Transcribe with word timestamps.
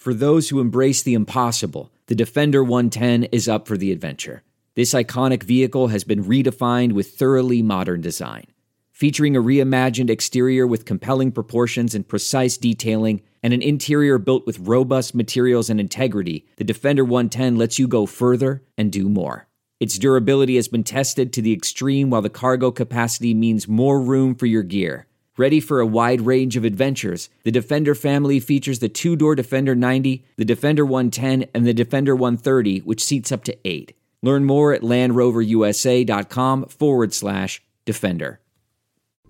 For 0.00 0.14
those 0.14 0.48
who 0.48 0.60
embrace 0.60 1.02
the 1.02 1.12
impossible, 1.12 1.92
the 2.06 2.14
Defender 2.14 2.64
110 2.64 3.24
is 3.24 3.50
up 3.50 3.68
for 3.68 3.76
the 3.76 3.92
adventure. 3.92 4.42
This 4.74 4.94
iconic 4.94 5.42
vehicle 5.42 5.88
has 5.88 6.04
been 6.04 6.24
redefined 6.24 6.92
with 6.92 7.10
thoroughly 7.10 7.60
modern 7.60 8.00
design. 8.00 8.46
Featuring 8.92 9.36
a 9.36 9.42
reimagined 9.42 10.08
exterior 10.08 10.66
with 10.66 10.86
compelling 10.86 11.32
proportions 11.32 11.94
and 11.94 12.08
precise 12.08 12.56
detailing, 12.56 13.20
and 13.42 13.52
an 13.52 13.60
interior 13.60 14.16
built 14.16 14.46
with 14.46 14.60
robust 14.60 15.14
materials 15.14 15.68
and 15.68 15.78
integrity, 15.78 16.46
the 16.56 16.64
Defender 16.64 17.04
110 17.04 17.56
lets 17.56 17.78
you 17.78 17.86
go 17.86 18.06
further 18.06 18.62
and 18.78 18.90
do 18.90 19.06
more. 19.06 19.48
Its 19.80 19.98
durability 19.98 20.56
has 20.56 20.68
been 20.68 20.82
tested 20.82 21.30
to 21.34 21.42
the 21.42 21.52
extreme, 21.52 22.08
while 22.08 22.22
the 22.22 22.30
cargo 22.30 22.70
capacity 22.70 23.34
means 23.34 23.68
more 23.68 24.00
room 24.00 24.34
for 24.34 24.46
your 24.46 24.62
gear. 24.62 25.06
Ready 25.40 25.58
for 25.58 25.80
a 25.80 25.86
wide 25.86 26.20
range 26.20 26.58
of 26.58 26.66
adventures, 26.66 27.30
the 27.44 27.50
Defender 27.50 27.94
family 27.94 28.40
features 28.40 28.80
the 28.80 28.90
two 28.90 29.16
door 29.16 29.34
Defender 29.34 29.74
90, 29.74 30.22
the 30.36 30.44
Defender 30.44 30.84
110, 30.84 31.48
and 31.54 31.66
the 31.66 31.72
Defender 31.72 32.14
130, 32.14 32.80
which 32.80 33.02
seats 33.02 33.32
up 33.32 33.42
to 33.44 33.56
eight. 33.64 33.96
Learn 34.20 34.44
more 34.44 34.74
at 34.74 34.82
LandRoverUSA.com 34.82 36.66
forward 36.66 37.14
slash 37.14 37.62
Defender. 37.86 38.39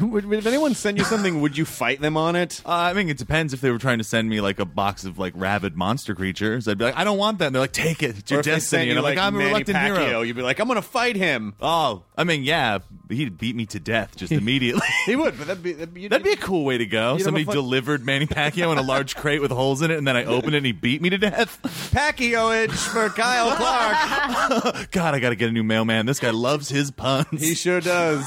Would- 0.00 0.32
if 0.32 0.46
anyone 0.46 0.74
sent 0.74 0.98
you 0.98 1.04
something, 1.04 1.40
would 1.40 1.56
you 1.56 1.64
fight 1.64 2.00
them 2.00 2.16
on 2.16 2.34
it? 2.36 2.62
Uh, 2.64 2.70
I 2.70 2.92
mean, 2.94 3.08
it 3.08 3.18
depends 3.18 3.52
if 3.52 3.60
they 3.60 3.70
were 3.70 3.78
trying 3.78 3.98
to 3.98 4.04
send 4.04 4.28
me 4.28 4.40
like 4.40 4.58
a 4.58 4.64
box 4.64 5.04
of 5.04 5.18
like 5.18 5.34
rabid 5.36 5.76
monster 5.76 6.14
creatures. 6.14 6.66
I'd 6.66 6.78
be 6.78 6.84
like, 6.84 6.96
I 6.96 7.04
don't 7.04 7.18
want 7.18 7.38
that. 7.38 7.46
And 7.46 7.54
they're 7.54 7.60
like, 7.60 7.72
take 7.72 8.02
it. 8.02 8.18
It's 8.18 8.30
your 8.30 8.38
or 8.38 8.40
if 8.40 8.46
they 8.46 8.52
destiny. 8.52 8.84
you 8.86 8.90
And 8.92 8.98
I'm 8.98 9.04
like, 9.04 9.18
I'm 9.18 9.34
a 9.34 9.38
Manny 9.38 9.50
reluctant 9.50 9.76
Pacquiao, 9.78 10.06
hero. 10.06 10.22
you'd 10.22 10.36
be 10.36 10.42
like, 10.42 10.60
I'm 10.60 10.66
going 10.66 10.76
to 10.76 10.82
fight 10.82 11.16
him. 11.16 11.54
Oh, 11.60 12.04
I 12.16 12.24
mean, 12.24 12.42
yeah, 12.42 12.78
he'd 13.10 13.36
beat 13.38 13.54
me 13.54 13.66
to 13.66 13.80
death 13.80 14.16
just 14.16 14.32
immediately. 14.42 14.86
He 15.06 15.14
would, 15.16 15.36
but 15.36 15.46
that'd 15.46 15.62
be 15.62 15.72
that'd 15.72 15.92
be, 15.92 16.08
That'd 16.08 16.24
be 16.24 16.32
a 16.32 16.36
cool 16.36 16.64
way 16.64 16.78
to 16.78 16.86
go. 16.86 17.18
Somebody 17.18 17.44
fun- 17.44 17.54
delivered 17.54 18.04
Manny 18.06 18.26
Pacquiao 18.26 18.72
in 18.72 18.78
a 18.78 18.82
large 18.82 19.14
crate 19.16 19.42
with 19.42 19.50
holes 19.50 19.82
in 19.82 19.90
it, 19.90 19.98
and 19.98 20.06
then 20.08 20.16
I 20.16 20.24
opened 20.24 20.54
it 20.54 20.58
and 20.58 20.66
he 20.66 20.72
beat 20.72 21.02
me 21.02 21.10
to 21.10 21.18
death. 21.18 21.60
Pacquiao 21.92 22.64
itch 22.64 22.72
for 22.72 23.08
Kyle 23.10 23.54
Clark. 23.56 24.90
God, 24.90 25.14
I 25.14 25.18
got 25.20 25.30
to 25.30 25.36
get 25.36 25.48
a 25.48 25.52
new 25.52 25.62
mailman. 25.64 26.06
This 26.06 26.18
guy 26.20 26.30
loves 26.30 26.68
his 26.68 26.90
puns. 26.90 27.40
he 27.42 27.54
sure 27.54 27.80
does. 27.80 28.24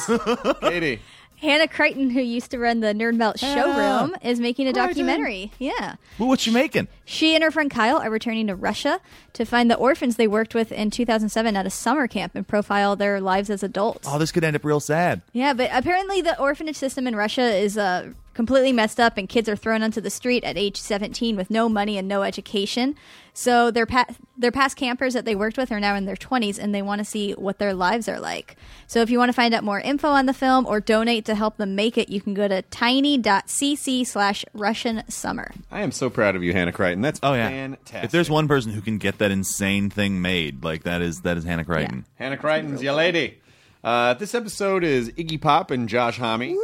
Katie. 0.62 1.00
Hannah 1.38 1.68
Crichton, 1.68 2.10
who 2.10 2.22
used 2.22 2.52
to 2.52 2.60
run 2.60 2.80
the 2.80 2.94
Nerd 2.94 3.16
Melt 3.18 3.40
showroom, 3.40 4.16
is 4.24 4.40
making 4.40 4.68
a 4.68 4.74
documentary. 4.74 5.52
Yeah. 5.60 5.96
well, 6.18 6.28
what 6.28 6.46
you 6.48 6.54
making? 6.54 6.88
She 7.06 7.36
and 7.36 7.44
her 7.44 7.52
friend 7.52 7.70
Kyle 7.70 7.98
are 7.98 8.10
returning 8.10 8.48
to 8.48 8.56
Russia 8.56 9.00
to 9.34 9.46
find 9.46 9.70
the 9.70 9.76
orphans 9.76 10.16
they 10.16 10.28
worked 10.28 10.56
with 10.56 10.72
in 10.72 10.90
2007 10.92 11.56
at 11.56 11.66
a 11.66 11.70
summer 11.70 12.08
camp 12.08 12.34
and 12.36 12.48
profile 12.48 12.96
their 12.96 13.20
lives 13.22 13.50
as 13.50 13.64
adults. 13.64 14.08
Oh, 14.10 14.18
this 14.18 14.32
could 14.32 14.44
end 14.44 14.56
up 14.56 14.64
real 14.64 14.80
sad. 14.80 15.22
Yeah, 15.34 15.54
but 15.54 15.70
apparently 15.74 16.22
the 16.22 16.40
orphanage 16.40 16.78
system 16.78 17.06
in 17.08 17.16
Russia 17.16 17.44
is 17.44 17.78
uh, 17.78 18.12
completely 18.36 18.72
messed 18.72 19.00
up, 19.00 19.18
and 19.18 19.28
kids 19.28 19.50
are 19.50 19.56
thrown 19.56 19.82
onto 19.82 20.00
the 20.02 20.12
street 20.12 20.44
at 20.44 20.58
age 20.58 20.78
17 20.78 21.36
with 21.36 21.50
no 21.50 21.68
money 21.68 21.98
and 21.98 22.08
no 22.08 22.22
education. 22.22 22.96
So 23.34 23.70
their 23.72 23.86
pa- 23.86 24.06
their 24.38 24.52
past 24.52 24.78
campers 24.78 25.14
that 25.14 25.26
they 25.26 25.36
worked 25.36 25.58
with 25.58 25.72
are 25.72 25.80
now 25.80 25.96
in 25.96 26.06
their 26.06 26.16
20s, 26.16 26.60
and 26.60 26.74
they 26.76 26.82
want 26.82 27.00
to 27.00 27.06
see 27.06 27.32
what 27.34 27.58
their 27.60 27.74
lives 27.74 28.08
are 28.08 28.20
like. 28.20 28.56
So 28.88 29.02
if 29.02 29.10
you 29.10 29.18
want 29.18 29.30
to 29.30 29.34
find 29.34 29.54
out 29.54 29.64
more 29.64 29.80
info 29.80 30.10
on 30.10 30.26
the 30.26 30.34
film 30.34 30.66
or 30.68 30.80
donate 30.80 31.26
to 31.26 31.36
help 31.36 31.58
them 31.58 31.76
make 31.76 31.98
it, 31.98 32.10
you 32.10 32.22
can 32.22 32.34
go 32.34 32.48
to 32.48 32.62
tiny.cc 32.62 34.06
slash 34.08 34.46
Russian 34.54 35.04
summer. 35.10 35.52
I 35.72 35.82
am 35.82 35.92
so 35.92 36.10
proud 36.10 36.36
of 36.36 36.44
you, 36.44 36.54
Hannah 36.54 36.72
Crichton. 36.72 37.02
That's 37.02 37.20
Oh 37.24 37.34
yeah. 37.34 37.50
fantastic. 37.50 38.04
If 38.06 38.12
there's 38.12 38.30
one 38.30 38.48
person 38.48 38.72
who 38.72 38.82
can 38.82 38.98
get 39.00 39.18
that 39.18 39.32
insane 39.32 39.90
thing 39.90 40.22
made, 40.22 40.64
like 40.64 40.84
that 40.84 41.02
is 41.02 41.22
that 41.22 41.38
is 41.38 41.44
Hannah 41.44 41.66
Crichton. 41.66 42.06
Hannah 42.16 42.38
Crichton's 42.38 42.84
your 42.84 42.94
lady. 42.94 43.40
Uh, 43.84 44.14
this 44.16 44.34
episode 44.34 44.84
is 44.84 45.10
Iggy 45.12 45.40
Pop 45.40 45.72
and 45.72 45.88
Josh 45.88 46.18
Homme. 46.18 46.58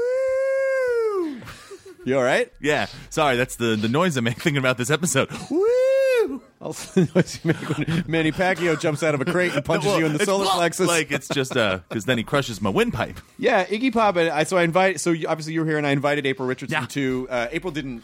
You 2.06 2.18
all 2.18 2.24
right? 2.24 2.52
Yeah. 2.60 2.88
Sorry, 3.10 3.36
that's 3.38 3.56
the 3.58 3.76
the 3.76 3.88
noise 3.90 4.18
I'm 4.18 4.26
thinking 4.26 4.58
about 4.58 4.78
this 4.78 4.90
episode. 4.90 5.30
Woo! 5.52 6.42
Also, 6.62 7.02
the 7.06 7.12
noise 7.16 7.40
you 7.44 7.54
make 7.54 7.78
when 7.78 8.04
Manny 8.08 8.32
Pacquiao 8.32 8.80
jumps 8.80 9.02
out 9.04 9.16
of 9.16 9.22
a 9.22 9.26
crate 9.26 9.54
and 9.54 9.64
punches 9.66 9.88
Well, 9.88 10.00
you 10.00 10.06
in 10.06 10.14
the 10.14 10.18
it's 10.20 10.26
solar 10.26 10.46
plexus. 10.46 10.88
Like 10.88 11.12
it's 11.12 11.28
just 11.28 11.56
uh 11.58 11.80
because 11.90 12.06
then 12.06 12.18
he 12.18 12.24
crushes 12.24 12.62
my 12.62 12.70
windpipe. 12.70 13.20
yeah, 13.38 13.66
Iggy 13.66 13.92
Pop. 13.94 14.16
And 14.18 14.30
I 14.30 14.44
so 14.44 14.58
I 14.58 14.64
invite. 14.64 15.00
So 15.00 15.12
you- 15.12 15.28
obviously 15.28 15.54
you 15.54 15.62
were 15.62 15.66
here, 15.68 15.78
and 15.78 15.86
I 15.88 15.92
invited 15.92 16.26
April 16.26 16.48
Richardson 16.48 16.82
Yeah. 16.82 16.88
to. 16.88 17.28
Uh, 17.30 17.48
April 17.52 17.72
didn't. 17.72 18.04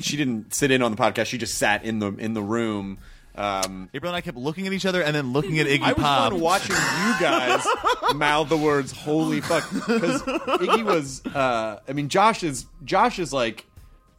She 0.00 0.16
didn't 0.16 0.54
sit 0.54 0.70
in 0.70 0.82
on 0.82 0.92
the 0.92 0.96
podcast. 0.96 1.26
She 1.26 1.36
just 1.38 1.54
sat 1.56 1.84
in 1.84 1.98
the 1.98 2.12
in 2.14 2.34
the 2.34 2.42
room. 2.42 2.98
Um, 3.40 3.88
April 3.94 4.10
and 4.10 4.16
I 4.16 4.20
kept 4.20 4.36
looking 4.36 4.66
at 4.66 4.72
each 4.72 4.84
other 4.86 5.02
and 5.02 5.14
then 5.16 5.32
looking 5.32 5.58
at 5.58 5.66
Iggy 5.66 5.82
I 5.82 5.92
was 5.92 6.02
Pop. 6.02 6.32
fun 6.32 6.40
watching 6.40 6.76
you 6.76 7.14
guys 7.20 7.64
mouth 8.14 8.48
the 8.48 8.56
words 8.56 8.92
"Holy 8.92 9.40
fuck" 9.40 9.68
because 9.72 10.22
Iggy 10.22 10.84
was. 10.84 11.24
Uh, 11.26 11.80
I 11.88 11.92
mean, 11.92 12.08
Josh 12.08 12.42
is 12.42 12.66
Josh 12.84 13.18
is 13.18 13.32
like 13.32 13.66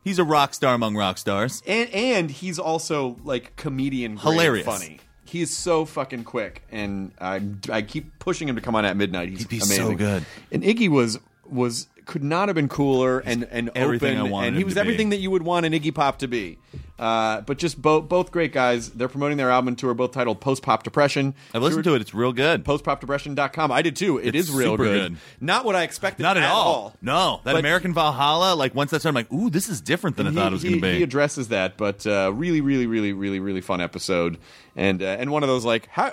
He's 0.04 0.18
a 0.18 0.24
rock 0.24 0.56
star 0.56 0.74
among 0.74 0.96
rock 0.96 1.20
stars. 1.20 1.62
and 1.68 1.88
and 1.92 2.32
he's 2.32 2.58
also 2.58 3.18
like 3.24 3.56
comedian 3.56 4.16
grade 4.16 4.24
Hilarious. 4.34 4.66
funny. 4.66 5.00
He 5.26 5.42
is 5.42 5.56
so 5.56 5.86
fucking 5.86 6.24
quick, 6.24 6.64
and 6.72 7.12
I 7.22 7.42
I 7.72 7.84
keep 7.84 8.18
pushing 8.20 8.50
him 8.50 8.56
to 8.56 8.62
come 8.62 8.76
on 8.76 8.84
at 8.86 8.97
midnight. 8.97 9.29
He's 9.29 9.40
He'd 9.40 9.50
be 9.50 9.58
amazing. 9.58 9.85
so 9.88 9.96
good. 9.96 10.26
And 10.52 10.64
Iggy 10.64 10.90
was 10.90 11.20
was 11.47 11.88
could 12.06 12.24
not 12.24 12.48
have 12.50 12.56
been 12.56 12.68
cooler 12.70 13.20
and 13.20 13.44
and 13.52 13.70
everything 13.76 14.18
open, 14.18 14.28
I 14.28 14.32
wanted 14.32 14.48
and 14.50 14.58
he 14.58 14.64
was 14.64 14.78
everything 14.78 15.09
be. 15.09 15.16
that 15.18 15.22
you 15.22 15.32
would 15.32 15.44
want 15.44 15.66
an 15.66 15.74
Iggy 15.74 15.94
Pop 15.94 16.20
to 16.20 16.28
be. 16.28 16.58
Uh, 17.00 17.42
but 17.42 17.58
just 17.58 17.82
both 17.82 18.08
both 18.08 18.32
great 18.32 18.53
guys. 18.53 18.90
They're 18.92 19.08
promoting 19.08 19.38
their 19.38 19.50
album 19.50 19.76
tour, 19.76 19.94
both 19.96 20.12
titled 20.12 20.40
Post 20.40 20.62
Pop 20.62 20.84
Depression. 20.84 21.34
I've 21.53 21.64
listened 21.64 21.84
to 21.86 21.96
it. 21.96 22.02
It's 22.02 22.14
real 22.14 22.32
good. 22.32 22.64
Postpopdepression.com. 22.64 23.72
I 23.72 23.82
did 23.82 23.96
too. 23.96 24.18
It 24.20 24.36
It's 24.36 24.50
is 24.50 24.56
real 24.56 24.78
good. 24.78 25.12
good. 25.14 25.18
Not 25.40 25.66
what 25.66 25.76
I 25.76 25.82
expected. 25.84 26.22
Not 26.24 26.38
at, 26.38 26.44
all. 26.52 26.94
No, 27.02 27.42
that 27.44 27.53
But- 27.53 27.59
American 27.59 27.94
Valhalla. 27.94 28.53
Like 28.56 28.76
once 28.76 28.92
that 28.92 29.00
started, 29.00 29.18
I'm 29.18 29.26
like, 29.26 29.34
ooh, 29.34 29.50
this 29.50 29.68
is 29.68 29.82
different 29.82 30.16
than 30.18 30.28
I 30.28 30.30
he, 30.30 30.36
thought 30.36 30.52
it 30.52 30.53
was 30.53 30.64
going 30.64 30.76
to 30.76 30.82
be. 30.82 30.98
He 30.98 31.03
addresses 31.03 31.48
that, 31.48 31.76
but 31.78 32.06
uh, 32.06 32.32
really, 32.34 32.62
really, 32.62 32.86
really, 32.86 33.14
really, 33.14 33.40
really 33.40 33.62
fun 33.62 33.82
episode, 33.82 34.38
and 34.76 35.02
uh, 35.02 35.06
and 35.06 35.32
one 35.32 35.42
of 35.44 35.50
those 35.50 35.66
like 35.66 35.88
how. 35.88 36.12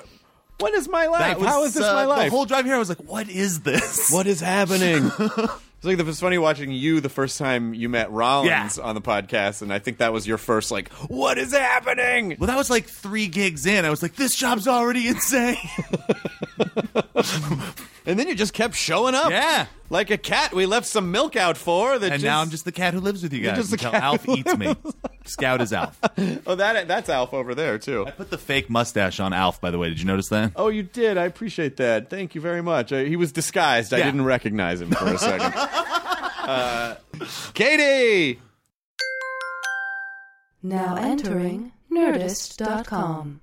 What 0.61 0.75
is 0.75 0.89
my 0.89 1.07
life? 1.07 1.39
Was, 1.39 1.47
How 1.47 1.63
is 1.65 1.75
this 1.75 1.85
uh, 1.85 1.95
my 1.95 2.05
life? 2.05 2.31
The 2.33 2.37
whole 2.37 2.45
drive 2.45 2.65
here, 2.65 2.75
I 2.75 2.79
was 2.79 2.89
like, 2.89 3.05
what 3.05 3.29
is 3.29 3.61
this? 3.61 4.11
what 4.11 4.27
is 4.27 4.41
happening? 4.41 5.09
It's 5.79 5.85
like 5.87 5.97
it 5.99 6.05
was 6.05 6.19
funny 6.19 6.39
watching 6.39 6.73
you 6.73 7.01
the 7.01 7.09
first 7.09 7.39
time 7.39 7.73
you 7.73 7.89
met 7.89 8.11
Rollins 8.11 8.79
Yeah. 8.79 8.83
on 8.85 8.97
the 8.97 9.01
podcast, 9.01 9.63
and 9.63 9.73
I 9.73 9.79
think 9.79 9.99
that 9.99 10.13
was 10.13 10.27
your 10.27 10.37
first 10.37 10.73
like, 10.73 10.89
"What 11.07 11.39
is 11.39 11.53
happening?" 11.53 12.37
Well, 12.37 12.49
that 12.49 12.57
was 12.57 12.69
like 12.69 12.87
three 12.87 13.29
gigs 13.29 13.65
in. 13.65 13.85
I 13.85 13.91
was 13.91 14.03
like, 14.03 14.17
this 14.17 14.35
job's 14.35 14.67
already 14.67 15.07
insane. 15.15 15.57
and 18.07 18.19
then 18.19 18.27
you 18.27 18.35
just 18.35 18.55
kept 18.55 18.75
showing 18.75 19.15
up. 19.15 19.31
Yeah. 19.31 19.67
Like 19.91 20.11
a 20.11 20.19
cat. 20.19 20.53
We 20.53 20.67
left 20.67 20.87
some 20.87 21.11
milk 21.11 21.37
out 21.37 21.57
for 21.57 21.99
that. 21.99 22.13
And 22.13 22.23
now 22.23 22.41
I'm 22.41 22.51
just 22.51 22.65
the 22.65 22.73
cat 22.73 22.95
who 22.95 23.01
lives 23.01 23.23
with 23.23 23.33
you 23.33 23.43
guys 23.43 23.57
just 23.57 23.73
until 23.73 23.93
cat 23.93 24.03
Alf 24.03 24.29
eats 24.29 24.57
me. 24.57 24.75
Scout 25.25 25.61
is 25.61 25.73
Alf. 25.73 25.99
oh 26.47 26.55
that 26.55 26.89
that's 26.89 27.09
Alf 27.09 27.35
over 27.35 27.55
there 27.55 27.79
too. 27.79 28.07
I 28.07 28.11
put 28.13 28.31
the 28.31 28.39
fake 28.39 28.71
mustache 28.71 29.21
on 29.21 29.33
Alf, 29.33 29.61
by 29.61 29.71
the 29.71 29.79
way. 29.79 29.89
Did 29.89 30.01
you 30.01 30.07
notice 30.07 30.29
that? 30.29 30.53
Oh, 30.57 30.69
you 30.69 30.83
did. 30.83 31.17
I 31.19 31.25
appreciate 31.25 31.77
that. 31.79 32.11
Thank 32.11 32.35
you 32.35 32.41
very 32.41 32.63
much. 32.63 32.93
Uh, 32.93 32.99
he 32.99 33.17
was 33.17 33.33
disguised. 33.33 33.93
I 33.93 33.99
didn't 34.03 34.25
recognize 34.25 34.81
him 34.81 34.91
for 34.91 35.07
a 35.07 35.19
second. 35.19 35.53
uh, 35.57 36.97
Katie. 37.55 38.41
Now 40.63 40.97
entering 40.97 41.73
Nerdist.com. 41.91 43.41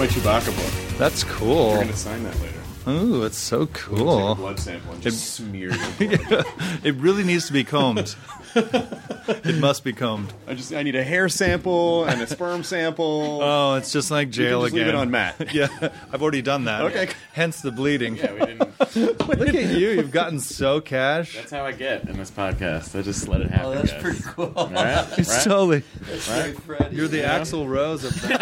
my 0.00 0.06
Chewbacca 0.06 0.46
book. 0.56 0.96
That's 0.96 1.24
cool. 1.24 1.72
You're 1.72 1.80
gonna 1.80 1.94
sign 1.94 2.24
that 2.24 2.34
later. 2.40 2.69
Ooh, 2.90 3.24
it's 3.24 3.38
so 3.38 3.66
Take 3.66 3.76
a 3.76 3.80
cool. 3.80 4.34
blood 4.34 4.58
sample 4.58 4.92
and 4.92 5.02
just 5.02 5.34
smear 5.34 5.70
your 5.72 6.18
blood. 6.28 6.46
It 6.84 6.94
really 6.96 7.24
needs 7.24 7.46
to 7.46 7.52
be 7.52 7.64
combed. 7.64 8.14
it 8.54 9.60
must 9.60 9.84
be 9.84 9.92
combed. 9.92 10.32
I 10.48 10.54
just 10.54 10.72
I 10.74 10.82
need 10.82 10.96
a 10.96 11.04
hair 11.04 11.28
sample 11.28 12.04
and 12.04 12.20
a 12.20 12.26
sperm 12.26 12.64
sample. 12.64 13.40
Oh, 13.42 13.74
it's 13.76 13.92
just 13.92 14.10
like 14.10 14.28
you 14.28 14.32
jail 14.32 14.60
can 14.60 14.66
just 14.66 14.74
again. 14.74 14.86
leave 14.86 14.94
it 14.94 14.98
on 14.98 15.10
Matt. 15.10 15.36
yeah, 15.54 15.68
I've 16.12 16.20
already 16.22 16.42
done 16.42 16.64
that. 16.64 16.82
Okay. 16.82 17.08
Hence 17.32 17.60
the 17.62 17.70
bleeding. 17.70 18.16
Yeah, 18.16 18.32
we 18.32 18.40
didn't. 18.40 18.96
Look 19.28 19.48
at 19.48 19.54
you. 19.54 19.90
You've 19.90 20.10
gotten 20.10 20.40
so 20.40 20.80
cash. 20.80 21.36
That's 21.36 21.52
how 21.52 21.64
I 21.64 21.70
get 21.72 22.08
in 22.08 22.18
this 22.18 22.30
podcast. 22.32 22.98
I 22.98 23.02
just 23.02 23.28
let 23.28 23.40
it 23.40 23.50
happen. 23.50 23.66
Oh, 23.66 23.74
that's 23.74 23.92
guys. 23.92 24.02
pretty 24.02 24.22
cool. 24.24 24.52
All 24.56 24.66
right, 24.68 25.06
You're 25.16 25.26
right? 25.26 25.44
totally. 25.44 25.82
Right, 26.28 26.60
Freddie. 26.62 26.96
You're 26.96 27.08
the 27.08 27.18
Yeah. 27.18 27.38
Axl 27.38 27.68
Rose 27.68 28.02
of 28.04 28.20
that. 28.22 28.40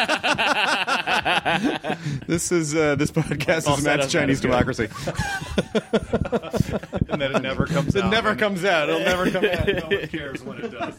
This 2.27 2.51
is 2.53 2.75
uh, 2.75 2.95
this 2.95 3.11
podcast 3.11 3.67
All 3.67 3.77
is 3.77 3.83
set 3.83 3.97
Matt's 3.99 4.07
up, 4.07 4.11
Chinese 4.13 4.38
that 4.43 4.69
is 4.69 4.77
good. 4.79 4.91
democracy. 4.91 7.09
and 7.11 7.21
then 7.21 7.35
it 7.37 7.43
never 7.43 7.67
comes 7.67 7.95
It 7.95 8.05
out. 8.05 8.11
never 8.11 8.35
comes 8.37 8.65
out. 8.65 8.89
It'll 8.89 9.01
never 9.01 9.31
come 9.31 9.45
out. 9.45 9.67
No 9.67 9.89
one 9.97 10.07
cares 10.09 10.43
when 10.43 10.59
it 10.59 10.69
does. 10.71 10.95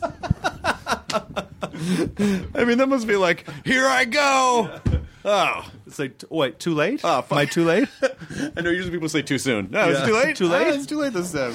I 2.56 2.66
mean, 2.66 2.78
that 2.80 2.88
must 2.90 3.08
be 3.08 3.16
like, 3.16 3.46
here 3.66 3.88
I 3.88 4.06
go. 4.06 4.80
Oh, 5.26 5.70
It's 5.86 6.00
like, 6.00 6.18
t- 6.18 6.28
wait, 6.30 6.60
too 6.60 6.74
late? 6.74 7.02
Oh, 7.04 7.22
fuck. 7.22 7.32
Am 7.34 7.38
I 7.40 7.46
too 7.46 7.66
late? 7.66 7.90
I 8.58 8.62
know 8.62 8.70
usually 8.70 8.92
people 8.92 9.10
say 9.10 9.22
too 9.22 9.38
soon. 9.38 9.70
No, 9.70 9.90
it's 9.90 10.00
Yeah. 10.00 10.06
too 10.06 10.14
late. 10.14 10.36
Too 10.38 10.48
late? 10.48 10.68
Ah, 10.68 10.74
it's 10.74 10.86
too 10.86 10.98
late 10.98 11.14
this 11.14 11.32
time. 11.34 11.54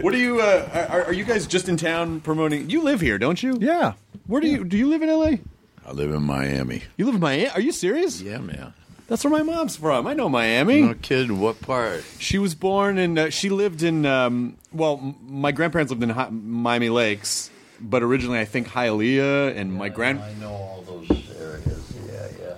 what 0.00 0.12
are 0.14 0.18
you? 0.18 0.40
Uh, 0.40 0.88
are, 0.90 1.04
are 1.04 1.12
you 1.12 1.24
guys 1.24 1.46
just 1.46 1.68
in 1.68 1.76
town 1.76 2.20
promoting? 2.20 2.70
You 2.70 2.82
live 2.82 3.00
here, 3.00 3.18
don't 3.18 3.40
you? 3.42 3.56
yeah. 3.60 3.92
Where 4.26 4.40
do 4.40 4.48
you 4.48 4.64
do? 4.64 4.76
You 4.76 4.88
live 4.88 5.02
in 5.02 5.08
L.A. 5.08 5.40
I 5.86 5.92
live 5.92 6.10
in 6.12 6.22
Miami. 6.22 6.82
You 6.96 7.06
live 7.06 7.14
in 7.16 7.20
Miami? 7.20 7.48
Are 7.50 7.60
you 7.60 7.72
serious? 7.72 8.20
Yeah, 8.20 8.38
man. 8.38 8.72
That's 9.12 9.24
where 9.24 9.30
my 9.30 9.42
mom's 9.42 9.76
from. 9.76 10.06
I 10.06 10.14
know 10.14 10.30
Miami. 10.30 10.80
No 10.80 10.94
kidding. 10.94 11.38
What 11.38 11.60
part? 11.60 12.02
She 12.18 12.38
was 12.38 12.54
born 12.54 12.96
in. 12.96 13.18
Uh, 13.18 13.28
she 13.28 13.50
lived 13.50 13.82
in. 13.82 14.06
Um, 14.06 14.56
well, 14.72 14.98
m- 15.02 15.16
my 15.28 15.52
grandparents 15.52 15.90
lived 15.90 16.02
in 16.02 16.08
Hi- 16.08 16.30
Miami 16.30 16.88
Lakes, 16.88 17.50
but 17.78 18.02
originally 18.02 18.38
I 18.38 18.46
think 18.46 18.68
Hialeah, 18.68 19.54
and 19.54 19.74
my 19.74 19.90
grand. 19.90 20.20
I 20.20 20.32
know 20.40 20.48
all 20.54 20.82
those 20.86 21.10
areas. 21.38 21.92
Yeah, 22.06 22.26
yeah. 22.40 22.54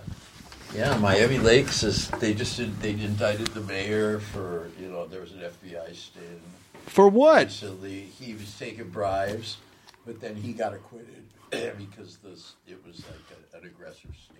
Yeah, 0.92 0.98
Miami 0.98 1.38
Lakes 1.38 1.82
is. 1.82 2.08
They 2.08 2.32
just 2.34 2.56
did, 2.56 2.80
they 2.80 2.90
indicted 2.90 3.48
the 3.48 3.62
mayor 3.62 4.20
for 4.20 4.68
you 4.80 4.86
know 4.88 5.08
there 5.08 5.22
was 5.22 5.32
an 5.32 5.40
FBI 5.40 5.92
sting 5.92 6.40
For 6.86 7.08
what? 7.08 7.46
recently. 7.46 8.02
He 8.02 8.32
was 8.34 8.56
taking 8.56 8.90
bribes, 8.90 9.56
but 10.06 10.20
then 10.20 10.36
he 10.36 10.52
got 10.52 10.72
acquitted 10.72 11.24
because 11.50 12.18
this 12.18 12.52
it 12.68 12.80
was 12.86 13.02
like 13.06 13.38
a, 13.54 13.56
an 13.56 13.72
sting. 13.74 14.33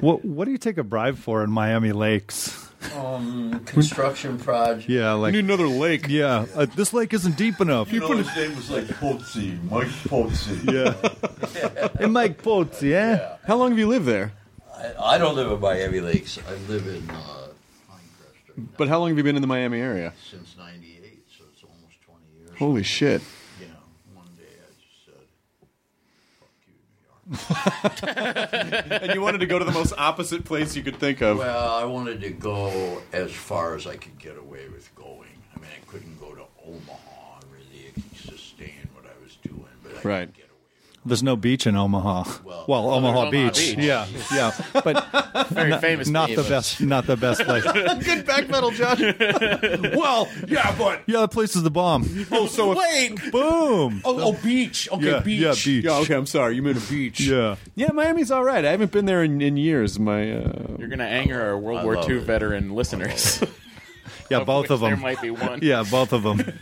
What 0.00 0.24
What 0.24 0.44
do 0.46 0.50
you 0.50 0.58
take 0.58 0.78
a 0.78 0.82
bribe 0.84 1.16
for 1.16 1.42
in 1.44 1.50
Miami 1.50 1.92
Lakes? 1.92 2.68
Um, 2.96 3.60
construction 3.66 4.38
project. 4.38 4.88
Yeah, 4.88 5.10
I 5.10 5.12
like 5.12 5.32
need 5.34 5.44
another 5.44 5.66
lake. 5.68 6.06
yeah, 6.08 6.46
uh, 6.54 6.64
this 6.64 6.94
lake 6.94 7.12
isn't 7.12 7.36
deep 7.36 7.60
enough. 7.60 7.92
You 7.92 8.00
know, 8.00 8.16
his 8.16 8.34
name 8.34 8.56
was 8.56 8.70
like 8.70 8.84
Pizzi, 8.84 9.62
Mike 9.70 9.86
Pizzi. 9.88 10.64
Yeah. 10.72 11.88
hey, 11.98 12.06
Mike 12.06 12.42
Potts, 12.42 12.82
yeah? 12.82 13.36
How 13.46 13.56
long 13.56 13.70
have 13.70 13.78
you 13.78 13.86
lived 13.86 14.06
there? 14.06 14.32
I, 14.74 14.94
I 14.98 15.18
don't 15.18 15.36
live 15.36 15.52
in 15.52 15.60
Miami 15.60 16.00
Lakes. 16.00 16.38
I 16.38 16.54
live 16.72 16.86
in 16.86 17.10
uh, 17.10 17.14
Pinecrest 17.90 18.56
right 18.56 18.76
But 18.78 18.88
how 18.88 18.98
long 18.98 19.10
have 19.10 19.18
you 19.18 19.24
been 19.24 19.36
in 19.36 19.42
the 19.42 19.48
Miami 19.48 19.78
area? 19.80 20.14
since 20.30 20.56
'98, 20.56 21.18
so 21.36 21.44
it's 21.52 21.62
almost 21.62 22.00
20 22.06 22.24
years. 22.38 22.58
Holy 22.58 22.82
shit! 22.82 23.20
Yeah, 23.60 23.66
one 24.14 24.24
day 24.38 24.44
I 24.56 24.72
just 24.80 25.04
said, 25.04 25.26
"Fuck 26.40 26.48
you, 26.66 26.72
New 26.72 27.04
York." 27.06 27.19
and 28.02 29.12
you 29.14 29.20
wanted 29.20 29.38
to 29.38 29.46
go 29.46 29.58
to 29.58 29.64
the 29.64 29.72
most 29.72 29.92
opposite 29.96 30.44
place 30.44 30.74
you 30.74 30.82
could 30.82 30.96
think 30.96 31.20
of. 31.22 31.38
Well, 31.38 31.74
I 31.74 31.84
wanted 31.84 32.20
to 32.22 32.30
go 32.30 33.02
as 33.12 33.30
far 33.30 33.74
as 33.76 33.86
I 33.86 33.96
could 33.96 34.18
get 34.18 34.36
away 34.36 34.68
with 34.68 34.92
going. 34.96 35.28
I 35.56 35.60
mean, 35.60 35.70
I 35.74 35.90
couldn't 35.90 36.18
go 36.18 36.34
to 36.34 36.42
Omaha 36.66 37.40
and 37.42 37.52
really 37.52 37.92
sustain 38.16 38.88
what 38.94 39.04
I 39.06 39.22
was 39.24 39.36
doing, 39.42 39.64
but 39.82 39.92
I 39.92 40.00
Right. 40.08 40.26
could 40.26 40.36
get. 40.36 40.49
There's 41.04 41.22
no 41.22 41.34
beach 41.34 41.66
in 41.66 41.76
Omaha. 41.76 42.24
Well- 42.44 42.64
Well, 42.68 42.84
Well, 42.86 42.94
Omaha, 42.94 43.18
Omaha 43.18 43.30
Beach. 43.30 43.54
Beach. 43.74 43.78
Yeah, 43.78 44.06
yeah, 44.32 44.52
but 44.84 45.48
Very 45.48 45.76
famous. 45.78 46.08
not 46.08 46.28
the 46.28 46.42
best. 46.44 46.80
Not 46.80 47.06
the 47.06 47.16
best 47.16 47.40
place. 47.42 47.64
Good 48.04 48.26
back 48.26 48.48
metal, 48.48 48.70
Josh. 48.70 49.00
well, 49.00 50.28
yeah, 50.46 50.74
but 50.76 51.02
Yeah, 51.06 51.22
the 51.22 51.28
place 51.28 51.56
is 51.56 51.62
the 51.62 51.70
bomb. 51.70 52.06
oh, 52.30 52.46
so 52.46 52.76
Wait. 52.76 53.16
Boom. 53.32 54.02
Oh, 54.04 54.20
oh, 54.20 54.32
beach. 54.42 54.88
Okay, 54.92 55.10
yeah, 55.10 55.20
beach. 55.20 55.40
yeah, 55.40 55.52
beach. 55.52 55.84
yeah, 55.84 55.96
okay, 56.00 56.14
I'm 56.14 56.26
sorry. 56.26 56.54
You 56.54 56.62
meant 56.62 56.76
a 56.76 56.88
beach. 56.90 57.18
Yeah. 57.20 57.56
yeah. 57.74 57.88
Miami's 57.92 58.30
all 58.30 58.44
right. 58.44 58.64
I 58.64 58.70
haven't 58.70 58.92
been 58.92 59.06
there 59.06 59.24
in, 59.24 59.40
in 59.40 59.56
years. 59.56 59.98
My 59.98 60.30
uh, 60.32 60.76
You're 60.78 60.88
gonna 60.88 61.04
anger 61.04 61.40
our 61.40 61.58
World 61.58 61.80
I 61.80 61.84
War 61.84 61.96
II 62.08 62.18
it. 62.18 62.24
veteran 62.24 62.74
listeners. 62.74 63.42
Yeah, 64.30 64.44
both 64.44 64.70
of 64.70 64.80
them. 64.80 64.90
There 64.90 64.96
might 64.98 65.20
be 65.20 65.30
one. 65.30 65.58
Yeah, 65.62 65.82
both 65.90 66.12
of 66.12 66.22
them. 66.22 66.52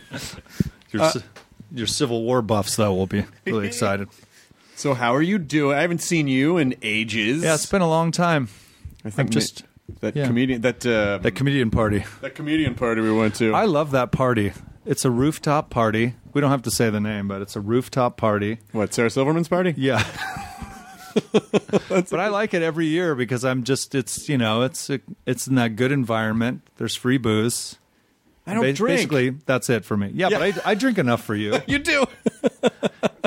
Your, 0.91 1.11
ci- 1.11 1.21
your 1.71 1.85
Civil 1.87 2.23
War 2.23 2.41
buffs, 2.41 2.77
though, 2.77 2.93
will 2.95 3.05
be 3.05 3.25
really 3.45 3.67
excited. 3.67 4.07
So 4.79 4.93
how 4.93 5.13
are 5.13 5.21
you 5.21 5.37
doing? 5.37 5.77
I 5.77 5.81
haven't 5.81 6.01
seen 6.01 6.27
you 6.29 6.57
in 6.57 6.73
ages. 6.81 7.43
Yeah, 7.43 7.55
it's 7.55 7.65
been 7.65 7.81
a 7.81 7.89
long 7.89 8.11
time. 8.11 8.47
I 9.03 9.09
think 9.09 9.19
I'm 9.19 9.29
just 9.29 9.63
that 9.99 10.15
yeah. 10.15 10.25
comedian 10.25 10.61
that 10.61 10.85
uh, 10.85 11.17
that 11.17 11.31
comedian 11.31 11.69
party. 11.69 12.05
that 12.21 12.33
comedian 12.35 12.75
party 12.75 13.01
we 13.01 13.11
went 13.11 13.35
to. 13.35 13.53
I 13.53 13.65
love 13.65 13.91
that 13.91 14.11
party. 14.11 14.53
It's 14.85 15.03
a 15.03 15.11
rooftop 15.11 15.69
party. 15.69 16.15
We 16.33 16.39
don't 16.39 16.51
have 16.51 16.61
to 16.63 16.71
say 16.71 16.89
the 16.89 17.01
name, 17.01 17.27
but 17.27 17.41
it's 17.41 17.55
a 17.57 17.61
rooftop 17.61 18.15
party. 18.15 18.59
what 18.71 18.93
Sarah 18.93 19.09
Silverman's 19.09 19.49
party? 19.49 19.73
Yeah. 19.75 20.03
but 21.89 22.13
I 22.13 22.29
like 22.29 22.53
it 22.53 22.61
every 22.61 22.85
year 22.87 23.15
because 23.15 23.43
I'm 23.43 23.63
just 23.63 23.93
it's 23.95 24.29
you 24.29 24.37
know 24.37 24.61
it's 24.61 24.89
it's 25.25 25.47
in 25.47 25.55
that 25.55 25.75
good 25.75 25.91
environment. 25.91 26.61
There's 26.77 26.95
free 26.95 27.17
booze. 27.17 27.77
I 28.47 28.53
don't 28.53 28.63
Ba- 28.63 28.73
drink. 28.73 28.97
Basically, 28.97 29.29
that's 29.45 29.69
it 29.69 29.85
for 29.85 29.95
me. 29.97 30.11
Yeah, 30.13 30.29
Yeah. 30.29 30.39
but 30.39 30.65
I, 30.65 30.71
I 30.71 30.75
drink 30.75 30.97
enough 30.97 31.23
for 31.23 31.35
you. 31.35 31.59
You 31.67 31.79
do. 31.79 32.05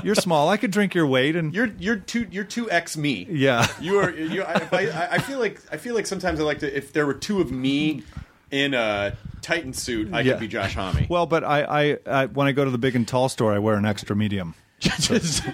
You're 0.05 0.15
small. 0.17 0.49
I 0.49 0.57
could 0.57 0.71
drink 0.73 0.95
your 0.95 1.07
weight, 1.07 1.37
and 1.37 1.55
You're 1.55 1.71
you're 1.79 1.97
two 1.97 2.27
you're 2.31 2.45
two 2.45 2.71
x 2.71 2.97
me. 2.97 3.27
yeah, 3.31 3.67
You 3.81 3.99
are 4.01 4.11
you. 4.11 4.43
I, 4.43 4.69
I, 4.73 5.09
I- 5.13 5.19
feel 5.19 5.39
like 5.39 5.61
I 5.71 5.77
feel 5.77 5.95
like 5.95 6.07
sometimes 6.07 6.41
I 6.41 6.43
like 6.43 6.59
to. 6.61 6.77
If 6.77 6.93
there 6.93 7.07
were 7.07 7.15
two 7.15 7.41
of 7.41 7.53
me 7.53 8.03
in 8.51 8.75
a 8.75 9.17
Titan 9.43 9.73
suit, 9.73 10.13
I 10.13 10.21
Yeah. 10.21 10.33
could 10.33 10.41
be 10.41 10.49
Josh 10.49 10.75
Homme. 10.75 11.07
Well, 11.09 11.27
but 11.27 11.45
I, 11.45 11.63
I, 11.63 11.99
I 12.07 12.27
when 12.27 12.47
I 12.49 12.53
go 12.53 12.65
to 12.65 12.71
the 12.71 12.79
big 12.79 12.97
and 12.97 13.07
tall 13.07 13.29
store, 13.29 13.53
I 13.53 13.59
wear 13.61 13.77
an 13.77 13.85
extra 13.85 14.17
medium. 14.17 14.55
Just- 14.83 15.43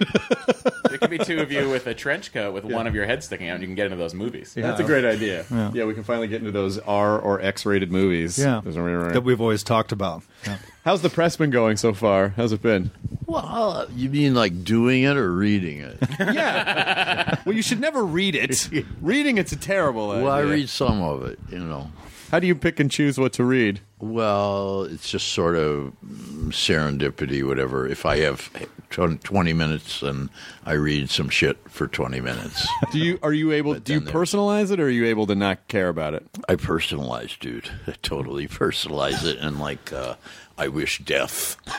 There 0.88 0.97
could 0.97 1.11
be 1.11 1.18
two 1.18 1.40
of 1.40 1.52
you 1.52 1.68
with 1.68 1.87
a 1.87 1.92
trench 1.94 2.32
coat 2.32 2.54
with 2.54 2.64
one 2.64 2.87
of 2.87 2.94
your 2.94 3.04
heads 3.04 3.26
sticking 3.26 3.49
out, 3.50 3.54
and 3.56 3.61
you 3.62 3.68
can 3.68 3.75
get 3.75 3.85
into 3.87 3.99
those 3.99 4.14
movies. 4.14 4.54
that's 4.54 4.80
a 4.80 4.85
great 4.85 5.04
idea. 5.04 5.44
Yeah. 5.50 5.85
we 5.85 5.92
can 5.94 6.02
finally 6.02 6.28
get 6.28 6.40
into 6.40 6.50
those 6.50 6.78
R 6.78 7.18
or 7.18 7.40
X 7.42 7.66
rated 7.66 7.92
movies. 7.92 8.38
Yeah, 8.38 8.62
Those 8.64 8.76
are 8.78 8.82
right, 8.82 8.94
right. 8.94 9.12
that 9.12 9.20
we've 9.20 9.40
always 9.40 9.62
talked 9.62 9.92
about. 9.92 10.23
Yeah. 10.47 10.56
How's 10.85 11.02
the 11.02 11.11
press 11.11 11.37
been 11.37 11.50
going 11.50 11.76
so 11.76 11.92
far? 11.92 12.30
How's 12.30 12.52
it 12.52 12.62
been? 12.62 12.90
Well, 13.26 13.87
you 13.94 14.08
mean 14.08 14.35
like 14.35 14.64
doing 14.64 15.02
it 15.02 15.16
or 15.18 15.30
reading 15.30 15.80
it? 15.80 15.99
Yeah. 16.18 17.38
well, 17.44 17.54
you 17.54 17.62
should 17.62 17.80
never 17.80 18.04
read 18.04 18.35
it. 18.35 18.68
Reading 19.02 19.37
it's 19.38 19.52
a 19.52 19.56
terrible. 19.56 20.08
well, 20.08 20.28
I 20.30 20.40
read 20.40 20.68
some 20.70 21.02
of 21.02 21.25
it, 21.26 21.38
you 21.50 21.58
know. 21.58 21.90
How 22.30 22.38
do 22.38 22.47
you 22.47 22.54
pick 22.54 22.78
and 22.78 22.90
choose 22.90 23.18
what 23.18 23.32
to 23.35 23.44
read? 23.44 23.80
Well, 24.00 24.82
it's 24.82 25.11
just 25.11 25.28
sort 25.28 25.56
of 25.56 25.94
serendipity, 26.50 27.47
whatever. 27.47 27.87
If 27.87 28.04
I 28.04 28.18
have 28.18 28.50
20 28.90 29.52
minutes 29.54 30.02
and 30.02 30.28
I 30.66 30.75
read 30.75 31.08
some 31.08 31.30
shit 31.30 31.56
for 31.70 31.88
20 31.88 32.20
minutes, 32.20 32.68
Do 32.92 32.99
you 32.99 33.18
are 33.23 33.32
you 33.32 33.52
able? 33.52 33.75
Do 33.75 33.94
you 33.94 34.00
personalize 34.02 34.70
it, 34.70 34.78
or 34.78 34.85
are 34.85 34.90
you 34.90 35.06
able 35.06 35.26
to 35.26 35.35
not 35.35 35.66
care 35.68 35.88
about 35.88 36.14
it? 36.14 36.26
I 36.49 36.56
personalize, 36.56 37.38
dude. 37.38 37.70
I 37.87 37.94
totally 38.02 38.47
personalize 38.47 39.25
it. 39.25 39.38
And 39.38 39.58
like 39.58 39.92
uh, 39.92 40.14
I 40.61 40.67
wish 40.69 40.99
death. 40.99 41.57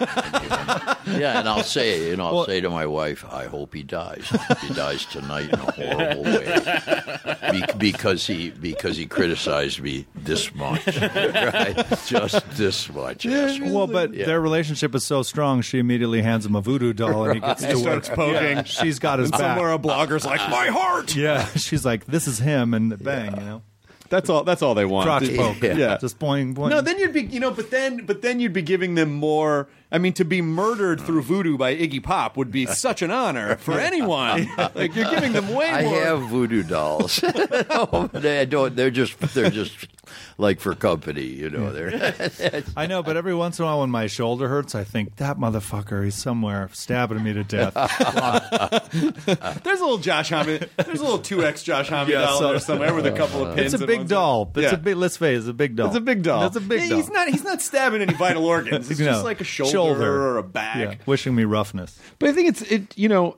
yeah, 1.07 1.39
and 1.39 1.49
I'll 1.49 1.63
say, 1.63 2.11
and 2.13 2.21
I'll 2.21 2.45
say 2.45 2.61
to 2.61 2.69
my 2.69 2.85
wife, 2.85 3.25
I 3.29 3.45
hope 3.45 3.73
he 3.73 3.83
dies. 3.83 4.25
I 4.31 4.37
hope 4.37 4.57
he 4.59 4.73
dies 4.73 5.05
tonight 5.05 5.49
in 5.49 5.59
a 5.59 5.71
horrible 5.71 6.23
way, 6.23 7.51
Be- 7.51 7.73
because 7.77 8.25
he 8.25 8.51
because 8.51 8.95
he 8.95 9.05
criticized 9.05 9.81
me 9.81 10.05
this 10.15 10.53
much, 10.55 10.85
right? 11.01 11.83
Just 12.07 12.49
this 12.51 12.89
much. 12.93 13.25
asshole. 13.25 13.71
Well, 13.73 13.87
but 13.87 14.13
Yeah. 14.13 14.25
their 14.25 14.39
relationship 14.41 14.95
is 14.95 15.03
so 15.03 15.23
strong, 15.23 15.61
she 15.61 15.79
immediately 15.79 16.21
hands 16.21 16.45
him 16.45 16.55
a 16.55 16.61
voodoo 16.61 16.93
doll, 16.93 17.25
and 17.25 17.33
he 17.35 17.39
gets 17.41 17.63
He 17.63 17.71
to 17.71 17.77
starts 17.77 18.09
work. 18.09 18.15
poking. 18.17 18.63
She's 18.63 18.99
got 18.99 19.19
his 19.19 19.25
And 19.29 19.31
back. 19.39 19.41
somewhere 19.57 19.73
a 19.73 19.79
blogger's 19.79 20.25
like, 20.25 20.39
my 20.49 20.67
heart. 20.67 21.15
Yeah, 21.15 21.45
she's 21.55 21.83
like, 21.85 22.05
"This 22.05 22.27
is 22.27 22.39
him," 22.39 22.73
and 22.73 22.97
bang, 23.03 23.35
you 23.35 23.41
know, 23.45 23.61
That's 24.09 24.29
all. 24.29 24.43
That's 24.43 24.61
all 24.61 24.73
they 24.75 24.85
want. 24.85 25.05
crotch 25.05 25.35
poke. 25.35 25.61
Yeah. 25.61 25.97
just 25.99 26.19
boing, 26.19 26.53
boing. 26.55 26.69
No, 26.69 26.81
then 26.81 26.97
you'd 26.99 27.13
be, 27.13 27.23
you 27.23 27.39
know, 27.39 27.51
but 27.51 27.71
then, 27.71 28.05
but 28.05 28.21
then 28.21 28.39
you'd 28.39 28.53
be 28.53 28.61
giving 28.61 28.95
them 28.95 29.13
more. 29.13 29.67
I 29.91 29.97
mean, 29.97 30.13
to 30.13 30.25
be 30.25 30.41
murdered 30.41 31.01
through 31.01 31.23
voodoo 31.23 31.57
by 31.57 31.75
Iggy 31.75 32.01
Pop 32.03 32.37
would 32.37 32.51
be 32.51 32.65
such 32.67 33.01
an 33.01 33.11
honor 33.11 33.55
for 33.57 33.79
anyone. 33.79 34.47
Like 34.75 34.95
you're 34.95 35.09
giving 35.09 35.33
them 35.33 35.53
way 35.53 35.69
I 35.69 35.83
more. 35.83 36.01
have 36.01 36.21
voodoo 36.23 36.63
dolls. 36.63 37.21
no, 37.23 37.31
oh, 37.69 38.09
they 38.13 38.45
don't. 38.45 38.75
They're 38.75 38.91
just 38.91 39.19
they're 39.33 39.49
just 39.49 39.87
like 40.39 40.59
for 40.61 40.73
company, 40.73 41.23
you 41.25 41.49
know. 41.49 41.71
They're 41.71 42.63
I 42.77 42.87
know, 42.87 43.03
but 43.03 43.17
every 43.17 43.35
once 43.35 43.59
in 43.59 43.63
a 43.63 43.67
while, 43.67 43.81
when 43.81 43.89
my 43.91 44.07
shoulder 44.07 44.47
hurts, 44.47 44.73
I 44.73 44.83
think 44.85 45.17
that 45.17 45.37
motherfucker, 45.37 46.07
is 46.07 46.15
somewhere 46.15 46.69
stabbing 46.73 47.21
me 47.21 47.33
to 47.33 47.43
death. 47.43 47.73
There's 49.63 49.79
a 49.79 49.83
little 49.83 49.97
Josh 49.97 50.29
Homme. 50.29 50.45
There's 50.47 50.99
a 50.99 51.03
little 51.03 51.19
two 51.19 51.43
X 51.45 51.61
Josh 51.63 51.89
Homme 51.89 52.09
Yeah, 52.09 52.21
doll 52.21 52.39
so- 52.39 52.49
there 52.51 52.59
somewhere 52.59 52.93
with 52.93 53.05
a 53.05 53.11
couple 53.11 53.45
of 53.45 53.55
pins. 53.55 53.73
it's 53.73 53.83
a 53.83 53.87
big 53.87 54.07
doll. 54.07 54.51
It's 54.55 54.63
Yeah. 54.71 54.73
a 54.73 54.77
big. 54.77 54.95
Let's 54.95 55.17
face, 55.17 55.35
it, 55.35 55.39
it's 55.39 55.47
a 55.49 55.53
big 55.53 55.75
doll. 55.75 55.87
It's 55.87 55.95
a 55.97 56.01
big 56.01 56.23
doll. 56.23 56.45
It's 56.47 56.55
a 56.55 56.61
big 56.61 56.81
Yeah, 56.81 56.89
doll. 56.89 56.97
He's 56.97 57.09
not. 57.09 57.27
He's 57.29 57.43
not 57.43 57.61
stabbing 57.61 58.01
any 58.01 58.13
vital 58.13 58.45
organs. 58.45 58.89
It's 58.89 58.99
No. 58.99 59.05
just 59.07 59.23
like 59.25 59.41
a 59.41 59.43
shoulder, 59.43 60.21
or 60.21 60.37
a 60.37 60.43
back. 60.43 60.77
Yeah, 60.77 60.95
wishing 61.05 61.35
me 61.35 61.43
roughness. 61.43 61.99
But 62.17 62.29
I 62.29 62.33
think 62.33 62.49
it's 62.49 62.61
it. 62.63 62.97
You 62.97 63.09
know, 63.09 63.37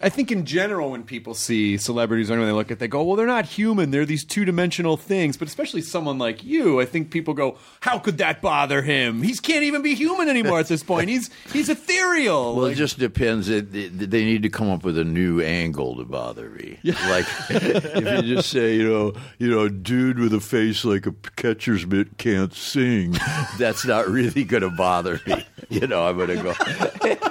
I 0.00 0.08
think 0.10 0.30
in 0.30 0.44
general 0.46 0.92
when 0.92 1.02
people 1.02 1.34
see 1.34 1.76
celebrities 1.76 2.30
or 2.30 2.34
anyone 2.34 2.48
they 2.48 2.54
look 2.54 2.70
at, 2.70 2.78
they 2.78 2.86
go, 2.88 3.02
"Well, 3.02 3.16
they're 3.16 3.26
not 3.26 3.46
human. 3.46 3.90
They're 3.90 4.06
these 4.06 4.24
two 4.24 4.44
dimensional 4.44 4.96
things." 4.96 5.36
But 5.36 5.48
especially 5.48 5.82
someone 5.82 6.18
like 6.18 6.44
you, 6.44 6.80
I 6.80 6.84
think 6.84 7.10
people 7.10 7.34
go, 7.34 7.58
"How 7.80 7.98
could 7.98 8.18
that 8.18 8.40
bother 8.40 8.82
him? 8.82 9.22
He 9.22 9.34
can't 9.36 9.64
even 9.64 9.82
be 9.82 9.94
human 9.94 10.28
anymore 10.28 10.60
at 10.60 10.68
this 10.68 10.82
point. 10.84 11.08
He's 11.08 11.30
he's 11.52 11.68
ethereal." 11.68 12.54
Well, 12.54 12.64
Like- 12.66 12.72
it 12.74 12.76
just 12.76 12.98
depends. 12.98 13.48
It, 13.48 13.74
it- 13.74 14.10
they 14.10 14.24
need 14.24 14.42
to 14.44 14.48
come 14.50 14.70
up 14.70 14.84
with 14.84 14.96
a 14.98 15.04
new 15.04 15.40
angle 15.40 15.96
to 15.96 16.04
bother 16.04 16.48
me. 16.50 16.78
Like 16.84 17.26
if 17.50 18.24
you 18.24 18.36
just 18.36 18.50
say, 18.50 18.76
you 18.76 18.88
know, 18.88 19.12
you 19.38 19.50
know, 19.50 19.68
dude 19.68 20.18
with 20.18 20.32
a 20.32 20.40
face 20.40 20.84
like 20.84 21.06
a 21.06 21.14
catcher's 21.36 21.86
mitt 21.86 22.18
can't 22.18 22.52
sing, 22.54 23.16
that's 23.58 23.84
not 23.84 24.08
really 24.08 24.44
going 24.44 24.62
to 24.62 24.70
bother 24.70 25.20
me. 25.26 25.44
You 25.70 25.86
know, 25.86 26.06
I'm 26.06 26.16
going 26.16 26.28
to 26.28 26.42
go. 26.42 26.54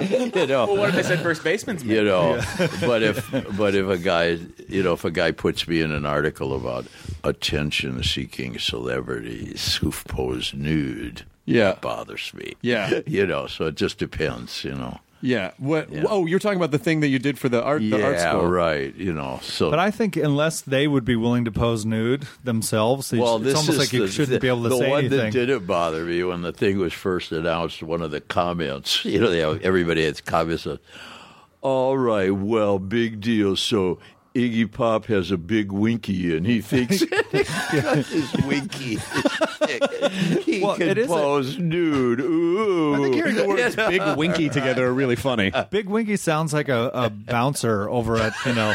you 0.04 0.46
know, 0.46 0.66
Well, 0.66 0.76
what 0.76 0.88
if 0.90 0.94
they 0.96 1.02
said 1.02 1.20
first 1.20 1.42
baseman's 1.42 1.82
you 1.82 2.04
know 2.04 2.40
but 2.80 3.02
if 3.02 3.30
but 3.56 3.74
if 3.74 3.86
a 3.88 3.98
guy 3.98 4.38
you 4.68 4.82
know 4.82 4.92
if 4.94 5.04
a 5.04 5.10
guy 5.10 5.30
puts 5.30 5.66
me 5.68 5.80
in 5.80 5.90
an 5.92 6.04
article 6.06 6.54
about 6.54 6.86
attention 7.24 8.02
seeking 8.02 8.58
celebrities 8.58 9.76
who 9.76 9.90
pose 9.90 10.52
nude 10.54 11.22
Yeah. 11.44 11.70
it 11.72 11.80
bothers 11.80 12.32
me 12.34 12.54
Yeah. 12.62 13.00
you 13.06 13.26
know 13.26 13.46
so 13.46 13.66
it 13.66 13.76
just 13.76 13.98
depends 13.98 14.64
you 14.64 14.74
know 14.74 15.00
yeah. 15.20 15.50
What? 15.58 15.90
Yeah. 15.90 16.04
Oh, 16.08 16.26
you're 16.26 16.38
talking 16.38 16.58
about 16.58 16.70
the 16.70 16.78
thing 16.78 17.00
that 17.00 17.08
you 17.08 17.18
did 17.18 17.40
for 17.40 17.48
the 17.48 17.60
art. 17.60 17.80
the 17.82 18.00
art 18.00 18.14
yeah 18.14 18.30
school. 18.30 18.46
right 18.46 18.94
you 18.94 19.12
know 19.12 19.40
so 19.42 19.68
But 19.68 19.80
I 19.80 19.90
think 19.90 20.14
unless 20.14 20.60
they 20.60 20.86
would 20.86 21.04
be 21.04 21.16
willing 21.16 21.44
to 21.46 21.50
pose 21.50 21.84
nude 21.84 22.24
themselves, 22.44 23.12
it's, 23.12 23.20
well, 23.20 23.34
it's 23.38 23.46
this 23.46 23.54
almost 23.56 23.70
is 23.70 23.78
like 23.78 23.92
you 23.92 24.06
the, 24.06 24.12
shouldn't 24.12 24.34
the, 24.34 24.38
be 24.38 24.46
able 24.46 24.62
to 24.62 24.68
the 24.68 24.78
say 24.78 24.88
one 24.90 24.98
anything. 25.00 25.18
that 25.18 25.32
didn't 25.32 25.66
bother 25.66 26.04
me 26.04 26.22
when 26.22 26.42
the 26.42 26.52
thing 26.52 26.78
was 26.78 26.92
first 26.92 27.32
announced. 27.32 27.82
One 27.82 28.00
of 28.00 28.12
the 28.12 28.20
comments, 28.20 29.04
you 29.04 29.18
know, 29.18 29.28
they 29.28 29.40
have, 29.40 29.60
everybody 29.62 30.04
has 30.04 30.20
comments. 30.20 30.66
Of, 30.66 30.78
All 31.60 31.98
right, 31.98 32.30
well, 32.30 32.78
big 32.78 33.20
deal. 33.20 33.56
So 33.56 33.98
Iggy 34.34 34.70
Pop 34.70 35.06
has 35.06 35.30
a 35.32 35.36
big 35.36 35.72
winky, 35.72 36.36
and 36.36 36.46
he 36.46 36.60
thinks 36.60 37.00
his 37.32 38.32
winky. 38.46 38.96
he 40.44 40.62
Well, 40.62 40.76
can 40.76 40.88
it 40.88 40.98
is 40.98 41.10
a- 41.10 41.60
nude. 41.60 42.20
Ooh, 42.20 42.94
I 42.94 42.98
think 42.98 43.14
hearing 43.16 43.34
the 43.34 43.48
words 43.48 43.74
"big 43.76 44.16
winky" 44.16 44.48
together 44.48 44.86
are 44.86 44.94
really 44.94 45.16
funny. 45.16 45.52
Big 45.70 45.88
Winky 45.88 46.16
sounds 46.16 46.52
like 46.52 46.68
a, 46.68 46.90
a 46.94 47.10
bouncer 47.10 47.88
over 47.90 48.16
at 48.16 48.32
you 48.46 48.54
know 48.54 48.72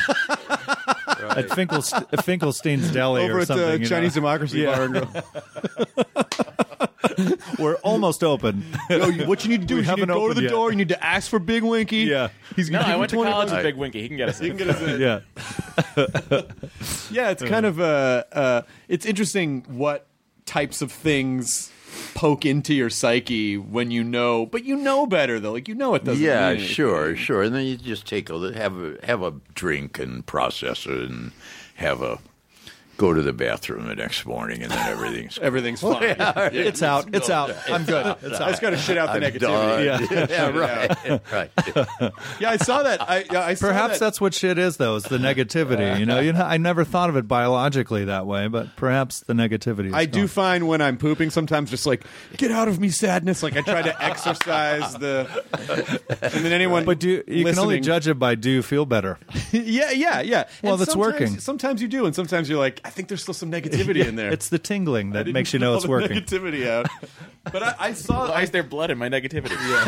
at 1.30 1.48
Finkelst- 1.50 2.24
Finkelstein's 2.24 2.92
Deli 2.92 3.24
Over 3.24 3.38
or 3.38 3.39
at 3.42 3.48
something. 3.48 3.65
the 3.65 3.74
you 3.74 3.80
know. 3.80 3.86
Chinese 3.89 4.13
Democracy 4.13 4.60
Yeah. 4.60 4.75
Bar. 4.75 4.84
And 4.84 4.94
Grill. 4.94 5.24
We're 7.60 7.75
almost 7.77 8.24
open. 8.24 8.63
No, 8.89 9.08
you- 9.08 9.25
what 9.27 9.44
you 9.44 9.50
need 9.50 9.62
to 9.62 9.68
do 9.68 9.75
We 9.75 9.82
is 9.82 9.88
you 9.88 9.96
need 9.96 10.06
to 10.06 10.08
haven't 10.08 10.08
go 10.10 10.13
to 10.15 10.20
opened 10.22 10.38
the 10.38 10.42
yet. 10.44 10.51
door. 10.51 10.72
You 10.72 10.77
need 10.77 10.89
to 10.89 11.03
ask 11.03 11.30
for 11.30 11.39
Big 11.39 11.63
Winky. 11.63 11.98
Yeah. 11.98 12.30
he's 12.56 12.70
No, 12.70 12.80
gonna 12.80 12.88
I 12.88 12.92
give 12.94 13.00
went 13.00 13.10
to 13.12 13.15
20 13.18 13.32
college 13.32 13.50
bucks. 13.50 13.58
with 13.58 13.63
Big 13.74 13.77
Winky. 13.77 14.01
He 14.01 14.08
can 14.08 14.18
get 14.18 14.30
us. 14.30 14.39
He 14.39 14.48
can 14.50 14.58
get 14.58 14.70
us 14.70 14.82
in. 14.82 15.01
yeah. 15.01 15.20
Yeah, 17.12 17.30
it's 17.30 17.44
kind 17.44 17.65
of 17.65 17.80
uh, 17.80 18.24
uh, 18.32 18.62
it's 18.88 19.06
interesting 19.06 19.63
what 19.68 20.08
types 20.46 20.82
of 20.82 20.92
things 20.92 21.72
poke 22.15 22.46
into 22.46 22.74
your 22.74 22.89
psyche 22.89 23.58
when 23.58 23.91
you 23.91 24.03
know, 24.03 24.46
but 24.46 24.63
you 24.63 24.75
know 24.75 25.05
better 25.05 25.39
though. 25.39 25.53
Like 25.53 25.67
you 25.67 25.75
know 25.75 25.96
it 25.96 26.03
doesn't. 26.03 26.24
Yeah, 26.24 26.55
sure, 26.58 27.15
sure. 27.15 27.43
And 27.43 27.53
then 27.53 27.65
you 27.65 27.77
just 27.77 28.05
take 28.05 28.29
a 28.29 28.53
have 28.53 28.77
a 28.77 28.98
have 29.03 29.22
a 29.22 29.34
drink 29.53 30.00
and 30.00 30.25
process 30.25 30.86
it, 30.86 31.10
and 31.10 31.32
have 31.75 32.01
a 32.01 32.20
go 32.97 33.13
to 33.13 33.21
the 33.21 33.33
bathroom 33.33 33.88
the 33.88 33.95
next 33.95 34.25
morning, 34.25 34.62
and 34.62 34.71
then 34.71 34.88
everything's 34.89 35.38
Everything's 35.41 35.81
fine. 35.81 36.03
It's 36.03 36.81
out. 36.81 37.13
It's 37.13 37.29
out. 37.29 37.55
I'm 37.69 37.85
good. 37.85 38.15
It's 38.21 38.39
I 38.39 38.43
out. 38.45 38.50
just 38.50 38.62
got 38.62 38.69
to 38.71 38.77
shit 38.77 38.97
out 38.97 39.07
the 39.19 39.25
I'm 39.25 39.33
negativity. 39.33 39.39
done. 39.39 39.83
Yeah. 40.09 40.27
Yeah, 40.29 40.50
right, 41.31 41.31
right. 41.31 42.12
Yeah, 42.39 42.50
I 42.51 42.57
saw 42.57 42.83
that. 42.83 43.01
I, 43.01 43.25
yeah, 43.31 43.43
I 43.45 43.53
saw 43.55 43.67
Perhaps 43.67 43.93
that. 43.93 44.00
that's 44.05 44.21
what 44.21 44.33
shit 44.33 44.57
is, 44.57 44.77
though. 44.77 44.95
It's 44.95 45.07
the 45.07 45.17
negativity. 45.17 46.00
You 46.00 46.05
know, 46.05 46.19
you 46.19 46.33
know, 46.33 46.41
I 46.41 46.57
never 46.57 46.83
thought 46.83 47.09
of 47.09 47.15
it 47.17 47.27
biologically 47.27 48.05
that 48.05 48.25
way, 48.25 48.47
but 48.47 48.75
perhaps 48.75 49.21
the 49.21 49.33
negativity. 49.33 49.88
Is 49.88 49.93
I 49.93 50.05
do 50.05 50.27
find 50.27 50.67
when 50.67 50.81
I'm 50.81 50.97
pooping 50.97 51.29
sometimes 51.29 51.69
just 51.69 51.85
like 51.85 52.03
get 52.38 52.51
out 52.51 52.67
of 52.67 52.79
me 52.79 52.89
sadness. 52.89 53.43
Like 53.43 53.57
I 53.57 53.62
try 53.62 53.81
to 53.81 54.03
exercise 54.03 54.93
the, 54.95 55.27
and 56.21 56.45
then 56.45 56.51
anyone. 56.51 56.85
But 56.85 57.00
do 57.00 57.09
you, 57.09 57.23
you 57.27 57.45
can 57.45 57.57
only 57.59 57.79
judge 57.79 58.07
it 58.07 58.19
by 58.19 58.35
do 58.35 58.50
you 58.50 58.62
feel 58.62 58.85
better? 58.85 59.17
yeah, 59.51 59.91
yeah, 59.91 60.21
yeah. 60.21 60.43
Well, 60.62 60.73
And 60.73 60.81
that's 60.81 60.95
working. 60.95 61.39
Sometimes 61.39 61.81
you 61.81 61.88
do, 61.88 62.05
and 62.05 62.15
sometimes 62.15 62.50
you're 62.50 62.59
like, 62.59 62.83
I 62.86 62.90
think 62.90 63.08
there's 63.08 63.22
still 63.22 63.34
some 63.34 63.52
negativity 63.58 64.06
in 64.06 64.16
there. 64.16 64.32
It's 64.32 64.50
the 64.50 64.60
tingling 64.60 65.12
that 65.12 65.28
makes 65.28 65.54
you 65.54 65.60
know 65.60 65.75
it's 65.75 65.84
the 65.84 65.90
working. 65.90 66.18
Negativity 66.18 66.68
out. 66.68 66.88
But 67.52 67.62
I, 67.62 67.75
I 67.78 67.94
saw. 67.94 68.30
Why 68.30 68.36
I, 68.36 68.42
is 68.44 68.52
there 68.52 68.63
blood 68.63 68.90
in 68.90 68.98
my 68.98 69.10
negativity? 69.10 69.52
Yeah. 69.68 69.86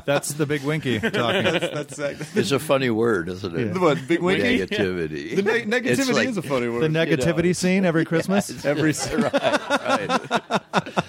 That's 0.06 0.34
the 0.34 0.46
big 0.46 0.62
winky 0.62 1.00
talking. 1.00 1.44
that's 1.44 1.98
uh, 1.98 2.14
It's 2.36 2.52
a 2.52 2.60
funny 2.60 2.90
word, 2.90 3.28
isn't 3.28 3.58
it? 3.58 3.74
the 3.74 3.80
what, 3.80 3.98
big 4.06 4.20
winky. 4.22 4.60
Negativity. 4.60 5.34
The 5.34 5.42
ne- 5.42 5.64
negativity 5.64 6.14
like- 6.14 6.28
is 6.28 6.36
a 6.36 6.42
funny 6.42 6.68
word. 6.68 6.82
The 6.82 6.98
word. 6.98 7.08
negativity 7.08 7.56
scene 7.56 7.84
every 7.84 8.04
Christmas. 8.04 8.64
Every 8.64 8.92
right. 8.92 10.60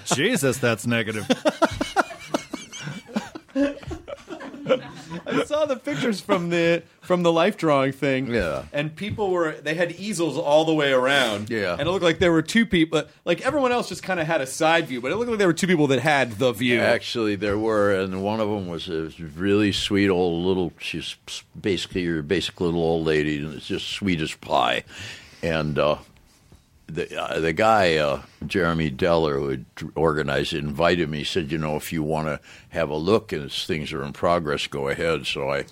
Jesus, 0.06 0.58
that's 0.58 0.88
negative. 0.88 1.28
I 5.32 5.44
saw 5.46 5.66
the 5.66 5.76
pictures 5.76 6.22
from 6.22 6.50
the 6.50 6.84
from 7.02 7.24
the 7.24 7.32
life 7.32 7.58
drawing 7.58 7.92
thing. 7.92 8.28
Yeah. 8.28 8.66
And 8.72 8.96
people 8.96 9.32
were 9.32 9.54
they 9.54 9.76
had 9.76 9.92
easels 9.94 10.38
all 10.38 10.66
the 10.66 10.74
way 10.74 10.92
around. 10.92 11.50
Yeah. 11.50 11.74
And 11.74 11.82
it 11.82 11.92
looked 11.92 12.04
like 12.04 12.20
there 12.20 12.32
were 12.32 12.42
two 12.42 12.66
people 12.66 13.04
like 13.26 13.42
everyone 13.42 13.72
else 13.72 13.90
just 13.90 14.04
kind 14.04 14.20
of 14.20 14.28
had 14.28 14.42
a 14.42 14.48
side 14.48 14.88
view, 14.88 15.02
but 15.02 15.12
it 15.12 15.16
looked 15.16 15.30
like 15.30 15.40
there 15.40 15.48
were 15.48 15.54
two 15.54 15.68
people 15.68 15.88
that 15.88 16.00
had 16.00 16.34
the 16.34 16.52
view. 16.52 16.80
Actually, 16.80 17.36
there 17.36 17.58
were, 17.58 17.94
and 17.94 18.24
one 18.24 18.40
of 18.40 18.50
them 18.50 18.68
was 18.68 18.90
a 18.90 19.12
really 19.36 19.72
sweet 19.72 20.10
old 20.10 20.46
little. 20.46 20.74
She's 20.80 21.16
basically 21.60 22.02
your 22.02 22.22
basic 22.22 22.60
little 22.62 22.82
old 22.82 23.06
lady, 23.06 23.40
and 23.40 23.54
it's 23.54 23.68
just 23.68 23.88
sweet 23.88 24.22
as 24.22 24.34
pie. 24.36 24.84
And 25.44 25.80
uh, 25.80 25.98
the 26.94 27.22
uh, 27.22 27.40
the 27.40 27.54
guy 27.54 27.96
uh, 27.96 28.22
Jeremy 28.46 28.92
Deller, 28.92 29.66
who 29.80 29.92
organized 29.96 30.54
it, 30.54 30.60
invited 30.60 31.10
me. 31.10 31.24
Said, 31.24 31.52
"You 31.52 31.58
know, 31.58 31.76
if 31.76 31.92
you 31.94 32.04
want 32.04 32.28
to 32.28 32.40
have 32.70 32.90
a 32.90 32.96
look 32.96 33.32
and 33.32 33.52
things 33.52 33.94
are 33.94 34.04
in 34.04 34.14
progress, 34.14 34.68
go 34.68 34.90
ahead." 34.90 35.26
So 35.26 35.50
I 35.50 35.66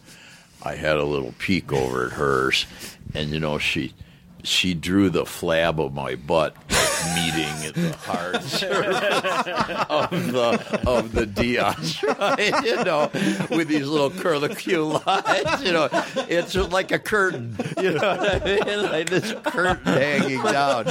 I 0.64 0.76
had 0.76 0.98
a 0.98 1.04
little 1.04 1.34
peek 1.38 1.72
over 1.72 2.06
at 2.08 2.14
hers, 2.14 2.66
and 3.14 3.30
you 3.30 3.40
know 3.40 3.58
she. 3.58 3.94
She 4.44 4.74
drew 4.74 5.10
the 5.10 5.24
flab 5.24 5.84
of 5.84 5.94
my 5.94 6.16
butt 6.16 6.56
like, 6.70 7.16
meeting 7.16 7.66
at 7.66 7.74
the 7.74 7.94
hard 7.98 8.36
of 9.90 10.32
the 10.32 10.82
of 10.88 11.12
the 11.12 11.26
Diaz, 11.26 12.04
right? 12.04 12.54
You 12.70 12.84
know, 12.84 13.10
with 13.50 13.68
these 13.68 13.88
little 13.88 14.10
curlicue 14.10 15.06
lines. 15.06 15.64
You 15.70 15.74
know, 15.74 15.90
it's 16.30 16.56
like 16.56 16.92
a 16.92 17.00
curtain. 17.00 17.56
You 17.80 17.92
know 17.94 18.18
what 18.18 18.42
I 18.42 18.46
mean? 18.46 18.84
Like 18.84 19.10
this 19.10 19.34
curtain 19.44 19.86
hanging 19.86 20.42
down. 20.42 20.86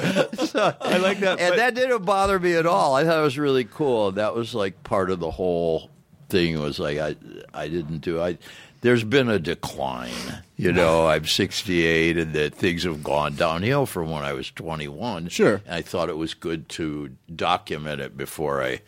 So, 0.47 0.75
I 0.81 0.99
like 0.99 1.21
that, 1.21 1.40
and 1.40 1.59
that 1.59 1.75
didn't 1.75 2.05
bother 2.05 2.38
me 2.38 2.55
at 2.55 2.67
all. 2.67 2.95
I 2.95 3.05
thought 3.05 3.19
it 3.19 3.23
was 3.23 3.38
really 3.38 3.64
cool. 3.64 4.12
That 4.12 4.35
was 4.35 4.55
like 4.55 4.83
part 4.85 5.11
of 5.11 5.21
the 5.21 5.31
whole 5.31 5.90
thing. 6.28 6.61
Was 6.61 6.78
like 6.78 6.99
I 6.99 7.17
I 7.55 7.69
didn't 7.69 7.99
do 7.99 8.21
I. 8.21 8.38
there's 8.81 9.05
been 9.05 9.29
a 9.29 9.39
decline. 9.39 10.43
You 10.57 10.73
know, 10.73 11.07
I'm 11.09 11.25
68, 11.27 12.19
and 12.19 12.33
that 12.35 12.55
things 12.55 12.85
have 12.85 13.03
gone 13.03 13.35
downhill 13.35 13.87
from 13.87 14.11
when 14.11 14.25
I 14.25 14.33
was 14.33 14.51
21. 14.51 15.29
Sure. 15.29 15.63
I 15.69 15.83
thought 15.83 16.09
it 16.09 16.17
was 16.17 16.35
good 16.35 16.69
to 16.71 17.11
document 17.35 18.01
it 18.01 18.17
before 18.17 18.63
I 18.63 18.81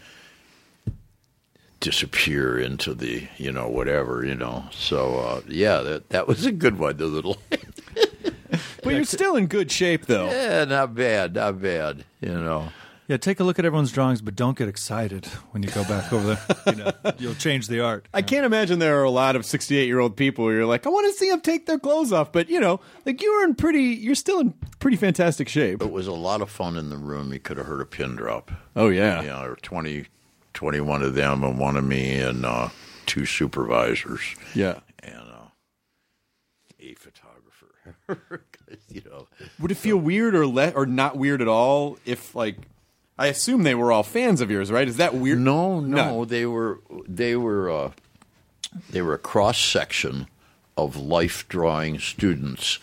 disappear 1.80 2.58
into 2.58 2.94
the, 2.94 3.26
you 3.38 3.50
know, 3.52 3.68
whatever, 3.68 4.24
you 4.24 4.34
know. 4.34 4.64
So 4.70 5.18
uh, 5.18 5.40
yeah, 5.48 5.80
that 5.80 6.10
that 6.10 6.26
was 6.26 6.44
a 6.44 6.52
good 6.52 6.78
one. 6.78 6.96
The 6.96 7.06
little, 7.06 7.38
But 8.82 8.94
you're 8.94 9.04
still 9.04 9.36
in 9.36 9.46
good 9.46 9.70
shape, 9.70 10.06
though. 10.06 10.26
yeah, 10.30 10.64
not 10.64 10.94
bad, 10.94 11.34
not 11.34 11.60
bad. 11.60 12.04
You 12.20 12.34
know. 12.34 12.68
Yeah, 13.10 13.16
take 13.16 13.40
a 13.40 13.44
look 13.44 13.58
at 13.58 13.64
everyone's 13.64 13.90
drawings, 13.90 14.20
but 14.22 14.36
don't 14.36 14.56
get 14.56 14.68
excited 14.68 15.26
when 15.50 15.64
you 15.64 15.68
go 15.70 15.82
back 15.82 16.12
over 16.12 16.34
there. 16.36 16.74
You 16.76 16.84
know, 16.84 16.92
you'll 17.18 17.34
change 17.34 17.66
the 17.66 17.80
art. 17.80 18.06
I 18.14 18.22
can't 18.22 18.46
imagine 18.46 18.78
there 18.78 19.00
are 19.00 19.02
a 19.02 19.10
lot 19.10 19.34
of 19.34 19.44
68 19.44 19.84
year 19.84 19.98
old 19.98 20.16
people 20.16 20.44
where 20.44 20.54
you're 20.54 20.64
like, 20.64 20.86
I 20.86 20.90
want 20.90 21.12
to 21.12 21.18
see 21.18 21.28
them 21.28 21.40
take 21.40 21.66
their 21.66 21.80
clothes 21.80 22.12
off. 22.12 22.30
But, 22.30 22.48
you 22.48 22.60
know, 22.60 22.78
like 23.04 23.20
you 23.20 23.34
were 23.36 23.42
in 23.42 23.56
pretty, 23.56 23.82
you're 23.82 24.14
still 24.14 24.38
in 24.38 24.54
pretty 24.78 24.96
fantastic 24.96 25.48
shape. 25.48 25.82
It 25.82 25.90
was 25.90 26.06
a 26.06 26.12
lot 26.12 26.40
of 26.40 26.50
fun 26.50 26.76
in 26.76 26.88
the 26.88 26.96
room. 26.98 27.32
You 27.32 27.40
could 27.40 27.56
have 27.56 27.66
heard 27.66 27.80
a 27.80 27.84
pin 27.84 28.14
drop. 28.14 28.52
Oh, 28.76 28.90
yeah. 28.90 29.22
You 29.22 29.26
know, 29.26 29.40
there 29.40 29.50
were 29.50 29.56
20, 29.56 30.06
21 30.54 31.02
of 31.02 31.14
them 31.14 31.42
and 31.42 31.58
one 31.58 31.74
of 31.76 31.82
me 31.82 32.12
and 32.20 32.46
uh, 32.46 32.68
two 33.06 33.26
supervisors 33.26 34.20
Yeah. 34.54 34.78
and 35.02 35.16
uh, 35.16 35.48
a 36.78 36.94
photographer. 36.94 38.44
you 38.88 39.02
know, 39.10 39.26
Would 39.58 39.72
it 39.72 39.78
feel 39.78 39.96
weird 39.96 40.36
or 40.36 40.46
le- 40.46 40.70
or 40.70 40.86
not 40.86 41.16
weird 41.16 41.42
at 41.42 41.48
all 41.48 41.98
if, 42.06 42.36
like, 42.36 42.54
I 43.20 43.26
assume 43.26 43.64
they 43.64 43.74
were 43.74 43.92
all 43.92 44.02
fans 44.02 44.40
of 44.40 44.50
yours, 44.50 44.72
right? 44.72 44.88
Is 44.88 44.96
that 44.96 45.14
weird? 45.14 45.38
no, 45.40 45.78
no, 45.78 45.96
No. 45.96 46.24
they 46.24 46.46
were 46.46 46.80
they 47.06 47.36
were 47.36 47.70
uh, 47.70 47.90
they 48.88 49.02
were 49.02 49.12
a 49.14 49.18
cross 49.18 49.58
section 49.58 50.26
of 50.76 50.96
life 50.96 51.46
drawing 51.48 51.98
students 51.98 52.78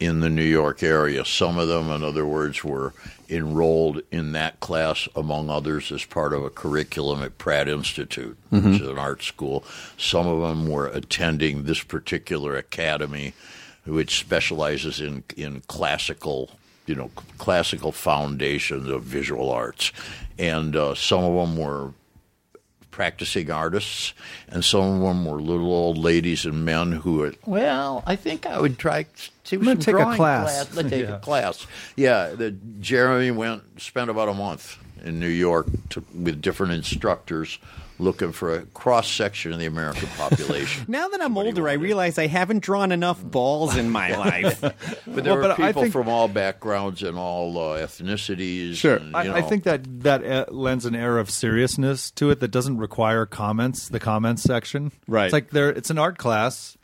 in 0.00 0.20
the 0.20 0.30
New 0.30 0.42
York 0.44 0.82
area. 0.82 1.22
Some 1.26 1.58
of 1.58 1.68
them, 1.68 1.90
in 1.90 2.02
other 2.02 2.24
words, 2.26 2.64
were 2.64 2.94
enrolled 3.28 4.00
in 4.10 4.32
that 4.32 4.58
class, 4.60 5.06
among 5.14 5.50
others, 5.50 5.92
as 5.92 6.04
part 6.04 6.32
of 6.32 6.42
a 6.42 6.50
curriculum 6.50 7.22
at 7.22 7.36
Pratt 7.36 7.68
Institute, 7.68 8.38
which 8.48 8.64
is 8.80 8.88
an 8.88 8.98
art 8.98 9.22
school. 9.22 9.64
Some 9.98 10.26
of 10.26 10.40
them 10.40 10.66
were 10.66 10.86
attending 10.86 11.64
this 11.64 11.82
particular 11.82 12.56
academy, 12.56 13.34
which 13.84 14.18
specializes 14.18 14.98
in 14.98 15.24
in 15.36 15.60
classical. 15.66 16.52
You 16.86 16.94
know, 16.94 17.10
classical 17.38 17.92
foundations 17.92 18.88
of 18.88 19.02
visual 19.04 19.50
arts, 19.50 19.90
and 20.38 20.76
uh, 20.76 20.94
some 20.94 21.24
of 21.24 21.34
them 21.34 21.56
were 21.56 21.92
practicing 22.90 23.50
artists, 23.50 24.12
and 24.48 24.64
some 24.64 24.80
of 24.82 25.00
them 25.00 25.24
were 25.24 25.40
little 25.40 25.72
old 25.72 25.98
ladies 25.98 26.44
and 26.44 26.64
men 26.64 26.92
who 26.92 27.14
were, 27.14 27.34
well, 27.44 28.04
I 28.06 28.14
think 28.16 28.46
I 28.46 28.60
would 28.60 28.78
try 28.78 29.06
to 29.44 29.58
gonna 29.58 29.76
take 29.76 29.96
a 29.96 30.14
class." 30.14 30.72
Let's 30.74 30.90
take 30.90 31.02
Yeah. 31.08 31.16
a 31.16 31.18
class. 31.18 31.66
Yeah, 31.96 32.28
the, 32.28 32.50
Jeremy 32.80 33.30
went 33.32 33.80
spent 33.80 34.10
about 34.10 34.28
a 34.28 34.34
month 34.34 34.78
in 35.02 35.18
New 35.18 35.26
York 35.28 35.66
to, 35.90 36.04
with 36.14 36.40
different 36.40 36.72
instructors 36.72 37.58
looking 37.98 38.32
for 38.32 38.54
a 38.54 38.62
cross 38.66 39.08
section 39.10 39.52
of 39.52 39.58
the 39.60 39.66
American 39.66 40.08
population. 40.16 40.84
Now 40.88 41.08
that 41.08 41.20
I'm 41.22 41.36
older, 41.38 41.68
I 41.68 41.74
realize 41.74 42.18
I 42.18 42.26
haven't 42.26 42.60
drawn 42.62 42.90
enough 42.92 43.22
balls 43.22 43.76
in 43.76 43.90
my 43.90 44.16
life. 44.16 44.60
But 45.06 45.22
there 45.22 45.34
Well, 45.34 45.42
were 45.42 45.48
but 45.48 45.56
people 45.56 45.82
think- 45.82 45.92
from 45.92 46.08
all 46.08 46.26
backgrounds 46.28 47.02
and 47.02 47.16
all 47.16 47.56
uh, 47.58 47.78
ethnicities. 47.78 48.74
Sure. 48.76 48.96
and, 48.96 49.10
you 49.10 49.32
I, 49.32 49.36
I 49.38 49.42
think 49.42 49.64
that 49.64 50.02
that 50.02 50.24
uh, 50.24 50.46
lends 50.50 50.84
an 50.86 50.94
air 50.96 51.18
of 51.18 51.30
seriousness 51.30 52.10
to 52.12 52.30
it 52.30 52.40
that 52.40 52.48
doesn't 52.50 52.78
require 52.78 53.26
comments. 53.26 53.88
The 53.88 54.00
comments 54.00 54.42
section, 54.42 54.90
Right. 55.06 55.26
It's 55.26 55.32
like 55.32 55.50
there. 55.50 55.68
It's 55.70 55.90
an 55.90 55.98
art 55.98 56.18
class, 56.18 56.76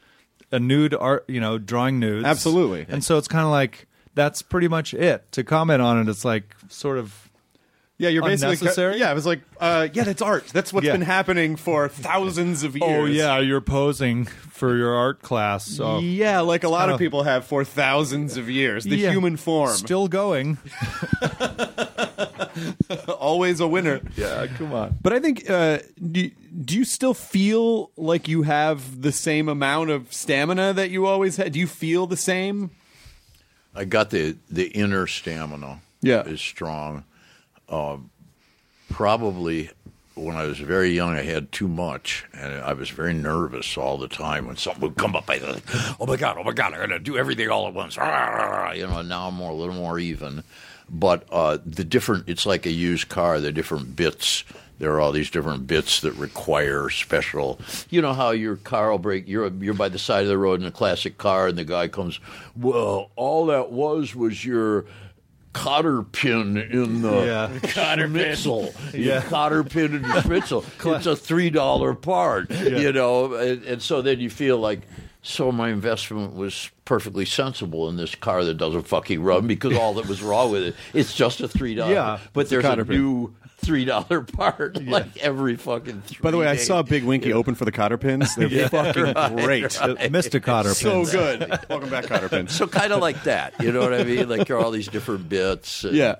a 0.52 0.59
nude 0.61 0.95
art. 0.95 1.25
You 1.29 1.40
know, 1.40 1.59
drawing 1.59 1.99
nudes. 1.99 2.25
Absolutely. 2.26 2.87
And 2.88 3.02
so 3.02 3.19
it's 3.19 3.29
kind 3.29 3.45
of 3.45 3.50
like 3.50 3.87
that's 4.14 4.43
pretty 4.43 4.69
much 4.69 4.95
it. 4.95 5.31
To 5.33 5.43
comment 5.45 5.83
on 5.83 6.00
it, 6.00 6.09
it's 6.09 6.25
like 6.25 6.55
sort 6.69 6.99
of 6.99 7.29
Yeah, 8.00 8.09
you're 8.09 8.23
basically 8.23 8.54
Unnecessary? 8.57 8.99
Yeah, 8.99 9.11
I 9.11 9.14
was 9.14 9.26
like, 9.26 9.42
uh, 9.61 9.88
yeah, 9.92 10.04
that's 10.04 10.23
art. 10.23 10.47
That's 10.49 10.73
what's 10.73 10.87
Yeah. 10.87 10.92
been 10.92 11.02
happening 11.02 11.57
for 11.57 11.87
thousands 11.88 12.62
of 12.64 12.75
years. 12.75 12.83
oh 12.85 13.04
yeah, 13.04 13.38
you're 13.38 13.61
posing 13.61 14.25
for 14.25 14.75
your 14.76 14.95
art 14.95 15.21
class. 15.21 15.66
So 15.66 15.99
yeah, 15.99 16.40
like 16.40 16.64
a 16.64 16.69
lot 16.71 16.80
kinda- 16.85 16.95
of 16.95 16.99
people 16.99 17.25
have 17.25 17.45
for 17.45 17.62
thousands 17.64 18.37
of 18.38 18.49
years. 18.49 18.85
The 18.85 18.97
Yeah. 18.97 19.11
human 19.11 19.37
form, 19.37 19.75
still 19.76 20.09
going. 20.09 20.56
always 23.19 23.60
a 23.60 23.67
winner. 23.67 24.00
Yeah, 24.17 24.47
come 24.47 24.73
on. 24.73 24.99
But 25.02 25.13
I 25.13 25.21
think, 25.21 25.49
uh, 25.49 25.78
do, 26.10 26.30
do 26.65 26.76
you 26.76 26.84
still 26.84 27.15
feel 27.15 27.91
like 27.97 28.28
you 28.28 28.43
have 28.43 29.02
the 29.02 29.13
same 29.13 29.49
amount 29.49 29.91
of 29.91 30.13
stamina 30.13 30.73
that 30.75 30.91
you 30.91 31.06
always 31.06 31.36
had? 31.36 31.52
Do 31.52 31.58
you 31.58 31.67
feel 31.67 32.06
the 32.06 32.17
same? 32.17 32.71
I 33.75 33.84
got 33.84 34.10
the 34.10 34.36
the 34.50 34.69
inner 34.69 35.06
stamina. 35.06 35.80
Yeah. 36.02 36.23
is 36.25 36.41
strong. 36.41 37.04
Um, 37.71 38.11
probably 38.91 39.71
when 40.15 40.37
I 40.37 40.45
was 40.45 40.59
very 40.59 40.91
young, 40.91 41.15
I 41.15 41.23
had 41.23 41.52
too 41.52 41.69
much, 41.69 42.26
and 42.35 42.54
I 42.63 42.73
was 42.73 42.91
very 42.91 43.15
nervous 43.15 43.76
all 43.76 43.97
the 43.97 44.09
time 44.09 44.47
when 44.47 44.56
something 44.56 44.83
would 44.83 44.97
come 44.97 45.17
up. 45.17 45.30
I 45.30 45.39
like, 45.39 45.63
"Oh 46.00 46.06
my 46.06 46.17
god! 46.17 46.37
Oh 46.39 46.45
my 46.45 46.52
god! 46.52 46.75
I 46.75 46.78
got 46.78 46.87
to 46.87 46.99
do 46.99 47.17
everything 47.17 47.49
all 47.49 47.67
at 47.67 47.75
once." 47.75 47.97
You 47.97 48.87
know, 48.87 49.02
now 49.02 49.28
I'm 49.28 49.35
more 49.35 49.50
a 49.50 49.54
little 49.54 49.75
more 49.75 49.99
even. 49.99 50.43
But 50.89 51.25
uh, 51.30 51.59
the 51.65 51.85
different, 51.85 52.28
it's 52.28 52.47
like 52.47 52.67
a 52.67 52.73
used 52.73 53.09
car. 53.09 53.41
The 53.41 53.52
different 53.52 53.97
bits. 53.97 54.45
There 54.78 54.93
are 54.93 55.00
all 55.00 55.13
these 55.13 55.30
different 55.30 55.67
bits 55.67 56.00
that 56.00 56.13
require 56.13 56.89
special. 56.89 57.61
You 57.91 58.00
know 58.00 58.15
how 58.15 58.30
your 58.30 58.56
car 58.56 58.91
will 58.91 58.99
break. 58.99 59.28
You're 59.28 59.49
you're 59.49 59.75
by 59.75 59.91
the 59.91 59.99
side 59.99 60.23
of 60.23 60.28
the 60.28 60.39
road 60.39 60.61
in 60.61 60.67
a 60.67 60.73
classic 60.73 61.19
car, 61.19 61.49
and 61.49 61.56
the 61.59 61.65
guy 61.65 61.87
comes. 61.89 62.19
Well, 62.56 63.11
all 63.15 63.47
that 63.47 63.71
was 63.71 64.15
was 64.15 64.45
your 64.45 64.87
cotter 65.52 66.02
pin 66.02 66.56
in 66.56 67.02
the 67.02 67.25
Yeah. 67.25 67.58
Cotter 67.71 68.08
pin. 68.08 68.36
Yeah. 68.93 69.00
Yeah. 69.00 69.23
Cotter 69.23 69.65
pin 69.65 69.95
in 69.97 70.02
the 70.02 70.08
Schmitzel. 70.23 70.65
it's 70.97 71.06
a 71.06 71.17
three 71.17 71.50
dollar 71.50 71.95
part. 71.95 72.50
You 72.50 72.93
know, 72.93 73.34
and, 73.34 73.65
and 73.65 73.82
so 73.82 74.02
then 74.02 74.21
you 74.21 74.30
feel 74.30 74.58
like 74.58 74.80
so 75.23 75.52
my 75.52 75.69
investment 75.69 76.34
was 76.34 76.71
perfectly 76.86 77.25
sensible 77.26 77.89
in 77.91 77.97
this 77.97 78.15
car 78.15 78.43
that 78.45 78.54
doesn't 78.54 78.84
fucking 78.89 79.23
run 79.23 79.47
because 79.47 79.76
all 79.76 79.93
that 79.95 80.06
was 80.06 80.23
wrong 80.23 80.50
with 80.50 80.63
it. 80.63 80.75
It's 80.95 81.15
just 81.15 81.41
a 81.41 81.49
three 81.49 81.75
dollar. 81.75 81.93
Yeah, 81.93 82.19
but 82.32 82.49
there's 82.49 82.65
a 82.65 82.69
cotter 82.69 82.84
pin. 82.86 82.97
new 82.97 83.34
three 83.60 83.84
dollar 83.84 84.23
part 84.23 84.82
like 84.84 85.16
every 85.18 85.56
fucking. 85.56 86.02
Three 86.02 86.18
By 86.23 86.30
the 86.30 86.36
way, 86.38 86.46
I 86.46 86.54
days. 86.54 86.66
saw 86.66 86.82
Big 86.82 87.04
Winky 87.04 87.32
open 87.32 87.54
for 87.54 87.64
the 87.64 87.73
Cotter 87.73 87.99
pins. 87.99 88.34
They're 88.34 88.68
fucking 88.68 89.12
great. 89.36 89.64
Mr. 89.64 90.42
Cotter 90.42 90.75
So 90.75 91.04
good. 91.04 91.49
Welcome 91.68 91.90
back, 91.90 92.04
Cotter 92.06 92.28
pins. 92.28 92.52
So 92.54 92.66
kind 92.66 92.92
of 92.92 93.00
like 93.00 93.23
that, 93.25 93.54
you 93.60 93.73
know 93.73 93.80
what 93.80 93.94
I 93.94 94.04
mean? 94.04 94.28
Like 94.28 94.46
there 94.49 94.56
are 94.56 94.64
all 94.64 94.70
these 94.70 94.88
different 94.88 95.28
bits. 95.28 95.84
and- 95.84 95.94
Yeah. 95.94 96.16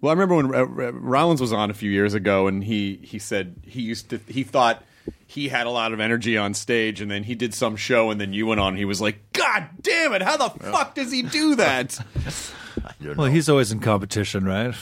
Well, 0.00 0.10
I 0.10 0.12
remember 0.14 0.34
when 0.36 0.54
uh, 0.54 0.58
uh, 0.88 0.92
Rollins 0.92 1.40
was 1.40 1.52
on 1.54 1.70
a 1.70 1.74
few 1.74 1.90
years 1.90 2.12
ago, 2.12 2.46
and 2.48 2.62
he 2.62 3.00
he 3.02 3.18
said 3.18 3.56
he 3.66 3.80
used 3.80 4.10
to 4.10 4.20
he 4.28 4.42
thought 4.42 4.84
he 5.26 5.48
had 5.48 5.66
a 5.66 5.70
lot 5.70 5.92
of 5.92 6.00
energy 6.00 6.36
on 6.36 6.54
stage, 6.54 7.00
and 7.00 7.10
then 7.10 7.24
he 7.24 7.34
did 7.34 7.52
some 7.54 7.76
show, 7.76 8.10
and 8.10 8.20
then 8.20 8.32
you 8.32 8.46
went 8.46 8.60
on. 8.60 8.68
And 8.68 8.78
he 8.78 8.84
was 8.84 9.00
like, 9.00 9.32
"God 9.32 9.68
damn 9.80 10.12
it! 10.12 10.22
How 10.22 10.36
the 10.36 10.50
fuck 10.50 10.94
does 10.94 11.12
he 11.12 11.22
do 11.22 11.56
that?" 11.56 11.98
Well, 13.00 13.14
know. 13.14 13.24
he's 13.24 13.48
always 13.48 13.72
in 13.72 13.80
competition, 13.80 14.44
right? 14.44 14.74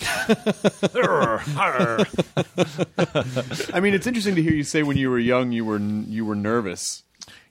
I 3.72 3.80
mean, 3.80 3.94
it's 3.94 4.06
interesting 4.06 4.34
to 4.34 4.42
hear 4.42 4.52
you 4.52 4.64
say 4.64 4.82
when 4.82 4.96
you 4.96 5.10
were 5.10 5.18
young 5.18 5.52
you 5.52 5.64
were 5.64 5.78
you 5.78 6.24
were 6.24 6.34
nervous. 6.34 7.04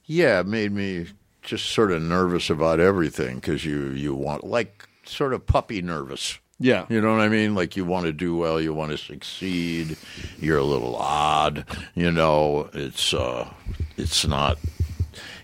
Yeah, 0.06 0.42
it 0.42 0.48
made 0.48 0.72
me 0.72 1.08
just 1.42 1.68
sort 1.68 1.92
of 1.92 2.02
nervous 2.02 2.50
about 2.50 2.80
everything 2.80 3.36
because 3.36 3.66
you 3.66 3.90
you 3.90 4.14
want 4.14 4.44
like 4.44 4.88
sort 5.06 5.34
of 5.34 5.46
puppy 5.46 5.82
nervous. 5.82 6.40
Yeah. 6.64 6.86
You 6.88 7.02
know 7.02 7.12
what 7.12 7.20
I 7.20 7.28
mean? 7.28 7.56
Like 7.56 7.76
you 7.76 7.84
want 7.84 8.06
to 8.06 8.14
do 8.14 8.38
well, 8.38 8.62
you 8.62 8.74
want 8.74 8.92
to 8.92 8.98
succeed. 8.98 9.98
You're 10.40 10.60
a 10.60 10.64
little 10.64 10.96
odd, 10.96 11.66
you 11.94 12.10
know. 12.10 12.70
It's 12.72 13.14
uh, 13.14 13.50
it's 13.98 14.26
not. 14.26 14.58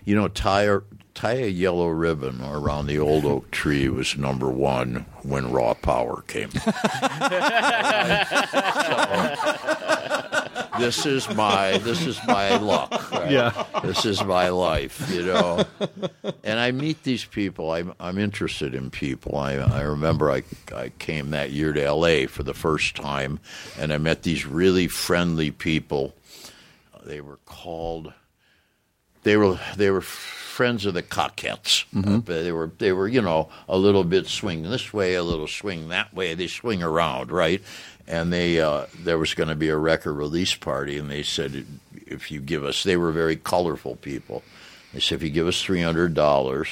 You 0.06 0.16
know, 0.16 0.28
tie 0.28 0.62
a, 0.62 0.80
tie 1.12 1.34
a 1.34 1.46
yellow 1.46 1.88
ribbon 1.88 2.40
around 2.42 2.86
the 2.86 2.98
old 2.98 3.26
oak 3.26 3.50
tree 3.50 3.90
was 3.90 4.16
number 4.16 4.48
one 4.48 5.04
when 5.22 5.52
Raw 5.52 5.74
Power 5.74 6.22
came. 6.22 6.50
So, 9.90 9.99
this 10.80 11.06
is 11.06 11.28
my 11.34 11.78
this 11.78 12.04
is 12.06 12.18
my 12.26 12.56
luck. 12.56 13.12
right? 13.12 13.30
Yeah. 13.30 13.64
This 13.82 14.04
is 14.04 14.24
my 14.24 14.48
life, 14.48 15.08
you 15.12 15.24
know. 15.24 15.64
And 16.42 16.58
I 16.58 16.72
meet 16.72 17.02
these 17.04 17.24
people. 17.24 17.70
I'm 17.72 17.94
I'm 18.00 18.18
interested 18.18 18.74
in 18.74 18.90
people. 18.90 19.36
I 19.36 19.54
I 19.54 19.82
remember 19.82 20.30
I 20.30 20.42
I 20.74 20.90
came 20.98 21.30
that 21.30 21.50
year 21.50 21.72
to 21.72 21.82
L.A. 21.82 22.26
for 22.26 22.42
the 22.42 22.54
first 22.54 22.96
time, 22.96 23.38
and 23.78 23.92
I 23.92 23.98
met 23.98 24.22
these 24.22 24.46
really 24.46 24.88
friendly 24.88 25.50
people. 25.50 26.14
They 27.04 27.20
were 27.20 27.38
called. 27.46 28.12
They 29.22 29.36
were 29.36 29.58
they 29.76 29.90
were 29.90 30.00
friends 30.00 30.84
of 30.86 30.94
the 30.94 31.02
Cockettes. 31.02 31.84
Uh, 31.96 32.20
they 32.42 32.52
were 32.52 32.70
they 32.78 32.92
were 32.92 33.08
you 33.08 33.20
know 33.22 33.48
a 33.68 33.76
little 33.78 34.04
bit 34.04 34.26
swing 34.26 34.62
this 34.62 34.92
way, 34.92 35.14
a 35.14 35.22
little 35.22 35.46
swing 35.46 35.88
that 35.88 36.12
way. 36.14 36.34
They 36.34 36.46
swing 36.46 36.82
around, 36.82 37.30
right? 37.30 37.62
And 38.10 38.32
they 38.32 38.60
uh, 38.60 38.86
there 39.04 39.18
was 39.18 39.34
going 39.34 39.50
to 39.50 39.54
be 39.54 39.68
a 39.68 39.76
record 39.76 40.14
release 40.14 40.56
party, 40.56 40.98
and 40.98 41.08
they 41.08 41.22
said 41.22 41.64
if 42.06 42.32
you 42.32 42.40
give 42.40 42.64
us, 42.64 42.82
they 42.82 42.96
were 42.96 43.12
very 43.12 43.36
colorful 43.36 43.94
people. 43.94 44.42
They 44.92 44.98
said, 44.98 45.14
if 45.14 45.22
you 45.22 45.30
give 45.30 45.46
us 45.46 45.62
three 45.62 45.80
hundred 45.80 46.14
dollars, 46.14 46.68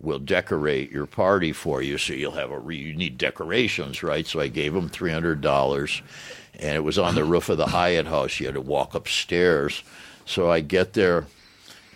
we'll 0.00 0.18
decorate 0.18 0.90
your 0.90 1.06
party 1.06 1.52
for 1.52 1.82
you. 1.82 1.98
So 1.98 2.14
you'll 2.14 2.32
have 2.32 2.50
a 2.50 2.58
re- 2.58 2.76
you 2.76 2.96
need 2.96 3.16
decorations, 3.16 4.02
right? 4.02 4.26
So 4.26 4.40
I 4.40 4.48
gave 4.48 4.74
them 4.74 4.88
three 4.88 5.12
hundred 5.12 5.40
dollars, 5.40 6.02
and 6.58 6.74
it 6.74 6.82
was 6.82 6.98
on 6.98 7.14
the 7.14 7.24
roof 7.24 7.48
of 7.48 7.58
the 7.58 7.66
Hyatt 7.66 8.08
House. 8.08 8.40
You 8.40 8.46
had 8.46 8.56
to 8.56 8.60
walk 8.60 8.96
upstairs. 8.96 9.84
So 10.26 10.50
I 10.50 10.60
get 10.60 10.94
there. 10.94 11.26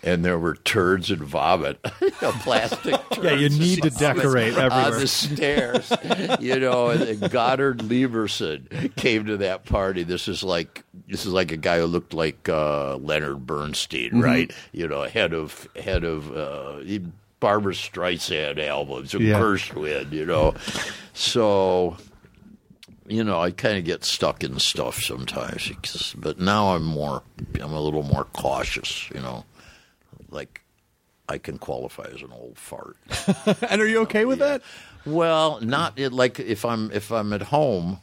And 0.07 0.23
there 0.23 0.39
were 0.39 0.55
turds 0.55 1.11
and 1.11 1.21
vomit, 1.21 1.81
plastic. 1.83 2.95
Turds 3.11 3.23
Yeah, 3.25 3.33
you 3.33 3.49
need 3.49 3.83
to 3.83 3.89
decorate 3.89 4.57
on 4.57 4.91
the 4.99 5.07
stairs. 5.07 5.91
you 6.39 6.59
know, 6.59 6.89
and 6.91 7.29
Goddard 7.29 7.79
Lieberson 7.79 8.95
came 8.95 9.25
to 9.25 9.37
that 9.37 9.65
party. 9.65 10.03
This 10.03 10.27
is 10.27 10.43
like 10.43 10.83
this 11.07 11.25
is 11.25 11.33
like 11.33 11.51
a 11.51 11.57
guy 11.57 11.79
who 11.79 11.85
looked 11.85 12.13
like 12.13 12.47
uh, 12.47 12.95
Leonard 12.97 13.45
Bernstein, 13.45 14.11
Mm-hmm. 14.11 14.21
right? 14.21 14.51
You 14.71 14.87
know, 14.87 15.03
head 15.03 15.33
of 15.33 15.67
head 15.75 16.03
of 16.05 16.35
uh, 16.35 16.77
he- 16.77 17.05
Barbra 17.39 17.73
Streisand 17.73 18.65
albums, 18.65 19.13
and 19.13 19.23
Yeah. 19.23 19.39
Gershwin, 19.39 20.11
you 20.11 20.25
know. 20.25 20.53
So, 21.13 21.97
you 23.07 23.23
know, 23.23 23.39
I 23.41 23.51
kind 23.51 23.77
of 23.77 23.83
get 23.83 24.03
stuck 24.03 24.43
in 24.43 24.57
stuff 24.59 25.01
sometimes, 25.01 25.67
because, 25.67 26.13
but 26.17 26.39
now 26.39 26.75
I'm 26.75 26.83
more, 26.83 27.23
I'm 27.61 27.73
a 27.73 27.81
little 27.81 28.03
more 28.03 28.23
cautious, 28.33 29.09
you 29.13 29.19
know. 29.21 29.43
Like, 30.29 30.61
I 31.29 31.37
can 31.37 31.57
qualify 31.57 32.05
as 32.13 32.21
an 32.21 32.31
old 32.31 32.57
fart. 32.57 32.97
and 33.69 33.81
are 33.81 33.87
you 33.87 33.99
okay 34.01 34.25
with 34.25 34.39
that? 34.39 34.61
Well, 35.05 35.59
not 35.61 35.97
it, 35.97 36.11
like 36.13 36.39
if 36.39 36.65
I'm 36.65 36.91
if 36.91 37.11
I'm 37.11 37.33
at 37.33 37.43
home, 37.43 37.99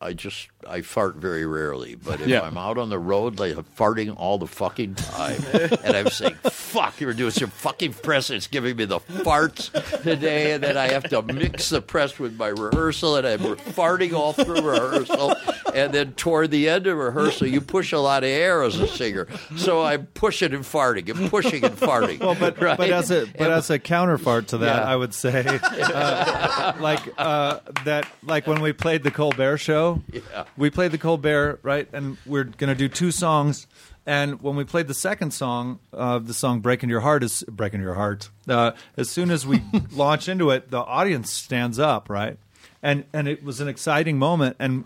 I 0.00 0.12
just 0.12 0.48
I 0.66 0.82
fart 0.82 1.16
very 1.16 1.46
rarely. 1.46 1.94
But 1.94 2.20
if 2.20 2.26
Yeah. 2.28 2.40
I'm 2.42 2.58
out 2.58 2.78
on 2.78 2.88
the 2.90 2.98
road, 2.98 3.38
like 3.38 3.56
I'm 3.56 3.64
farting 3.78 4.14
all 4.16 4.38
the 4.38 4.46
fucking 4.46 4.96
time, 4.96 5.40
and 5.84 5.96
I'm 5.96 6.10
saying, 6.10 6.34
"Fuck, 6.50 7.00
you're 7.00 7.14
doing 7.14 7.30
some 7.30 7.50
fucking 7.50 7.94
press. 7.94 8.28
It's 8.30 8.48
giving 8.48 8.76
me 8.76 8.84
the 8.84 8.98
farts 9.00 9.70
today," 10.02 10.52
and 10.52 10.62
then 10.64 10.76
I 10.76 10.88
have 10.88 11.04
to 11.10 11.22
mix 11.22 11.68
the 11.68 11.80
press 11.80 12.18
with 12.18 12.36
my 12.36 12.48
rehearsal, 12.48 13.16
and 13.16 13.26
I'm 13.26 13.38
farting 13.38 14.12
all 14.14 14.32
through 14.32 14.60
rehearsal, 14.60 15.34
and 15.74 15.92
then 15.94 16.12
toward 16.14 16.50
the 16.50 16.68
end 16.68 16.86
of 16.88 16.96
rehearsal, 16.98 17.46
you 17.46 17.60
push 17.60 17.92
a 17.92 17.98
lot 18.00 18.24
of 18.24 18.28
air 18.28 18.62
as 18.64 18.78
a 18.80 18.88
singer, 18.88 19.28
so 19.56 19.82
I'm 19.84 20.06
pushing 20.06 20.52
and 20.52 20.64
farting 20.64 21.08
and 21.16 21.30
pushing 21.30 21.64
and 21.64 21.76
farting. 21.76 22.18
Well, 22.20 22.34
but 22.38 22.60
right? 22.60 22.76
but 22.76 22.90
as 22.90 23.10
a 23.12 23.26
but 23.26 23.40
And- 23.46 23.52
as 23.52 23.70
a 23.70 23.78
counterpart 23.78 24.48
to 24.48 24.58
that, 24.58 24.82
Yeah. 24.82 24.90
I 24.92 24.96
would 24.96 25.14
say, 25.14 25.46
uh, 25.46 26.72
like 26.80 27.00
uh, 27.16 27.60
that, 27.84 28.06
like 28.24 28.46
when 28.46 28.60
we 28.60 28.72
played 28.72 29.02
the 29.04 29.10
Colbert 29.12 29.58
Show, 29.58 30.02
Yeah. 30.12 30.44
We 30.58 30.70
played 30.70 30.92
the 30.92 30.98
Colbert 30.98 31.60
right, 31.62 31.88
and 31.92 32.18
we're 32.26 32.44
gonna 32.44 32.74
do 32.74 32.88
two 32.88 33.10
songs. 33.10 33.66
And 34.04 34.40
when 34.40 34.56
we 34.56 34.64
played 34.64 34.88
the 34.88 34.94
second 34.94 35.32
song, 35.32 35.80
uh, 35.92 36.18
the 36.18 36.34
song 36.34 36.60
"Breaking 36.60 36.88
Your 36.88 37.00
Heart" 37.00 37.22
is 37.22 37.44
"Breaking 37.48 37.80
Your 37.80 37.94
Heart." 37.94 38.30
Uh, 38.48 38.72
as 38.96 39.10
soon 39.10 39.30
as 39.30 39.46
we 39.46 39.62
launch 39.90 40.28
into 40.28 40.50
it, 40.50 40.70
the 40.70 40.78
audience 40.78 41.30
stands 41.30 41.78
up, 41.78 42.10
right? 42.10 42.38
And 42.82 43.04
and 43.12 43.28
it 43.28 43.44
was 43.44 43.60
an 43.60 43.68
exciting 43.68 44.18
moment, 44.18 44.56
and 44.58 44.84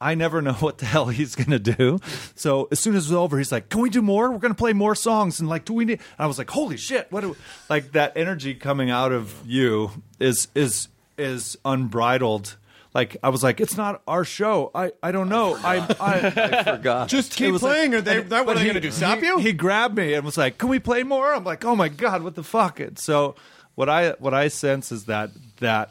I 0.00 0.14
never 0.14 0.40
know 0.40 0.54
what 0.54 0.78
the 0.78 0.86
hell 0.86 1.08
he's 1.08 1.34
going 1.34 1.50
to 1.50 1.58
do. 1.58 1.98
So 2.34 2.68
as 2.70 2.80
soon 2.80 2.96
as 2.96 3.06
it's 3.06 3.12
over, 3.12 3.36
he's 3.38 3.52
like, 3.52 3.68
"Can 3.68 3.80
we 3.80 3.90
do 3.90 4.02
more? 4.02 4.30
We're 4.30 4.38
going 4.38 4.54
to 4.54 4.58
play 4.58 4.72
more 4.72 4.94
songs." 4.94 5.40
And 5.40 5.48
like, 5.48 5.64
do 5.64 5.74
we 5.74 5.84
need? 5.84 6.00
And 6.00 6.20
I 6.20 6.26
was 6.26 6.38
like, 6.38 6.50
"Holy 6.50 6.76
shit! 6.76 7.08
What? 7.10 7.20
Do 7.20 7.36
like 7.68 7.92
that 7.92 8.16
energy 8.16 8.54
coming 8.54 8.90
out 8.90 9.12
of 9.12 9.34
you 9.46 9.90
is 10.18 10.48
is 10.54 10.88
is 11.18 11.58
unbridled." 11.64 12.56
Like 12.92 13.16
I 13.22 13.28
was 13.28 13.42
like, 13.42 13.60
"It's 13.60 13.76
not 13.76 14.02
our 14.08 14.24
show. 14.24 14.70
I 14.74 14.92
I 15.02 15.12
don't 15.12 15.28
know. 15.28 15.54
I 15.62 15.76
I, 16.00 16.62
forgot. 16.76 17.08
Just 17.08 17.36
keep 17.36 17.52
was 17.52 17.62
like- 17.62 17.72
playing, 17.72 17.94
or 17.94 18.00
they 18.00 18.20
that 18.20 18.46
what 18.46 18.56
are 18.56 18.58
they 18.58 18.64
going 18.64 18.74
to 18.74 18.80
do? 18.80 18.90
Stop 18.90 19.20
he- 19.20 19.26
you? 19.26 19.38
He 19.38 19.52
grabbed 19.52 19.96
me 19.96 20.14
and 20.14 20.24
was 20.24 20.36
like, 20.36 20.58
"Can 20.58 20.68
we 20.68 20.78
play 20.80 21.02
more?" 21.04 21.32
I'm 21.32 21.44
like, 21.44 21.64
"Oh 21.64 21.76
my 21.76 21.88
god, 21.88 22.22
what 22.22 22.34
the 22.34 22.42
fuck?" 22.42 22.80
And 22.80 22.98
so 22.98 23.36
what 23.76 23.88
I 23.88 24.10
what 24.18 24.34
I 24.34 24.48
sense 24.48 24.90
is 24.90 25.04
that 25.04 25.30
that 25.58 25.90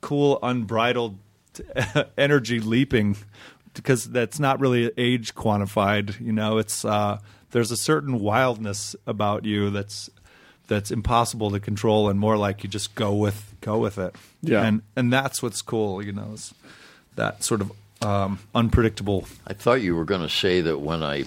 cool 0.00 0.38
unbridled 0.42 1.18
energy 2.16 2.60
leaping 2.60 3.16
because 3.74 4.04
that's 4.06 4.38
not 4.40 4.58
really 4.60 4.90
age 4.96 5.34
quantified. 5.34 6.18
You 6.20 6.32
know, 6.32 6.56
it's 6.58 6.84
uh, 6.84 7.18
there's 7.50 7.70
a 7.70 7.76
certain 7.76 8.20
wildness 8.20 8.96
about 9.06 9.44
you 9.44 9.70
that's 9.70 10.08
that's 10.68 10.90
impossible 10.90 11.50
to 11.50 11.60
control 11.60 12.08
and 12.08 12.20
more 12.20 12.36
like 12.36 12.62
you 12.62 12.70
just 12.70 12.94
go 12.94 13.12
with 13.14 13.54
go 13.60 13.78
with 13.78 13.98
it. 13.98 14.14
Yeah. 14.42 14.62
and 14.62 14.82
and 14.94 15.12
that's 15.12 15.42
what's 15.42 15.62
cool. 15.62 16.02
You 16.02 16.12
know, 16.12 16.30
is 16.34 16.54
that 17.16 17.42
sort 17.42 17.60
of 17.60 17.72
um, 18.00 18.38
unpredictable. 18.54 19.26
I 19.46 19.54
thought 19.54 19.80
you 19.80 19.96
were 19.96 20.04
going 20.04 20.20
to 20.22 20.28
say 20.28 20.60
that 20.60 20.78
when 20.78 21.02
I 21.02 21.24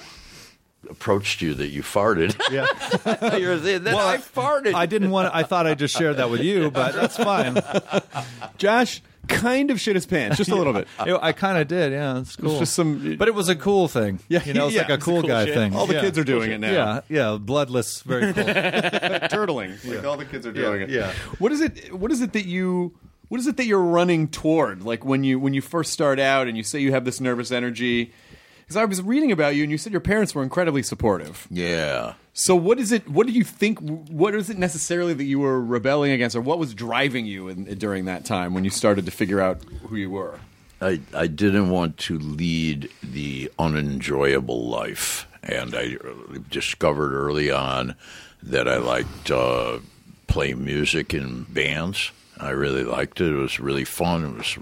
approached 0.90 1.42
you 1.42 1.54
that 1.56 1.68
you 1.68 1.82
farted. 1.84 2.40
Yeah. 2.52 3.38
You're 3.38 3.58
saying, 3.60 3.84
then 3.84 3.96
I 3.96 4.18
farted. 4.18 4.74
I 4.74 4.86
didn't 4.86 5.10
want. 5.10 5.30
to 5.32 5.36
I 5.36 5.44
thought 5.44 5.66
I'd 5.66 5.80
just 5.80 5.96
share 5.96 6.14
that 6.16 6.30
with 6.30 6.42
you, 6.42 6.70
but 6.70 6.94
that's 6.94 7.16
fine. 7.16 7.58
Josh 8.58 9.02
kind 9.34 9.72
of 9.72 9.80
shit 9.80 9.96
his 9.96 10.06
pants, 10.06 10.38
just 10.38 10.50
a 10.52 10.56
little 10.56 10.74
bit. 10.74 10.88
It- 11.08 11.20
I 11.22 11.32
kind 11.32 11.58
of 11.58 11.68
did. 11.68 11.92
Yeah, 11.92 12.20
it's 12.20 12.36
cool. 12.36 12.60
just 12.60 12.74
some- 12.74 13.16
but 13.18 13.28
it 13.28 13.34
was 13.34 13.50
a 13.50 13.56
cool 13.56 13.88
thing. 13.88 14.20
Yeah, 14.30 14.44
you 14.44 14.54
know, 14.54 14.68
it's 14.68 14.76
yeah, 14.76 14.82
like 14.82 14.90
a 14.92 14.94
it's 14.96 15.04
a 15.04 15.06
cool, 15.06 15.22
cool 15.22 15.28
guy 15.30 15.46
shit. 15.46 15.54
thing. 15.54 15.76
All 15.76 15.88
the 15.88 15.96
Yeah. 15.96 16.02
kids 16.02 16.18
are 16.18 16.24
doing 16.24 16.52
it 16.52 16.60
now. 16.60 16.72
Yeah, 16.72 17.02
yeah, 17.10 17.38
bloodless, 17.40 18.02
very 18.02 18.34
cool. 18.34 18.44
turtling. 18.46 19.84
Like 19.88 20.06
all 20.06 20.18
the 20.18 20.26
kids 20.26 20.46
are 20.46 20.52
doing 20.52 20.82
it. 20.82 20.90
yeah. 20.90 21.12
What 21.40 21.52
is 21.52 21.62
it? 21.62 21.94
What 21.94 22.12
is 22.12 22.22
it 22.22 22.34
that 22.34 22.46
you? 22.46 22.96
What 23.30 23.40
is 23.40 23.48
it 23.48 23.58
that 23.58 23.66
you're 23.66 23.80
running 23.82 24.28
toward? 24.28 24.84
Like 24.84 25.06
when 25.06 25.24
you 25.24 25.40
when 25.40 25.54
you 25.54 25.62
first 25.62 25.92
start 25.94 26.20
out 26.20 26.48
and 26.48 26.58
you 26.58 26.64
say 26.64 26.80
you 26.80 26.92
have 26.92 27.06
this 27.06 27.22
nervous 27.22 27.52
energy. 27.52 28.12
Because 28.60 28.76
I 28.78 28.86
was 28.86 29.02
reading 29.02 29.32
about 29.34 29.56
you 29.56 29.64
and 29.64 29.72
you 29.72 29.78
said 29.78 29.92
your 29.92 30.00
parents 30.02 30.34
were 30.34 30.44
incredibly 30.44 30.82
supportive. 30.84 31.46
yeah. 31.52 32.14
So 32.34 32.56
what 32.56 32.80
is 32.80 32.92
it? 32.92 33.10
What 33.10 33.28
do 33.28 33.34
you 33.34 33.44
think? 33.44 33.80
What 34.10 34.34
is 34.34 34.50
it 34.50 34.58
necessarily 34.58 35.14
that 35.14 35.26
you 35.26 35.40
were 35.40 35.62
rebelling 35.62 36.12
against, 36.12 36.36
or 36.36 36.42
what 36.42 36.60
was 36.60 36.74
driving 36.74 37.26
you 37.26 37.50
in, 37.50 37.66
during 37.78 38.06
that 38.06 38.24
time 38.24 38.54
when 38.54 38.64
you 38.64 38.70
started 38.70 39.06
to 39.06 39.12
figure 39.12 39.42
out 39.42 39.62
who 39.88 39.98
you 39.98 40.10
were? 40.10 40.40
I, 40.82 41.02
I 41.14 41.28
didn't 41.28 41.70
want 41.70 41.98
to 42.00 42.18
lead 42.18 42.90
the 43.04 43.52
unenjoyable 43.60 44.68
life. 44.68 45.28
And 45.44 45.76
I 45.76 45.98
discovered 46.50 47.14
early 47.14 47.52
on 47.52 47.96
that 48.44 48.68
I 48.68 48.78
liked 48.78 49.30
uh, 49.30 49.80
playing 50.28 50.64
music 50.64 51.14
in 51.14 51.44
bands. 51.44 52.12
I 52.40 52.52
really 52.52 52.84
liked 52.84 53.20
it. 53.22 53.32
It 53.32 53.36
was 53.36 53.60
really 53.60 53.86
fun. 53.86 54.24
It 54.24 54.38
was 54.38 54.58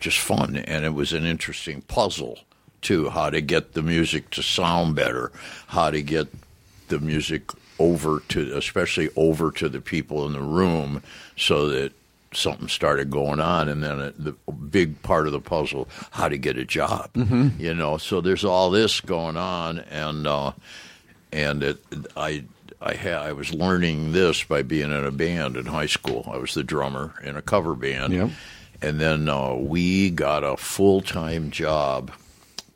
just 0.00 0.18
fun. 0.18 0.56
And 0.56 0.84
it 0.84 0.94
was 0.94 1.12
an 1.12 1.24
interesting 1.24 1.82
puzzle, 1.82 2.40
too, 2.82 3.10
how 3.10 3.30
to 3.30 3.40
get 3.40 3.72
the 3.74 3.82
music 3.82 4.30
to 4.30 4.42
sound 4.42 4.96
better, 4.96 5.32
how 5.68 5.90
to 5.90 6.02
get 6.02 6.28
the 6.88 6.98
music 6.98 7.50
over 7.78 8.20
to, 8.28 8.56
especially 8.56 9.10
over 9.16 9.50
to 9.52 9.68
the 9.68 9.80
people 9.80 10.26
in 10.26 10.32
the 10.32 10.40
room 10.40 11.02
so 11.36 11.68
that 11.68 11.92
something 12.32 12.68
started 12.68 13.10
going 13.10 13.40
on 13.40 13.68
and 13.68 13.82
then 13.82 13.98
it, 14.00 14.22
the 14.22 14.32
big 14.52 15.00
part 15.02 15.26
of 15.26 15.32
the 15.32 15.40
puzzle 15.40 15.88
how 16.10 16.28
to 16.28 16.36
get 16.36 16.58
a 16.58 16.64
job. 16.64 17.10
You 17.58 17.74
know 17.74 17.96
so 17.98 18.20
there's 18.20 18.44
all 18.44 18.70
this 18.70 19.00
going 19.00 19.36
on 19.36 19.78
and 19.78 20.26
uh 20.26 20.52
and 21.32 21.62
it 21.62 21.78
i 22.16 22.44
i 22.80 22.94
ha- 22.94 23.22
i 23.24 23.32
was 23.32 23.54
learning 23.54 24.12
this 24.12 24.42
by 24.44 24.60
being 24.62 24.90
in 24.90 25.04
a 25.04 25.10
band 25.10 25.56
in 25.56 25.66
high 25.66 25.86
school. 25.86 26.28
I 26.30 26.36
was 26.36 26.52
the 26.54 26.64
drummer 26.64 27.14
in 27.22 27.36
a 27.36 27.42
cover 27.42 27.74
band. 27.74 28.12
Yep. 28.12 28.30
and 28.82 29.00
then 29.00 29.28
uh, 29.30 29.54
we 29.54 30.10
got 30.10 30.44
a 30.44 30.56
full-time 30.58 31.50
job 31.50 32.10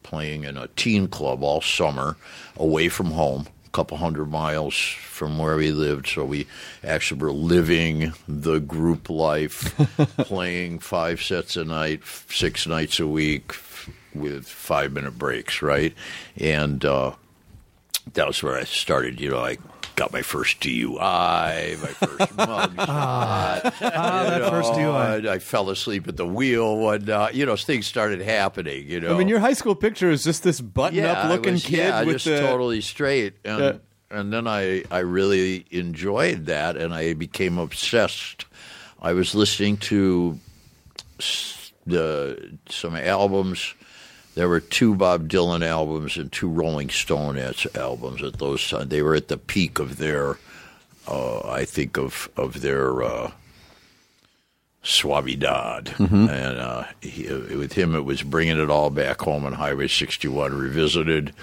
playing 0.02 0.44
in 0.44 0.56
a 0.56 0.68
teen 0.68 1.06
club 1.08 1.42
all 1.42 1.60
summer 1.60 2.16
away 2.56 2.88
from 2.88 3.10
home. 3.10 3.46
a 3.46 3.59
couple 3.72 3.96
hundred 3.96 4.30
miles 4.30 4.74
from 4.74 5.38
where 5.38 5.56
we 5.56 5.70
lived 5.70 6.08
so 6.08 6.24
we 6.24 6.46
actually 6.82 7.20
were 7.20 7.32
living 7.32 8.12
the 8.26 8.58
group 8.58 9.08
life 9.08 9.76
playing 10.18 10.78
five 10.78 11.22
sets 11.22 11.56
a 11.56 11.64
night 11.64 12.00
six 12.28 12.66
nights 12.66 12.98
a 12.98 13.06
week 13.06 13.54
with 14.14 14.46
five 14.46 14.92
minute 14.92 15.16
breaks 15.16 15.62
right? 15.62 15.94
And 16.36 16.84
uh, 16.84 17.12
that 18.14 18.26
was 18.26 18.42
where 18.42 18.56
i 18.56 18.64
started 18.64 19.20
you 19.20 19.30
know 19.30 19.44
i 19.44 19.56
got 20.00 20.14
my 20.14 20.22
first 20.22 20.60
DUI, 20.60 21.78
my 21.82 21.88
first 21.88 22.34
mug 22.36 22.74
shot. 22.74 22.88
Ah, 22.88 23.60
that 23.82 24.48
first 24.50 24.72
DUI. 24.72 25.28
I, 25.28 25.34
I 25.34 25.38
fell 25.38 25.68
asleep 25.68 26.08
at 26.08 26.16
the 26.16 26.26
wheel 26.26 26.78
when 26.78 27.10
uh, 27.10 27.28
you 27.34 27.44
know 27.44 27.54
things 27.54 27.86
started 27.86 28.22
happening. 28.22 28.86
You 28.88 29.00
know, 29.00 29.14
I 29.14 29.18
mean, 29.18 29.28
your 29.28 29.40
high 29.40 29.52
school 29.52 29.74
picture 29.74 30.10
is 30.10 30.24
just 30.24 30.42
this 30.42 30.58
button-up 30.62 31.18
I 31.18 31.28
looking 31.28 31.52
was- 31.52 31.66
kid 31.66 31.76
yeah, 31.78 32.02
with 32.04 32.14
just 32.14 32.24
the 32.24 32.40
totally 32.40 32.80
straight. 32.80 33.34
And, 33.44 33.60
Yeah. 33.60 33.72
and 34.10 34.32
then 34.32 34.46
I, 34.46 34.84
I 34.90 35.00
really 35.00 35.66
enjoyed 35.70 36.46
that, 36.46 36.78
and 36.78 36.94
I 36.94 37.12
became 37.12 37.58
obsessed. 37.58 38.46
I 39.02 39.12
was 39.12 39.34
listening 39.34 39.76
to 39.92 40.38
the 41.86 42.58
some 42.70 42.96
albums. 42.96 43.74
There 44.34 44.48
were 44.48 44.60
two 44.60 44.94
Bob 44.94 45.28
Dylan 45.28 45.66
albums 45.66 46.16
and 46.16 46.30
two 46.30 46.48
Rolling 46.48 46.88
Stone 46.88 47.38
albums 47.74 48.22
at 48.22 48.38
those 48.38 48.66
times. 48.68 48.88
They 48.88 49.02
were 49.02 49.14
at 49.14 49.28
the 49.28 49.36
peak 49.36 49.78
of 49.78 49.98
their, 49.98 50.38
uh, 51.08 51.48
I 51.48 51.64
think 51.64 51.98
of 51.98 52.28
of 52.36 52.60
their. 52.60 53.02
Uh, 53.02 53.30
Suavidad, 54.82 55.98
and 56.00 56.58
uh, 56.58 56.84
he, 57.02 57.28
with 57.28 57.74
him 57.74 57.94
it 57.94 58.06
was 58.06 58.22
bringing 58.22 58.58
it 58.58 58.70
all 58.70 58.88
back 58.88 59.20
home 59.20 59.44
on 59.44 59.52
Highway 59.52 59.88
61 59.88 60.54
revisited, 60.54 61.34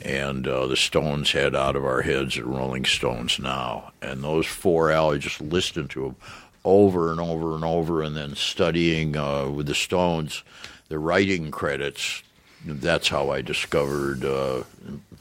and 0.00 0.48
uh, 0.48 0.66
the 0.66 0.76
Stones 0.76 1.32
had 1.32 1.54
out 1.54 1.76
of 1.76 1.84
our 1.84 2.00
heads 2.00 2.38
at 2.38 2.46
Rolling 2.46 2.86
Stones 2.86 3.38
now, 3.38 3.92
and 4.00 4.24
those 4.24 4.46
four 4.46 4.90
albums 4.90 5.24
just 5.24 5.40
listening 5.42 5.88
to 5.88 6.02
them 6.04 6.16
over 6.64 7.10
and 7.10 7.20
over 7.20 7.54
and 7.54 7.64
over, 7.64 8.02
and 8.02 8.16
then 8.16 8.34
studying 8.34 9.18
uh, 9.18 9.50
with 9.50 9.66
the 9.66 9.74
Stones 9.74 10.42
the 10.88 10.98
writing 10.98 11.50
credits. 11.50 12.22
That's 12.64 13.08
how 13.08 13.30
I 13.30 13.40
discovered 13.40 14.24
uh, 14.24 14.64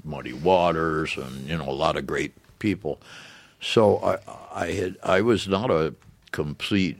Muddy 0.03 0.33
Waters 0.33 1.17
and 1.17 1.47
you 1.47 1.57
know 1.57 1.69
a 1.69 1.71
lot 1.71 1.95
of 1.97 2.07
great 2.07 2.33
people. 2.59 2.99
So 3.61 3.97
I, 3.97 4.65
I 4.65 4.71
had 4.71 4.97
I 5.03 5.21
was 5.21 5.47
not 5.47 5.71
a 5.71 5.93
complete 6.31 6.97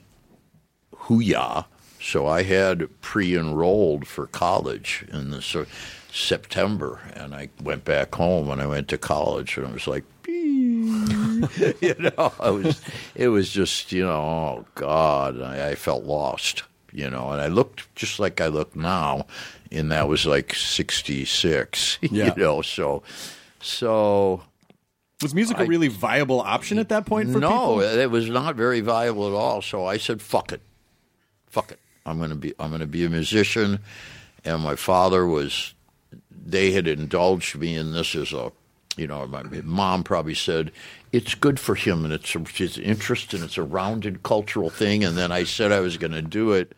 hooyah. 0.94 1.66
So 2.00 2.28
I 2.28 2.44
had 2.44 2.90
pre-enrolled 3.02 4.08
for 4.08 4.28
college 4.28 5.04
in 5.12 5.32
the 5.32 5.42
so- 5.42 5.66
September, 6.12 7.02
and 7.16 7.34
I 7.34 7.50
went 7.62 7.86
back 7.86 8.16
home 8.16 8.50
and 8.50 8.62
I 8.62 8.68
went 8.68 8.88
to 8.90 8.98
college, 8.98 9.58
and 9.58 9.68
I 9.68 9.72
was 9.72 9.88
like, 9.88 10.04
you 10.28 11.96
know, 12.00 12.34
I 12.40 12.50
was, 12.50 12.82
it 13.16 13.30
was 13.30 13.50
just, 13.50 13.92
you 13.92 14.04
know, 14.06 14.12
oh 14.12 14.66
God, 14.76 15.42
I, 15.42 15.70
I 15.70 15.76
felt 15.76 16.04
lost, 16.04 16.64
you 16.92 17.10
know, 17.10 17.32
and 17.32 17.42
I 17.42 17.48
looked 17.48 17.94
just 17.96 18.20
like 18.20 18.42
I 18.42 18.48
look 18.48 18.76
now, 18.76 19.26
and 19.72 19.92
that 19.92 20.08
was 20.08 20.26
like 20.26 20.54
'66, 20.54 22.00
Yeah. 22.12 22.34
you 22.36 22.42
know, 22.42 22.62
so, 22.62 23.04
so 23.60 24.44
Was 25.22 25.34
music 25.34 25.58
a 25.58 25.62
I- 25.62 25.66
really 25.66 25.88
viable 25.88 26.42
option 26.42 26.80
at 26.80 26.90
that 26.90 27.06
point 27.06 27.32
for 27.32 27.40
no, 27.40 27.50
people? 27.50 27.82
it 27.82 28.12
was 28.12 28.30
not 28.30 28.56
very 28.56 28.82
viable 28.82 29.28
at 29.28 29.34
all. 29.34 29.62
So 29.62 29.86
I 29.86 29.98
said, 29.98 30.22
"Fuck 30.22 30.52
it, 30.52 30.62
fuck 31.48 31.72
it. 31.72 31.80
I'm 32.06 32.18
going 32.18 32.30
to 32.30 32.36
be. 32.36 32.54
I'm 32.60 32.70
going 32.70 32.82
to 32.82 32.88
be 32.88 33.06
a 33.06 33.10
musician." 33.10 33.80
And 34.46 34.62
my 34.62 34.76
father 34.76 35.26
was. 35.26 35.74
They 36.50 36.72
had 36.72 36.88
indulged 36.88 37.58
me 37.58 37.76
in 37.76 37.92
this 37.92 38.16
as 38.16 38.32
a, 38.32 38.54
you 38.96 39.06
know, 39.06 39.28
my 39.28 39.44
mom 39.64 40.06
probably 40.06 40.34
said 40.36 40.72
it's 41.12 41.36
good 41.36 41.60
for 41.60 41.76
him 41.76 42.06
and 42.06 42.14
it's 42.14 42.32
his 42.58 42.78
interest 42.78 43.34
and 43.34 43.44
it's 43.44 43.58
a 43.58 43.64
rounded 43.64 44.24
cultural 44.24 44.70
thing. 44.70 45.04
And 45.04 45.18
then 45.18 45.30
I 45.30 45.44
said 45.44 45.74
I 45.74 45.82
was 45.82 45.98
going 45.98 46.14
to 46.14 46.22
do 46.22 46.54
it. 46.54 46.72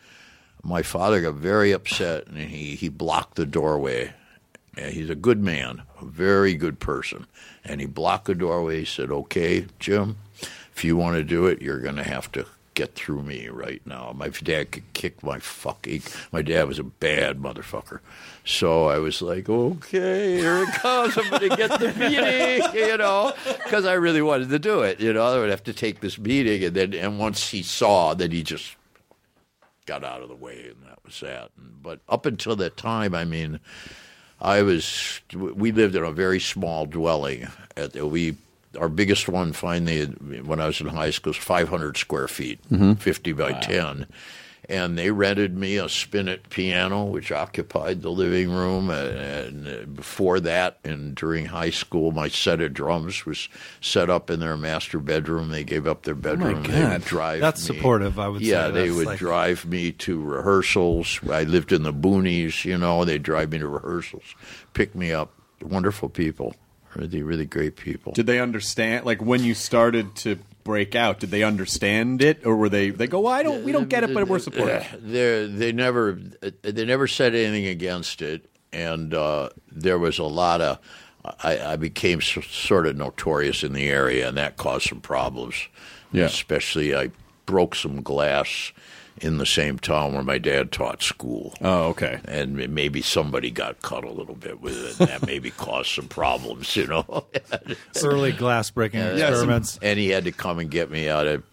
My 0.64 0.82
father 0.82 1.22
got 1.22 1.36
very 1.36 1.72
upset 1.72 2.28
and 2.28 2.38
he 2.38 2.76
he 2.76 2.90
blocked 2.90 3.36
the 3.36 3.46
doorway. 3.46 4.14
Yeah, 4.78 4.90
he's 4.90 5.10
a 5.10 5.16
good 5.16 5.42
man, 5.42 5.82
a 6.02 6.06
very 6.06 6.54
good 6.56 6.80
person. 6.80 7.28
And 7.66 7.82
he 7.82 7.88
blocked 7.88 8.26
the 8.26 8.36
doorway. 8.36 8.80
He 8.80 8.86
said, 8.86 9.12
Okay, 9.12 9.66
Jim, 9.80 10.18
if 10.74 10.84
you 10.84 10.96
want 10.96 11.18
to 11.18 11.24
do 11.24 11.48
it, 11.48 11.62
you're 11.62 11.80
going 11.80 11.98
to 11.98 12.04
have 12.04 12.32
to 12.34 12.46
get 12.76 12.96
through 12.96 13.24
me 13.24 13.50
right 13.50 13.82
now. 13.86 14.14
My 14.16 14.30
dad 14.30 14.72
could 14.72 14.94
kick 14.94 15.22
my 15.22 15.40
fucking. 15.40 16.02
My 16.32 16.42
dad 16.42 16.66
was 16.68 16.80
a 16.80 16.84
bad 16.84 17.40
motherfucker. 17.40 18.00
So 18.46 18.88
I 18.88 19.00
was 19.00 19.22
like, 19.22 19.50
Okay, 19.50 20.38
here 20.38 20.64
it 20.64 20.70
comes. 20.76 21.18
I'm 21.18 21.30
going 21.30 21.50
to 21.50 21.58
get 21.58 21.78
the 21.80 21.94
meeting, 21.96 22.74
you 22.90 22.98
know, 22.98 23.34
because 23.64 23.86
I 23.86 23.94
really 23.94 24.22
wanted 24.22 24.50
to 24.50 24.60
do 24.60 24.82
it. 24.82 25.02
You 25.02 25.12
know, 25.12 25.26
I 25.26 25.38
would 25.40 25.50
have 25.50 25.64
to 25.66 25.74
take 25.74 26.00
this 26.00 26.18
meeting. 26.18 26.64
And 26.64 26.76
then, 26.76 26.94
and 26.94 27.20
once 27.20 27.50
he 27.50 27.64
saw, 27.64 28.14
that 28.14 28.32
he 28.32 28.44
just 28.44 28.76
got 29.90 30.04
out 30.04 30.22
of 30.22 30.30
the 30.30 30.36
way, 30.36 30.68
and 30.68 30.88
that 30.88 31.00
was 31.04 31.20
that. 31.22 31.50
But 31.58 32.00
up 32.08 32.28
until 32.28 32.56
that 32.58 32.78
time, 32.78 33.16
I 33.16 33.26
mean, 33.26 33.60
I 34.40 34.62
was. 34.62 35.20
We 35.34 35.72
lived 35.72 35.96
in 35.96 36.04
a 36.04 36.12
very 36.12 36.40
small 36.40 36.86
dwelling. 36.86 37.48
At 37.76 37.96
we, 37.96 38.38
our 38.80 38.88
biggest 38.88 39.28
one 39.28 39.52
finally 39.52 40.06
when 40.06 40.62
I 40.62 40.68
was 40.68 40.80
in 40.80 40.88
high 40.88 41.10
school 41.10 41.32
was 41.32 41.38
500 41.38 41.98
square 41.98 42.28
feet, 42.28 42.60
mm-hmm. 42.70 42.94
50 42.94 43.34
by 43.34 43.54
10. 43.54 44.06
And 44.70 45.00
they 45.00 45.10
rented 45.10 45.58
me 45.58 45.78
a 45.78 45.90
spinet 45.90 46.48
piano, 46.52 47.04
which 47.06 47.32
occupied 47.32 48.04
the 48.04 48.12
living 48.12 48.52
room. 48.52 48.92
Uh, 48.92 48.94
and, 48.94 49.68
and 49.68 49.96
before 49.96 50.40
that, 50.42 50.78
and 50.84 51.16
during 51.16 51.48
high 51.48 51.72
school, 51.72 52.12
my 52.12 52.28
set 52.28 52.62
of 52.62 52.72
drums 52.76 53.26
was 53.26 53.50
set 53.82 54.12
up 54.12 54.30
in 54.30 54.40
their 54.40 54.56
master 54.56 55.00
bedroom. 55.00 55.50
They 55.50 55.64
gave 55.64 55.88
up 55.88 56.04
their 56.04 56.14
oh 56.14 56.18
bedroom. 56.18 56.62
They 56.64 56.86
would 56.86 57.04
drive 57.04 57.42
That's 57.42 57.68
me- 57.68 57.76
supportive, 57.76 58.20
I 58.20 58.28
would 58.28 58.42
yeah, 58.42 58.68
say. 58.68 58.74
they 58.74 58.92
would 58.92 59.08
like- 59.08 59.18
drive 59.18 59.66
me 59.66 59.92
to 59.94 60.22
rehearsals. 60.22 61.20
I 61.28 61.46
lived 61.46 61.72
in 61.72 61.82
the 61.82 61.92
boonies, 61.94 62.64
you 62.64 62.78
know. 62.78 63.06
They'd 63.06 63.24
drive 63.24 63.52
me 63.52 63.58
to 63.58 63.68
rehearsals, 63.68 64.36
pick 64.74 64.94
me 64.94 65.12
up. 65.12 65.34
Wonderful 65.64 66.10
people, 66.10 66.56
really, 66.96 67.24
really 67.24 67.46
great 67.46 67.76
people. 67.76 68.14
Did 68.14 68.26
they 68.26 68.40
understand? 68.40 69.06
Like 69.06 69.22
when 69.22 69.44
you 69.44 69.54
started 69.54 70.16
to 70.18 70.38
break 70.64 70.96
out, 70.96 71.20
did 71.20 71.32
they 71.32 71.44
understand 71.44 72.22
it, 72.22 72.46
or 72.46 72.56
were 72.56 72.70
they? 72.70 72.90
They 72.92 73.08
go, 73.08 73.22
"Well, 73.22 73.34
I 73.34 73.44
don't. 73.44 73.64
We 73.64 73.72
don't 73.72 73.90
get 73.90 74.04
it, 74.04 74.14
but 74.14 74.28
we're 74.28 74.40
supportive." 74.40 74.86
They 75.02 75.48
they 75.48 75.72
never 75.72 76.20
they 76.62 76.86
never 76.86 77.08
said 77.08 77.34
anything 77.36 77.66
against 77.68 78.22
it, 78.22 78.46
and 78.74 79.14
uh, 79.14 79.50
there 79.72 79.98
was 80.00 80.20
a 80.20 80.24
lot 80.26 80.62
of. 80.62 80.80
I, 81.44 81.60
I 81.74 81.76
became 81.76 82.20
s- 82.20 82.38
sort 82.50 82.88
of 82.88 82.96
notorious 82.96 83.64
in 83.64 83.74
the 83.74 83.90
area, 83.90 84.30
and 84.30 84.38
that 84.38 84.56
caused 84.58 84.88
some 84.88 85.02
problems. 85.02 85.56
Yeah. 86.14 86.24
Especially, 86.26 86.96
I 86.96 87.12
broke 87.46 87.76
some 87.76 88.02
glass 88.02 88.72
in 89.22 89.38
the 89.38 89.46
same 89.46 89.80
town 89.80 90.14
where 90.14 90.24
my 90.24 90.38
dad 90.38 90.72
taught 90.72 91.02
school. 91.04 91.54
Oh, 91.62 91.88
okay. 91.90 92.20
And 92.26 92.56
maybe 92.74 93.02
somebody 93.02 93.52
got 93.52 93.82
cut 93.82 94.04
a 94.04 94.12
little 94.12 94.36
bit 94.36 94.62
with 94.62 94.78
it, 94.78 95.00
and 95.00 95.10
that 95.10 95.26
maybe 95.28 95.52
caused 95.52 95.92
some 95.94 96.08
problems, 96.08 96.76
you 96.76 96.88
know. 96.88 97.26
Early 98.04 98.32
glass 98.32 98.70
breaking 98.72 99.02
experiments. 99.02 99.80
and 99.82 100.00
he 100.00 100.10
had 100.10 100.26
to 100.26 100.32
come 100.32 100.60
and 100.60 100.70
get 100.70 100.90
me 100.92 101.10
out 101.10 101.28
of 101.28 101.44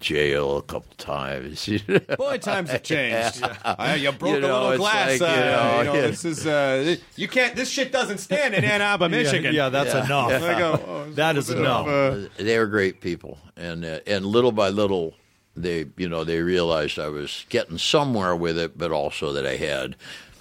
jail 0.00 0.56
a 0.56 0.62
couple 0.62 0.92
times. 0.96 1.68
Boy, 2.18 2.38
times 2.38 2.70
have 2.70 2.82
changed. 2.82 3.42
Uh, 3.64 3.96
you 3.98 4.10
broke 4.12 4.34
You 4.34 4.40
know, 4.40 4.60
a 4.60 4.62
little 4.70 4.78
glass. 4.78 5.20
like, 5.20 5.20
you 5.20 5.26
uh, 5.26 5.38
know, 5.38 5.78
you 5.78 5.84
know, 5.84 5.94
yeah. 5.94 6.00
this 6.02 6.24
is 6.24 6.46
uh, 6.46 6.96
you 7.14 7.28
can't. 7.28 7.54
This 7.54 7.70
shit 7.70 7.92
doesn't 7.92 8.18
stand 8.18 8.54
in 8.54 8.64
Ann 8.64 8.82
Arbor, 8.82 9.08
Michigan. 9.10 9.54
Yeah, 9.54 9.68
that's 9.68 9.94
enough. 9.94 10.32
I 10.32 10.58
go, 10.58 10.82
oh, 10.86 11.10
That 11.12 11.36
is 11.36 11.50
enough. 11.50 11.86
uh, 11.86 12.28
they 12.36 12.58
were 12.58 12.66
great 12.66 13.00
people, 13.00 13.38
and 13.56 13.84
uh, 13.84 14.00
and 14.08 14.26
little 14.26 14.50
by 14.52 14.70
little, 14.70 15.14
they 15.56 15.86
you 15.96 16.08
know 16.08 16.24
they 16.24 16.40
realized 16.40 16.98
I 16.98 17.08
was 17.08 17.46
getting 17.48 17.78
somewhere 17.78 18.36
with 18.36 18.58
it, 18.58 18.76
but 18.76 18.92
also 18.92 19.32
that 19.32 19.46
I 19.46 19.56
had 19.56 19.96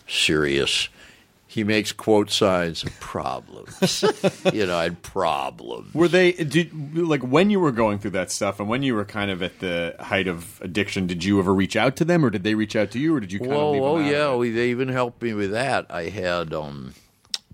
serious. 0.07 0.89
He 1.47 1.63
makes 1.63 1.93
quote 1.93 2.31
signs 2.31 2.83
problems. 2.99 4.03
you 4.53 4.65
know, 4.65 4.77
I 4.77 4.83
had 4.83 5.01
problems. 5.01 5.93
Were 5.93 6.09
they 6.09 6.33
did 6.33 6.97
like 6.97 7.21
when 7.21 7.49
you 7.49 7.61
were 7.61 7.71
going 7.71 7.97
through 7.97 8.11
that 8.11 8.29
stuff 8.29 8.59
and 8.59 8.67
when 8.67 8.83
you 8.83 8.93
were 8.93 9.05
kind 9.05 9.31
of 9.31 9.41
at 9.41 9.59
the 9.59 9.95
height 10.01 10.27
of 10.27 10.59
addiction? 10.61 11.07
Did 11.07 11.23
you 11.23 11.39
ever 11.39 11.53
reach 11.53 11.77
out 11.77 11.95
to 11.97 12.05
them, 12.05 12.25
or 12.25 12.29
did 12.29 12.43
they 12.43 12.55
reach 12.55 12.75
out 12.75 12.91
to 12.91 12.99
you, 12.99 13.15
or 13.15 13.21
did 13.21 13.31
you 13.31 13.39
kind 13.39 13.51
Whoa, 13.51 13.75
of 13.75 13.81
oh 13.83 13.97
yeah, 13.99 14.27
of 14.27 14.39
we, 14.39 14.51
they 14.51 14.69
even 14.69 14.89
helped 14.89 15.21
me 15.21 15.33
with 15.33 15.51
that. 15.51 15.85
I 15.89 16.09
had, 16.09 16.53
um, 16.53 16.93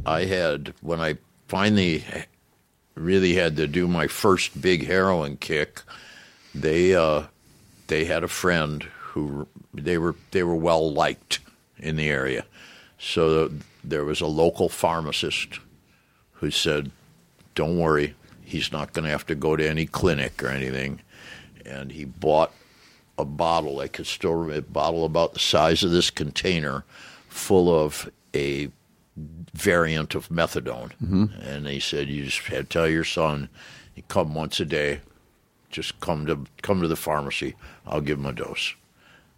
I 0.04 0.26
had 0.26 0.74
when 0.82 1.00
I 1.00 1.18
finally 1.48 2.04
really 2.96 3.36
had 3.36 3.56
to 3.58 3.68
do 3.68 3.88
my 3.88 4.08
first 4.08 4.60
big 4.60 4.88
heroin 4.88 5.38
kick. 5.38 5.82
They, 6.56 6.96
uh, 6.96 7.24
they 7.92 8.06
had 8.06 8.24
a 8.24 8.28
friend 8.30 8.84
who 8.84 9.46
they 9.74 9.98
were 9.98 10.16
they 10.32 10.44
were 10.44 10.56
well 10.56 10.94
liked 10.94 11.40
in 11.78 11.98
the 11.98 12.08
area, 12.08 12.46
so 12.98 13.52
there 13.84 14.06
was 14.06 14.22
a 14.22 14.28
local 14.28 14.70
pharmacist 14.70 15.60
who 16.36 16.50
said, 16.50 16.90
"Don't 17.54 17.78
worry, 17.78 18.16
he's 18.42 18.72
not 18.72 18.94
going 18.94 19.04
to 19.04 19.12
have 19.12 19.26
to 19.26 19.36
go 19.36 19.58
to 19.58 19.70
any 19.70 19.86
clinic 19.86 20.42
or 20.42 20.48
anything," 20.48 21.02
and 21.66 21.92
he 21.92 22.06
bought 22.06 22.54
a 23.18 23.26
bottle. 23.26 23.82
I 23.82 23.90
could 23.90 24.08
still 24.08 24.36
remember 24.36 24.60
a 24.60 24.72
bottle 24.72 25.04
about 25.04 25.34
the 25.34 25.40
size 25.40 25.84
of 25.84 25.92
this 25.92 26.10
container, 26.10 26.86
full 27.28 27.68
of 27.70 28.10
a 28.34 28.70
variant 29.54 30.16
of 30.16 30.30
methadone. 30.30 30.92
Mm-hmm. 31.04 31.26
And 31.42 31.68
he 31.68 31.82
said, 31.82 32.08
"You 32.08 32.24
just 32.24 32.40
had 32.48 32.70
to 32.70 32.74
tell 32.74 32.88
your 32.88 33.04
son, 33.04 33.50
you 33.96 34.04
come 34.08 34.34
once 34.34 34.62
a 34.62 34.66
day. 34.66 35.02
Just 35.72 36.00
come 36.00 36.26
to 36.26 36.46
come 36.62 36.82
to 36.82 36.88
the 36.88 36.96
pharmacy. 36.96 37.56
I'll 37.86 38.02
give 38.02 38.20
him 38.20 38.26
a 38.26 38.34
dose." 38.34 38.76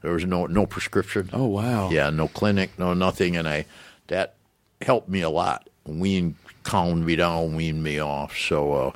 There 0.02 0.12
was 0.12 0.26
no 0.26 0.46
no 0.48 0.66
prescription. 0.66 1.30
Oh 1.32 1.46
wow. 1.46 1.90
Yeah, 1.90 2.10
no 2.10 2.28
clinic, 2.28 2.78
no 2.78 2.94
nothing, 2.94 3.38
and 3.38 3.48
I 3.48 3.66
that 4.08 4.36
helped 4.82 5.10
me 5.10 5.22
a 5.22 5.30
lot. 5.30 5.70
Wean 5.86 6.36
calmed 6.64 7.06
me 7.06 7.16
down, 7.16 7.56
weaned 7.56 7.84
me 7.84 8.00
off. 8.00 8.38
So 8.38 8.74
uh, 8.74 8.92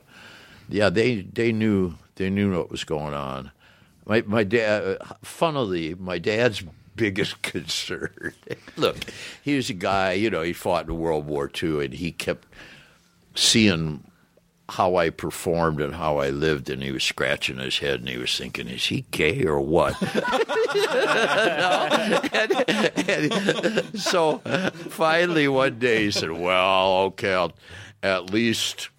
yeah, 0.70 0.90
they 0.90 1.22
they 1.22 1.52
knew 1.52 1.96
they 2.16 2.30
knew 2.30 2.58
what 2.58 2.70
was 2.70 2.84
going 2.84 3.14
on. 3.14 3.52
My 4.06 4.22
my 4.22 4.44
dad, 4.44 4.98
funnily, 5.24 5.96
my 5.96 6.18
dad's 6.18 6.64
biggest 6.96 7.42
concern. 7.42 8.34
look, 8.76 8.98
he 9.42 9.56
was 9.56 9.70
a 9.70 9.74
guy, 9.74 10.14
you 10.14 10.30
know, 10.30 10.42
he 10.42 10.54
fought 10.54 10.88
in 10.88 11.00
World 11.00 11.26
War 11.26 11.50
II, 11.64 11.86
and 11.86 11.94
he 11.94 12.12
kept 12.12 12.48
seeing 13.34 14.04
how 14.70 14.96
I 14.98 15.10
performed 15.10 15.80
and 15.80 15.96
how 15.96 16.18
I 16.18 16.30
lived, 16.30 16.70
and 16.70 16.84
he 16.84 16.92
was 16.92 17.04
scratching 17.04 17.58
his 17.58 17.78
head 17.80 18.02
and 18.02 18.10
he 18.10 18.18
was 18.18 18.38
thinking, 18.38 18.68
"Is 18.68 18.86
he 18.86 19.06
gay 19.12 19.46
or 19.46 19.60
what?" 19.62 19.96
And- 22.34 23.10
and 23.10 24.00
so 24.00 24.40
finally, 24.90 25.48
one 25.48 25.80
day 25.80 26.04
he 26.06 26.12
said, 26.12 26.32
"Well, 26.32 26.98
okay, 27.08 27.34
I'll 27.34 27.54
at 28.04 28.30
least." 28.32 28.90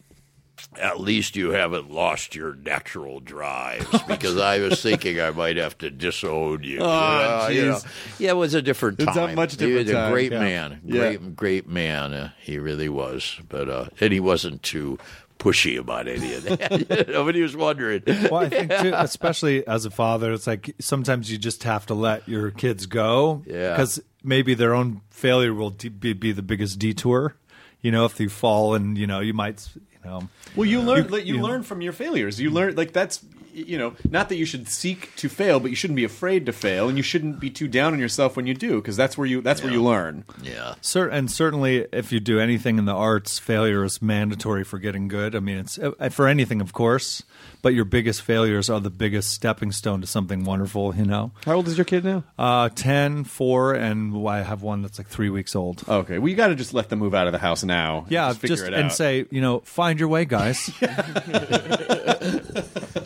at 0.80 1.00
least 1.00 1.34
you 1.34 1.50
haven't 1.50 1.90
lost 1.90 2.36
your 2.36 2.54
natural 2.54 3.18
drives 3.18 3.84
because 4.06 4.38
I 4.38 4.60
was 4.60 4.80
thinking 4.80 5.20
I 5.20 5.30
might 5.32 5.56
have 5.56 5.76
to 5.78 5.90
disown 5.90 6.62
you. 6.62 6.78
Oh, 6.80 6.86
Uh, 6.88 7.48
you 7.50 7.66
know. 7.66 7.80
Yeah, 8.20 8.30
it 8.30 8.36
was 8.36 8.54
a 8.54 8.62
different 8.62 8.98
time. 9.00 9.08
It's 9.08 9.16
time. 9.16 9.30
a 9.30 9.34
much 9.34 9.52
He 9.52 9.56
different 9.56 9.86
was 9.86 9.90
a 9.90 9.94
time, 9.94 10.12
great 10.12 10.30
yeah. 10.30 10.38
man, 10.38 10.80
Yeah. 10.84 11.00
great, 11.00 11.36
great 11.36 11.68
man. 11.68 12.12
Uh, 12.12 12.30
he 12.40 12.58
really 12.60 12.88
was. 12.88 13.40
But 13.48 13.68
uh, 13.68 13.86
and 14.00 14.12
he 14.12 14.20
wasn't 14.20 14.62
too 14.62 14.98
pushy 15.38 15.78
about 15.78 16.08
any 16.08 16.34
of 16.34 16.44
that. 16.44 17.08
Nobody 17.08 17.42
was 17.42 17.56
wondering. 17.56 18.02
Well, 18.06 18.36
I 18.36 18.48
think 18.48 18.70
too, 18.70 18.92
especially 18.94 19.66
as 19.66 19.84
a 19.84 19.90
father, 19.90 20.32
it's 20.32 20.46
like 20.46 20.74
sometimes 20.80 21.30
you 21.30 21.38
just 21.38 21.62
have 21.64 21.86
to 21.86 21.94
let 21.94 22.28
your 22.28 22.50
kids 22.50 22.86
go. 22.86 23.42
Yeah. 23.46 23.72
Because 23.72 24.00
maybe 24.22 24.54
their 24.54 24.74
own 24.74 25.00
failure 25.10 25.54
will 25.54 25.70
de- 25.70 25.88
be, 25.88 26.12
be 26.12 26.32
the 26.32 26.42
biggest 26.42 26.78
detour. 26.78 27.36
You 27.80 27.92
know, 27.92 28.04
if 28.04 28.18
you 28.18 28.28
fall 28.28 28.74
and 28.74 28.98
you 28.98 29.06
know 29.06 29.20
you 29.20 29.32
might, 29.32 29.68
you 30.08 30.20
know. 30.20 30.28
Well, 30.56 30.66
you 30.66 30.80
learn. 30.80 31.08
You- 31.10 31.18
you 31.18 31.34
you- 31.36 31.42
learn 31.42 31.62
from 31.62 31.82
your 31.82 31.92
failures. 31.92 32.40
You 32.40 32.50
learn 32.50 32.74
like 32.76 32.92
that's 32.92 33.20
you 33.54 33.76
know 33.76 33.94
not 34.08 34.28
that 34.28 34.36
you 34.36 34.44
should 34.44 34.68
seek 34.68 35.14
to 35.16 35.28
fail, 35.28 35.58
but 35.58 35.70
you 35.70 35.76
shouldn't 35.76 35.96
be 35.96 36.04
afraid 36.04 36.46
to 36.46 36.52
fail, 36.52 36.88
and 36.88 36.96
you 36.96 37.02
shouldn't 37.02 37.40
be 37.40 37.50
too 37.50 37.66
down 37.66 37.92
on 37.92 37.98
yourself 37.98 38.36
when 38.36 38.46
you 38.46 38.54
do, 38.54 38.76
because 38.76 38.96
that's 38.96 39.18
where 39.18 39.26
you 39.26 39.40
that's 39.40 39.62
where 39.62 39.72
you 39.72 39.82
learn. 39.82 40.24
Yeah. 40.42 40.74
Cer- 40.80 41.08
and 41.08 41.30
certainly, 41.30 41.86
if 41.92 42.12
you 42.12 42.20
do 42.20 42.38
anything 42.38 42.78
in 42.78 42.84
the 42.84 42.94
arts, 42.94 43.38
failure 43.38 43.82
is 43.84 44.00
mandatory 44.00 44.62
for 44.64 44.78
getting 44.78 45.08
good. 45.08 45.34
I 45.34 45.40
mean, 45.40 45.58
it's 45.58 45.76
uh, 45.78 45.90
for 46.10 46.28
anything, 46.28 46.60
of 46.60 46.72
course, 46.72 47.24
but 47.60 47.74
your 47.74 47.84
biggest 47.84 48.22
failures 48.22 48.70
are 48.70 48.78
the 48.80 48.90
biggest 48.90 49.32
stepping 49.32 49.72
stone 49.72 50.02
to 50.02 50.06
something 50.06 50.44
wonderful. 50.44 50.94
You 50.94 51.06
know, 51.06 51.32
How 51.44 51.54
old 51.56 51.66
is 51.66 51.76
your 51.76 51.84
kid 51.84 52.04
now? 52.04 52.22
uh, 52.38 52.68
10, 52.68 53.24
4, 53.24 53.74
and 53.74 54.28
I 54.28 54.42
have 54.42 54.62
one 54.62 54.82
that's 54.82 54.98
like 54.98 55.08
three 55.08 55.30
weeks 55.30 55.56
old. 55.56 55.82
Okay, 55.88 56.18
well 56.18 56.28
you 56.28 56.36
got 56.36 56.48
to 56.48 56.54
just 56.54 56.74
let 56.74 56.90
them 56.90 57.00
move 57.00 57.14
out 57.14 57.26
of 57.26 57.32
the 57.32 57.38
house 57.40 57.64
now. 57.64 58.06
Yeah, 58.08 58.28
just 58.28 58.42
just 58.42 58.64
it 58.64 58.74
and 58.74 58.84
out. 58.84 58.92
say, 58.92 59.26
you 59.32 59.40
know, 59.40 59.60
find 59.60 59.97
your 60.00 60.08
way, 60.08 60.24
guys. 60.24 60.70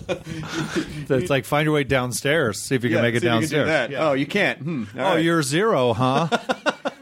it's 0.04 1.30
like 1.30 1.44
find 1.44 1.64
your 1.64 1.74
way 1.74 1.84
downstairs. 1.84 2.60
See 2.60 2.74
if 2.74 2.84
you 2.84 2.90
Yeah, 2.90 2.96
can 2.96 3.02
make 3.02 3.14
it 3.14 3.22
see 3.22 3.26
if 3.28 3.32
you 3.34 3.40
can 3.40 3.48
do 3.48 3.56
downstairs. 3.56 3.90
that. 3.90 3.94
Oh, 4.00 4.12
you 4.12 4.26
can't. 4.26 4.58
Hmm. 4.60 4.84
All 4.96 5.00
Oh, 5.00 5.14
right. 5.14 5.24
you're 5.24 5.42
zero, 5.42 5.92
huh? 5.92 6.28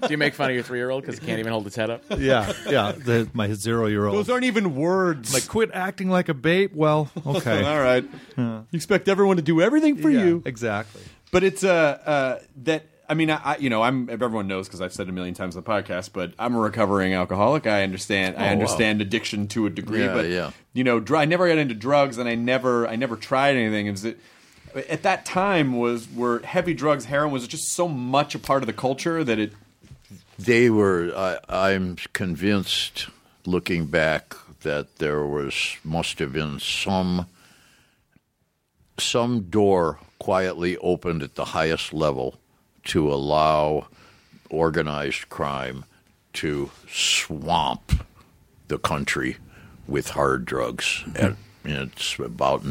Do 0.03 0.09
you 0.09 0.18
make 0.18 0.33
fun 0.35 0.48
of 0.48 0.55
your 0.55 0.64
three 0.64 0.79
year 0.79 0.88
old 0.90 1.03
because 1.03 1.18
he 1.18 1.26
can't 1.26 1.40
even 1.40 1.53
hold 1.53 1.64
his 1.64 1.76
head 1.76 1.90
up? 1.90 2.03
yeah, 2.18 2.50
yeah. 2.66 2.92
The, 2.92 3.29
my 3.35 3.53
zero-year-old. 3.53 4.16
Those 4.16 4.31
aren't 4.31 4.44
even 4.44 4.74
words. 4.74 5.35
like, 5.35 5.46
quit 5.46 5.70
acting 5.74 6.09
like 6.09 6.31
a 6.31 6.35
babe. 6.35 6.72
Well, 6.74 7.11
okay. 7.26 7.62
all 7.62 7.79
right. 7.79 8.05
You 8.37 8.64
expect 8.72 9.09
everyone 9.09 9.37
to 9.37 9.42
do 9.42 9.61
everything 9.61 9.96
for 9.98 10.09
Yeah, 10.09 10.24
you. 10.24 10.42
exactly. 10.46 11.03
But 11.33 11.44
it's 11.44 11.62
uh, 11.62 11.68
uh 11.70 12.38
that 12.62 12.87
I 13.11 13.14
mean 13.14 13.29
I, 13.29 13.40
I 13.44 13.57
you 13.59 13.68
know 13.68 13.83
I'm 13.83 14.09
everyone 14.09 14.46
knows 14.46 14.68
because 14.68 14.81
I've 14.81 14.92
said 14.92 15.09
it 15.09 15.11
a 15.11 15.12
million 15.12 15.35
times 15.35 15.57
on 15.57 15.62
the 15.64 15.68
podcast, 15.68 16.11
but 16.12 16.33
I'm 16.38 16.55
a 16.55 16.61
recovering 16.61 17.12
alcoholic. 17.12 17.66
I 17.66 17.83
understand 17.83 18.37
I 18.37 18.40
oh, 18.40 18.44
wow. 18.44 18.53
understand 18.53 19.03
addiction 19.03 19.49
to 19.49 19.66
a 19.66 19.70
degree, 19.70 20.05
Yeah, 20.05 20.14
but 20.14 20.27
yeah. 20.29 20.51
you 20.73 20.85
know 20.85 21.01
dr- 21.01 21.20
I 21.20 21.25
never 21.25 21.49
got 21.49 21.59
into 21.59 21.75
drugs 21.75 22.16
and 22.18 22.29
I 22.29 22.37
never 22.37 22.87
I 22.87 22.94
never 22.96 23.16
tried 23.16 23.57
anything. 23.57 23.88
Is 23.88 24.05
it 24.05 24.18
at 24.88 25.03
that 25.03 25.27
time 25.27 25.77
was 25.77 26.09
were 26.12 26.38
heavy 26.40 26.73
drugs 26.73 27.07
heroin 27.07 27.33
was 27.33 27.49
just 27.49 27.73
so 27.73 27.88
much 27.88 28.37
a 28.37 28.38
part 28.38 28.62
of 28.62 28.68
the 28.68 28.73
culture 28.73 29.25
that 29.25 29.38
it 29.40 29.53
They 30.38 30.70
were. 30.70 31.12
I, 31.16 31.38
I'm 31.49 31.96
convinced, 32.12 33.09
looking 33.44 33.87
back, 33.87 34.37
that 34.62 34.96
there 34.99 35.27
was 35.27 35.77
must 35.83 36.20
have 36.20 36.33
been 36.33 36.61
some 36.61 37.27
some 38.99 39.42
door 39.51 39.99
quietly 40.18 40.77
opened 40.79 41.23
at 41.23 41.35
the 41.35 41.46
highest 41.46 41.92
level 41.92 42.38
to 42.84 43.12
allow 43.12 43.86
organized 44.48 45.28
crime 45.28 45.84
to 46.32 46.70
swamp 46.88 48.04
the 48.68 48.78
country 48.78 49.36
with 49.86 50.10
hard 50.10 50.44
drugs. 50.44 51.04
Mm-hmm. 51.08 51.68
And 51.68 51.92
it's 51.92 52.18
about 52.18 52.64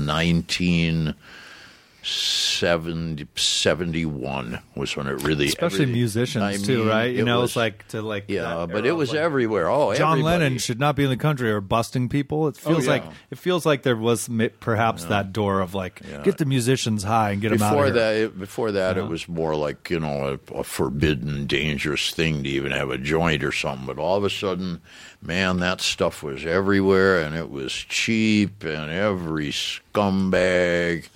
1970, 2.01 3.27
71 3.35 4.59
was 4.75 4.95
when 4.95 5.07
it 5.07 5.21
really 5.23 5.47
Especially 5.47 5.85
musicians 5.85 6.43
I 6.43 6.55
too, 6.55 6.87
right? 6.87 7.13
You 7.13 7.21
it 7.21 7.25
know, 7.25 7.41
was- 7.41 7.51
it's 7.51 7.55
like 7.57 7.87
to 7.89 8.01
like 8.01 8.25
yeah, 8.29 8.65
but 8.65 8.85
it 8.85 8.93
was 8.93 9.09
like, 9.09 9.19
everywhere. 9.19 9.69
Oh, 9.69 9.93
John 9.93 10.13
everybody. 10.13 10.39
Lennon 10.39 10.57
should 10.59 10.79
not 10.79 10.95
be 10.95 11.03
in 11.03 11.09
the 11.09 11.17
country 11.17 11.51
or 11.51 11.59
busting 11.59 12.07
people. 12.07 12.47
It 12.47 12.57
oh, 12.65 12.69
feels 12.69 12.85
yeah. 12.85 12.91
like 12.91 13.03
it 13.31 13.37
feels 13.37 13.65
like 13.65 13.83
there 13.83 13.97
was 13.97 14.29
perhaps 14.61 15.05
that 15.05 15.33
door 15.33 15.59
of 15.59 15.73
like 15.73 16.01
get 16.23 16.37
the 16.37 16.45
musicians 16.45 17.03
high 17.03 17.31
and 17.31 17.41
get 17.41 17.49
them 17.49 17.61
out 17.61 17.71
Before 17.71 17.87
of 17.87 17.93
that, 17.95 18.15
it, 18.15 18.39
before 18.39 18.71
that, 18.71 18.97
it 18.97 19.01
uh-huh. 19.01 19.09
was 19.09 19.27
more 19.27 19.55
like 19.55 19.89
you 19.89 19.99
know 19.99 20.39
a, 20.49 20.59
a 20.59 20.63
forbidden, 20.63 21.47
dangerous 21.47 22.11
thing 22.11 22.43
to 22.43 22.49
even 22.49 22.71
have 22.71 22.89
a 22.89 22.97
joint 22.97 23.43
or 23.43 23.51
something. 23.51 23.85
But 23.85 23.99
all 23.99 24.15
of 24.17 24.23
a 24.23 24.29
sudden, 24.29 24.81
man, 25.21 25.57
that 25.59 25.81
stuff 25.81 26.23
was 26.23 26.45
everywhere, 26.45 27.21
and 27.21 27.35
it 27.35 27.49
was 27.49 27.73
cheap, 27.73 28.63
and 28.63 28.89
every 28.89 29.49
scumbag, 29.49 31.09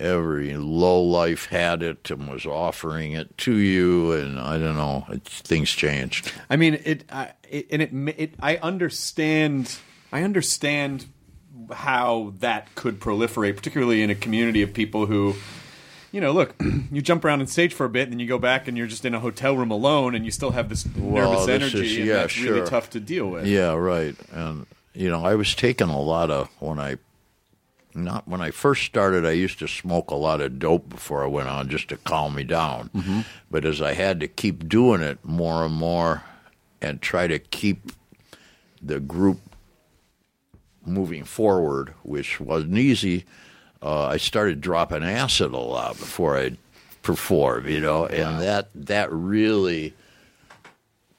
every 0.00 0.56
low 0.56 1.00
life 1.02 1.46
had 1.46 1.82
it 1.82 2.10
and 2.10 2.28
was 2.28 2.46
offering 2.46 3.12
it 3.12 3.36
to 3.38 3.54
you. 3.56 4.12
And 4.12 4.38
I 4.38 4.58
don't 4.58 4.76
know, 4.76 5.06
it, 5.10 5.24
things 5.24 5.70
changed. 5.70 6.32
I 6.50 6.56
mean, 6.56 6.80
it, 6.84 7.04
I, 7.10 7.32
it 7.48 7.66
and 7.70 7.82
it, 7.82 7.90
it. 8.18 8.34
I 8.40 8.56
understand. 8.56 9.76
I 10.12 10.22
understand 10.22 11.06
how 11.72 12.34
that 12.40 12.74
could 12.74 13.00
proliferate, 13.00 13.56
particularly 13.56 14.02
in 14.02 14.10
a 14.10 14.14
community 14.14 14.62
of 14.62 14.74
people 14.74 15.06
who, 15.06 15.34
you 16.10 16.20
know, 16.20 16.32
look, 16.32 16.54
you 16.92 17.00
jump 17.00 17.24
around 17.24 17.40
on 17.40 17.46
stage 17.46 17.72
for 17.72 17.86
a 17.86 17.88
bit, 17.88 18.02
and 18.04 18.12
then 18.12 18.18
you 18.18 18.26
go 18.26 18.38
back, 18.38 18.68
and 18.68 18.76
you're 18.76 18.86
just 18.86 19.04
in 19.04 19.14
a 19.14 19.20
hotel 19.20 19.56
room 19.56 19.70
alone, 19.70 20.14
and 20.14 20.24
you 20.24 20.30
still 20.30 20.50
have 20.50 20.68
this 20.68 20.86
Well, 20.96 21.30
nervous 21.30 21.46
this 21.46 21.62
energy, 21.74 21.92
is- 21.92 21.96
and 21.98 22.06
yeah, 22.06 22.14
that's 22.14 22.38
really 22.40 22.66
tough 22.66 22.90
to 22.90 23.00
deal 23.00 23.28
with. 23.28 23.46
Yeah, 23.46 23.72
right. 23.74 24.14
And 24.32 24.66
you 24.94 25.08
know, 25.08 25.24
I 25.24 25.34
was 25.36 25.54
taking 25.54 25.88
a 25.88 26.00
lot 26.00 26.30
of 26.30 26.48
when 26.58 26.78
I 26.78 26.96
not 27.94 28.26
when 28.28 28.40
I 28.40 28.50
first 28.50 28.84
started. 28.84 29.24
I 29.26 29.32
used 29.32 29.58
to 29.60 29.68
smoke 29.68 30.10
a 30.10 30.14
lot 30.14 30.40
of 30.40 30.58
dope 30.58 30.88
before 30.88 31.22
I 31.22 31.26
went 31.26 31.48
on 31.48 31.68
just 31.68 31.88
to 31.88 31.96
calm 31.96 32.34
me 32.34 32.44
down. 32.44 33.24
But 33.50 33.64
as 33.64 33.80
I 33.82 33.94
had 33.94 34.20
to 34.20 34.28
keep 34.28 34.68
doing 34.68 35.02
it 35.02 35.18
more 35.24 35.64
and 35.64 35.74
more, 35.74 36.22
and 36.80 37.00
try 37.00 37.26
to 37.28 37.38
keep 37.38 37.92
the 38.82 38.98
group 38.98 39.38
moving 40.84 41.22
forward, 41.24 41.94
which 42.02 42.40
wasn't 42.40 42.76
easy, 42.76 43.24
uh, 43.82 44.06
I 44.06 44.16
started 44.16 44.60
dropping 44.60 45.04
acid 45.04 45.52
a 45.52 45.58
lot 45.58 45.98
before 45.98 46.36
I 46.36 46.56
perform. 47.02 47.68
You 47.68 47.80
know, 47.80 48.06
and 48.06 48.40
that 48.40 48.68
that 48.74 49.12
really 49.12 49.94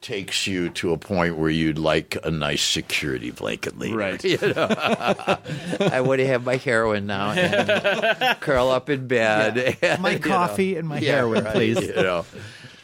takes 0.04 0.46
you 0.46 0.70
to 0.70 0.92
a 0.94 0.98
point 0.98 1.38
where 1.38 1.50
you'd 1.50 1.80
like 1.80 2.18
a 2.24 2.30
nice 2.30 2.62
security 2.62 3.32
blanket 3.32 3.80
later. 3.80 3.98
Right. 3.98 4.24
You 4.24 4.38
know? 4.54 4.68
I 4.70 6.02
want 6.02 6.20
to 6.20 6.28
have 6.28 6.44
my 6.46 6.58
heroin 6.58 7.08
now 7.08 7.32
and 7.32 8.39
curl 8.42 8.70
up 8.70 8.89
in 8.89 9.08
bed. 9.08 9.78
and 9.82 10.02
My 10.02 10.12
You 10.12 10.20
know. 10.20 10.28
coffee 10.28 10.76
and 10.76 10.88
my 10.88 11.00
Yeah, 11.00 11.13
heroin, 11.16 11.46
right, 11.46 11.54
please. 11.54 11.82
You 11.82 11.96
know. 11.96 12.26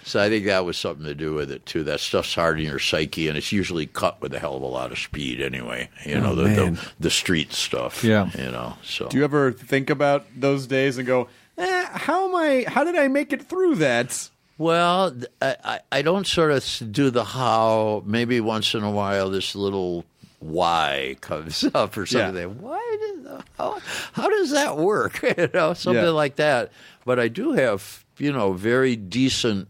So 0.03 0.19
I 0.23 0.29
think 0.29 0.45
that 0.45 0.65
was 0.65 0.75
something 0.77 1.05
to 1.05 1.13
do 1.13 1.34
with 1.36 1.51
it 1.51 1.65
too. 1.67 1.84
That 1.84 1.99
stuff's 1.99 2.34
hard 2.34 2.60
in 2.60 2.65
your 2.65 2.79
psyche, 2.79 3.27
and 3.27 3.38
it's 3.38 3.51
usually 3.51 3.86
cut 3.86 4.19
with 4.21 4.34
a 4.34 4.39
hell 4.39 4.55
of 4.55 4.63
a 4.63 4.65
lot 4.65 4.91
of 4.91 4.97
speed 4.97 5.39
anyway. 5.39 5.88
You 6.05 6.19
know 6.19 6.34
the, 6.34 6.43
the 6.45 6.88
the 6.99 7.10
street 7.12 7.53
stuff. 7.53 8.03
Yeah. 8.03 8.29
you 8.36 8.49
know. 8.49 8.75
So 8.82 9.08
Do 9.08 9.17
you 9.17 9.23
ever 9.23 9.51
think 9.51 9.91
about 9.91 10.25
those 10.36 10.65
days 10.65 10.97
and 10.97 11.05
go, 11.05 11.27
eh, 11.60 11.86
"How 11.91 12.27
am 12.27 12.36
I? 12.36 12.65
How 12.67 12.84
did 12.84 12.95
I 12.95 13.08
make 13.08 13.34
it 13.34 13.47
through 13.47 13.75
that?" 13.75 14.29
Well, 14.60 15.15
I, 15.41 15.80
I- 15.91 16.02
don't 16.04 16.28
sort 16.28 16.52
of 16.52 16.91
do 16.91 17.10
the 17.10 17.24
how. 17.24 18.04
Maybe 18.06 18.39
once 18.41 18.76
in 18.76 18.84
a 18.84 18.91
while, 18.91 19.30
this 19.32 19.56
little 19.56 20.06
why 20.39 21.15
comes 21.22 21.63
up 21.74 21.98
or 21.98 22.06
something. 22.06 22.36
Yeah. 22.36 22.45
Like, 22.48 22.58
Why 22.62 22.98
did 23.00 23.43
how, 23.58 23.80
how 24.13 24.30
does 24.30 24.52
that 24.52 24.78
work? 24.78 25.22
you 25.38 25.50
know, 25.54 25.74
something 25.74 26.04
Yeah. 26.04 26.10
like 26.12 26.36
that. 26.36 26.72
But 27.06 27.19
I 27.19 27.28
do 27.30 27.54
have 27.54 28.04
you 28.17 28.32
know 28.34 28.52
very 28.54 28.95
decent 28.95 29.67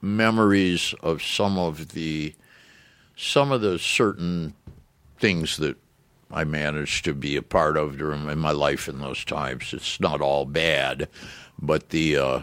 memories 0.00 0.94
of 1.02 1.22
some 1.22 1.58
of 1.58 1.90
the 1.90 2.34
some 3.16 3.52
of 3.52 3.60
the 3.60 3.78
certain 3.78 4.54
things 5.18 5.56
that 5.58 5.76
I 6.32 6.44
managed 6.44 7.04
to 7.04 7.14
be 7.14 7.36
a 7.36 7.42
part 7.42 7.76
of 7.76 7.98
during 7.98 8.28
in 8.28 8.38
my 8.38 8.50
life 8.52 8.88
in 8.88 9.00
those 9.00 9.24
times. 9.24 9.72
It's 9.72 10.00
not 10.00 10.20
all 10.20 10.44
bad, 10.46 11.08
but 11.60 11.90
the 11.90 12.16
uh, 12.16 12.40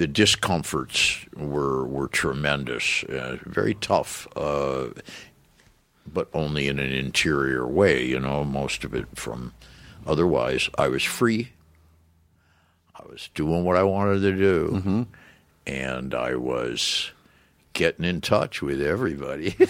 the 0.00 0.06
discomforts 0.06 1.26
were 1.36 1.86
were 1.86 2.08
tremendous, 2.08 3.04
uh, 3.04 3.36
very 3.44 3.74
tough, 3.74 4.26
uh, 4.34 4.86
but 6.10 6.26
only 6.32 6.68
in 6.68 6.78
an 6.78 6.90
interior 6.90 7.66
way. 7.66 8.02
You 8.06 8.18
know, 8.18 8.42
most 8.42 8.82
of 8.82 8.94
it 8.94 9.06
from. 9.14 9.52
Otherwise, 10.06 10.70
I 10.78 10.88
was 10.88 11.02
free. 11.02 11.50
I 12.98 13.02
was 13.10 13.28
doing 13.34 13.62
what 13.62 13.76
I 13.76 13.82
wanted 13.82 14.20
to 14.20 14.32
do, 14.34 15.06
and 15.66 16.14
I 16.14 16.34
was 16.34 17.10
getting 17.80 18.04
in 18.04 18.20
touch 18.20 18.60
with 18.60 18.82
everybody. 18.82 19.56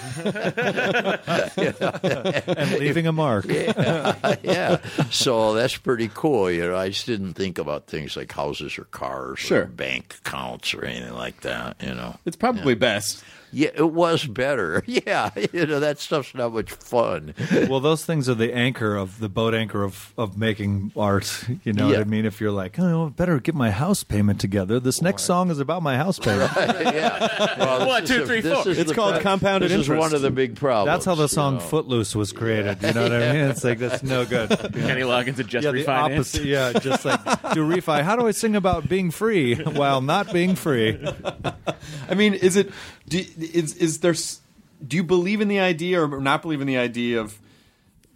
and 2.57 2.73
leaving 2.81 3.07
a 3.07 3.13
mark. 3.13 3.45
yeah. 3.49 4.79
So 5.11 5.55
that's 5.55 5.77
pretty 5.77 6.11
cool. 6.13 6.51
You 6.51 6.63
know, 6.69 6.77
I 6.77 6.89
just 6.89 7.07
didn't 7.07 7.35
think 7.35 7.59
about 7.59 7.87
things 7.87 8.17
like 8.17 8.33
houses 8.33 8.77
or 8.79 8.85
cars 8.87 9.39
Sure. 9.39 9.63
or 9.63 9.67
bank 9.67 10.17
accounts 10.27 10.75
or 10.75 10.85
anything 10.85 11.15
like 11.15 11.43
that, 11.43 11.77
you 11.81 11.95
know. 11.95 12.17
It's 12.27 12.35
probably 12.37 12.75
best. 12.75 13.23
Yeah, 13.53 13.71
it 13.75 13.93
was 13.93 14.25
better. 14.27 14.83
Yeah, 14.91 15.31
you 15.53 15.67
know 15.67 15.81
that 15.81 15.99
stuff's 15.99 16.35
not 16.35 16.53
much 16.53 16.71
fun. 16.73 17.35
well, 17.69 17.81
those 17.81 18.05
things 18.05 18.29
are 18.29 18.35
the 18.35 18.53
anchor 18.55 18.97
of 18.97 19.19
the 19.19 19.29
boat 19.29 19.55
anchor 19.55 19.83
of, 19.85 20.13
of 20.19 20.37
making 20.37 20.93
art. 20.97 21.45
You 21.65 21.73
know 21.73 21.89
what 21.89 21.99
I 22.01 22.05
mean? 22.05 22.27
If 22.27 22.41
you're 22.41 22.51
like, 22.51 22.79
oh, 22.79 23.07
I 23.07 23.09
better 23.09 23.39
get 23.41 23.55
my 23.55 23.71
house 23.71 24.05
payment 24.05 24.41
together. 24.41 24.79
This 24.81 25.01
next 25.01 25.23
song 25.23 25.51
is 25.51 25.59
about 25.59 25.83
my 25.83 25.97
house 25.97 26.19
payment. 26.19 26.51
yeah. 26.57 27.57
Well, 27.61 27.87
One, 27.89 28.03
this 28.05 28.11
two, 28.11 28.23
a- 28.23 28.27
three, 28.27 28.41
four. 28.43 28.63
It's 28.67 28.93
called 28.93 29.15
pro- 29.15 29.23
compounded 29.23 29.71
This 29.71 29.81
is 29.81 29.89
interest. 29.89 30.01
one 30.01 30.15
of 30.15 30.23
the 30.23 30.31
big 30.31 30.57
problems. 30.57 30.87
That's 30.87 31.05
how 31.05 31.15
the 31.15 31.29
song 31.29 31.55
you 31.55 31.61
know. 31.61 31.67
Footloose 31.67 32.15
was 32.17 32.33
created. 32.33 32.83
You 32.83 32.93
know 32.93 33.03
what 33.05 33.13
I 33.13 33.33
mean? 33.33 33.45
It's 33.51 33.65
like 33.65 33.79
that's 33.79 34.03
no 34.03 34.25
good. 34.25 34.49
Kenny 34.51 35.03
Loggins 35.03 35.37
had 35.37 35.49
just 35.49 35.65
yeah, 35.65 35.71
the 35.73 35.85
refinanced. 35.85 36.13
opposite. 36.15 36.45
Yeah, 36.45 36.73
just 36.75 37.05
like 37.05 37.23
do 37.55 37.67
refi. 37.69 38.03
How 38.03 38.17
do 38.17 38.27
I 38.27 38.31
sing 38.33 38.57
about 38.57 38.89
being 38.89 39.11
free 39.11 39.55
while 39.57 40.01
not 40.01 40.33
being 40.33 40.55
free? 40.57 40.99
I 42.09 42.15
mean, 42.15 42.35
is 42.35 42.57
it? 42.57 42.71
Do, 43.11 43.19
is 43.39 43.75
is 43.77 44.01
there? 44.01 44.15
Do 44.87 44.97
you 44.97 45.03
believe 45.03 45.41
in 45.41 45.49
the 45.49 45.59
idea 45.59 46.03
or 46.03 46.21
not 46.21 46.43
believe 46.43 46.61
in 46.61 46.67
the 46.69 46.79
idea 46.79 47.21
of 47.21 47.39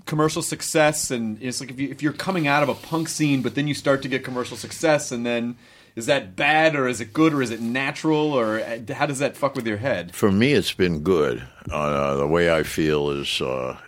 commercial 0.06 0.40
success? 0.40 1.10
And 1.10 1.42
it's 1.42 1.60
like 1.60 1.70
if 1.70 1.80
you 1.80 1.90
if 1.90 2.00
you're 2.00 2.12
coming 2.12 2.46
out 2.46 2.62
of 2.62 2.68
a 2.68 2.74
punk 2.74 3.08
scene, 3.08 3.42
but 3.42 3.56
then 3.56 3.66
you 3.66 3.74
start 3.74 4.02
to 4.02 4.08
get 4.08 4.24
commercial 4.24 4.56
success, 4.56 5.10
and 5.10 5.26
then 5.26 5.56
is 5.96 6.06
that 6.06 6.36
bad 6.36 6.76
or 6.76 6.86
is 6.86 7.00
it 7.00 7.12
good 7.12 7.34
or 7.34 7.42
is 7.42 7.50
it 7.50 7.60
natural 7.60 8.32
or 8.32 8.60
uh, 8.60 8.78
how 8.94 9.06
does 9.06 9.18
that 9.18 9.36
fuck 9.36 9.56
with 9.56 9.66
your 9.66 9.78
head? 9.78 10.14
For 10.14 10.30
me, 10.30 10.52
it's 10.52 10.72
been 10.72 11.00
good. 11.00 11.42
Uh, 11.70 12.16
the 12.16 12.26
way 12.26 12.52
I 12.54 12.62
feel 12.62 13.10
is 13.10 13.40
uh, 13.40 13.78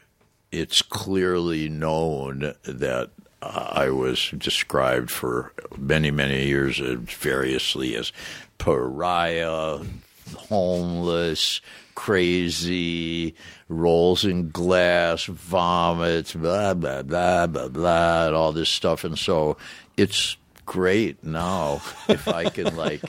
it's 0.50 0.82
clearly 0.82 1.68
known 1.68 2.54
that 2.64 3.10
uh, 3.42 3.68
I 3.72 3.90
was 3.90 4.30
described 4.36 5.10
for 5.10 5.52
many, 5.76 6.10
many 6.10 6.46
years 6.46 6.78
variously 6.78 7.94
as 7.94 8.12
pariah, 8.58 9.80
homeless, 10.34 11.60
crazy, 11.94 13.34
rolls 13.68 14.24
in 14.24 14.50
glass, 14.50 15.24
vomits, 15.24 16.34
blah, 16.34 16.74
blah, 16.74 17.02
blah, 17.02 17.46
blah, 17.46 17.68
blah, 17.68 18.26
and 18.26 18.36
all 18.36 18.52
this 18.52 18.68
stuff. 18.68 19.04
And 19.04 19.18
so 19.18 19.56
it's 19.96 20.36
great 20.66 21.22
now 21.24 21.80
if 22.08 22.28
I 22.28 22.50
can 22.50 22.76
like 22.76 23.02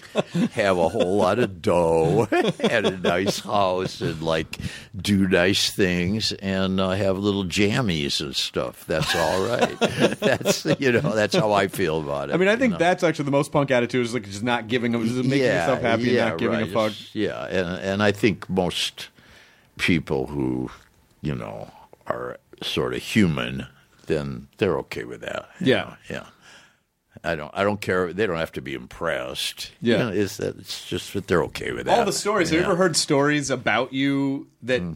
have 0.52 0.78
a 0.78 0.88
whole 0.88 1.18
lot 1.18 1.40
of 1.40 1.62
dough 1.62 2.28
and 2.60 2.86
a 2.86 2.98
nice 2.98 3.40
house 3.40 4.00
and 4.00 4.22
like 4.22 4.58
do 4.96 5.28
nice 5.28 5.72
things 5.72 6.32
and 6.34 6.80
uh, 6.80 6.92
have 6.92 7.18
little 7.18 7.44
jammies 7.44 8.22
and 8.22 8.36
stuff. 8.36 8.86
That's 8.86 9.14
all 9.16 9.46
right. 9.46 9.80
that's 10.20 10.66
you 10.80 10.92
know 10.92 11.14
that's 11.14 11.36
how 11.36 11.52
I 11.52 11.68
feel 11.68 12.00
about 12.00 12.30
it. 12.30 12.34
I 12.34 12.38
mean, 12.38 12.48
I 12.48 12.56
think 12.56 12.74
know? 12.74 12.80
that's 12.80 13.04
actually 13.04 13.26
the 13.26 13.32
most 13.32 13.52
punk 13.52 13.72
attitude 13.72 14.06
is 14.06 14.14
like 14.14 14.24
just 14.24 14.44
not 14.44 14.68
giving 14.68 14.94
a, 14.96 15.04
just 15.04 15.16
making 15.16 15.40
yourself 15.40 15.82
happy 15.82 16.04
yeah, 16.04 16.22
and 16.22 16.30
not 16.30 16.40
giving 16.40 16.60
right. 16.60 16.70
a 16.70 16.74
fuck. 16.74 16.94
Yeah, 17.14 17.46
and 17.46 17.82
and 17.82 18.04
I 18.04 18.12
think 18.12 18.48
most 18.50 19.10
people 19.78 20.28
who 20.28 20.70
you 21.22 21.36
know 21.36 21.72
are 22.06 22.38
sort 22.62 22.94
of 22.94 23.02
human, 23.02 23.68
then 24.06 24.48
they're 24.58 24.78
okay 24.80 25.04
with 25.04 25.22
that. 25.22 25.50
Yeah. 25.60 25.76
know, 25.76 25.96
yeah. 26.10 26.26
I 27.24 27.36
don't. 27.36 27.52
I 27.54 27.64
don't 27.64 27.82
care. 27.82 28.14
They 28.14 28.26
don't 28.26 28.38
have 28.38 28.52
to 28.54 28.62
be 28.62 28.74
impressed. 28.74 29.72
Yeah. 29.82 29.98
You 29.98 30.04
know, 30.04 30.10
it's 30.10 30.38
that. 30.38 30.58
It's 30.58 30.88
just 30.88 31.14
that 31.14 31.28
they're 31.28 31.44
okay 31.44 31.72
with 31.72 31.86
that. 31.86 31.98
All 32.00 32.06
the 32.06 32.12
stories. 32.14 32.50
Have 32.50 32.60
Yeah. 32.60 32.66
you 32.66 32.72
ever 32.72 32.78
heard 32.78 32.96
stories 32.96 33.50
about 33.50 33.94
you 33.94 34.48
that 34.64 34.82
hmm. 34.82 34.94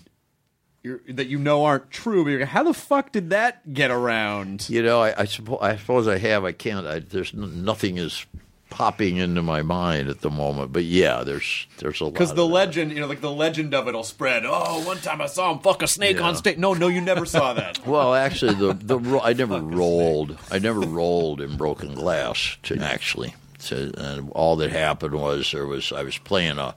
you're, 0.83 1.01
that 1.09 1.27
you 1.27 1.39
know 1.39 1.65
aren't 1.65 1.89
true? 1.91 2.23
But 2.23 2.29
you're 2.31 2.45
how 2.45 2.63
the 2.63 2.73
fuck 2.73 3.11
did 3.11 3.29
that 3.31 3.73
get 3.73 3.91
around? 3.91 4.69
You 4.69 4.83
know, 4.83 5.01
I, 5.01 5.21
I, 5.21 5.25
suppose, 5.25 5.59
I 5.61 5.77
suppose 5.77 6.07
I 6.07 6.17
have. 6.17 6.45
I 6.45 6.51
can't. 6.51 6.85
I, 6.85 6.99
there's 6.99 7.33
n- 7.33 7.63
nothing 7.65 7.97
is 7.97 8.25
popping 8.71 9.17
into 9.17 9.43
my 9.43 9.61
mind 9.61 10.09
at 10.09 10.21
the 10.21 10.31
moment. 10.31 10.73
But 10.73 10.85
yeah, 10.85 11.23
there's 11.23 11.67
there's 11.77 12.01
a 12.01 12.05
lot. 12.05 12.13
Because 12.13 12.29
the 12.33 12.37
that. 12.47 12.53
legend, 12.53 12.91
you 12.91 12.99
know, 13.01 13.05
like 13.07 13.21
the 13.21 13.29
legend 13.31 13.75
of 13.75 13.87
it'll 13.87 14.03
spread. 14.03 14.43
Oh, 14.45 14.81
one 14.83 14.97
time 14.97 15.21
I 15.21 15.27
saw 15.27 15.51
him 15.51 15.59
fuck 15.59 15.83
a 15.83 15.87
snake 15.87 16.17
Yeah. 16.17 16.23
on 16.23 16.35
stage. 16.35 16.57
No, 16.57 16.73
no, 16.73 16.87
you 16.87 17.01
never 17.01 17.27
saw 17.27 17.53
that. 17.53 17.85
Well, 17.85 18.15
actually, 18.15 18.55
the 18.55 18.73
the 18.73 18.97
ro- 19.11 19.21
I 19.23 19.33
never 19.33 19.59
rolled. 19.59 20.37
I 20.49 20.57
never 20.57 20.79
rolled 20.79 21.39
in 21.41 21.55
broken 21.57 21.93
glass. 21.93 22.57
To 22.63 22.79
actually, 22.79 23.35
to, 23.65 23.91
and 23.97 24.31
all 24.31 24.55
that 24.55 24.71
happened 24.71 25.13
was 25.13 25.51
there 25.51 25.67
was 25.67 25.91
I 25.91 26.01
was 26.03 26.17
playing 26.17 26.57
a 26.57 26.73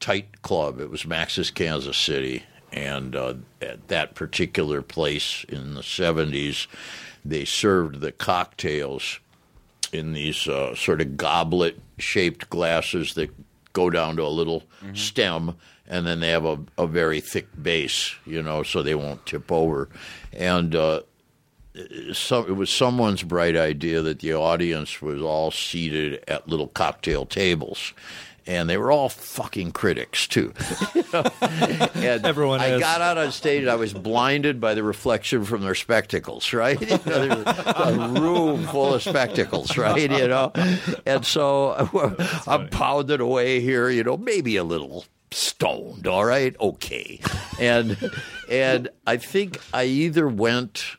tight 0.00 0.40
club. 0.42 0.80
It 0.80 0.88
was 0.90 1.04
Max's 1.06 1.50
Kansas 1.50 1.96
City, 1.96 2.44
and 2.72 3.16
uh, 3.16 3.34
at 3.60 3.88
that 3.88 4.14
particular 4.14 4.80
place 4.82 5.44
in 5.48 5.74
the 5.74 5.82
seventies, 5.82 6.68
they 7.24 7.44
served 7.44 8.00
the 8.00 8.12
cocktails 8.12 9.18
in 9.96 10.12
these 10.12 10.46
uh, 10.46 10.74
sort 10.74 11.00
of 11.00 11.16
goblet 11.16 11.78
shaped 11.98 12.50
glasses 12.50 13.14
that 13.14 13.30
go 13.72 13.90
down 13.90 14.16
to 14.16 14.22
a 14.22 14.28
little 14.28 14.62
stem 14.94 15.54
and 15.88 16.06
then 16.06 16.20
they 16.20 16.30
have 16.30 16.44
a, 16.44 16.58
a 16.78 16.86
very 16.86 17.20
thick 17.20 17.46
base, 17.60 18.14
you 18.24 18.42
know, 18.42 18.62
so 18.62 18.82
they 18.82 18.94
won't 18.94 19.24
tip 19.26 19.50
over. 19.52 19.88
And 20.32 20.74
uh, 20.74 21.02
so 22.12 22.44
it 22.44 22.56
was 22.56 22.70
someone's 22.70 23.22
bright 23.22 23.56
idea 23.56 24.02
that 24.02 24.20
the 24.20 24.34
audience 24.34 25.00
was 25.00 25.22
all 25.22 25.50
seated 25.50 26.24
at 26.26 26.48
little 26.48 26.68
cocktail 26.68 27.26
tables. 27.26 27.92
And 28.48 28.70
they 28.70 28.76
were 28.76 28.92
all 28.92 29.08
fucking 29.08 29.72
critics 29.72 30.26
too. 30.28 30.52
and 31.12 32.24
Everyone 32.24 32.60
I 32.60 32.74
is. 32.74 32.80
got 32.80 33.00
out 33.00 33.18
on 33.18 33.32
stage. 33.32 33.62
and 33.62 33.70
I 33.70 33.74
was 33.74 33.92
blinded 33.92 34.60
by 34.60 34.74
the 34.74 34.82
reflection 34.84 35.44
from 35.44 35.62
their 35.62 35.74
spectacles. 35.74 36.52
Right, 36.52 36.80
you 36.90 36.98
know, 37.06 37.42
a 37.46 38.08
room 38.20 38.66
full 38.68 38.94
of 38.94 39.02
spectacles. 39.02 39.76
Right, 39.76 40.10
you 40.10 40.28
know, 40.28 40.52
and 41.04 41.24
so 41.24 41.72
I'm 42.46 42.68
pounding 42.68 43.20
away 43.20 43.60
here. 43.60 43.88
You 43.90 44.04
know, 44.04 44.16
maybe 44.16 44.56
a 44.56 44.64
little 44.64 45.04
stoned. 45.32 46.06
All 46.06 46.24
right, 46.24 46.54
okay, 46.60 47.20
and 47.60 47.96
and 48.48 48.88
I 49.06 49.16
think 49.16 49.58
I 49.74 49.84
either 49.84 50.28
went 50.28 50.96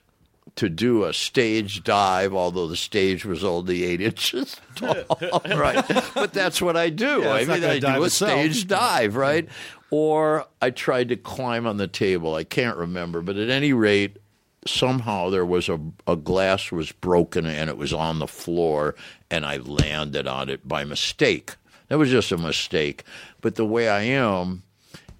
to 0.58 0.70
do 0.70 1.06
a 1.06 1.14
stage 1.14 1.84
dive, 1.84 2.34
although 2.34 2.68
the 2.68 2.76
stage 2.76 3.26
was 3.26 3.44
only 3.44 3.84
eight 3.84 4.02
inches 4.02 4.58
tall. 4.76 5.06
right. 5.46 5.84
But 6.14 6.34
that's 6.34 6.62
what 6.62 6.76
I 6.76 6.90
do. 6.90 7.22
Yeah, 7.22 7.32
I 7.32 7.46
mean, 7.46 7.64
I 7.64 7.80
do 7.80 7.88
a 7.88 8.04
itself. 8.04 8.32
stage 8.32 8.68
dive, 8.68 9.16
right? 9.16 9.48
Or 9.90 10.46
I 10.62 10.72
tried 10.72 11.10
to 11.10 11.16
climb 11.16 11.66
on 11.66 11.78
the 11.78 11.88
table. 11.88 12.36
I 12.36 12.44
can't 12.44 12.76
remember. 12.78 13.22
But 13.22 13.38
at 13.38 13.50
any 13.50 13.72
rate, 13.72 14.18
somehow 14.66 15.30
there 15.30 15.46
was 15.46 15.70
a, 15.70 15.80
a 16.08 16.16
glass 16.16 16.72
was 16.72 16.92
broken 16.92 17.46
and 17.46 17.70
it 17.70 17.78
was 17.78 17.94
on 17.94 18.20
the 18.20 18.28
floor, 18.28 18.96
and 19.32 19.46
I 19.46 19.58
landed 19.58 20.28
on 20.28 20.50
it 20.50 20.68
by 20.68 20.84
mistake. 20.84 21.56
That 21.88 21.98
was 21.98 22.10
just 22.10 22.32
a 22.32 22.38
mistake. 22.38 23.04
But 23.42 23.56
the 23.56 23.66
way 23.66 23.88
I 23.90 24.02
am, 24.02 24.64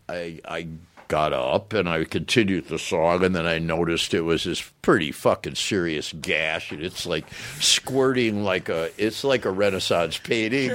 I 0.10 0.40
I 0.46 0.68
got 1.08 1.34
up 1.34 1.74
and 1.74 1.88
I 1.88 2.04
continued 2.04 2.68
the 2.68 2.80
song, 2.80 3.24
and 3.24 3.36
then 3.36 3.46
I 3.46 3.60
noticed 3.60 4.14
it 4.14 4.22
was 4.22 4.44
this 4.44 4.62
pretty 4.82 5.12
fucking 5.12 5.56
serious 5.56 6.14
gash, 6.14 6.72
and 6.72 6.82
it's 6.82 7.06
like 7.06 7.26
squirting 7.60 8.44
like 8.44 8.70
a 8.70 8.92
it's 8.98 9.24
like 9.24 9.46
a 9.46 9.52
Renaissance 9.52 10.18
painting, 10.18 10.72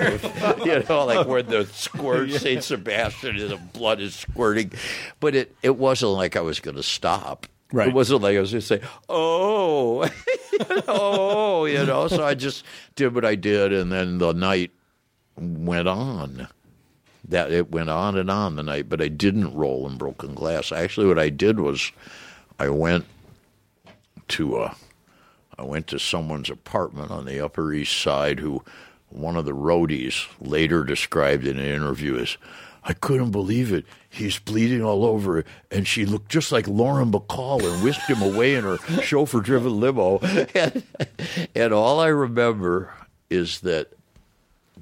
you 0.65 0.85
know, 0.89 1.05
like 1.05 1.27
where 1.27 1.43
the 1.43 1.67
squirt 1.67 2.31
Saint 2.31 2.65
Sebastian 2.65 3.37
and 3.37 3.51
the 3.51 3.57
blood 3.57 4.01
is 4.01 4.15
squirting, 4.15 4.73
but 5.21 5.35
it 5.35 5.55
it 5.63 5.77
wasn't 5.77 6.13
like 6.13 6.37
I 6.37 6.41
was 6.41 6.61
going 6.61 6.77
to 6.77 6.83
stop. 6.83 7.47
Right. 7.73 7.89
It 7.89 7.95
wasn't 7.95 8.23
like 8.23 8.37
I 8.37 8.41
was 8.41 8.51
going 8.51 8.61
to 8.61 8.67
say, 8.67 8.81
"Oh, 9.09 10.07
oh," 10.89 11.65
you 11.65 11.85
know. 11.87 12.07
So 12.09 12.23
I 12.23 12.35
just 12.35 12.65
did 12.97 13.15
what 13.15 13.25
I 13.25 13.35
did, 13.35 13.73
and 13.73 13.91
then 13.91 14.19
the 14.19 14.33
night 14.33 14.73
went 15.37 15.89
on 15.89 16.49
that 17.29 17.53
it 17.53 17.71
went 17.71 17.91
on 17.91 18.17
and 18.17 18.31
on 18.31 18.57
the 18.57 18.63
night, 18.63 18.89
but 18.89 19.01
I 19.01 19.09
didn't 19.09 19.55
roll 19.55 19.89
in 19.89 19.97
broken 19.97 20.35
glass. 20.35 20.73
Actually, 20.73 21.07
what 21.07 21.19
I 21.19 21.29
did 21.29 21.61
was 21.61 21.93
I 22.59 22.69
went 22.69 23.07
to 24.29 24.57
uh, 24.57 24.75
I 25.59 25.63
went 25.63 25.87
to 25.89 25.99
someone's 25.99 26.51
apartment 26.51 27.11
on 27.11 27.25
the 27.25 27.41
Upper 27.41 27.73
East 27.73 28.01
Side 28.01 28.41
who 28.41 28.63
one 29.11 29.37
of 29.37 29.45
the 29.45 29.53
roadies 29.53 30.27
later 30.41 30.85
described 30.85 31.47
in 31.47 31.59
an 31.59 31.65
interview 31.65 32.19
as 32.19 32.37
I 32.85 32.95
couldn't 32.95 33.31
believe 33.31 33.73
it. 33.73 33.85
He's 34.09 34.39
bleeding 34.39 34.83
all 34.83 35.05
over, 35.05 35.45
and 35.71 35.87
she 35.87 36.05
looked 36.05 36.31
just 36.31 36.51
like 36.51 36.67
Lauren 36.67 37.13
Bacall 37.13 37.63
and 37.63 37.83
whisked 37.83 38.11
him 38.11 38.23
away 38.23 38.57
in 38.57 38.65
her 38.65 38.79
chauffeur-driven 39.03 39.79
limo. 39.79 40.19
And, 40.55 40.83
and 41.55 41.73
all 41.73 42.01
I 42.01 42.09
remember 42.09 42.93
is 43.31 43.61
that 43.61 43.93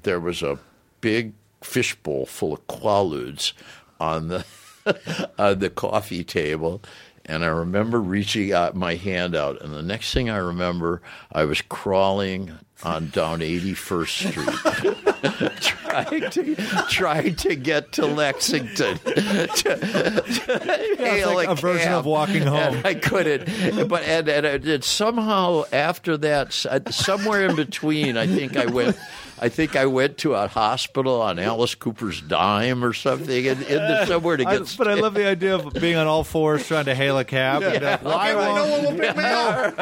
there 0.01 0.19
was 0.19 0.41
a 0.41 0.57
big 0.99 1.33
fishbowl 1.61 2.25
full 2.25 2.53
of 2.53 2.67
quaaludes 2.67 3.53
on 3.99 4.27
the 4.27 4.45
on 5.37 5.59
the 5.59 5.69
coffee 5.69 6.23
table 6.23 6.81
and 7.25 7.43
I 7.43 7.47
remember 7.47 8.01
reaching 8.01 8.51
out 8.51 8.75
my 8.75 8.95
hand 8.95 9.35
out 9.35 9.61
and 9.61 9.73
the 9.73 9.83
next 9.83 10.13
thing 10.13 10.29
I 10.29 10.37
remember 10.37 11.01
I 11.31 11.45
was 11.45 11.61
crawling 11.61 12.57
on 12.83 13.09
down 13.09 13.39
81st 13.39 14.31
Street, 14.31 15.61
trying 15.61 16.29
to 16.31 16.55
trying 16.89 17.35
to 17.35 17.55
get 17.55 17.91
to 17.93 18.05
Lexington. 18.05 18.97
to, 18.97 19.47
to 19.47 20.95
hail 20.97 21.35
like 21.35 21.49
a 21.49 21.55
version 21.55 21.87
cab. 21.87 21.99
of 21.99 22.05
walking 22.05 22.43
home. 22.43 22.75
And 22.75 22.85
I 22.85 22.95
couldn't, 22.95 23.87
but 23.87 24.03
and, 24.03 24.27
and 24.27 24.45
it 24.45 24.83
somehow 24.83 25.63
after 25.71 26.17
that, 26.17 26.65
uh, 26.65 26.79
somewhere 26.89 27.45
in 27.45 27.55
between, 27.55 28.17
I 28.17 28.27
think 28.27 28.57
I 28.57 28.65
went. 28.65 28.97
I 29.43 29.49
think 29.49 29.75
I 29.75 29.87
went 29.87 30.19
to 30.19 30.35
a 30.35 30.47
hospital 30.47 31.19
on 31.19 31.39
Alice 31.39 31.73
Cooper's 31.73 32.21
dime 32.21 32.85
or 32.85 32.93
something, 32.93 33.43
in, 33.45 33.57
in 33.63 33.77
the, 33.77 34.05
somewhere 34.05 34.37
to 34.37 34.45
I, 34.47 34.59
get. 34.59 34.75
but 34.77 34.87
I 34.87 34.93
love 34.93 35.15
the 35.15 35.25
idea 35.25 35.55
of 35.55 35.73
being 35.73 35.95
on 35.97 36.05
all 36.05 36.23
fours 36.23 36.67
trying 36.67 36.85
to 36.85 36.93
hail 36.93 37.17
a 37.17 37.25
cab. 37.25 37.63
And, 37.63 37.83
uh, 37.83 37.97
Okay, 38.03 38.35
well, 38.35 38.55
no 38.55 38.71
one 38.71 38.83
will 38.83 38.99
pick 39.03 39.17
me 39.17 39.23
up. 39.25 39.79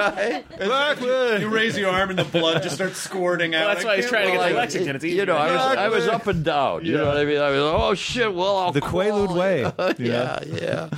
Exactly. 0.61 1.41
You 1.41 1.49
raise 1.49 1.77
your 1.77 1.89
arm 1.91 2.09
and 2.11 2.19
the 2.19 2.23
blood 2.23 2.63
just 2.63 2.75
starts 2.75 2.97
squirting 2.99 3.53
out. 3.53 3.65
Well, 3.65 3.73
that's 3.75 3.85
why 3.85 3.95
he's 3.97 4.07
trying 4.09 4.27
to 4.27 4.37
get 4.37 4.47
to 4.49 4.55
Lexington. 4.55 4.95
It's 4.95 5.03
easy. 5.05 5.17
You 5.17 5.25
know, 5.25 5.35
I 5.35 5.51
was, 5.51 5.77
I 5.77 5.87
was 5.89 6.07
up 6.07 6.27
and 6.27 6.45
down. 6.45 6.85
You 6.85 6.97
know 6.97 7.07
what 7.07 7.17
I 7.17 7.25
mean? 7.25 7.37
I 7.41 7.49
was, 7.49 7.59
oh 7.59 7.93
shit! 7.95 8.33
Well, 8.33 8.55
I'll 8.55 8.71
The 8.71 8.81
Quaalude 8.81 9.27
call. 9.27 9.37
way. 9.37 9.61
yeah, 9.99 10.39
yeah. 10.45 10.89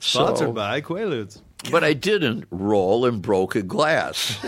Sponsored 0.00 0.48
So- 0.48 0.52
by 0.52 0.80
Quaaludes. 0.80 1.40
But 1.70 1.82
I 1.82 1.92
didn't 1.94 2.46
roll 2.50 3.04
and 3.06 3.20
broke 3.22 3.54
a 3.56 3.62
glass. 3.62 4.38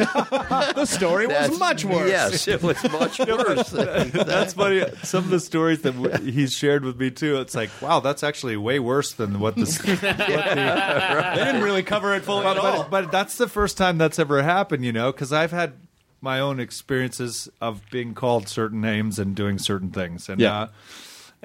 The 0.77 0.85
story 0.85 1.27
was 1.27 1.35
That's- 1.37 1.59
much 1.59 1.85
worse. 1.85 2.09
Yes, 2.11 2.49
it 2.49 2.63
was 2.63 2.83
much 2.91 3.19
worse. 3.27 3.71
than 3.71 4.11
That's 4.11 4.53
funny. 4.55 4.85
Some 5.03 5.25
of 5.25 5.31
the 5.31 5.41
stories 5.41 5.83
that 5.83 5.93
w- 6.01 6.31
he's 6.31 6.53
shared 6.53 6.85
with 6.85 6.99
me 7.01 7.11
too. 7.11 7.39
It's 7.41 7.55
like, 7.55 7.71
wow, 7.81 8.01
that's 8.01 8.23
actually 8.23 8.57
way 8.57 8.79
worse 8.79 9.13
than 9.13 9.41
what 9.41 9.57
this. 9.57 9.79
what 9.79 10.01
the, 10.01 10.07
They 11.37 11.45
didn't 11.45 11.63
really 11.63 11.83
cover 11.83 12.15
it 12.15 12.23
fully 12.25 12.45
at 12.47 12.59
all. 12.59 12.83
but, 12.85 12.91
but 12.91 13.13
that's 13.13 13.37
the 13.39 13.49
first 13.49 13.77
time 13.77 13.99
that's 13.99 14.19
ever 14.19 14.43
happened, 14.43 14.85
you 14.85 14.93
know, 14.93 15.11
because 15.13 15.33
I've 15.33 15.53
had 15.53 15.75
my 16.21 16.41
own 16.41 16.61
experiences 16.61 17.49
of 17.61 17.83
being 17.91 18.15
called 18.15 18.49
certain 18.49 18.81
names 18.81 19.19
and 19.19 19.35
doing 19.35 19.59
certain 19.59 19.91
things, 19.91 20.29
and 20.29 20.41
Yeah. 20.41 20.61
uh, 20.63 20.67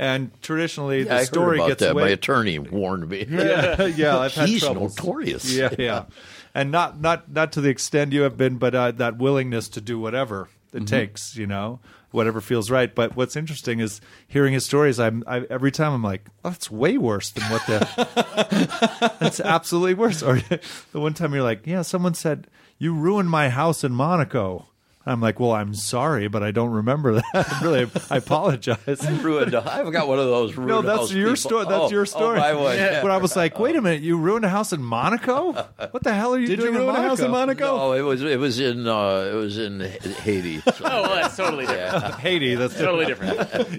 and 0.02 0.32
traditionally 0.42 1.04
Yeah, 1.04 1.20
the 1.20 1.26
story 1.26 1.58
about 1.60 1.68
gets 1.70 1.80
that. 1.80 1.92
away. 1.92 2.04
My 2.04 2.10
attorney 2.10 2.60
warned 2.60 3.08
me. 3.08 3.26
yeah, 3.30 3.86
yeah, 3.86 4.18
I've 4.20 4.34
had 4.34 4.50
He's 4.50 4.62
troubles. 4.64 4.98
notorious. 4.98 5.54
Yeah, 5.54 5.74
yeah, 5.80 6.06
and 6.54 6.72
not 6.72 7.00
not 7.00 7.32
not 7.32 7.54
to 7.54 7.62
the 7.62 7.70
extent 7.70 8.12
you 8.12 8.24
have 8.24 8.36
been, 8.36 8.58
but 8.58 8.76
uh, 8.76 8.92
that 8.92 9.18
willingness 9.18 9.70
to 9.70 9.80
do 9.82 9.98
whatever 10.00 10.50
it 10.74 10.78
Mm-hmm. 10.78 10.86
takes, 10.86 11.36
you 11.36 11.46
know, 11.48 11.82
whatever 12.12 12.40
feels 12.40 12.72
right. 12.72 12.96
But 12.96 13.14
what's 13.18 13.36
interesting 13.36 13.80
is 13.82 14.00
hearing 14.28 14.54
his 14.54 14.66
stories. 14.66 15.00
I'm 15.02 15.22
I, 15.28 15.42
every 15.50 15.70
time 15.72 15.92
I'm 15.94 16.02
like, 16.04 16.28
oh, 16.46 16.50
that's 16.52 16.72
way 16.72 16.98
worse 16.98 17.30
than 17.32 17.44
what 17.52 17.66
the. 17.68 19.16
that's 19.20 19.40
absolutely 19.42 19.94
worse. 19.96 20.24
Or 20.24 20.36
the 20.94 21.00
one 21.00 21.14
time 21.14 21.34
you're 21.34 21.44
like, 21.44 21.68
yeah, 21.68 21.82
someone 21.82 22.14
said 22.14 22.48
you 22.78 22.94
ruined 22.94 23.30
my 23.30 23.50
house 23.50 23.84
in 23.84 23.92
Monaco. 23.92 24.68
I'm 25.12 25.22
like, 25.22 25.40
well, 25.40 25.52
I'm 25.52 25.74
sorry, 25.74 26.28
but 26.28 26.42
I 26.44 26.52
don't 26.52 26.72
remember 26.72 27.14
that. 27.34 27.60
really, 27.62 27.90
I 28.10 28.18
apologize. 28.18 28.78
ruined. 29.22 29.56
I've 29.56 29.92
got 29.92 30.08
one 30.08 30.20
of 30.20 30.26
those. 30.26 30.58
No, 30.58 30.82
that's 30.82 31.00
house 31.00 31.12
your 31.14 31.36
people. 31.36 31.36
story. 31.38 31.66
That's 31.66 31.84
Oh, 31.84 31.90
your 31.90 32.06
story. 32.06 32.38
Oh, 32.38 32.42
my 32.42 32.54
one. 32.54 32.78
But 32.78 33.12
I 33.12 33.18
was 33.18 33.36
like, 33.36 33.60
wait 33.60 33.76
a 33.76 33.82
minute, 33.82 34.02
you 34.02 34.18
ruined 34.18 34.46
a 34.46 34.50
house 34.50 34.74
in 34.74 34.82
Monaco? 34.82 35.52
What 35.92 36.04
the 36.04 36.14
hell 36.14 36.34
are 36.36 36.40
you 36.40 36.48
Did 36.48 36.60
doing 36.60 36.74
you 36.74 36.80
ruin 36.80 36.96
in 36.96 37.02
a 37.04 37.08
house 37.08 37.20
in 37.20 37.32
Monaco? 37.32 37.78
No, 37.78 37.94
it 37.94 38.02
was 38.02 38.22
it 38.24 38.40
was 38.40 38.60
in 38.60 38.88
uh, 38.88 39.30
it 39.32 39.36
was 39.36 39.58
in 39.58 39.80
Haiti. 39.80 40.60
So, 40.62 40.72
Oh, 40.82 41.02
well, 41.04 41.16
that's 41.16 41.36
totally 41.38 41.66
different. 41.68 42.16
Haiti, 42.16 42.56
that's 42.56 42.76
Totally 42.76 43.06
different. 43.06 43.38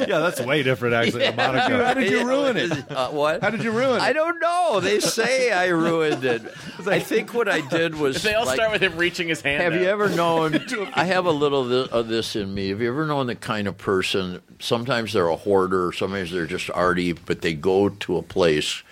yeah, 0.09 0.18
that's 0.18 0.41
way 0.41 0.62
different 0.62 0.95
actually 0.95 1.20
than 1.24 1.37
Monaco. 1.37 1.85
How 1.85 1.95
did 1.95 2.11
you 2.11 2.26
ruin 2.26 2.57
it? 2.57 2.91
Uh, 2.91 3.09
what? 3.11 3.43
How 3.43 3.51
did 3.51 3.62
you 3.64 3.70
ruin 3.72 3.97
it? 3.97 4.03
I 4.03 4.12
don't 4.12 4.39
know. 4.41 4.80
They 4.80 5.01
say 5.01 5.51
I 5.53 5.66
ruined 5.68 6.24
it. 6.24 6.43
I 6.87 6.99
think 7.01 7.33
what 7.35 7.49
I 7.49 7.61
did 7.61 7.95
was. 7.95 8.16
If 8.16 8.22
they 8.22 8.35
all 8.35 8.45
like, 8.47 8.57
start 8.57 8.72
with 8.72 8.83
him 8.83 8.97
reaching 8.97 9.28
his 9.28 9.41
hand. 9.41 9.62
Have 9.62 9.74
you 9.74 9.87
ever 9.89 10.09
known? 10.09 10.61
I 10.95 11.05
have 11.05 11.22
a 11.27 11.31
little 11.31 11.85
of 11.85 12.09
this 12.09 12.37
in 12.37 12.55
me. 12.55 12.68
Have 12.68 12.81
you 12.81 12.89
ever 12.89 13.07
known 13.07 13.27
the 13.27 13.35
kind 13.35 13.68
of 13.68 13.79
person? 13.79 14.41
Sometimes 14.59 15.12
they're 15.12 15.29
a 15.29 15.37
hoarder. 15.37 15.93
Sometimes 15.93 16.31
they're 16.31 16.47
just 16.47 16.70
arty, 16.70 17.12
but 17.12 17.43
they 17.43 17.55
go 17.55 17.89
to 17.89 18.16
a 18.16 18.23
place 18.23 18.83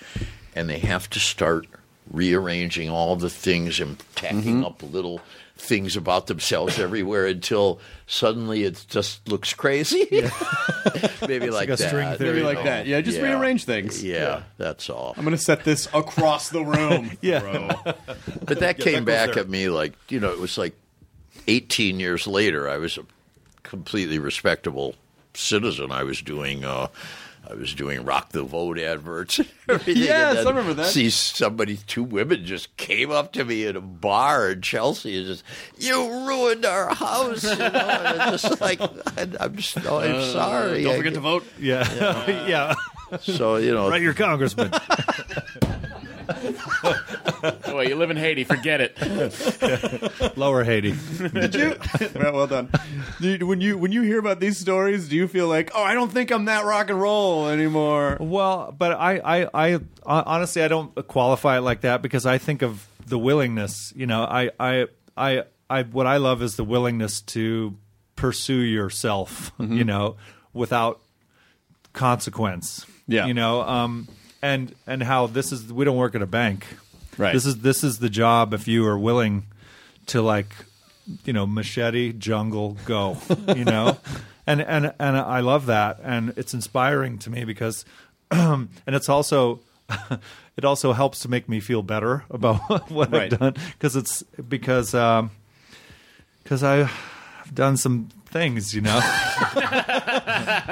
and 0.54 0.68
they 0.68 0.78
have 0.78 1.08
to 1.10 1.20
start 1.20 1.66
rearranging 2.10 2.90
all 2.90 3.16
the 3.16 3.30
things 3.30 3.80
and 3.80 4.02
tacking 4.14 4.42
mm-hmm. 4.42 4.64
up 4.64 4.82
little 4.82 5.20
things 5.60 5.94
about 5.96 6.26
themselves 6.26 6.78
everywhere 6.78 7.26
until 7.26 7.78
suddenly 8.06 8.64
it 8.64 8.84
just 8.88 9.28
looks 9.28 9.52
crazy. 9.52 10.06
Maybe 11.28 11.50
like, 11.50 11.68
like 11.68 11.78
that. 11.78 11.88
string 11.88 12.16
theory. 12.16 12.32
Maybe 12.32 12.42
like 12.42 12.58
know. 12.58 12.64
that. 12.64 12.86
Yeah, 12.86 13.00
just 13.00 13.18
Yeah. 13.18 13.24
rearrange 13.24 13.64
things. 13.64 14.02
Yeah, 14.02 14.42
that's 14.56 14.88
all. 14.88 15.14
I'm 15.16 15.24
going 15.24 15.36
to 15.36 15.42
set 15.42 15.64
this 15.64 15.86
across 15.92 16.48
the 16.48 16.64
room. 16.64 17.10
Yeah. 17.20 17.40
bro. 17.40 17.94
But 18.46 18.60
that 18.60 18.78
came 18.78 19.04
back 19.04 19.34
there. 19.34 19.40
at 19.42 19.48
me 19.48 19.68
like 19.68 19.92
you 20.08 20.20
know 20.20 20.30
it 20.30 20.38
was 20.38 20.56
like 20.56 20.74
18 21.50 21.98
years 22.00 22.26
later. 22.26 22.68
I 22.68 22.78
was 22.78 22.96
a 22.96 23.02
completely 23.62 24.18
respectable 24.18 24.94
citizen. 25.34 25.90
I 25.92 26.04
was 26.04 26.22
doing. 26.22 26.64
Uh, 26.64 26.88
I 27.48 27.54
was 27.54 27.72
doing 27.74 28.04
rock 28.04 28.28
the 28.30 28.42
vote 28.42 28.78
adverts. 28.78 29.40
Yes, 29.86 30.44
I 30.44 30.48
remember 30.48 30.74
that. 30.74 30.86
See 30.86 31.10
somebody, 31.10 31.76
two 31.76 32.02
women 32.02 32.44
just 32.44 32.76
came 32.76 33.10
up 33.12 33.32
to 33.34 33.44
me 33.44 33.64
in 33.66 33.76
a 33.76 33.80
bar 33.80 34.50
in 34.50 34.62
Chelsea 34.62 35.16
and 35.18 35.26
just, 35.28 35.44
"You 35.78 36.26
ruined 36.26 36.64
our 36.64 36.92
house." 36.94 37.44
You 37.44 37.56
know? 37.56 37.64
and 37.66 38.34
it's 38.34 38.42
just 38.42 38.60
like, 38.68 38.80
I'm 38.80 39.56
just, 39.56 39.78
oh, 39.86 39.98
I'm 40.00 40.32
sorry. 40.32 40.82
Don't 40.82 40.94
I- 40.94 40.96
forget 40.98 41.14
to 41.14 41.20
vote. 41.20 41.44
Yeah. 41.58 42.46
yeah. 42.46 42.74
So 43.22 43.56
you 43.56 43.74
know, 43.74 43.88
Write 43.90 44.02
your 44.02 44.14
congressman. 44.14 44.70
Oh, 47.42 47.76
wait, 47.76 47.88
you 47.88 47.94
live 47.94 48.10
in 48.10 48.16
Haiti. 48.18 48.44
Forget 48.44 48.80
it. 48.82 50.36
Lower 50.36 50.62
Haiti. 50.62 50.94
Did 51.16 51.54
you? 51.54 51.76
well, 52.14 52.32
well 52.34 52.46
done. 52.46 52.68
Dude, 53.20 53.44
when 53.44 53.60
you 53.62 53.78
when 53.78 53.92
you 53.92 54.02
hear 54.02 54.18
about 54.18 54.40
these 54.40 54.58
stories, 54.58 55.08
do 55.08 55.16
you 55.16 55.26
feel 55.26 55.48
like, 55.48 55.70
oh, 55.74 55.82
I 55.82 55.94
don't 55.94 56.12
think 56.12 56.30
I'm 56.30 56.44
that 56.46 56.64
rock 56.64 56.90
and 56.90 57.00
roll 57.00 57.48
anymore? 57.48 58.18
Well, 58.20 58.74
but 58.76 58.92
I, 58.92 59.20
I, 59.24 59.48
I 59.54 59.80
honestly, 60.04 60.62
I 60.62 60.68
don't 60.68 60.94
qualify 61.08 61.58
it 61.58 61.60
like 61.62 61.82
that 61.82 62.02
because 62.02 62.26
I 62.26 62.36
think 62.38 62.60
of 62.62 62.86
the 63.06 63.18
willingness. 63.18 63.92
You 63.96 64.06
know, 64.06 64.24
I, 64.24 64.50
I, 64.58 64.86
I, 65.16 65.44
I 65.70 65.82
what 65.84 66.06
I 66.06 66.18
love 66.18 66.42
is 66.42 66.56
the 66.56 66.64
willingness 66.64 67.22
to 67.22 67.76
pursue 68.16 68.60
yourself. 68.60 69.52
You 69.58 69.84
know, 69.84 70.16
without 70.52 71.00
consequence. 71.92 72.86
Yeah. 73.06 73.26
You 73.26 73.34
know, 73.34 73.62
um, 73.62 74.08
and 74.42 74.74
and 74.86 75.02
how 75.02 75.26
this 75.26 75.52
is 75.52 75.72
we 75.72 75.84
don't 75.84 75.96
work 75.96 76.14
at 76.14 76.22
a 76.22 76.26
bank. 76.26 76.66
Right. 77.18 77.32
This 77.32 77.46
is 77.46 77.58
this 77.58 77.84
is 77.84 77.98
the 77.98 78.08
job 78.08 78.54
if 78.54 78.66
you 78.68 78.86
are 78.86 78.98
willing 78.98 79.44
to 80.06 80.22
like 80.22 80.52
you 81.24 81.32
know 81.32 81.46
machete 81.46 82.12
jungle 82.12 82.76
go 82.84 83.16
you 83.56 83.64
know 83.64 83.98
and 84.46 84.60
and 84.60 84.92
and 84.98 85.16
I 85.16 85.40
love 85.40 85.66
that 85.66 85.98
and 86.02 86.32
it's 86.36 86.54
inspiring 86.54 87.18
to 87.20 87.30
me 87.30 87.44
because 87.44 87.84
and 88.30 88.68
it's 88.86 89.08
also 89.08 89.60
it 90.56 90.64
also 90.64 90.92
helps 90.92 91.20
to 91.20 91.28
make 91.28 91.48
me 91.48 91.58
feel 91.60 91.82
better 91.82 92.24
about 92.30 92.90
what 92.90 93.10
Right. 93.12 93.32
I've 93.32 93.38
done 93.38 93.54
because 93.72 93.96
it's 93.96 94.22
because 94.48 94.94
um 94.94 95.30
because 96.42 96.62
I've 96.62 96.92
done 97.52 97.76
some 97.76 98.08
things 98.30 98.74
you 98.74 98.80
know 98.80 99.00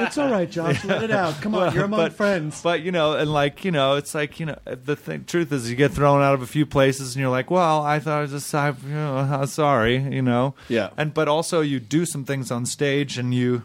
It's 0.01 0.17
all 0.17 0.31
right, 0.31 0.51
Josh. 0.51 0.85
Let 0.85 1.03
it 1.03 1.11
out. 1.11 1.41
Come 1.41 1.55
on, 1.55 1.75
you're 1.75 1.85
among 1.85 2.01
but, 2.01 2.13
friends. 2.13 2.63
But 2.63 2.83
you 2.83 2.93
know, 2.93 3.15
and 3.15 3.33
like 3.33 3.65
you 3.65 3.71
know, 3.71 3.97
it's 3.97 4.15
like 4.15 4.39
you 4.41 4.47
know, 4.47 4.59
the 4.65 4.97
thing, 4.97 5.25
truth 5.25 5.53
is, 5.53 5.69
you 5.69 5.77
get 5.77 5.93
thrown 5.93 6.23
out 6.23 6.35
of 6.35 6.43
a 6.43 6.47
few 6.47 6.65
places, 6.67 7.15
and 7.15 7.21
you're 7.21 7.31
like, 7.31 7.51
well, 7.51 7.83
I 7.83 7.99
thought 7.99 8.19
I 8.19 8.21
was 8.23 8.31
just, 8.31 8.55
I, 8.55 8.69
you 8.71 8.89
know, 8.95 9.17
I'm 9.19 9.47
sorry, 9.47 9.97
you 9.97 10.23
know. 10.23 10.55
Yeah. 10.69 10.91
And 10.97 11.13
but 11.13 11.29
also, 11.29 11.61
you 11.61 11.81
do 11.81 12.07
some 12.07 12.25
things 12.25 12.51
on 12.51 12.65
stage, 12.67 13.19
and 13.19 13.35
you, 13.35 13.65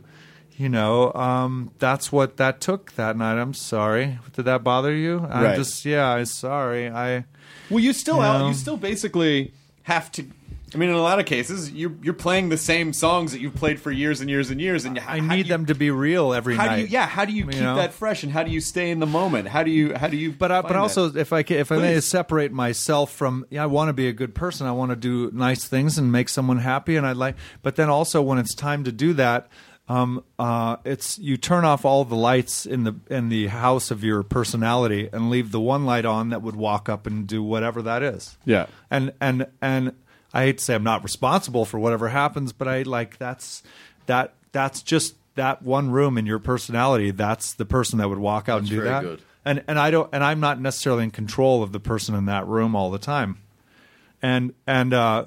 you 0.57 0.69
know, 0.69 1.13
um, 1.13 1.71
that's 1.79 2.11
what 2.11 2.37
that 2.37 2.59
took 2.61 2.93
that 2.93 3.15
night. 3.15 3.39
I'm 3.39 3.53
sorry. 3.53 4.17
Did 4.33 4.45
that 4.45 4.63
bother 4.63 4.93
you? 4.93 5.19
I'm 5.29 5.43
Right. 5.43 5.55
just, 5.55 5.85
yeah, 5.85 6.07
I'm 6.09 6.25
sorry. 6.25 6.89
I. 6.89 7.25
Well, 7.69 7.79
you 7.79 7.93
still 7.93 8.17
You 8.17 8.21
out, 8.23 8.37
know? 8.39 8.47
you 8.49 8.53
still 8.55 8.77
basically 8.77 9.53
have 9.83 10.11
to. 10.13 10.25
I 10.73 10.77
mean, 10.77 10.89
in 10.89 10.95
a 10.95 11.01
lot 11.01 11.19
of 11.19 11.25
cases, 11.25 11.71
you're 11.71 11.93
you're 12.01 12.13
playing 12.13 12.49
the 12.49 12.57
same 12.57 12.93
songs 12.93 13.31
that 13.31 13.39
you've 13.41 13.53
played 13.55 13.79
for 13.79 13.91
years 13.91 14.21
and 14.21 14.29
years 14.29 14.49
and 14.49 14.59
years, 14.59 14.85
and 14.85 14.97
I 14.99 15.19
need 15.19 15.47
them 15.47 15.67
to 15.67 15.75
be 15.75 15.91
real 15.91 16.33
every 16.33 16.55
How 16.55 16.65
night. 16.65 16.75
do 16.77 16.81
you? 16.83 16.87
Yeah, 16.87 17.05
how 17.07 17.25
do 17.25 17.31
you 17.31 17.45
You 17.45 17.51
keep 17.51 17.61
know? 17.61 17.75
that 17.75 17.93
fresh, 17.93 18.23
and 18.23 18.31
how 18.31 18.43
do 18.43 18.51
you 18.51 18.59
stay 18.61 18.89
in 18.89 18.99
the 18.99 19.05
moment? 19.05 19.47
How 19.47 19.63
do 19.63 19.69
you? 19.71 19.93
How 19.93 20.07
do 20.07 20.17
you? 20.17 20.31
But 20.31 20.51
I, 20.51 20.61
but 20.61 20.69
find 20.69 20.77
also, 20.79 21.09
that? 21.09 21.19
if 21.19 21.31
I 21.33 21.43
ca- 21.43 21.59
if 21.59 21.71
I 21.71 21.77
may 21.77 21.99
separate 21.99 22.51
myself 22.51 23.11
from, 23.11 23.45
yeah, 23.49 23.63
I 23.63 23.67
want 23.67 23.89
to 23.89 23.93
be 23.93 24.07
a 24.07 24.13
good 24.13 24.33
person. 24.33 24.65
I 24.65 24.71
want 24.71 24.89
to 24.91 24.95
do 24.95 25.29
nice 25.33 25.65
things 25.67 25.97
and 25.97 26.11
make 26.11 26.29
someone 26.29 26.57
happy, 26.59 26.95
and 26.95 27.05
I 27.05 27.11
like. 27.11 27.35
But 27.61 27.75
then 27.75 27.89
also, 27.89 28.21
when 28.21 28.37
it's 28.37 28.55
time 28.55 28.83
to 28.85 28.91
do 28.91 29.13
that, 29.13 29.49
um, 29.89 30.23
uh, 30.39 30.77
it's 30.85 31.19
you 31.19 31.35
turn 31.37 31.65
off 31.65 31.83
all 31.85 32.05
the 32.05 32.15
lights 32.15 32.65
in 32.65 32.83
the 32.85 32.95
in 33.09 33.29
the 33.29 33.47
house 33.47 33.91
of 33.91 34.03
your 34.03 34.23
personality 34.23 35.09
and 35.11 35.29
leave 35.29 35.51
the 35.51 35.59
one 35.59 35.85
light 35.85 36.05
on 36.05 36.29
that 36.29 36.41
would 36.41 36.55
walk 36.55 36.87
up 36.89 37.05
and 37.05 37.27
do 37.27 37.43
whatever 37.43 37.81
that 37.81 38.01
is. 38.01 38.37
Yeah. 38.45 38.67
and 38.89 39.11
and 39.19 39.47
and 39.61 39.93
I 40.33 40.43
hate 40.45 40.57
to 40.57 40.63
say 40.63 40.75
I'm 40.75 40.83
not 40.83 41.03
responsible 41.03 41.65
for 41.65 41.79
whatever 41.79 42.09
happens, 42.09 42.53
but 42.53 42.67
I 42.67 42.81
like 42.83 43.17
that's 43.17 43.63
that 44.07 44.33
that's 44.51 44.81
just 44.81 45.15
that 45.35 45.61
one 45.61 45.91
room 45.91 46.17
in 46.17 46.25
your 46.25 46.39
personality. 46.39 47.11
That's 47.11 47.53
the 47.53 47.65
person 47.65 47.99
that 47.99 48.09
would 48.09 48.19
walk 48.19 48.49
out 48.49 48.59
and 48.59 48.69
do 48.69 48.81
that. 48.81 49.01
good. 49.03 49.21
And 49.45 49.63
and 49.67 49.77
I 49.77 49.91
don't 49.91 50.09
and 50.11 50.23
I'm 50.23 50.39
not 50.39 50.59
necessarily 50.59 51.03
in 51.03 51.11
control 51.11 51.61
of 51.61 51.71
the 51.71 51.79
person 51.79 52.15
in 52.15 52.25
that 52.25 52.47
room 52.47 52.75
all 52.75 52.89
the 52.89 52.99
time. 52.99 53.37
And 54.21 54.53
and 54.65 54.93
uh, 54.93 55.25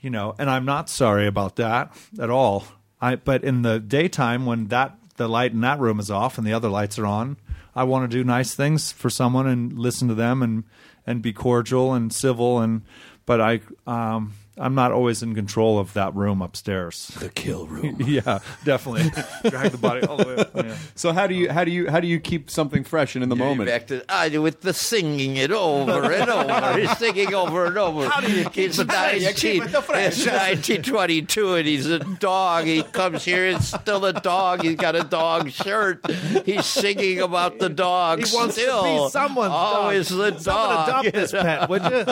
you 0.00 0.10
know, 0.10 0.34
and 0.38 0.50
I'm 0.50 0.64
not 0.64 0.88
sorry 0.88 1.26
about 1.26 1.56
that 1.56 1.96
at 2.18 2.30
all. 2.30 2.64
I 3.00 3.16
but 3.16 3.44
in 3.44 3.62
the 3.62 3.78
daytime 3.78 4.46
when 4.46 4.68
that 4.68 4.96
the 5.16 5.28
light 5.28 5.52
in 5.52 5.60
that 5.60 5.78
room 5.78 6.00
is 6.00 6.10
off 6.10 6.38
and 6.38 6.46
the 6.46 6.52
other 6.52 6.68
lights 6.68 6.98
are 6.98 7.06
on, 7.06 7.36
I 7.76 7.84
want 7.84 8.10
to 8.10 8.16
do 8.16 8.24
nice 8.24 8.54
things 8.54 8.90
for 8.90 9.10
someone 9.10 9.46
and 9.46 9.78
listen 9.78 10.08
to 10.08 10.14
them 10.14 10.42
and 10.42 10.64
and 11.06 11.20
be 11.20 11.32
cordial 11.32 11.92
and 11.92 12.12
civil 12.12 12.60
and 12.60 12.82
but 13.26 13.40
I 13.40 13.60
um 13.86 14.34
I'm 14.56 14.74
not 14.74 14.92
always 14.92 15.22
in 15.22 15.34
control 15.34 15.78
of 15.80 15.92
that 15.94 16.14
room 16.14 16.40
upstairs. 16.42 17.10
The 17.24 17.28
kill 17.30 17.66
room. 17.66 17.96
yeah, 18.00 18.40
definitely. 18.64 19.10
Drag 19.50 19.70
the 19.72 19.78
body 19.78 20.06
all 20.06 20.18
the 20.18 20.26
way 20.26 20.36
up. 20.36 20.54
Yeah. 20.54 20.76
So 20.94 21.12
how 21.12 21.26
do 21.26 21.34
you 21.34 21.50
how 21.50 21.64
do 21.64 21.70
you 21.70 21.90
how 21.90 22.00
do 22.00 22.06
you 22.06 22.20
keep 22.20 22.50
something 22.50 22.84
fresh 22.84 23.14
and 23.14 23.22
in 23.22 23.28
the 23.30 23.36
moment? 23.36 23.68
Back 23.70 23.86
to 23.86 24.04
ah, 24.10 24.20
I 24.22 24.28
do 24.28 24.42
with 24.42 24.60
the 24.60 24.74
singing 24.74 25.36
it 25.36 25.50
over 25.50 26.12
and 26.12 26.28
over. 26.30 26.78
He's 26.78 26.96
singing 26.98 27.32
over 27.34 27.64
and 27.66 27.78
over. 27.78 28.08
How 28.08 28.20
do 28.20 28.30
you 28.30 28.44
keep 28.50 28.70
it's 28.70 28.78
it 28.78 28.86
fresh? 28.86 29.20
You 29.20 29.26
19, 29.26 29.52
keep 29.52 29.64
it 29.64 29.72
the 29.72 29.80
fresh. 29.82 30.18
It's 30.18 30.26
1922 30.26 31.54
and 31.54 31.66
he's 31.66 31.86
a 31.86 31.98
dog. 32.00 32.66
He 32.66 32.82
comes 32.82 33.24
here, 33.24 33.46
it's 33.46 33.68
still 33.68 34.04
a 34.04 34.12
dog. 34.12 34.62
He's 34.62 34.76
got 34.76 34.94
a 34.94 35.04
dog 35.04 35.50
shirt. 35.50 36.04
He's 36.44 36.66
singing 36.66 37.20
about 37.20 37.58
the 37.58 37.68
dog. 37.70 38.24
He 38.24 38.36
wants 38.36 38.56
to 38.56 38.60
be 38.60 38.66
still. 38.66 39.08
someone's 39.10 39.52
Always 39.52 40.08
dog. 40.10 40.34
the 40.34 40.40
Someone 40.40 40.74
dog. 40.74 40.88
adopt 41.06 41.14
this 41.14 41.32
pet, 41.32 41.68
would 41.70 41.82
you? 41.84 42.04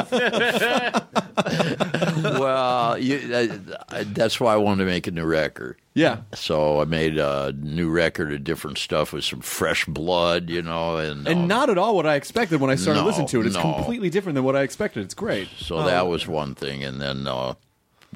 Well, 2.39 2.99
you, 2.99 3.17
uh, 3.89 4.05
that's 4.07 4.39
why 4.41 4.55
I 4.55 4.57
wanted 4.57 4.85
to 4.85 4.91
make 4.91 5.07
a 5.07 5.11
new 5.11 5.25
record. 5.25 5.77
Yeah. 5.95 6.19
So 6.35 6.81
I 6.81 6.85
made 6.85 7.19
a 7.19 7.53
new 7.53 7.91
record 7.91 8.33
of 8.33 8.45
different 8.45 8.79
stuff 8.79 9.13
with 9.13 9.25
some 9.25 9.41
fresh 9.41 9.85
blood, 9.85 10.49
you 10.49 10.63
know, 10.63 10.97
and 10.97 11.27
And 11.29 11.41
um, 11.41 11.47
not 11.49 11.69
at 11.71 11.77
all 11.79 11.95
what 11.97 12.07
I 12.07 12.15
expected 12.15 12.61
when 12.61 12.71
I 12.71 12.77
started 12.77 13.01
No, 13.01 13.07
listening 13.07 13.29
to 13.29 13.41
it. 13.41 13.47
It's 13.47 13.57
no. 13.57 13.75
completely 13.75 14.09
different 14.11 14.35
than 14.37 14.45
what 14.45 14.57
I 14.57 14.63
expected. 14.63 15.05
It's 15.05 15.15
great. 15.15 15.49
So 15.59 15.83
that 15.85 16.07
was 16.07 16.27
one 16.27 16.55
thing, 16.55 16.83
and 16.83 17.01
then 17.01 17.27
uh, 17.27 17.55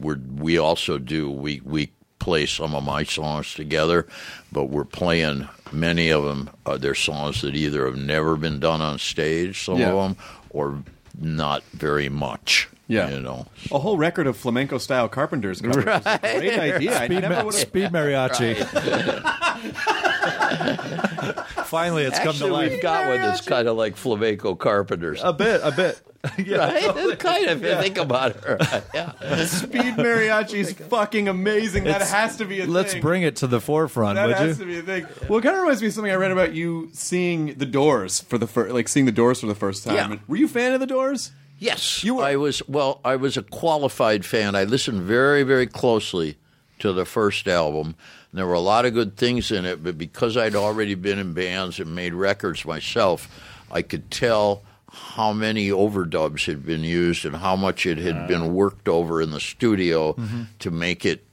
we 0.01 0.14
we 0.14 0.59
also 0.59 0.99
do 0.99 1.31
we 1.31 1.61
we 1.64 1.91
play 2.19 2.47
some 2.47 2.75
of 2.75 2.83
my 2.83 3.05
songs 3.05 3.53
together, 3.55 4.07
but 4.51 4.64
we're 4.64 4.85
playing 4.87 5.47
many 5.71 6.09
of 6.09 6.25
them. 6.25 6.49
Uh, 6.64 6.79
they're 6.79 6.95
songs 6.95 7.43
that 7.43 7.55
either 7.55 7.85
have 7.85 7.97
never 7.99 8.37
been 8.37 8.59
done 8.59 8.81
on 8.81 8.99
stage, 8.99 9.64
some 9.64 9.79
Yeah. 9.79 9.91
of 9.93 9.97
them, 10.03 10.17
or 10.51 10.83
not 11.21 11.62
very 11.73 12.09
much. 12.09 12.69
Yeah. 12.89 13.11
you 13.11 13.19
know. 13.21 13.47
A 13.73 13.81
whole 13.81 13.99
record 13.99 14.29
of 14.29 14.37
flamenco 14.37 14.79
style 14.79 15.09
carpenters 15.09 15.61
covers. 15.61 15.85
is 15.85 16.07
a 16.07 16.19
Great 16.21 16.57
idea. 16.59 16.99
I 17.01 17.07
Speed, 17.07 17.21
never 17.21 17.43
ma- 17.45 17.51
speed 17.51 17.91
mariachi. 17.91 18.55
Finally, 21.67 22.05
it's 22.05 22.19
come 22.19 22.29
to 22.29 22.31
Actually, 22.31 22.51
life. 22.51 22.71
we've 22.73 22.83
got 22.83 23.07
one 23.09 23.17
that's 23.19 23.41
kind 23.47 23.69
of 23.69 23.77
like 23.77 23.97
flamenco 23.97 24.55
carpenters. 24.55 25.21
A 25.23 25.33
bit, 25.33 25.61
a 25.62 25.71
bit. 25.73 26.01
yeah. 26.45 26.57
Right? 26.97 27.19
kind 27.19 27.47
of. 27.47 27.64
If 27.64 27.77
you 27.77 27.83
think 27.83 27.99
about 27.99 28.33
it. 28.37 28.45
Right? 28.45 28.83
Yeah. 28.95 29.45
Speed 29.45 29.95
mariachi 29.97 30.55
is 30.55 30.73
fucking 30.73 31.29
amazing. 31.29 31.85
That 31.85 32.03
has 32.03 32.37
to 32.39 32.45
be 32.45 32.61
a 32.61 32.67
Let's 32.67 32.93
thing. 32.95 33.03
bring 33.03 33.23
it 33.23 33.37
to 33.37 33.47
the 33.47 33.61
forefront, 33.61 34.17
That 34.17 34.27
would 34.27 34.37
has 34.37 34.59
you? 34.59 34.64
to 34.64 34.71
be 34.71 34.79
a 34.79 34.83
thing. 34.83 35.07
Well, 35.29 35.39
it 35.39 35.43
kind 35.43 35.55
of 35.55 35.62
reminds 35.62 35.83
me 35.83 35.89
of 35.89 35.95
something 35.95 36.11
I 36.12 36.17
read 36.17 36.33
about 36.33 36.53
you 36.55 36.89
seeing 36.93 37.55
the 37.55 37.67
Doors 37.67 38.23
for 38.23 38.39
the 38.39 38.47
first, 38.47 38.73
like 38.75 38.89
seeing 38.89 39.07
the 39.07 39.12
Doors 39.12 39.41
for 39.41 39.47
the 39.47 39.55
first 39.55 39.85
time. 39.85 39.95
Yeah. 39.95 40.17
Were 40.27 40.37
you 40.37 40.47
a 40.47 40.49
fan 40.49 40.73
of 40.73 40.81
the 40.81 40.87
Doors? 40.87 41.31
Yes, 41.59 42.03
You 42.05 42.17
were- 42.17 42.25
I 42.25 42.37
was. 42.37 42.61
Well, 42.69 43.01
I 43.05 43.17
was 43.17 43.37
a 43.37 43.43
qualified 43.43 44.25
fan. 44.27 44.55
I 44.55 44.64
listened 44.64 45.03
very, 45.03 45.43
very 45.43 45.67
closely 45.67 46.37
to 46.81 46.93
the 46.93 47.05
first 47.07 47.47
album. 47.49 47.95
And 48.37 48.41
there 48.43 48.47
were 48.47 48.53
a 48.53 48.61
lot 48.61 48.84
of 48.84 48.93
good 48.93 49.16
things 49.16 49.51
in 49.51 49.64
it, 49.64 49.82
but 49.82 49.97
because 49.97 50.37
I'd 50.37 50.55
already 50.55 50.95
been 50.95 51.18
in 51.18 51.32
bands 51.32 51.80
and 51.80 51.95
made 51.95 52.12
records 52.12 52.66
myself, 52.66 53.30
I 53.72 53.80
could 53.80 54.11
tell 54.11 54.61
how 54.93 55.32
many 55.32 55.70
overdubs 55.70 56.45
had 56.45 56.66
been 56.66 56.84
used 56.84 57.24
and 57.24 57.37
how 57.37 57.57
much 57.57 57.87
it 57.87 57.97
had 57.97 58.28
been 58.28 58.53
worked 58.53 58.89
over 58.89 59.22
in 59.22 59.30
the 59.30 59.41
studio 59.41 60.14
to 60.59 60.70
make 60.70 61.07
it 61.07 61.24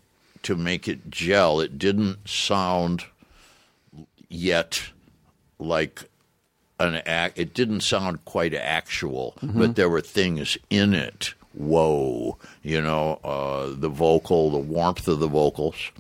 to 0.44 0.56
make 0.56 0.88
it 0.88 1.12
gel. 1.12 1.60
It 1.60 1.78
didn't 1.78 2.26
sound 2.26 3.04
yet 4.30 4.84
like 5.60 6.06
an 6.80 7.02
act. 7.06 7.38
It 7.38 7.54
didn't 7.54 7.82
sound 7.82 8.24
quite 8.24 8.54
actual, 8.54 9.36
but 9.42 9.76
there 9.76 9.90
were 9.90 10.00
things 10.00 10.58
in 10.70 10.94
it. 10.94 11.34
Whoa, 11.54 12.38
you 12.62 12.82
know, 12.82 13.20
uh, 13.26 13.74
the 13.78 13.90
vocal, 13.90 14.52
the 14.52 14.58
warmth 14.58 15.06
of 15.10 15.20
the 15.20 15.28
vocals, 15.28 15.92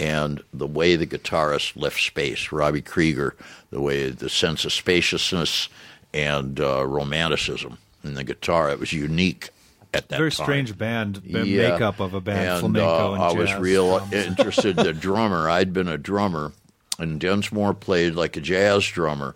and 0.00 0.42
the 0.52 0.66
way 0.66 0.96
the 0.96 1.06
guitarist 1.06 1.76
left 1.80 2.00
space. 2.00 2.52
Robbie 2.52 2.82
Krieger, 2.82 3.36
the 3.70 3.80
way 3.80 4.10
the 4.10 4.28
sense 4.28 4.64
of 4.64 4.72
spaciousness 4.72 5.68
and 6.14 6.60
uh, 6.60 6.86
romanticism 6.86 7.78
in 8.04 8.14
the 8.14 8.24
guitar. 8.24 8.70
It 8.70 8.78
was 8.78 8.92
unique 8.92 9.50
at 9.92 10.08
that 10.08 10.18
Very 10.18 10.30
time. 10.30 10.44
strange 10.44 10.78
band, 10.78 11.22
Yeah. 11.24 11.70
makeup 11.72 11.98
of 12.00 12.14
a 12.14 12.20
band, 12.20 12.48
And, 12.48 12.60
flamenco 12.60 13.10
uh, 13.10 13.14
and 13.14 13.22
I 13.22 13.32
was 13.32 13.52
real 13.54 14.06
interested. 14.12 14.76
The 14.76 14.92
drummer, 14.92 15.48
I'd 15.50 15.72
been 15.72 15.88
a 15.88 15.98
drummer, 15.98 16.52
and 16.98 17.20
Densmore 17.20 17.74
played 17.74 18.14
like 18.14 18.36
a 18.36 18.40
jazz 18.40 18.86
drummer, 18.86 19.34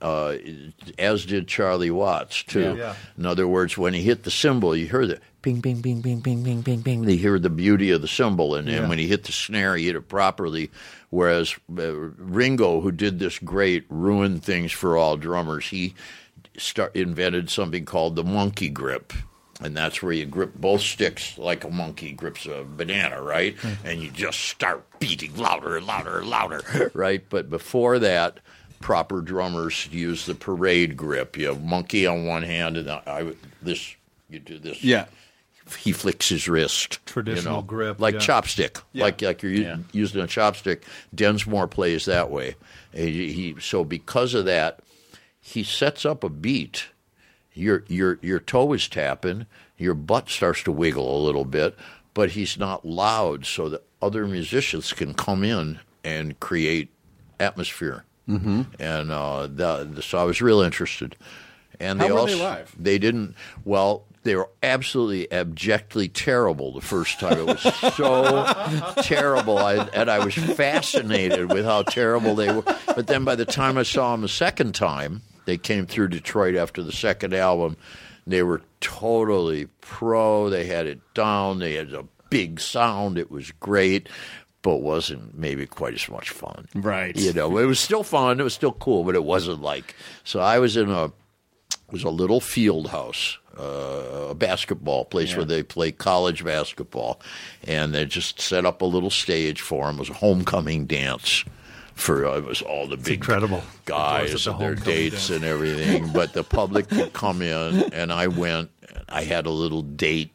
uh, 0.00 0.36
as 0.98 1.24
did 1.26 1.48
Charlie 1.48 1.90
Watts 1.90 2.42
too. 2.42 2.60
Yeah. 2.60 2.74
Yeah. 2.74 2.94
In 3.18 3.26
other 3.26 3.46
words, 3.48 3.76
when 3.78 3.94
he 3.94 4.02
hit 4.02 4.22
the 4.24 4.30
cymbal, 4.30 4.74
you 4.76 4.88
heard 4.88 5.08
the 5.08 5.20
bing, 5.42 5.60
bing, 5.60 5.80
bing, 5.80 6.00
bing, 6.00 6.20
bing, 6.20 6.42
bing, 6.42 6.60
bing, 6.62 6.80
bing. 6.80 7.04
You 7.08 7.16
hear 7.16 7.38
the 7.38 7.50
beauty 7.50 7.90
of 7.90 8.02
the 8.02 8.08
cymbal, 8.08 8.54
and, 8.54 8.68
Yeah. 8.68 8.78
and 8.78 8.88
when 8.88 8.98
he 8.98 9.06
hit 9.06 9.24
the 9.24 9.32
snare, 9.32 9.76
he 9.76 9.86
hit 9.86 9.96
it 9.96 10.08
properly. 10.08 10.70
Whereas 11.10 11.54
uh, 11.76 11.92
Ringo, 11.92 12.80
who 12.80 12.92
did 12.92 13.18
this 13.18 13.38
great 13.38 13.84
ruin 13.88 14.40
things 14.40 14.72
for 14.72 14.96
all 14.96 15.16
drummers, 15.16 15.68
he 15.68 15.94
start 16.56 16.94
invented 16.94 17.50
something 17.50 17.84
called 17.84 18.16
the 18.16 18.24
monkey 18.24 18.68
grip. 18.68 19.12
And 19.62 19.76
that's 19.76 20.02
where 20.02 20.12
you 20.12 20.24
grip 20.24 20.54
both 20.54 20.80
sticks 20.80 21.36
like 21.36 21.64
a 21.64 21.70
monkey 21.70 22.12
grips 22.12 22.46
a 22.46 22.64
banana, 22.64 23.20
right? 23.20 23.54
And 23.84 24.00
you 24.00 24.10
just 24.10 24.40
start 24.40 24.86
beating 25.00 25.36
louder 25.36 25.76
and 25.76 25.86
louder 25.86 26.18
and 26.20 26.28
louder, 26.30 26.90
right? 26.94 27.22
But 27.28 27.50
before 27.50 27.98
that, 27.98 28.38
proper 28.80 29.20
drummers 29.20 29.86
use 29.92 30.24
the 30.24 30.34
parade 30.34 30.96
grip. 30.96 31.36
You 31.36 31.48
have 31.48 31.62
monkey 31.62 32.06
on 32.06 32.24
one 32.24 32.42
hand, 32.42 32.78
and 32.78 32.90
I, 32.90 33.02
I 33.06 33.32
this 33.60 33.96
you 34.30 34.38
do 34.38 34.58
this. 34.58 34.82
Yeah. 34.82 35.06
He 35.76 35.92
flicks 35.92 36.28
his 36.28 36.48
wrist. 36.48 36.98
Traditional 37.06 37.54
you 37.56 37.60
know, 37.60 37.62
grip, 37.66 38.00
like 38.00 38.14
yeah. 38.14 38.20
chopstick, 38.20 38.82
Yeah. 38.92 39.04
like 39.04 39.22
like 39.22 39.42
you're 39.42 39.52
Yeah. 39.52 39.76
using 39.92 40.20
a 40.20 40.26
chopstick. 40.26 40.82
Densmore 41.14 41.68
plays 41.68 42.04
that 42.06 42.30
way. 42.30 42.56
And 42.92 43.08
He, 43.08 43.32
he 43.32 43.56
so 43.60 43.84
because 43.84 44.34
of 44.34 44.44
that, 44.46 44.80
he 45.40 45.62
sets 45.62 46.04
up 46.04 46.22
a 46.24 46.28
beat. 46.28 46.86
Your 47.54 47.84
your 47.88 48.18
your 48.22 48.38
toe 48.40 48.72
is 48.72 48.88
tapping. 48.88 49.46
Your 49.78 49.94
butt 49.94 50.28
starts 50.28 50.62
to 50.64 50.72
wiggle 50.72 51.18
a 51.20 51.24
little 51.24 51.44
bit, 51.46 51.76
but 52.14 52.30
he's 52.32 52.58
not 52.58 52.84
loud, 52.84 53.46
so 53.46 53.68
that 53.70 53.82
other 54.02 54.26
musicians 54.26 54.92
can 54.92 55.14
come 55.14 55.42
in 55.42 55.80
and 56.04 56.38
create 56.40 56.90
atmosphere. 57.38 58.04
Mm-hmm. 58.28 58.62
And 58.78 59.10
uh, 59.10 59.46
the, 59.48 60.00
so 60.02 60.18
I 60.18 60.24
was 60.24 60.40
real 60.42 60.60
interested. 60.60 61.16
And 61.80 61.98
How 62.00 62.06
they 62.06 62.12
were 62.12 62.18
also 62.20 62.36
they 62.36 62.42
live? 62.44 62.74
they 62.78 62.98
didn't. 62.98 63.34
Well, 63.64 64.04
they 64.22 64.36
were 64.36 64.50
absolutely 64.62 65.30
abjectly 65.32 66.08
terrible 66.08 66.72
the 66.72 66.80
first 66.80 67.18
time. 67.20 67.38
It 67.38 67.46
was 67.46 67.60
so 67.94 68.92
terrible, 69.02 69.58
I, 69.58 69.88
and 69.94 70.10
I 70.10 70.24
was 70.24 70.34
fascinated 70.34 71.50
with 71.52 71.64
how 71.64 71.82
terrible 71.82 72.34
they 72.34 72.52
were. 72.52 72.62
But 72.86 73.06
then 73.06 73.24
by 73.24 73.34
the 73.34 73.46
time 73.46 73.78
I 73.78 73.82
saw 73.82 74.12
them 74.12 74.20
the 74.20 74.28
second 74.28 74.74
time, 74.74 75.22
they 75.46 75.56
came 75.56 75.86
through 75.86 76.08
Detroit 76.08 76.54
after 76.54 76.82
the 76.82 76.92
second 76.92 77.34
album. 77.34 77.76
They 78.26 78.42
were 78.42 78.62
totally 78.80 79.66
pro. 79.80 80.50
They 80.50 80.66
had 80.66 80.86
it 80.86 81.00
down. 81.14 81.58
They 81.58 81.74
had 81.74 81.92
a 81.94 82.04
big 82.28 82.60
sound. 82.60 83.18
It 83.18 83.30
was 83.30 83.50
great, 83.52 84.08
but 84.62 84.76
wasn't 84.76 85.36
maybe 85.36 85.66
quite 85.66 85.94
as 85.94 86.08
much 86.08 86.30
fun. 86.30 86.68
Right. 86.74 87.16
You 87.16 87.32
know, 87.32 87.56
it 87.58 87.64
was 87.64 87.80
still 87.80 88.02
fun. 88.02 88.38
It 88.38 88.44
was 88.44 88.54
still 88.54 88.72
cool, 88.72 89.04
but 89.04 89.14
it 89.14 89.24
wasn't 89.24 89.62
like. 89.62 89.94
So 90.24 90.40
I 90.40 90.58
was 90.58 90.76
in 90.76 90.90
a 90.90 91.06
it 91.06 91.92
was 91.92 92.04
a 92.04 92.10
little 92.10 92.40
field 92.40 92.90
house, 92.90 93.38
a 93.60 94.34
basketball 94.34 95.04
place 95.04 95.36
where 95.36 95.44
they 95.44 95.62
play 95.62 95.92
college 95.92 96.44
basketball, 96.44 97.20
and 97.66 97.94
they 97.94 98.04
just 98.06 98.40
set 98.40 98.64
up 98.64 98.82
a 98.82 98.86
little 98.86 99.10
stage 99.10 99.60
for 99.60 99.86
them. 99.86 99.96
It 99.96 100.00
was 100.00 100.10
a 100.10 100.14
homecoming 100.14 100.86
dance 100.86 101.44
for 101.94 102.26
uh, 102.26 102.38
it 102.38 102.44
was 102.44 102.62
all 102.62 102.86
the 102.86 102.96
big 102.96 103.14
incredible. 103.14 103.62
guys 103.84 104.22
Of 104.22 104.28
course, 104.28 104.32
it's 104.32 104.46
a 104.46 104.50
and 104.52 104.60
their 104.60 104.74
dates 104.74 105.28
dance. 105.28 105.30
and 105.30 105.44
everything. 105.44 106.12
But 106.12 106.32
the 106.32 106.42
public 106.44 106.88
could 106.88 107.12
come 107.12 107.42
in, 107.42 107.92
and 107.92 108.12
I 108.12 108.26
went. 108.28 108.70
I 109.08 109.24
had 109.24 109.46
a 109.46 109.50
little 109.50 109.82
date, 109.82 110.32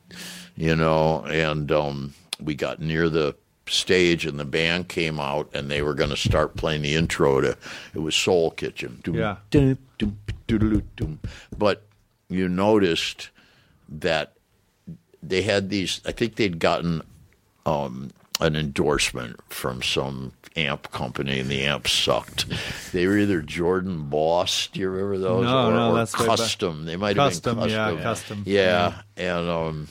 you 0.55 0.75
know, 0.75 1.23
and 1.25 1.71
um, 1.71 2.13
we 2.41 2.55
got 2.55 2.79
near 2.81 3.09
the 3.09 3.35
stage, 3.67 4.25
and 4.25 4.39
the 4.39 4.45
band 4.45 4.89
came 4.89 5.19
out, 5.19 5.49
and 5.55 5.71
they 5.71 5.81
were 5.81 5.93
going 5.95 6.09
to 6.11 6.17
start 6.17 6.55
playing 6.55 6.81
the 6.83 6.93
intro 6.93 7.41
to. 7.41 7.57
It 7.95 7.99
was 7.99 8.15
Soul 8.15 8.51
Kitchen. 8.51 8.99
Doom, 9.03 9.15
Yeah. 9.15 9.37
dum, 9.49 9.77
dum, 9.97 10.19
doodaloo, 10.47 10.83
dum. 10.97 11.19
But 11.57 11.83
you 12.29 12.47
noticed 12.47 13.29
that 13.89 14.33
they 15.21 15.41
had 15.41 15.69
these. 15.69 16.01
I 16.05 16.11
think 16.11 16.35
they'd 16.35 16.59
gotten 16.59 17.01
um, 17.65 18.11
an 18.39 18.55
endorsement 18.55 19.39
from 19.49 19.81
some 19.81 20.33
amp 20.55 20.91
company, 20.91 21.39
and 21.39 21.49
the 21.49 21.65
amp 21.65 21.87
sucked. 21.87 22.45
They 22.91 23.07
were 23.07 23.17
either 23.17 23.41
Jordan 23.41 24.09
Boss. 24.09 24.67
Do 24.67 24.79
you 24.79 24.89
remember 24.89 25.17
those? 25.17 25.45
No, 25.45 25.67
or, 25.67 25.71
no, 25.71 25.91
or 25.91 25.95
that's 25.95 26.15
Kustom. 26.15 26.85
They 26.85 26.95
might 26.95 27.17
have 27.17 27.43
been 27.43 27.55
Kustom, 27.55 27.69
yeah, 27.69 27.91
Kustom. 27.91 28.03
Kustom. 28.03 28.43
Yeah, 28.45 29.01
and 29.17 29.49
um, 29.49 29.87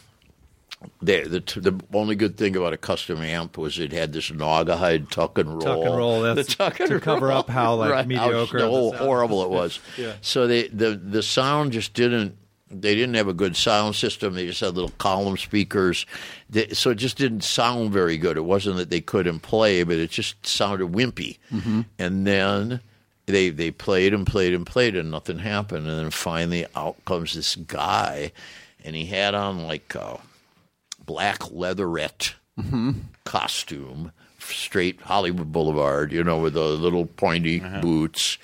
they, 1.03 1.23
the 1.23 1.41
the 1.41 1.81
only 1.93 2.15
good 2.15 2.37
thing 2.37 2.57
about 2.57 2.73
a 2.73 2.77
Kustom 2.77 3.21
amp 3.21 3.57
was 3.59 3.79
it 3.79 3.93
had 3.93 4.13
this 4.13 4.31
Naugahyde 4.31 5.11
tuck 5.11 5.39
and 5.39 5.49
roll. 5.49 5.61
Tuck 5.61 5.79
and 5.85 5.97
roll, 5.97 6.21
that's 6.23 6.49
the 6.49 6.55
tuck 6.55 6.81
and 6.81 6.89
to 6.91 7.01
cover 7.01 7.31
up 7.33 7.49
how, 7.51 7.75
like, 7.77 7.91
Right, 7.93 8.07
mediocre 8.07 8.59
how 8.61 8.91
the 8.91 8.97
horrible 8.99 9.43
it 9.45 9.51
was. 9.51 9.81
Yeah. 9.97 10.15
So 10.21 10.47
they 10.47 10.69
the 10.69 10.91
the 10.97 11.23
sound 11.23 11.73
just 11.73 11.95
didn't. 11.95 12.37
They 12.71 12.97
didn't 12.97 13.15
have 13.15 13.29
a 13.29 13.35
good 13.35 13.55
sound 13.57 13.95
system. 13.95 14.35
They 14.35 14.47
just 14.47 14.61
had 14.61 14.75
little 14.75 14.91
column 14.99 15.37
speakers, 15.37 16.07
They- 16.51 16.71
so 16.71 16.91
it 16.91 16.97
just 16.97 17.17
didn't 17.17 17.43
sound 17.45 17.93
very 17.93 18.17
good. 18.19 18.37
It 18.37 18.45
wasn't 18.45 18.79
that 18.79 18.91
they 18.91 19.01
couldn't 19.01 19.41
play, 19.41 19.85
but 19.85 19.97
it 19.97 20.11
just 20.11 20.45
sounded 20.45 20.91
wimpy. 20.91 21.39
Mm-hmm. 21.53 21.83
And 22.01 22.27
then 22.27 22.81
they 23.27 23.51
they 23.51 23.71
played 23.71 24.13
and 24.13 24.27
played 24.27 24.55
and 24.55 24.67
played, 24.67 24.97
and 24.97 25.11
nothing 25.11 25.39
happened. 25.39 25.87
And 25.87 25.99
then 25.99 26.11
finally, 26.11 26.67
out 26.75 26.97
comes 27.05 27.35
this 27.35 27.55
guy, 27.55 28.33
and 28.85 28.97
he 28.97 29.07
had 29.07 29.35
on 29.35 29.67
like 29.69 29.95
a 29.95 30.19
black 31.07 31.51
leatherette 31.51 32.35
costume, 33.25 34.13
straight 34.39 35.01
Hollywood 35.01 35.53
Boulevard, 35.53 36.13
you 36.13 36.23
know, 36.23 36.39
with 36.39 36.55
the 36.55 36.65
little 36.65 37.07
pointy 37.07 37.61
boots, 37.81 38.39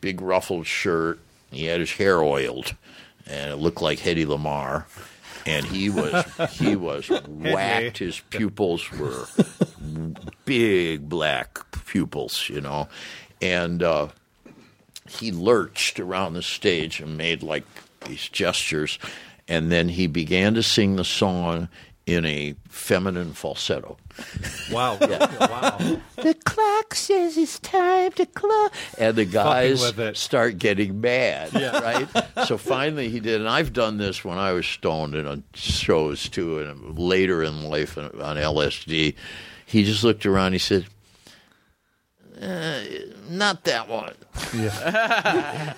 big 0.00 0.20
ruffled 0.20 0.66
shirt. 0.66 1.20
He 1.50 1.66
had 1.66 1.80
his 1.80 1.92
hair 1.92 2.22
oiled, 2.22 2.74
and 3.26 3.52
it 3.52 3.56
looked 3.56 3.80
like 3.80 3.98
Hedy 4.00 4.26
Lamarr. 4.26 4.84
And 5.46 5.64
he 5.64 5.90
was 5.90 6.24
he 6.52 6.74
was 6.74 7.08
whacked. 7.08 7.98
His 7.98 8.20
pupils 8.30 8.90
were 8.92 9.26
big 10.44 11.08
black 11.08 11.58
pupils, 11.86 12.48
you 12.48 12.60
know, 12.60 12.88
and 13.40 13.82
uh, 13.82 14.08
he 15.08 15.30
lurched 15.30 16.00
around 16.00 16.34
the 16.34 16.42
stage 16.42 17.00
and 17.00 17.16
made 17.16 17.42
like 17.44 17.64
these 18.06 18.28
gestures, 18.28 18.98
and 19.46 19.70
then 19.70 19.88
he 19.88 20.08
began 20.08 20.54
to 20.54 20.62
sing 20.62 20.96
the 20.96 21.04
song 21.04 21.68
in 22.06 22.24
a 22.24 22.54
feminine 22.68 23.32
falsetto. 23.32 23.96
Wow. 24.70 24.96
wow. 25.00 26.00
The 26.16 26.34
clock 26.44 26.94
says 26.94 27.36
it's 27.36 27.58
time 27.58 28.12
to 28.12 28.26
close. 28.26 28.70
And 28.96 29.16
the 29.16 29.24
guys 29.24 29.92
start 30.14 30.58
getting 30.58 31.00
mad, 31.00 31.52
right? 31.52 32.08
so 32.46 32.56
finally 32.56 33.08
he 33.08 33.18
did, 33.18 33.40
and 33.40 33.50
I've 33.50 33.72
done 33.72 33.98
this 33.98 34.24
when 34.24 34.38
I 34.38 34.52
was 34.52 34.66
stoned 34.66 35.16
and 35.16 35.28
on 35.28 35.42
shows 35.54 36.28
too, 36.28 36.60
and 36.60 36.98
later 36.98 37.42
in 37.42 37.64
life 37.64 37.98
on 37.98 38.10
LSD. 38.12 39.14
He 39.68 39.84
just 39.84 40.04
looked 40.04 40.24
around. 40.24 40.52
He 40.52 40.60
said, 40.60 40.86
uh, 42.40 42.80
"Not 43.28 43.64
that 43.64 43.88
one." 43.88 44.14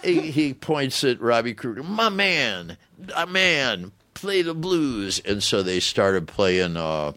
he, 0.02 0.30
he 0.30 0.52
points 0.52 1.02
at 1.04 1.22
Robbie 1.22 1.54
Krieger. 1.54 1.82
My 1.82 2.10
man, 2.10 2.76
a 3.16 3.26
man, 3.26 3.92
play 4.20 4.42
the 4.42 4.54
blues. 4.54 5.20
And 5.24 5.42
so 5.42 5.62
they 5.62 5.80
started 5.80 6.28
playing. 6.28 6.76
Uh, 6.76 7.12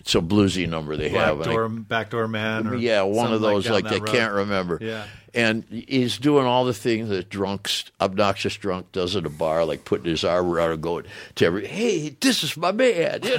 it's 0.00 0.14
a 0.14 0.20
bluesy 0.20 0.68
number 0.68 0.96
they 0.96 1.08
have. 1.08 1.40
and 1.40 1.50
I- 1.50 1.66
Backdoor, 1.88 2.28
man. 2.28 2.66
Or 2.66 2.74
yeah, 2.74 3.02
one 3.02 3.32
of 3.32 3.40
those 3.40 3.68
like, 3.70 3.84
that 3.84 3.92
I 3.94 3.98
road. 3.98 4.08
can't 4.08 4.32
remember. 4.34 4.78
Yeah. 4.80 5.06
And 5.32 5.64
he's 5.68 6.18
doing 6.18 6.44
all 6.46 6.64
the 6.66 6.74
things 6.74 7.08
that 7.08 7.28
drunks, 7.30 7.86
obnoxious 8.00 8.54
drunk 8.54 8.92
does 8.92 9.16
at 9.16 9.24
a 9.26 9.30
bar, 9.30 9.64
like 9.64 9.84
putting 9.84 10.04
his 10.06 10.22
arm 10.22 10.48
around 10.48 10.72
and 10.72 10.82
going 10.82 11.06
to 11.36 11.44
every, 11.46 11.66
hey, 11.66 12.10
this 12.20 12.44
is 12.44 12.56
my 12.56 12.70
man, 12.70 13.20
you 13.24 13.38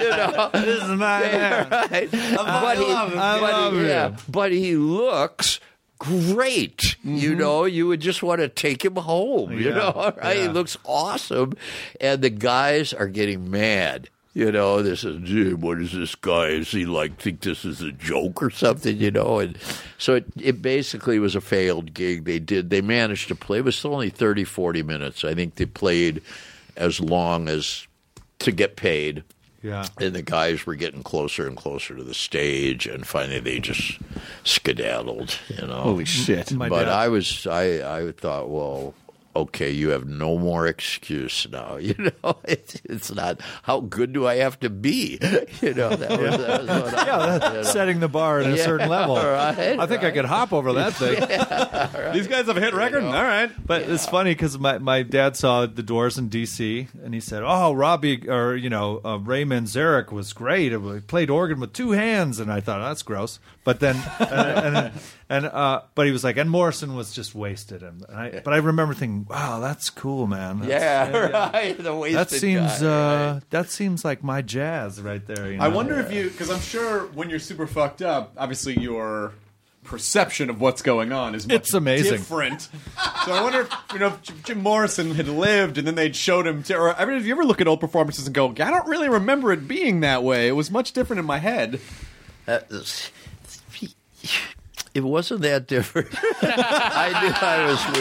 you 0.00 0.10
know. 0.10 0.50
This 0.54 0.82
is 0.82 0.88
my 0.90 1.20
man. 1.20 1.68
Right? 1.90 2.10
But 2.10 2.78
he, 2.78 2.84
love 2.84 3.12
him. 3.12 3.18
I 3.18 3.40
but 3.40 3.52
love 3.52 3.72
he- 3.74 3.86
yeah, 3.86 4.08
him. 4.10 4.16
but 4.28 4.52
he 4.52 4.76
looks 4.76 5.60
great. 5.98 6.96
You 7.02 7.30
Mm-hmm. 7.30 7.38
know, 7.38 7.64
you 7.64 7.86
would 7.88 8.00
just 8.00 8.22
want 8.22 8.40
to 8.40 8.48
take 8.48 8.84
him 8.84 8.96
home. 8.96 9.52
You 9.52 9.70
know, 9.70 10.12
right? 10.22 10.36
He 10.36 10.48
looks 10.48 10.76
awesome, 10.84 11.54
and 12.00 12.22
the 12.22 12.30
guys 12.30 12.92
are 12.92 13.08
getting 13.08 13.50
mad. 13.50 14.08
You 14.34 14.52
know, 14.52 14.82
this 14.82 15.02
is 15.02 15.18
gee, 15.24 15.54
what 15.54 15.80
is 15.80 15.90
this 15.92 16.14
guy? 16.14 16.48
Is 16.48 16.70
he 16.70 16.86
like 16.86 17.18
think 17.20 17.40
this 17.40 17.64
is 17.64 17.80
a 17.82 17.90
joke 17.90 18.40
or 18.40 18.50
something? 18.50 18.96
You 18.96 19.10
know, 19.10 19.40
and 19.40 19.58
so 19.96 20.14
it, 20.14 20.26
it 20.40 20.62
basically 20.62 21.18
was 21.18 21.34
a 21.34 21.40
failed 21.40 21.92
gig. 21.92 22.24
They 22.24 22.38
did 22.38 22.70
they 22.70 22.80
managed 22.80 23.28
to 23.28 23.34
play. 23.34 23.58
It 23.58 23.64
was 23.64 23.74
still 23.76 23.94
only 23.94 24.10
30, 24.10 24.44
40 24.44 24.82
minutes. 24.84 25.24
I 25.24 25.34
think 25.34 25.56
they 25.56 25.66
played 25.66 26.22
as 26.76 27.00
long 27.00 27.48
as 27.48 27.86
to 28.40 28.52
get 28.52 28.76
paid. 28.76 29.24
Yeah. 29.62 29.86
And 30.00 30.14
the 30.14 30.22
guys 30.22 30.66
were 30.66 30.76
getting 30.76 31.02
closer 31.02 31.46
and 31.46 31.56
closer 31.56 31.96
to 31.96 32.04
the 32.04 32.14
stage, 32.14 32.86
and 32.86 33.06
finally 33.06 33.40
they 33.40 33.58
just 33.58 33.98
skedaddled. 34.44 35.38
You 35.48 35.66
know, 35.66 35.80
Holy 35.82 36.04
shit. 36.04 36.52
My 36.52 36.68
but 36.68 36.84
dad- 36.84 36.88
I 36.92 37.08
was 37.08 37.46
I 37.46 37.98
I 37.98 38.12
thought, 38.12 38.48
well, 38.48 38.94
okay, 39.42 39.70
you 39.70 39.90
have 39.90 40.06
no 40.06 40.38
more 40.38 40.66
excuse 40.66 41.46
now. 41.50 41.76
You 41.88 41.94
know, 42.22 42.36
it's, 42.44 42.80
it's 42.84 43.10
not 43.14 43.40
how 43.62 43.80
good 43.80 44.12
do 44.12 44.26
I 44.26 44.36
have 44.36 44.60
to 44.60 44.68
be? 44.70 45.18
You 45.62 45.74
know, 45.74 45.88
that 45.96 46.20
was, 46.20 46.36
that 46.36 46.60
was 46.60 46.68
what 46.68 46.92
Yeah, 47.06 47.18
that's 47.18 47.46
you 47.46 47.52
know. 47.54 47.62
setting 47.62 48.00
the 48.00 48.08
bar 48.08 48.40
at 48.40 48.46
a 48.46 48.56
Yeah, 48.56 48.64
certain 48.64 48.88
level. 48.88 49.16
right, 49.16 49.78
I 49.78 49.86
think 49.86 50.02
I 50.04 50.10
could 50.10 50.24
hop 50.26 50.52
over 50.52 50.72
that 50.74 50.92
thing. 50.94 51.14
These 52.12 52.28
guys 52.28 52.46
have 52.46 52.56
a 52.56 52.60
hit 52.60 52.74
record? 52.74 53.02
All 53.04 53.12
right. 53.12 53.50
But 53.66 53.82
it's 53.82 54.06
funny 54.06 54.32
because 54.32 54.58
my, 54.58 54.78
my 54.78 55.02
dad 55.02 55.36
saw 55.36 55.66
the 55.66 55.82
Doors 55.82 56.18
in 56.18 56.28
D.C. 56.28 56.88
and 57.02 57.14
he 57.14 57.20
said, 57.20 57.42
"Oh, 57.44 57.72
Robbie 57.72 58.28
or 58.28 58.54
you 58.56 58.70
know 58.70 59.00
uh, 59.04 59.18
Ray 59.18 59.44
Manzarek 59.44 60.12
was 60.12 60.32
great. 60.32 60.72
He 60.72 61.00
played 61.00 61.30
organ 61.30 61.60
with 61.60 61.72
two 61.72 61.92
hands." 61.92 62.38
And 62.38 62.52
I 62.52 62.60
thought 62.60 62.80
that's 62.80 63.02
gross. 63.02 63.38
But 63.64 63.80
then 63.80 63.96
and 64.20 64.76
and, 64.76 64.92
and 65.30 65.44
uh, 65.46 65.82
but 65.94 66.06
he 66.06 66.12
was 66.12 66.24
like, 66.24 66.36
and 66.36 66.48
Morrison 66.50 66.94
was 66.94 67.12
just 67.12 67.34
wasted. 67.34 67.82
And 67.82 68.04
I, 68.12 68.40
but 68.44 68.54
I 68.54 68.58
remember 68.58 68.94
thinking, 68.94 69.26
"Wow, 69.28 69.60
that's 69.60 69.90
cool, 69.90 70.26
man. 70.26 70.60
That's- 70.60 71.12
Yeah, 71.12 71.50
right. 71.52 71.76
The 71.78 71.94
wasted. 71.94 72.18
That 72.18 72.30
seems 72.30 72.80
guy, 72.80 72.86
uh, 72.86 73.32
right. 73.34 73.42
that 73.50 73.70
seems 73.70 74.04
like 74.04 74.22
my 74.24 74.42
jazz 74.42 75.00
right 75.00 75.24
there. 75.26 75.50
You 75.52 75.58
know? 75.58 75.64
I 75.64 75.68
wonder 75.68 75.98
if 76.00 76.12
you, 76.12 76.30
because 76.30 76.50
I'm 76.50 76.60
sure 76.60 77.06
when 77.08 77.28
you're 77.30 77.38
super 77.38 77.66
fucked 77.66 78.00
up, 78.02 78.32
obviously 78.36 78.78
your 78.80 79.32
perception 79.84 80.50
of 80.50 80.60
what's 80.60 80.82
going 80.82 81.12
on 81.12 81.34
is 81.34 81.46
much 81.48 81.54
It's 81.56 81.72
amazing. 81.72 82.12
different. 82.12 82.60
so 82.62 83.32
I 83.32 83.42
wonder 83.42 83.60
if 83.62 83.70
you 83.94 83.98
know 83.98 84.08
if 84.08 84.22
Jim- 84.22 84.40
Jim 84.44 84.62
Morrison 84.62 85.14
had 85.14 85.28
lived 85.28 85.78
and 85.78 85.86
then 85.86 85.94
they'd 85.94 86.14
showed 86.16 86.46
him. 86.46 86.62
To, 86.64 86.76
or 86.76 86.94
I 86.94 87.04
mean, 87.06 87.16
if 87.16 87.24
you 87.26 87.32
ever 87.32 87.44
look 87.44 87.60
at 87.60 87.68
old 87.68 87.80
performances 87.80 88.26
and 88.26 88.34
go, 88.34 88.48
I 88.50 88.52
don't 88.70 88.86
really 88.86 89.08
remember 89.08 89.52
it 89.52 89.66
being 89.68 90.00
that 90.00 90.22
way. 90.22 90.48
It 90.48 90.52
was 90.52 90.70
much 90.70 90.92
different 90.92 91.20
in 91.20 91.26
my 91.26 91.38
head. 91.38 91.80
Uh, 92.46 92.60
it 95.04 95.08
wasn't 95.08 95.42
that 95.42 95.66
different. 95.66 96.08
I 96.42 97.20
knew 97.22 97.34
I 97.34 97.66
was 97.66 97.98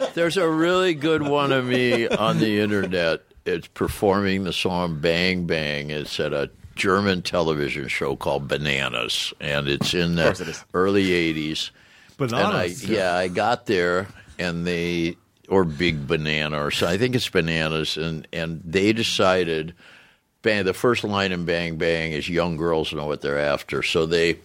weird. 0.00 0.14
There's 0.14 0.36
a 0.36 0.48
really 0.48 0.94
good 0.94 1.22
one 1.22 1.52
of 1.52 1.64
me 1.64 2.08
on 2.08 2.38
the 2.38 2.60
internet. 2.60 3.22
It's 3.44 3.68
performing 3.68 4.44
the 4.44 4.52
song 4.52 5.00
"Bang 5.00 5.46
Bang." 5.46 5.90
It's 5.90 6.18
at 6.20 6.32
a 6.32 6.50
German 6.76 7.22
television 7.22 7.88
show 7.88 8.16
called 8.16 8.48
Bananas, 8.48 9.32
and 9.40 9.68
it's 9.68 9.94
in 9.94 10.16
the 10.16 10.32
course 10.34 10.64
early 10.74 11.06
'80s. 11.06 11.70
Bananas, 12.16 12.82
And 12.82 12.92
I, 12.92 12.94
yeah, 12.94 13.14
I 13.14 13.28
got 13.28 13.66
there, 13.66 14.08
and 14.38 14.66
they 14.66 15.16
or 15.48 15.64
Big 15.64 16.06
Banana 16.06 16.64
or 16.64 16.70
so. 16.70 16.86
I 16.86 16.96
think 16.96 17.14
it's 17.14 17.28
Bananas, 17.28 17.96
and 17.96 18.26
and 18.32 18.62
they 18.64 18.92
decided. 18.92 19.74
Bang, 20.42 20.64
the 20.64 20.72
first 20.72 21.04
line 21.04 21.32
in 21.32 21.44
Bang 21.44 21.76
Bang 21.76 22.12
is 22.12 22.26
young 22.26 22.56
girls 22.56 22.94
know 22.94 23.04
what 23.04 23.20
they're 23.20 23.38
after. 23.38 23.82
So 23.82 24.06
they 24.06 24.38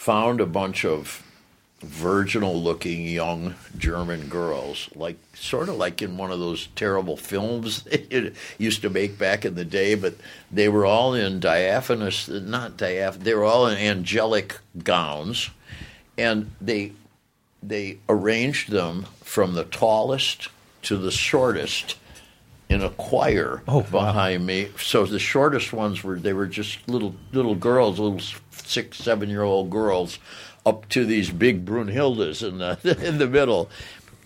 found 0.00 0.40
a 0.40 0.46
bunch 0.46 0.82
of 0.82 1.22
virginal 1.82 2.62
looking 2.62 3.06
young 3.06 3.54
German 3.76 4.28
girls, 4.28 4.88
like 4.94 5.18
sort 5.34 5.68
of 5.68 5.76
like 5.76 6.00
in 6.00 6.16
one 6.16 6.30
of 6.30 6.38
those 6.38 6.68
terrible 6.74 7.18
films 7.18 7.82
they 8.10 8.32
used 8.56 8.80
to 8.80 8.88
make 8.88 9.18
back 9.18 9.44
in 9.44 9.56
the 9.56 9.64
day, 9.64 9.94
but 9.94 10.14
they 10.50 10.70
were 10.70 10.86
all 10.86 11.12
in 11.12 11.38
diaphanous, 11.38 12.28
not 12.28 12.78
diaph, 12.78 13.18
they 13.18 13.34
were 13.34 13.44
all 13.44 13.66
in 13.66 13.76
angelic 13.76 14.58
gowns, 14.82 15.50
and 16.16 16.50
they 16.62 16.92
they 17.62 17.98
arranged 18.08 18.70
them 18.70 19.04
from 19.22 19.52
the 19.52 19.64
tallest 19.64 20.48
to 20.80 20.96
the 20.96 21.10
shortest 21.10 21.98
in 22.70 22.82
a 22.82 22.90
choir 22.90 23.62
Oh, 23.68 23.78
wow. 23.90 24.06
behind 24.06 24.46
me. 24.46 24.68
So 24.78 25.04
the 25.04 25.18
shortest 25.18 25.72
ones 25.72 26.02
were 26.02 26.18
they 26.18 26.32
were 26.32 26.46
just 26.46 26.88
little 26.88 27.14
little 27.32 27.54
girls, 27.56 27.98
little 27.98 28.20
six 28.50 28.96
seven 28.98 29.28
year 29.28 29.42
old 29.42 29.68
girls, 29.70 30.18
up 30.64 30.88
to 30.90 31.04
these 31.04 31.30
big 31.30 31.66
Brunhildes 31.66 32.46
in 32.46 32.58
the 32.58 32.78
in 33.06 33.18
the 33.18 33.26
middle, 33.26 33.68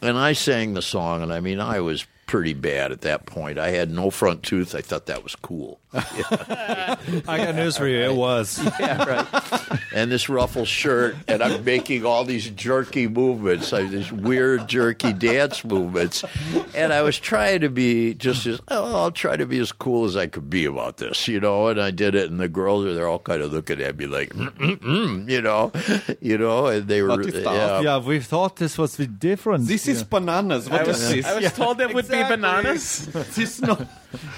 and 0.02 0.16
I 0.18 0.34
sang 0.34 0.74
the 0.74 0.82
song, 0.82 1.22
and 1.22 1.32
I 1.32 1.40
mean 1.40 1.58
I 1.58 1.80
was 1.80 2.06
pretty 2.26 2.54
bad 2.54 2.92
at 2.92 3.00
that 3.02 3.26
point. 3.26 3.58
I 3.58 3.70
had 3.70 3.90
no 3.90 4.10
front 4.10 4.42
tooth. 4.42 4.74
I 4.74 4.80
thought 4.82 5.06
that 5.06 5.22
was 5.22 5.34
cool. 5.36 5.80
I 7.28 7.36
got 7.38 7.54
news 7.54 7.76
for 7.76 7.86
you. 7.86 7.98
It 7.98 8.14
was. 8.14 8.60
yeah, 8.80 9.04
right. 9.04 9.80
And 9.94 10.10
this 10.10 10.28
ruffle 10.28 10.64
shirt, 10.64 11.14
and 11.28 11.40
I'm 11.40 11.64
making 11.64 12.04
all 12.04 12.24
these 12.24 12.50
jerky 12.50 13.06
movements, 13.06 13.70
like 13.70 13.90
these 13.90 14.10
weird 14.10 14.68
jerky 14.68 15.12
dance 15.12 15.64
movements. 15.64 16.24
And 16.74 16.92
I 16.92 17.02
was 17.02 17.16
trying 17.18 17.60
to 17.60 17.68
be 17.68 18.14
just 18.14 18.44
as, 18.46 18.60
oh, 18.68 18.96
I'll 18.96 19.12
try 19.12 19.36
to 19.36 19.46
be 19.46 19.60
as 19.60 19.70
cool 19.70 20.04
as 20.04 20.16
I 20.16 20.26
could 20.26 20.50
be 20.50 20.64
about 20.64 20.96
this, 20.96 21.28
you 21.28 21.38
know. 21.38 21.68
And 21.68 21.80
I 21.80 21.92
did 21.92 22.16
it, 22.16 22.28
and 22.28 22.40
the 22.40 22.48
girls 22.48 22.84
are 22.86 22.94
they're 22.94 23.08
all 23.08 23.20
kind 23.20 23.40
of 23.40 23.52
looking 23.52 23.80
at 23.80 23.96
me 23.96 24.06
like, 24.06 24.30
mm, 24.30 24.50
mm, 24.50 24.76
mm, 24.78 25.30
you 25.30 25.42
know, 25.42 25.70
you 26.20 26.38
know, 26.38 26.66
and 26.66 26.88
they 26.88 27.02
were, 27.02 27.10
What 27.10 27.24
you 27.24 27.30
thought? 27.30 27.54
yeah. 27.54 27.80
Yeah, 27.80 27.98
we 27.98 28.18
thought 28.18 28.56
this 28.56 28.76
was 28.76 28.96
different. 28.96 29.68
This 29.68 29.86
is 29.86 30.02
bananas. 30.02 30.66
I 30.68 30.72
What 30.72 30.86
was, 30.88 31.02
is 31.02 31.10
this? 31.14 31.26
I 31.26 31.38
was 31.38 31.52
told 31.52 31.80
it 31.80 31.94
would 31.94 32.08
be 32.08 32.22
bananas? 32.22 33.06
This 33.06 33.38
is 33.38 33.62
not. 33.62 33.86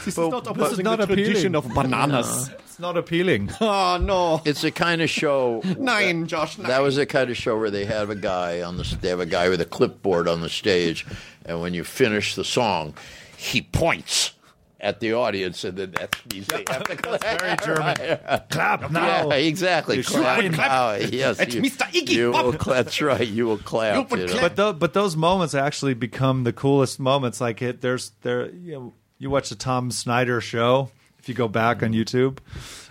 This 0.04 0.16
is 0.16 0.18
not 0.18 0.44
this 0.44 0.44
is 0.44 0.50
opposing 0.50 0.84
not 0.84 0.98
the 1.00 1.07
tradition 1.07 1.45
appealing. 1.55 1.70
of 1.70 1.74
bananas. 1.74 2.51
It's 2.66 2.78
not 2.80 2.99
appealing. 2.99 3.51
Oh 3.62 3.97
no! 3.97 4.42
It's 4.44 4.61
the 4.61 4.70
kind 4.70 5.01
of 5.01 5.09
show. 5.09 5.62
Nine, 5.78 6.26
Josh. 6.32 6.59
Nine. 6.59 6.68
That 6.68 6.82
was 6.82 6.97
the 6.97 7.07
kind 7.07 7.30
of 7.30 7.36
show 7.38 7.59
where 7.59 7.70
they 7.70 7.86
have 7.86 8.11
a 8.11 8.14
guy 8.14 8.61
on 8.61 8.76
the 8.76 8.82
they 9.01 9.09
have 9.09 9.20
a 9.20 9.24
guy 9.24 9.49
with 9.49 9.62
a 9.62 9.64
clipboard 9.64 10.28
on 10.28 10.42
the 10.42 10.51
stage, 10.51 11.07
and 11.47 11.62
when 11.62 11.72
you 11.72 11.84
finish 11.84 12.34
the 12.34 12.44
song, 12.44 12.92
he 13.38 13.62
points 13.62 14.32
at 14.78 15.01
the 15.01 15.14
audience, 15.14 15.64
and 15.64 15.78
then 15.78 15.92
that 15.92 16.20
means 16.30 16.49
they 16.49 16.64
have 16.68 16.84
to 16.84 16.97
clap. 16.97 17.22
very 17.40 17.57
German. 17.64 18.18
Clap 18.51 18.90
now. 18.90 19.30
Yeah, 19.30 19.36
exactly. 19.36 20.03
Clap 20.03 20.42
should 20.42 20.53
now. 20.53 20.92
Yes, 20.97 21.40
It's 21.40 21.55
you- 21.55 21.62
Mr. 21.62 21.86
Iggy 21.90 22.09
you 22.11 22.32
Pop. 22.32 22.44
will 22.44 22.53
cla- 22.53 22.74
that's 22.74 23.01
right. 23.01 23.26
You 23.26 23.47
will 23.47 23.57
clap. 23.57 24.11
You 24.12 24.18
you 24.18 24.26
clap. 24.28 24.40
But 24.42 24.57
tho- 24.57 24.72
but 24.74 24.92
those 24.92 25.16
moments 25.16 25.55
actually 25.55 25.94
become 25.94 26.44
the 26.44 26.53
coolest 26.53 27.01
moments. 27.01 27.40
Like 27.40 27.62
it, 27.62 27.80
there's 27.80 28.12
there. 28.20 28.51
You, 28.51 28.72
know, 28.72 28.94
you 29.18 29.30
watch 29.30 29.49
the 29.49 29.57
Tom 29.57 29.90
Snyder 29.90 30.42
show 30.42 30.90
if 31.27 31.29
you 31.29 31.35
go 31.35 31.49
back 31.49 31.83
on 31.83 31.91
mm-hmm. 31.91 32.01
YouTube, 32.01 32.39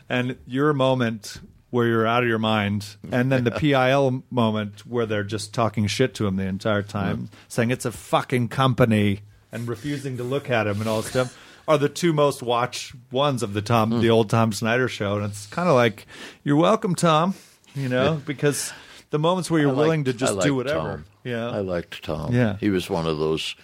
and 0.10 0.36
your 0.46 0.74
moment 0.74 1.40
where 1.70 1.88
you're 1.88 2.06
out 2.06 2.22
of 2.22 2.28
your 2.28 2.38
mind, 2.38 2.98
and 3.10 3.32
then 3.32 3.46
the 3.46 3.52
PIL 3.60 4.24
moment 4.30 4.86
where 4.86 5.06
they're 5.06 5.24
just 5.24 5.54
talking 5.54 5.88
shit 5.88 6.14
to 6.16 6.28
him 6.28 6.36
the 6.36 6.44
entire 6.44 6.84
time, 6.84 7.30
saying 7.48 7.72
it's 7.72 7.86
a 7.86 7.94
fucking 7.94 8.50
company 8.50 9.22
and 9.54 9.70
refusing 9.70 10.18
to 10.18 10.24
look 10.24 10.50
at 10.50 10.68
him 10.68 10.82
and 10.82 10.90
all 10.90 11.02
this 11.02 11.12
stuff. 11.12 11.38
Are 11.66 11.78
the 11.78 11.88
two 11.88 12.12
most 12.12 12.44
watched 12.44 12.94
ones 13.10 13.42
of 13.42 13.54
the 13.54 13.62
Tom, 13.62 13.90
the 13.90 14.08
mm. 14.08 14.12
old 14.12 14.30
Tom 14.30 14.52
Snyder 14.52 14.90
show, 14.90 15.16
and 15.16 15.26
it's 15.26 15.48
kind 15.48 15.70
of 15.70 15.76
like, 15.76 16.06
"You're 16.44 16.58
welcome, 16.58 16.94
Tom," 16.94 17.36
you 17.74 17.88
know, 17.88 18.22
because 18.26 18.74
the 19.12 19.18
moments 19.18 19.50
where 19.50 19.62
you're 19.62 19.70
I 19.70 19.74
willing 19.74 20.04
liked- 20.04 20.20
to 20.20 20.26
I 20.26 20.28
just 20.28 20.34
liked 20.34 20.46
do 20.46 20.56
whatever, 20.56 20.80
Tom. 20.80 21.06
yeah, 21.24 21.50
I 21.50 21.60
liked 21.60 22.04
Tom. 22.04 22.34
Yeah. 22.34 22.58
he 22.60 22.70
was 22.70 22.90
one 22.90 23.08
of 23.08 23.18
those 23.18 23.56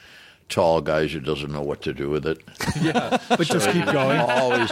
tall 0.52 0.82
guys 0.82 1.14
who 1.14 1.20
doesn't 1.20 1.52
know 1.52 1.62
what 1.62 1.82
to 1.82 1.94
do 1.94 2.10
with 2.10 2.28
it. 2.28 2.44
Yeah, 2.82 3.20
but 3.30 3.46
just 3.46 3.70
keep 3.72 3.86
going. 3.86 4.20
always 4.20 4.70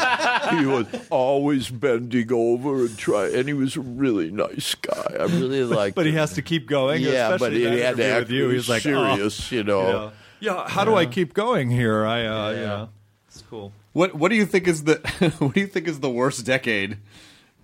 he 0.49 0.65
was 0.65 0.88
always 1.09 1.69
bending 1.69 2.32
over 2.32 2.82
and 2.86 2.97
try 2.97 3.27
and 3.27 3.47
he 3.47 3.53
was 3.53 3.75
a 3.75 3.82
really 3.82 4.32
nice 4.32 4.73
guy. 4.75 5.15
I 5.19 5.23
really 5.23 5.63
liked 5.75 5.95
But 5.95 6.07
he 6.07 6.13
has 6.13 6.34
to 6.34 6.41
keep 6.41 6.67
going. 6.67 7.01
Yeah, 7.01 7.38
but 7.38 7.53
he 7.53 7.63
had 7.63 7.97
to 7.97 8.03
interview 8.03 8.03
act 8.05 8.19
with 8.21 8.32
you. 8.32 8.49
He's 8.49 8.69
like, 8.69 8.82
serious, 8.82 9.51
oh, 9.51 9.55
you 9.55 9.63
know. 9.63 10.11
Yeah, 10.39 10.55
yeah 10.55 10.69
how 10.69 10.86
do 10.86 10.95
I 10.95 11.05
keep 11.05 11.34
going 11.34 11.69
here? 11.69 12.05
I, 12.05 12.25
uh, 12.25 12.51
yeah. 12.51 12.88
it's 13.27 13.43
cool. 13.49 13.73
What 13.93 14.15
What 14.15 14.30
do 14.30 14.36
you 14.36 14.45
think 14.45 14.67
is 14.67 14.86
the 14.86 14.97
What 15.39 15.53
do 15.53 15.59
you 15.59 15.67
think 15.67 15.88
is 15.88 15.99
the 15.99 16.09
worst 16.09 16.45
decade? 16.45 16.97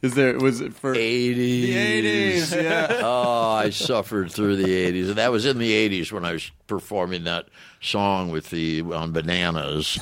Is 0.06 0.14
there 0.14 0.38
was 0.38 0.62
it 0.62 0.76
for 0.76 0.94
80s. 0.94 1.36
the 1.36 1.76
eighties? 1.76 2.52
Yeah. 2.54 3.00
oh, 3.04 3.54
I 3.54 3.72
suffered 3.72 4.32
through 4.32 4.58
the 4.58 4.68
80s. 4.68 5.08
And 5.08 5.16
that 5.16 5.32
was 5.32 5.48
in 5.48 5.58
the 5.58 5.72
80s 5.72 6.12
when 6.12 6.24
I 6.24 6.34
was 6.34 6.52
performing 6.68 7.24
that 7.24 7.48
song 7.82 8.30
with 8.30 8.52
the 8.52 8.82
on 8.82 9.14
bananas. 9.14 9.98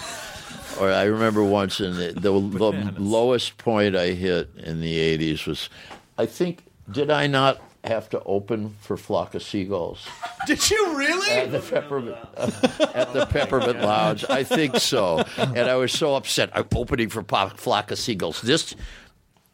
Or 0.77 0.91
I 0.91 1.03
remember 1.03 1.43
once 1.43 1.79
in 1.79 1.95
the, 1.95 2.13
the, 2.19 2.31
lowest 2.31 3.57
point 3.57 3.95
I 3.95 4.07
hit 4.07 4.49
in 4.57 4.81
the 4.81 5.17
80s 5.17 5.47
was 5.47 5.69
I 6.17 6.25
think 6.25 6.63
did 6.91 7.09
I 7.09 7.27
not 7.27 7.61
have 7.83 8.09
to 8.09 8.21
open 8.23 8.75
for 8.81 8.97
Flock 8.97 9.35
of 9.35 9.43
Seagulls 9.43 10.07
Did 10.47 10.69
you 10.69 10.97
really? 10.97 11.31
at 11.31 11.51
the 11.51 11.59
Peppermint 11.59 12.17
uh, 12.35 12.51
at 12.93 13.13
the 13.13 13.25
Peppermint 13.25 13.81
Lounge? 13.81 14.25
I 14.29 14.43
think 14.43 14.77
so. 14.77 15.23
And 15.37 15.59
I 15.59 15.75
was 15.75 15.91
so 15.91 16.15
upset. 16.15 16.49
I'm 16.53 16.67
opening 16.75 17.09
for 17.09 17.23
Flock 17.23 17.91
of 17.91 17.99
Seagulls. 17.99 18.41
This 18.41 18.75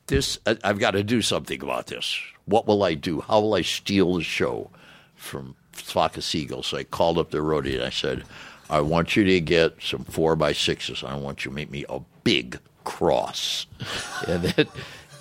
this 0.09 0.37
I, 0.45 0.57
I've 0.63 0.79
got 0.79 0.91
to 0.91 1.03
do 1.03 1.21
something 1.21 1.61
about 1.61 1.87
this. 1.87 2.19
What 2.45 2.67
will 2.67 2.83
I 2.83 2.93
do? 2.95 3.21
How 3.21 3.39
will 3.41 3.55
I 3.55 3.61
steal 3.61 4.15
the 4.15 4.23
show 4.23 4.69
from 5.15 5.55
Flock 5.71 6.15
Seagulls? 6.21 6.67
So 6.67 6.77
I 6.77 6.83
called 6.83 7.17
up 7.17 7.31
the 7.31 7.37
roadie 7.37 7.75
and 7.75 7.83
I 7.83 7.89
said, 7.89 8.23
I 8.69 8.81
want 8.81 9.15
you 9.15 9.23
to 9.23 9.39
get 9.39 9.81
some 9.81 10.03
four 10.03 10.35
by 10.35 10.53
sixes. 10.53 11.03
I 11.03 11.15
want 11.15 11.45
you 11.45 11.51
to 11.51 11.55
make 11.55 11.71
me 11.71 11.85
a 11.89 12.01
big 12.23 12.59
cross. 12.83 13.65
And 14.27 14.43
then 14.43 14.67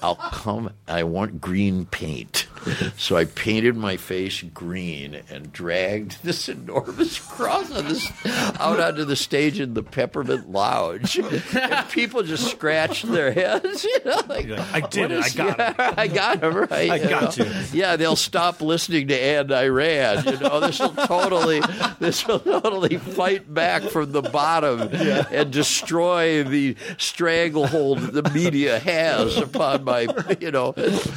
I'll 0.02 0.16
come 0.16 0.70
I 0.88 1.04
want 1.04 1.40
green 1.40 1.86
paint. 1.86 2.47
So 2.96 3.16
I 3.16 3.24
painted 3.24 3.76
my 3.76 3.96
face 3.96 4.42
green 4.42 5.22
and 5.30 5.52
dragged 5.52 6.18
this 6.22 6.48
enormous 6.48 7.18
cross 7.18 7.70
on 7.72 7.88
this, 7.88 8.10
out 8.58 8.80
onto 8.80 9.04
the 9.04 9.16
stage 9.16 9.60
in 9.60 9.74
the 9.74 9.82
Peppermint 9.82 10.50
Lounge. 10.50 11.18
And 11.18 11.88
people 11.90 12.22
just 12.22 12.50
scratched 12.50 13.10
their 13.10 13.32
heads. 13.32 13.86
You 13.98 14.04
know, 14.04 14.20
like, 14.28 14.48
like, 14.48 14.74
"I 14.74 14.80
did 14.80 15.10
it. 15.10 15.24
I 15.24 15.28
got 15.30 15.58
yeah, 15.58 15.94
I 15.96 16.06
got 16.08 16.42
him 16.42 16.54
right. 16.54 16.90
I 16.90 16.96
you 16.96 17.08
got 17.08 17.38
know? 17.38 17.44
you. 17.44 17.52
Yeah, 17.72 17.96
they'll 17.96 18.16
stop 18.16 18.60
listening 18.60 19.08
to 19.08 19.14
And 19.18 19.50
I 19.52 19.68
Ran. 19.68 20.24
You 20.26 20.38
know, 20.38 20.60
this 20.60 20.78
will 20.78 20.90
totally, 20.90 21.60
this 21.98 22.26
will 22.26 22.40
totally 22.40 22.98
fight 22.98 23.52
back 23.52 23.82
from 23.82 24.12
the 24.12 24.22
bottom 24.22 24.88
and 24.92 25.50
destroy 25.50 26.44
the 26.44 26.76
stranglehold 26.98 27.98
the 27.98 28.30
media 28.30 28.78
has 28.78 29.36
upon 29.38 29.84
my, 29.84 30.08
you 30.40 30.50
know, 30.50 30.74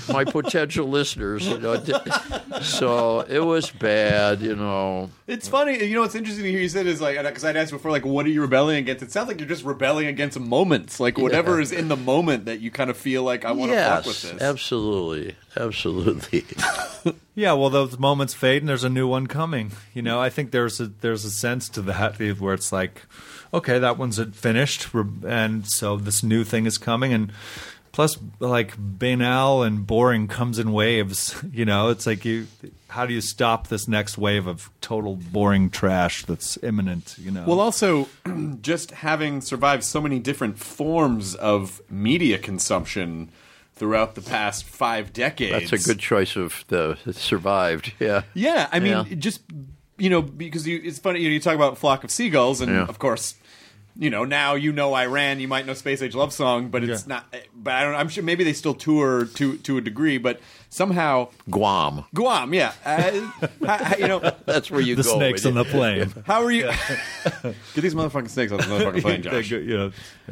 my 0.09 0.23
potential 0.23 0.87
listeners. 0.87 1.30
You 1.37 1.57
know, 1.59 1.83
so 2.61 3.21
it 3.21 3.39
was 3.39 3.69
bad. 3.71 4.41
You 4.41 4.55
know, 4.55 5.09
It's 5.27 5.47
funny. 5.47 5.83
You 5.83 5.95
know 5.95 6.01
what's 6.01 6.15
interesting 6.15 6.43
to 6.43 6.51
hear 6.51 6.59
you 6.59 6.69
said 6.69 6.87
is 6.87 7.01
like 7.01 7.21
because 7.21 7.43
I'd 7.43 7.55
asked 7.55 7.71
before 7.71 7.91
like 7.91 8.05
what 8.05 8.25
are 8.25 8.29
you 8.29 8.41
rebelling 8.41 8.77
against? 8.77 9.03
It 9.03 9.11
sounds 9.11 9.27
like 9.27 9.39
you're 9.39 9.49
just 9.49 9.63
rebelling 9.63 10.07
against 10.07 10.39
moments, 10.39 10.99
like 10.99 11.17
whatever 11.17 11.59
is 11.59 11.71
in 11.71 11.87
the 11.87 11.97
moment 11.97 12.45
that 12.45 12.59
you 12.59 12.71
kind 12.71 12.89
of 12.89 12.97
feel 12.97 13.23
like 13.23 13.45
I 13.45 13.51
want 13.51 13.71
to 13.71 13.77
fuck 13.77 14.05
with 14.05 14.23
yes, 14.23 14.31
this. 14.33 14.41
absolutely, 14.41 15.35
absolutely. 15.55 16.45
Yeah, 17.33 17.53
well, 17.53 17.69
those 17.69 17.97
moments 17.97 18.33
fade, 18.33 18.61
and 18.61 18.67
there's 18.67 18.83
a 18.83 18.89
new 18.89 19.07
one 19.07 19.25
coming. 19.25 19.71
You 19.93 20.01
know, 20.01 20.19
I 20.19 20.29
think 20.29 20.51
there's 20.51 20.81
a 20.81 20.87
there's 20.87 21.23
a 21.23 21.31
sense 21.31 21.69
to 21.69 21.81
that 21.83 22.19
where 22.39 22.53
it's 22.53 22.73
like, 22.73 23.03
okay, 23.53 23.79
that 23.79 23.97
one's 23.97 24.21
finished, 24.35 24.89
and 25.25 25.65
so 25.65 25.95
this 25.95 26.23
new 26.23 26.43
thing 26.43 26.65
is 26.65 26.77
coming, 26.77 27.13
and 27.13 27.31
plus, 27.91 28.17
like 28.39 28.73
banal 28.77 29.63
and 29.63 29.85
boring 29.85 30.27
comes 30.27 30.59
in 30.59 30.71
waves. 30.71 31.35
You 31.53 31.65
know, 31.65 31.89
it's 31.89 32.05
like 32.07 32.23
you, 32.25 32.47
how 32.89 33.05
do 33.05 33.13
you 33.13 33.21
stop 33.21 33.67
this 33.67 33.87
next 33.87 34.17
wave 34.17 34.47
of 34.47 34.69
total 34.81 35.15
boring 35.15 35.69
trash 35.69 36.23
that's 36.25 36.57
imminent? 36.63 37.15
You 37.19 37.31
know, 37.31 37.43
Well, 37.45 37.59
also, 37.59 38.07
just 38.61 38.91
having 38.91 39.41
survived 39.41 39.83
so 39.83 39.99
many 40.01 40.19
different 40.19 40.57
forms 40.57 41.35
of 41.35 41.81
media 41.89 42.37
consumption 42.37 43.29
throughout 43.75 44.15
the 44.15 44.21
past 44.21 44.63
five 44.63 45.11
decades. 45.11 45.69
That's 45.71 45.83
a 45.85 45.87
good 45.87 45.99
choice 45.99 46.35
of 46.35 46.63
the 46.67 46.97
survived. 47.11 47.93
Yeah. 47.99 48.21
Yeah, 48.33 48.67
I 48.71 48.79
mean, 48.79 49.05
Yeah. 49.09 49.15
just 49.15 49.41
you 49.97 50.09
know, 50.09 50.21
because 50.23 50.67
you, 50.67 50.81
it's 50.83 50.97
funny. 50.99 51.19
You, 51.19 51.29
know, 51.29 51.33
you 51.33 51.39
talk 51.39 51.53
about 51.55 51.77
flock 51.77 52.03
of 52.03 52.09
seagulls, 52.11 52.59
and 52.61 52.71
Yeah. 52.71 52.85
of 52.85 52.97
course, 52.97 53.35
you 53.97 54.09
know 54.09 54.23
now 54.25 54.55
you 54.55 54.71
know 54.71 54.93
I 54.93 55.05
Ran. 55.07 55.39
You 55.39 55.47
might 55.47 55.65
know 55.65 55.73
Space 55.73 56.01
Age 56.01 56.15
Love 56.15 56.33
Song, 56.33 56.69
but 56.69 56.83
it's 56.83 57.07
not. 57.07 57.25
But 57.55 57.73
I 57.73 57.83
don't. 57.83 57.95
I'm 57.95 58.09
sure 58.09 58.23
maybe 58.23 58.43
they 58.43 58.53
still 58.53 58.73
tour 58.73 59.25
to 59.25 59.57
to 59.57 59.77
a 59.77 59.81
degree, 59.81 60.17
but 60.17 60.39
somehow 60.69 61.29
Guam. 61.49 62.05
Guam, 62.13 62.53
yeah. 62.53 62.73
Uh, 62.85 63.11
how- 63.65 63.83
how- 63.83 63.97
you 63.97 64.07
know, 64.07 64.19
That's 64.45 64.71
where 64.71 64.81
you 64.81 64.95
the 64.95 65.03
go. 65.03 65.15
snakes 65.17 65.45
on 65.45 65.53
the 65.55 65.65
plane. 65.65 66.13
how 66.25 66.43
are 66.43 66.51
you? 66.51 66.63
Get 67.43 67.81
these 67.81 67.95
motherfucking 67.95 68.29
snakes 68.29 68.51
on 68.51 68.57
the 68.59 68.63
motherfucking 68.65 69.01
plane, 69.01 69.21
Josh. 69.21 69.49
you 69.51 69.77
know, 69.77 69.91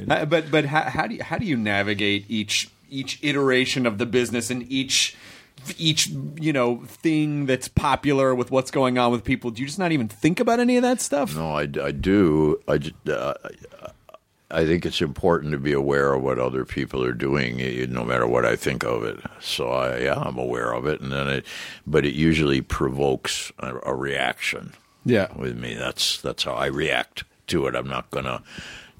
Uh, 0.09 0.25
but 0.25 0.49
but 0.51 0.65
how, 0.65 0.83
how 0.83 1.07
do 1.07 1.15
you 1.15 1.23
how 1.23 1.37
do 1.37 1.45
you 1.45 1.57
navigate 1.57 2.25
each 2.29 2.69
each 2.89 3.19
iteration 3.21 3.85
of 3.85 3.97
the 3.97 4.05
business 4.05 4.49
and 4.49 4.69
each 4.71 5.15
each 5.77 6.07
you 6.07 6.53
know 6.53 6.83
thing 6.85 7.45
that's 7.45 7.67
popular 7.67 8.33
with 8.35 8.51
what's 8.51 8.71
going 8.71 8.97
on 8.97 9.11
with 9.11 9.23
people? 9.23 9.51
Do 9.51 9.61
you 9.61 9.67
just 9.67 9.79
not 9.79 9.91
even 9.91 10.07
think 10.07 10.39
about 10.39 10.59
any 10.59 10.77
of 10.77 10.83
that 10.83 11.01
stuff? 11.01 11.35
No, 11.35 11.51
I, 11.51 11.61
I 11.61 11.91
do. 11.91 12.59
I, 12.67 12.79
uh, 13.09 13.33
I 14.51 14.65
think 14.65 14.85
it's 14.85 15.01
important 15.01 15.51
to 15.51 15.59
be 15.59 15.73
aware 15.73 16.13
of 16.13 16.23
what 16.23 16.39
other 16.39 16.65
people 16.65 17.03
are 17.03 17.13
doing, 17.13 17.57
no 17.91 18.03
matter 18.03 18.25
what 18.25 18.45
I 18.45 18.55
think 18.55 18.83
of 18.83 19.03
it. 19.03 19.19
So 19.39 19.69
I, 19.69 19.99
yeah, 19.99 20.15
I'm 20.15 20.37
aware 20.37 20.73
of 20.73 20.87
it, 20.87 21.01
and 21.01 21.11
then 21.11 21.27
it, 21.27 21.45
but 21.85 22.03
it 22.03 22.15
usually 22.15 22.61
provokes 22.61 23.51
a, 23.59 23.75
a 23.85 23.95
reaction. 23.95 24.73
Yeah. 25.05 25.27
with 25.35 25.57
me, 25.57 25.75
that's 25.75 26.21
that's 26.21 26.43
how 26.43 26.53
I 26.53 26.67
react 26.67 27.23
to 27.47 27.67
it. 27.67 27.75
I'm 27.75 27.87
not 27.87 28.09
gonna 28.09 28.41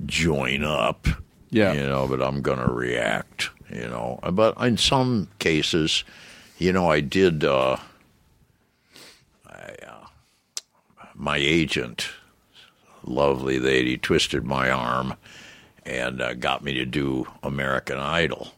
join 0.05 0.63
up. 0.63 1.07
Yeah. 1.51 1.73
you 1.73 1.81
know, 1.81 2.07
but 2.07 2.21
I'm 2.21 2.41
gonna 2.41 2.71
react. 2.71 3.49
You 3.71 3.87
know, 3.87 4.19
but 4.31 4.59
in 4.61 4.77
some 4.77 5.29
cases, 5.39 6.03
you 6.59 6.71
know, 6.71 6.91
I 6.91 6.99
did. 7.01 7.43
Uh, 7.43 7.77
my 11.19 11.37
agent, 11.37 12.09
lovely 13.03 13.59
lady, 13.59 13.97
twisted 13.97 14.45
my 14.45 14.71
arm 14.71 15.15
and 15.85 16.21
uh, 16.21 16.33
got 16.33 16.63
me 16.63 16.73
to 16.75 16.85
do 16.85 17.27
American 17.43 17.99
Idol. 17.99 18.53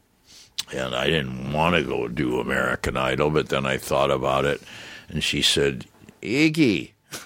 And 0.72 0.96
I 0.96 1.08
didn't 1.08 1.52
want 1.52 1.76
to 1.76 1.84
go 1.84 2.08
do 2.08 2.40
American 2.40 2.96
Idol, 2.98 3.32
but 3.32 3.50
then 3.50 3.66
I 3.66 3.78
thought 3.78 4.12
about 4.12 4.46
it, 4.46 4.62
and 5.10 5.24
she 5.24 5.42
said, 5.42 5.86
Iggy. 6.22 6.92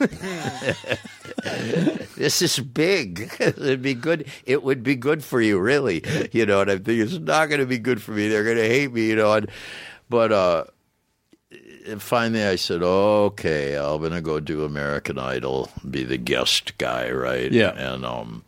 this 2.15 2.41
is 2.41 2.59
big. 2.59 3.31
It'd 3.39 3.83
be 3.83 3.93
good. 3.93 4.25
It 4.45 4.63
would 4.63 4.81
be 4.81 4.95
good 4.95 5.23
for 5.23 5.41
you, 5.41 5.59
really. 5.59 6.03
You 6.31 6.47
know, 6.47 6.61
and 6.61 6.71
I'm 6.71 6.83
thinking 6.83 7.05
it's 7.05 7.19
not 7.19 7.49
going 7.49 7.59
to 7.59 7.67
be 7.67 7.77
good 7.77 8.01
for 8.01 8.11
me. 8.11 8.27
They're 8.27 8.43
going 8.43 8.57
to 8.57 8.67
hate 8.67 8.91
me. 8.91 9.05
You 9.05 9.15
know, 9.17 9.33
and, 9.33 9.47
but 10.09 10.31
uh, 10.31 10.63
finally 11.97 12.43
I 12.43 12.55
said, 12.55 12.81
okay, 12.83 13.75
I'm 13.77 14.01
gonna 14.01 14.21
go 14.21 14.39
do 14.39 14.63
American 14.63 15.17
Idol, 15.17 15.69
be 15.89 16.03
the 16.03 16.17
guest 16.17 16.77
guy, 16.77 17.11
right? 17.11 17.51
Yeah. 17.51 17.71
And 17.71 18.05
um, 18.05 18.43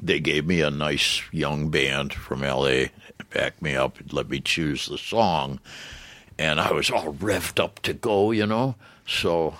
they 0.00 0.20
gave 0.20 0.46
me 0.46 0.60
a 0.60 0.70
nice 0.70 1.22
young 1.32 1.70
band 1.70 2.12
from 2.12 2.40
LA, 2.42 2.86
back 3.32 3.60
me 3.62 3.74
up, 3.76 3.98
let 4.12 4.28
me 4.28 4.40
choose 4.40 4.86
the 4.86 4.98
song, 4.98 5.60
and 6.38 6.60
I 6.60 6.72
was 6.72 6.90
all 6.90 7.14
revved 7.14 7.62
up 7.62 7.80
to 7.80 7.92
go, 7.92 8.30
you 8.30 8.46
know. 8.46 8.74
So 9.06 9.54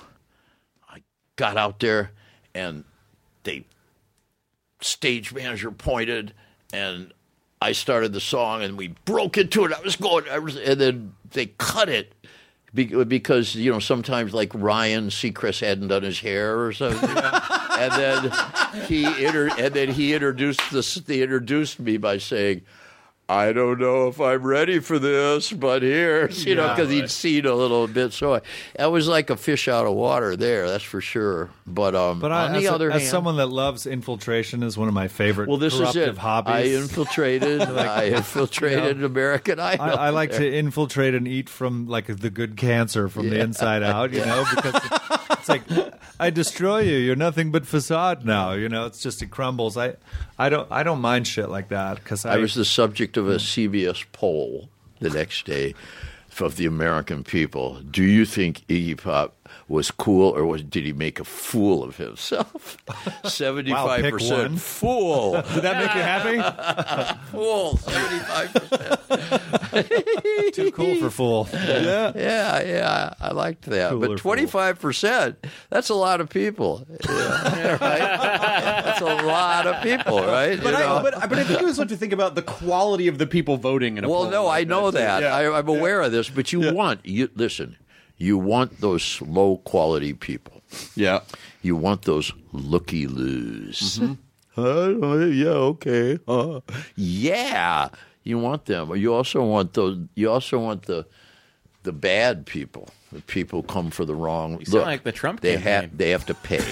I 0.89 1.03
got 1.37 1.57
out 1.57 1.81
there, 1.81 2.11
and 2.55 2.85
they 3.45 3.65
stage 4.81 5.33
manager 5.33 5.71
pointed, 5.71 6.33
and 6.73 7.13
I 7.65 7.73
started 7.73 8.13
the 8.13 8.21
song, 8.21 8.63
and 8.63 8.77
we 8.77 8.89
broke 9.07 9.39
into 9.39 9.65
it. 9.65 9.73
I 9.73 9.81
was 9.81 9.97
going, 9.97 10.29
I 10.31 10.39
was, 10.39 10.55
and 10.55 10.79
then 10.79 11.15
they 11.31 11.47
cut 11.47 11.89
it 11.89 12.13
because 12.75 13.55
you 13.55 13.73
know 13.73 13.79
sometimes 13.79 14.35
like 14.35 14.53
Ryan 14.55 15.09
Seacrest 15.09 15.61
hadn't 15.61 15.89
done 15.89 16.03
his 16.03 16.21
hair 16.21 16.61
or 16.61 16.75
something, 16.75 17.09
and 17.09 17.93
then 17.93 18.33
he 18.87 19.07
inter- 19.25 19.51
and 19.59 19.73
then 19.73 19.89
he 19.89 20.13
introduced. 20.13 21.07
They 21.07 21.23
introduced 21.23 21.81
me 21.81 21.97
by 21.97 22.19
saying. 22.19 22.61
I 23.27 23.53
don't 23.55 23.81
know 23.81 24.09
if 24.09 24.21
I'm 24.21 24.43
ready 24.43 24.81
for 24.81 24.99
this, 24.99 25.51
but 25.51 25.81
here's, 25.81 26.45
you 26.47 26.55
know, 26.55 26.67
Yeah, 26.67 26.75
because 26.75 26.91
he'd 26.91 27.11
seen 27.11 27.47
a 27.47 27.55
little 27.55 27.87
bit. 27.87 28.13
So 28.13 28.35
I, 28.35 28.41
I 28.79 28.87
was 28.89 29.09
like 29.09 29.31
a 29.31 29.37
fish 29.37 29.67
out 29.67 29.87
of 29.87 29.95
water 29.95 30.37
there, 30.37 30.69
that's 30.69 30.85
for 30.85 31.01
sure. 31.01 31.49
But 31.67 31.95
um, 31.95 32.21
But 32.21 32.33
I, 32.33 32.49
on 32.49 32.55
as, 32.55 32.63
the 32.63 32.69
a- 32.69 32.73
other 32.75 32.91
as 32.91 33.01
hand, 33.01 33.11
someone 33.11 33.37
that 33.39 33.47
loves 33.47 33.87
infiltration, 33.87 34.63
is 34.63 34.77
one 34.77 34.89
of 34.89 34.95
my 34.95 35.09
favorite 35.09 35.49
well, 35.49 35.57
this 35.57 35.73
is 35.73 35.81
corruptive 35.81 36.17
it. 36.17 36.19
hobbies. 36.19 36.53
I 36.53 36.61
infiltrated. 36.83 37.63
I 37.63 38.05
infiltrated 38.09 39.03
American 39.03 39.59
I, 39.59 39.73
Idol. 39.73 39.99
I 39.99 40.11
like 40.11 40.33
to 40.33 40.55
infiltrate 40.57 41.15
and 41.15 41.27
eat 41.27 41.49
from 41.49 41.89
like 41.89 42.07
the 42.15 42.29
good 42.31 42.59
cancer 42.59 43.09
from 43.09 43.31
the 43.31 43.41
inside 43.41 43.83
out, 43.83 44.13
you 44.13 44.25
know, 44.25 44.45
because 44.55 44.75
it's 45.33 45.49
like 45.49 45.63
I 46.21 46.31
destroy 46.31 46.81
you. 46.81 46.97
You're 46.97 47.17
nothing 47.17 47.51
but 47.51 47.67
facade 47.67 48.25
now. 48.25 48.53
You 48.53 48.69
know, 48.69 48.85
it's 48.87 49.01
just 49.01 49.23
it 49.23 49.31
crumbles. 49.31 49.77
I, 49.77 49.95
I 50.39 50.49
don't, 50.49 50.71
I 50.71 50.83
don't 50.83 51.01
mind 51.01 51.27
shit 51.27 51.49
like 51.49 51.69
that 51.69 51.97
because 51.97 52.25
I, 52.25 52.35
I 52.35 52.37
was 52.39 52.55
the 52.55 52.65
subject 52.65 53.14
of 53.17 53.29
a 53.29 53.37
CBS 53.37 54.05
poll 54.13 54.69
the 55.01 55.11
next 55.11 55.47
day 55.47 55.75
of 56.41 56.57
the 56.57 56.67
American 56.67 57.23
people. 57.23 57.81
Do 57.81 58.03
you 58.03 58.25
think 58.25 58.67
Iggy 58.67 59.01
Pop 59.01 59.37
was 59.69 59.91
cool 59.91 60.31
or 60.37 60.45
was 60.47 60.63
did 60.63 60.85
he 60.85 60.93
make 60.93 61.19
a 61.21 61.25
fool 61.25 61.83
of 61.83 61.97
himself? 61.97 62.77
Seventy-five 63.25 64.03
one. 64.03 64.11
percent 64.13 64.61
fool. 64.61 65.33
Did 65.55 65.63
that 65.63 65.79
make 65.79 65.95
you 65.95 66.03
happy? 66.03 67.17
fool. 67.31 67.77
Seventy-five 67.79 68.53
percent. 68.55 69.01
Too 70.55 70.71
cool 70.73 70.97
for 70.97 71.11
fool. 71.11 71.49
Yeah, 71.53 72.13
yeah, 72.15 72.63
yeah. 72.63 73.15
I 73.21 73.33
liked 73.33 73.63
that. 73.63 73.91
Cool 73.91 74.05
or 74.05 74.09
but 74.09 74.19
twenty-five 74.19 74.79
percent—that's 74.81 75.89
a 75.89 75.95
lot 75.95 76.21
of 76.21 76.29
people. 76.29 76.87
Yeah, 77.09 77.79
right? 77.81 78.83
That's 78.85 79.01
a 79.01 79.15
lot 79.25 79.67
of 79.67 79.83
people, 79.83 80.19
right? 80.21 80.61
But 80.63 80.75
You 80.75 80.81
know? 80.81 80.97
I, 80.97 81.03
but, 81.03 81.29
but 81.29 81.39
I 81.39 81.45
think 81.45 81.61
you 81.61 81.67
also 81.67 81.83
have 81.83 81.89
to 81.89 81.97
think 81.97 82.13
about 82.13 82.35
the 82.35 82.43
quality 82.43 83.09
of 83.09 83.19
the 83.19 83.27
people 83.27 83.57
voting 83.57 83.97
in 83.99 84.05
a 84.05 84.09
Well, 84.09 84.23
poll 84.25 84.31
no, 84.31 84.45
like 84.45 84.67
I 84.67 84.69
know 84.69 84.91
too. 84.91 84.99
that. 84.99 85.23
Yeah. 85.23 85.35
I, 85.35 85.59
I'm 85.59 85.69
aware 85.69 86.03
of 86.03 86.13
this, 86.13 86.29
but 86.29 86.53
you 86.53 86.73
want 86.75 87.01
you 87.05 87.31
listen. 87.35 87.77
You 88.25 88.39
want 88.39 88.81
those 88.81 89.21
low 89.21 89.59
quality 89.59 90.15
people. 90.15 90.63
yeah. 90.97 91.21
You 91.63 91.77
want 91.77 92.03
those 92.03 92.33
looky 92.53 93.07
loos. 93.07 93.99
Mm-hmm. 93.99 94.61
Uh, 94.61 95.27
yeah, 95.43 95.49
okay. 95.73 96.19
Uh, 96.29 96.61
yeah, 96.97 97.89
you 98.23 98.39
want 98.39 98.65
them. 98.67 98.95
You 98.97 99.13
also 99.15 99.45
want 99.45 99.73
those. 99.75 99.99
You 100.15 100.31
also 100.31 100.59
want 100.59 100.83
the 100.87 101.07
the 101.83 101.93
bad 101.93 102.45
people. 102.47 102.89
The 103.13 103.21
people 103.23 103.63
come 103.63 103.91
for 103.91 104.05
the 104.05 104.15
wrong. 104.15 104.59
You 104.61 104.67
sound 104.67 104.85
like 104.87 105.03
the 105.05 105.13
Trump 105.13 105.41
They 105.41 105.55
campaign. 105.57 105.73
have. 105.91 105.99
They 105.99 106.11
have 106.11 106.27
to 106.27 106.35
pay. 106.35 106.65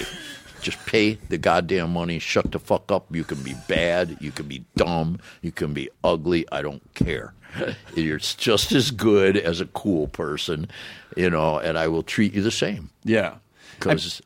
Just 0.63 0.83
pay 0.85 1.15
the 1.29 1.37
goddamn 1.37 1.91
money. 1.93 2.17
Shut 2.19 2.51
the 2.51 2.59
fuck 2.59 2.91
up. 2.91 3.13
You 3.13 3.23
can 3.23 3.43
be 3.43 3.53
bad. 3.67 4.17
You 4.21 4.31
can 4.31 4.47
be 4.47 4.63
dumb. 4.75 5.19
You 5.41 5.51
can 5.51 5.73
be 5.73 5.89
ugly. 6.03 6.45
I 6.51 6.61
don't 6.61 6.81
care. 6.95 7.33
You're 7.95 8.17
just 8.17 8.71
as 8.71 8.89
good 8.91 9.37
as 9.37 9.61
a 9.61 9.65
cool 9.67 10.07
person, 10.07 10.67
you 11.15 11.29
know. 11.29 11.59
And 11.59 11.77
I 11.77 11.87
will 11.87 12.01
treat 12.03 12.33
you 12.33 12.41
the 12.41 12.49
same 12.51 12.89
Yeah. 13.03 13.35
because 13.77 14.21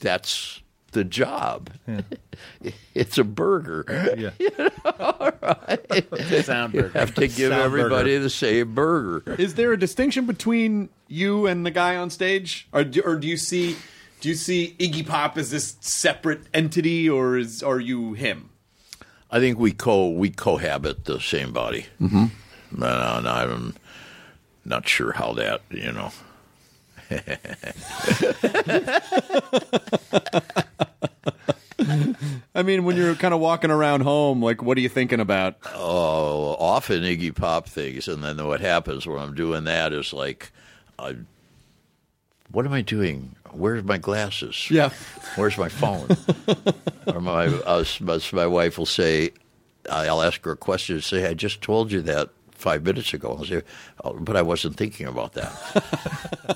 that's 0.00 0.60
the 0.92 1.04
job. 1.04 1.70
it's 2.94 3.18
a 3.18 3.24
burger. 3.24 3.84
Yeah. 4.16 4.68
All 4.98 5.30
right. 5.42 6.44
Sound 6.44 6.74
You 6.74 6.82
burger. 6.82 6.98
have 6.98 7.14
to 7.14 7.22
give 7.28 7.50
Sound 7.50 7.62
everybody 7.62 8.10
burger. 8.12 8.22
the 8.22 8.30
same 8.30 8.74
burger. 8.74 9.34
Is 9.38 9.54
there 9.54 9.72
a 9.72 9.78
distinction 9.78 10.26
between 10.26 10.88
you 11.08 11.46
and 11.46 11.64
the 11.66 11.70
guy 11.70 11.96
on 11.96 12.10
stage, 12.10 12.66
or 12.72 12.84
do, 12.84 13.02
or 13.04 13.16
do 13.16 13.26
you 13.28 13.36
see 13.36 13.76
do 14.24 14.30
you 14.30 14.34
see 14.34 14.74
Iggy 14.78 15.06
Pop 15.06 15.36
as 15.36 15.50
this 15.50 15.76
separate 15.80 16.44
entity, 16.54 17.10
or 17.10 17.36
is 17.36 17.62
are 17.62 17.78
you 17.78 18.14
him? 18.14 18.48
I 19.30 19.38
think 19.38 19.58
we 19.58 19.70
co 19.70 20.08
we 20.08 20.30
cohabit 20.30 21.04
the 21.04 21.20
same 21.20 21.52
body. 21.52 21.84
Mm-hmm. 22.00 22.82
And 22.82 23.28
I'm 23.28 23.74
not 24.64 24.88
sure 24.88 25.12
how 25.12 25.34
that 25.34 25.60
you 25.68 25.92
know. 25.92 26.10
I 32.54 32.62
mean, 32.62 32.84
when 32.84 32.96
you're 32.96 33.16
kind 33.16 33.34
of 33.34 33.40
walking 33.40 33.70
around 33.70 34.00
home, 34.00 34.42
like, 34.42 34.62
what 34.62 34.78
are 34.78 34.80
you 34.80 34.88
thinking 34.88 35.20
about? 35.20 35.56
Oh, 35.74 36.56
often 36.58 37.02
Iggy 37.02 37.36
Pop 37.36 37.68
things, 37.68 38.08
and 38.08 38.24
then 38.24 38.42
what 38.46 38.62
happens 38.62 39.06
when 39.06 39.18
I'm 39.18 39.34
doing 39.34 39.64
that 39.64 39.92
is 39.92 40.14
like, 40.14 40.50
I, 40.98 41.16
what 42.50 42.64
am 42.64 42.72
I 42.72 42.80
doing? 42.80 43.36
Where's 43.56 43.84
my 43.84 43.98
glasses? 43.98 44.70
Yeah. 44.70 44.90
Where's 45.36 45.56
my 45.58 45.68
phone? 45.68 46.08
or 47.06 47.20
my, 47.20 47.46
uh, 47.46 47.84
my 48.00 48.20
my 48.32 48.46
wife 48.46 48.78
will 48.78 48.86
say, 48.86 49.30
I'll 49.90 50.22
ask 50.22 50.44
her 50.44 50.52
a 50.52 50.56
question 50.56 50.96
and 50.96 51.04
say, 51.04 51.26
I 51.26 51.34
just 51.34 51.62
told 51.62 51.92
you 51.92 52.02
that 52.02 52.30
five 52.52 52.82
minutes 52.82 53.12
ago. 53.12 53.36
I'll 53.38 53.44
say, 53.44 53.62
but 54.20 54.36
I 54.36 54.42
wasn't 54.42 54.76
thinking 54.76 55.06
about 55.06 55.32
that. 55.34 55.52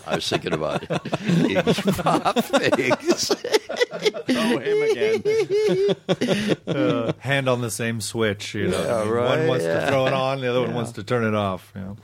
I 0.07 0.17
was 0.17 0.29
thinking 0.29 0.53
about 0.53 0.83
Iggy 0.83 2.03
Pop 2.03 2.45
things. 2.45 3.31
Oh, 4.31 4.59
him 4.59 4.91
again. 4.91 5.97
Uh, 6.69 7.13
hand 7.21 7.49
on 7.49 7.61
the 7.63 7.71
same 7.71 8.01
switch. 8.01 8.55
You 8.55 8.69
know, 8.69 8.85
Yeah, 8.85 8.97
I 8.97 9.05
mean, 9.05 9.13
right, 9.13 9.39
one 9.39 9.49
wants 9.49 9.65
yeah. 9.65 9.81
to 9.81 9.87
throw 9.89 10.07
it 10.07 10.13
on, 10.13 10.41
the 10.41 10.49
other 10.49 10.61
one 10.61 10.75
wants 10.75 10.93
to 10.93 11.03
turn 11.03 11.25
it 11.25 11.35
off. 11.35 11.73
You 11.75 11.81
know? 11.81 11.97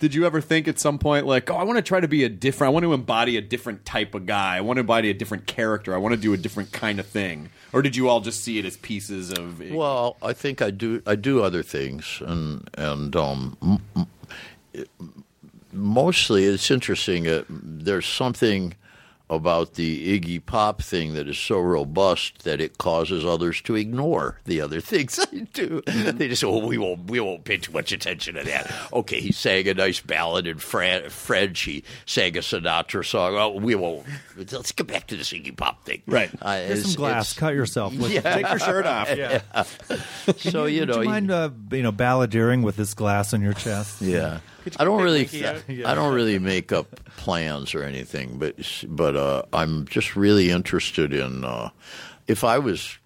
Did 0.00 0.14
you 0.14 0.26
ever 0.26 0.40
think 0.40 0.68
at 0.68 0.78
some 0.78 0.98
point, 0.98 1.26
like, 1.26 1.50
oh, 1.50 1.56
I 1.56 1.62
want 1.64 1.78
to 1.78 1.82
try 1.82 1.98
to 2.00 2.08
be 2.08 2.24
a 2.24 2.28
different, 2.28 2.70
I 2.70 2.72
want 2.72 2.84
to 2.84 2.92
embody 2.92 3.36
a 3.36 3.40
different 3.40 3.84
type 3.86 4.14
of 4.14 4.26
guy. 4.26 4.56
I 4.58 4.60
want 4.60 4.76
to 4.76 4.80
embody 4.80 5.08
a 5.10 5.14
different 5.14 5.46
character. 5.46 5.94
I 5.94 5.98
want 5.98 6.14
to 6.14 6.20
do 6.20 6.32
a 6.32 6.36
different 6.36 6.72
kind 6.72 7.00
of 7.00 7.06
thing. 7.06 7.50
Or 7.72 7.80
did 7.80 7.96
you 7.96 8.08
all 8.08 8.20
just 8.20 8.44
see 8.44 8.58
it 8.58 8.64
as 8.66 8.76
pieces 8.76 9.30
of. 9.32 9.60
Well, 9.70 10.16
I 10.22 10.34
think 10.34 10.60
I 10.60 10.70
do. 10.70 11.02
I 11.06 11.14
do 11.14 11.42
other 11.42 11.62
things, 11.62 12.20
and 12.24 12.68
and 12.74 13.16
um, 13.16 13.56
m- 13.62 13.80
m- 13.96 14.06
it- 14.21 14.21
mostly 15.72 16.44
it's 16.44 16.70
interesting. 16.70 17.26
Uh, 17.28 17.44
there's 17.48 18.06
something 18.06 18.74
about 19.30 19.74
the 19.76 20.20
Iggy 20.20 20.44
Pop 20.44 20.82
thing 20.82 21.14
that 21.14 21.26
is 21.26 21.38
so 21.38 21.58
robust 21.58 22.44
that 22.44 22.60
it 22.60 22.76
causes 22.76 23.24
others 23.24 23.62
to 23.62 23.74
ignore 23.74 24.38
the 24.44 24.60
other 24.60 24.78
things 24.82 25.18
I 25.18 25.46
do. 25.54 25.80
They 25.86 26.28
just 26.28 26.42
say, 26.42 26.46
"Oh, 26.46 26.66
we 26.66 26.76
won't, 26.76 27.08
we 27.10 27.18
won't 27.18 27.44
pay 27.44 27.56
too 27.56 27.72
much 27.72 27.92
attention 27.92 28.34
to 28.34 28.42
that." 28.44 28.70
Okay, 28.92 29.20
he 29.22 29.32
sang 29.32 29.66
a 29.68 29.72
nice 29.74 30.00
ballad 30.00 30.46
in 30.46 30.58
Fran- 30.58 31.08
French. 31.08 31.60
He 31.62 31.82
sang 32.04 32.36
a 32.36 32.40
Sinatra 32.40 33.06
song. 33.06 33.34
Oh, 33.36 33.52
we 33.58 33.74
won't. 33.74 34.04
Let's 34.36 34.72
get 34.72 34.86
back 34.88 35.06
to 35.06 35.16
this 35.16 35.32
Iggy 35.32 35.56
Pop 35.56 35.82
thing. 35.86 36.02
Right. 36.06 36.30
Uh, 36.42 36.56
Here's 36.56 36.70
it's- 36.80 36.92
some 36.92 37.00
glass. 37.00 37.32
Cut 37.32 37.54
yourself. 37.54 37.94
With- 37.96 38.22
Take 38.22 38.46
your 38.48 38.58
shirt 38.58 38.84
off. 38.86 39.08
Yeah. 39.16 39.40
So 40.36 40.66
you 40.66 40.84
know, 40.86 40.98
Would 40.98 41.04
you 41.04 41.10
mind, 41.10 41.30
uh, 41.30 41.50
you 41.70 41.82
know, 41.82 41.90
balladeering 41.92 42.62
with 42.62 42.76
this 42.76 42.92
glass 42.94 43.32
on 43.34 43.40
your 43.42 43.52
chest? 43.54 44.00
Yeah, 44.02 44.38
I 44.78 44.84
don't 44.84 45.02
really. 45.02 45.28
I 45.84 45.94
don't 45.94 46.14
really 46.14 46.38
make 46.38 46.72
up 46.72 46.86
plans 47.16 47.74
or 47.74 47.82
anything, 47.82 48.38
but 48.38 48.56
but 48.88 49.16
uh, 49.16 49.42
I'm 49.52 49.86
just 49.86 50.16
really 50.16 50.50
interested 50.50 51.12
in 51.12 51.44
uh, 51.44 51.70
if 52.26 52.44
I 52.44 52.58
was 52.58 52.98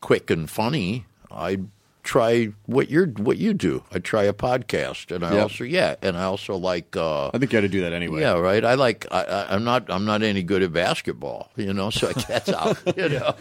quick 0.00 0.30
and 0.30 0.48
funny, 0.48 1.04
I'd 1.30 1.68
try 2.02 2.48
what 2.66 2.90
you're 2.90 3.06
what 3.06 3.36
you 3.38 3.54
do. 3.54 3.84
I 3.92 3.98
try 3.98 4.24
a 4.24 4.32
podcast, 4.32 5.14
and 5.14 5.24
I 5.24 5.34
Yep. 5.34 5.42
also 5.42 5.64
yeah, 5.64 5.94
and 6.02 6.16
I 6.16 6.24
also 6.24 6.56
like. 6.56 6.96
Uh, 6.96 7.28
I 7.32 7.38
think 7.38 7.52
you 7.52 7.56
had 7.56 7.62
to 7.62 7.68
do 7.68 7.80
that 7.82 7.92
anyway. 7.92 8.20
yeah, 8.22 8.32
right. 8.38 8.64
I 8.64 8.74
like. 8.74 9.06
I, 9.10 9.22
I, 9.22 9.54
I'm 9.54 9.64
not. 9.64 9.90
I'm 9.90 10.04
not 10.04 10.22
any 10.22 10.42
good 10.42 10.62
at 10.62 10.72
basketball, 10.72 11.50
you 11.56 11.72
know. 11.72 11.90
So 11.90 12.08
that's 12.12 12.48
out. 12.48 12.78
You 12.96 13.08
know, 13.08 13.34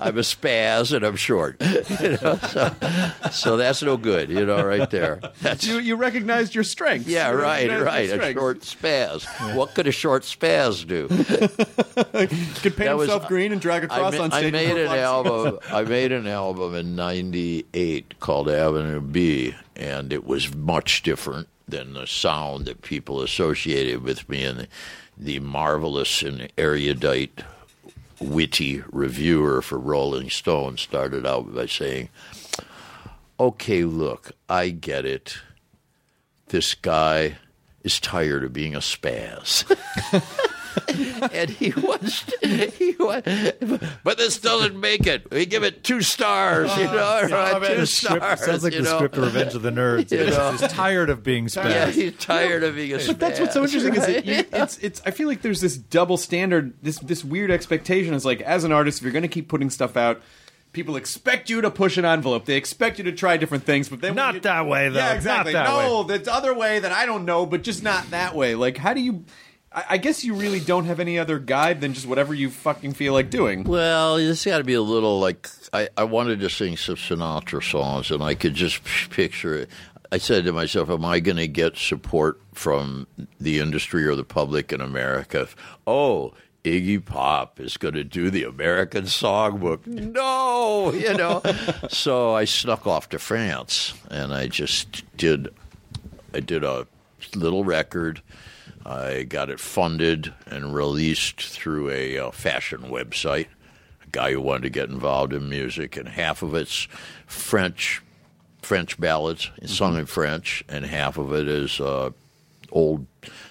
I'm 0.00 0.16
a 0.18 0.22
spaz 0.22 0.92
and 0.94 1.04
I'm 1.04 1.16
short. 1.16 1.60
You 2.00 2.18
know, 2.22 2.36
so, 2.36 2.72
so 3.30 3.56
that's 3.56 3.82
no 3.82 3.96
good. 3.96 4.30
You 4.30 4.44
know, 4.46 4.62
right 4.64 4.88
there. 4.90 5.20
That's 5.42 5.64
You, 5.66 5.78
you 5.78 5.96
recognized 5.96 6.54
your 6.54 6.64
strengths. 6.64 7.06
yeah, 7.08 7.30
You 7.30 7.36
right, 7.36 7.68
right. 7.82 8.10
A 8.10 8.32
short 8.32 8.60
spaz. 8.60 9.24
What 9.56 9.74
could 9.74 9.86
a 9.86 9.92
short 9.92 10.22
spaz 10.24 10.86
do? 10.86 11.08
Could 12.60 12.76
paint 12.76 12.96
was- 12.96 13.08
himself 13.08 13.28
green 13.28 13.52
and 13.52 13.60
drag 13.60 13.82
I, 13.82 13.86
across 13.86 14.16
ma- 14.18 14.24
on 14.24 14.32
I 14.32 14.38
stage. 14.40 14.52
made 14.52 14.76
an 14.76 14.88
album. 14.98 15.58
I 15.70 15.82
made 15.82 16.12
an 16.12 16.26
album 16.26 16.74
in 16.74 16.96
'98 16.96 17.95
called 18.20 18.48
Avenue 18.48 19.00
B, 19.00 19.54
and 19.74 20.12
it 20.12 20.26
was 20.26 20.54
much 20.54 21.02
different. 21.02 21.48
than 21.68 21.94
the 21.94 22.06
sound 22.06 22.64
that 22.66 22.80
people 22.82 23.20
associated 23.22 24.00
with 24.04 24.28
me 24.28 24.44
and 24.44 24.68
the, 25.16 25.40
marvelous 25.40 26.22
and 26.22 26.48
erudite, 26.56 27.42
witty 28.20 28.84
reviewer 28.92 29.60
for 29.60 29.76
Rolling 29.76 30.30
Stone 30.30 30.76
started 30.76 31.26
out 31.26 31.52
by 31.52 31.66
saying, 31.66 32.08
"Okay, 33.40 33.84
look, 33.84 34.30
I 34.48 34.68
get 34.70 35.04
it. 35.04 35.38
This 36.48 36.74
guy 36.74 37.38
is 37.82 37.98
tired 37.98 38.44
of 38.44 38.52
being 38.52 38.76
a 38.76 38.80
spaz." 38.80 39.64
and 41.32 41.50
he 41.50 41.70
was, 41.72 42.24
he 42.42 42.94
was, 42.98 43.22
but 44.04 44.18
this 44.18 44.38
doesn't 44.38 44.78
make 44.78 45.06
it. 45.06 45.30
We 45.30 45.46
give 45.46 45.62
it 45.64 45.82
two 45.84 46.02
stars, 46.02 46.74
you 46.76 46.84
know, 46.84 46.92
Oh, 46.96 47.28
right? 47.28 47.54
Uh, 47.54 47.60
two 47.60 47.74
The 47.76 47.86
script- 47.86 48.16
stars. 48.22 48.40
sounds 48.44 48.64
like 48.64 48.72
you 48.74 48.82
the 48.82 48.90
know? 48.90 48.96
script 48.96 49.16
of 49.16 49.24
Revenge 49.24 49.54
of 49.54 49.62
the 49.62 49.70
Nerds. 49.70 50.10
You 50.10 50.26
know? 50.30 50.52
He's 50.52 50.60
tired 50.72 51.10
of 51.10 51.22
being 51.22 51.46
spaz. 51.46 51.70
Yeah, 51.70 51.90
he's 51.90 52.16
tired 52.18 52.62
of 52.62 52.74
being 52.74 52.92
a 52.92 52.96
spaz. 52.96 53.06
But 53.08 53.20
that's 53.20 53.40
what's 53.40 53.54
so 53.54 53.64
interesting 53.64 53.94
is 53.94 54.06
that 54.06 54.24
you, 54.26 54.44
it's 54.52 54.78
it's. 54.78 55.02
I 55.06 55.10
feel 55.10 55.28
like 55.28 55.42
there's 55.42 55.60
this 55.60 55.76
double 55.76 56.16
standard, 56.16 56.74
this 56.82 56.98
this 56.98 57.24
weird 57.24 57.50
expectation. 57.50 58.14
Is 58.14 58.24
like 58.24 58.40
as 58.42 58.64
an 58.64 58.72
artist, 58.72 58.98
if 58.98 59.02
you're 59.04 59.12
going 59.12 59.22
to 59.22 59.28
keep 59.28 59.48
putting 59.48 59.70
stuff 59.70 59.96
out, 59.96 60.20
people 60.72 60.96
expect 60.96 61.48
you 61.50 61.60
to 61.62 61.70
push 61.70 61.96
an 61.96 62.04
envelope. 62.04 62.44
They 62.44 62.56
expect 62.56 62.98
you 62.98 63.04
to 63.04 63.12
try 63.12 63.36
different 63.36 63.64
things, 63.64 63.88
but 63.88 64.00
then 64.00 64.10
when 64.10 64.16
Not 64.16 64.34
you- 64.34 64.40
that 64.40 64.66
way, 64.66 64.88
though. 64.88 64.98
Yeah, 64.98 65.06
Not 65.08 65.16
exactly. 65.16 65.52
that 65.54 65.68
no, 65.68 66.02
way. 66.04 66.18
the 66.18 66.32
other 66.32 66.54
way 66.54 66.78
that 66.78 66.92
I 66.92 67.06
don't 67.06 67.24
know, 67.24 67.46
but 67.46 67.62
just 67.62 67.82
not 67.82 68.10
that 68.10 68.34
way. 68.34 68.54
Like, 68.54 68.76
how 68.76 68.92
do 68.94 69.00
you? 69.00 69.24
I, 69.76 69.84
I 69.90 69.96
guess 69.98 70.24
you 70.24 70.34
really 70.34 70.58
don't 70.58 70.86
have 70.86 70.98
any 70.98 71.18
other 71.18 71.38
guide 71.38 71.80
than 71.80 71.92
just 71.92 72.06
whatever 72.06 72.34
you 72.34 72.50
fucking 72.50 72.94
feel 72.94 73.12
like 73.12 73.30
doing. 73.30 73.62
Well, 73.64 74.16
it's 74.16 74.44
got 74.44 74.58
to 74.58 74.64
be 74.64 74.74
a 74.74 74.82
little 74.82 75.20
like 75.20 75.48
I, 75.72 75.88
I 75.96 76.04
wanted 76.04 76.40
to 76.40 76.50
sing 76.50 76.76
some 76.76 76.96
Sinatra 76.96 77.62
songs, 77.62 78.10
and 78.10 78.22
I 78.22 78.34
could 78.34 78.54
just 78.54 78.82
picture 79.10 79.54
it. 79.54 79.70
I 80.10 80.18
said 80.18 80.44
to 80.44 80.52
myself, 80.52 80.88
"Am 80.88 81.04
I 81.04 81.20
going 81.20 81.36
to 81.36 81.48
get 81.48 81.76
support 81.76 82.40
from 82.54 83.06
the 83.38 83.58
industry 83.58 84.06
or 84.06 84.16
the 84.16 84.24
public 84.24 84.72
in 84.72 84.80
America?" 84.80 85.46
Oh, 85.86 86.32
Iggy 86.64 87.04
Pop 87.04 87.60
is 87.60 87.76
going 87.76 87.94
to 87.94 88.04
do 88.04 88.30
the 88.30 88.44
American 88.44 89.04
Songbook. 89.04 89.86
No, 89.86 90.92
you 90.94 91.14
know. 91.14 91.42
so 91.88 92.34
I 92.34 92.44
snuck 92.44 92.86
off 92.86 93.08
to 93.10 93.18
France, 93.18 93.94
and 94.10 94.32
I 94.32 94.48
just 94.48 95.04
did. 95.16 95.48
I 96.32 96.40
did 96.40 96.64
a 96.64 96.86
little 97.34 97.64
record. 97.64 98.22
I 98.88 99.24
got 99.24 99.50
it 99.50 99.58
funded 99.58 100.32
and 100.46 100.72
released 100.74 101.40
through 101.40 101.90
a 101.90 102.18
uh, 102.18 102.30
fashion 102.30 102.82
website. 102.82 103.48
A 104.04 104.06
guy 104.12 104.30
who 104.32 104.40
wanted 104.40 104.62
to 104.62 104.70
get 104.70 104.88
involved 104.90 105.32
in 105.32 105.48
music, 105.48 105.96
and 105.96 106.08
half 106.08 106.40
of 106.42 106.54
it's 106.54 106.86
French, 107.26 108.00
French 108.62 108.98
ballads 109.00 109.50
sung 109.64 109.98
in 109.98 110.06
French, 110.06 110.62
and 110.68 110.84
half 110.86 111.18
of 111.18 111.32
it 111.32 111.48
is 111.48 111.80
uh, 111.80 112.10
old 112.70 113.06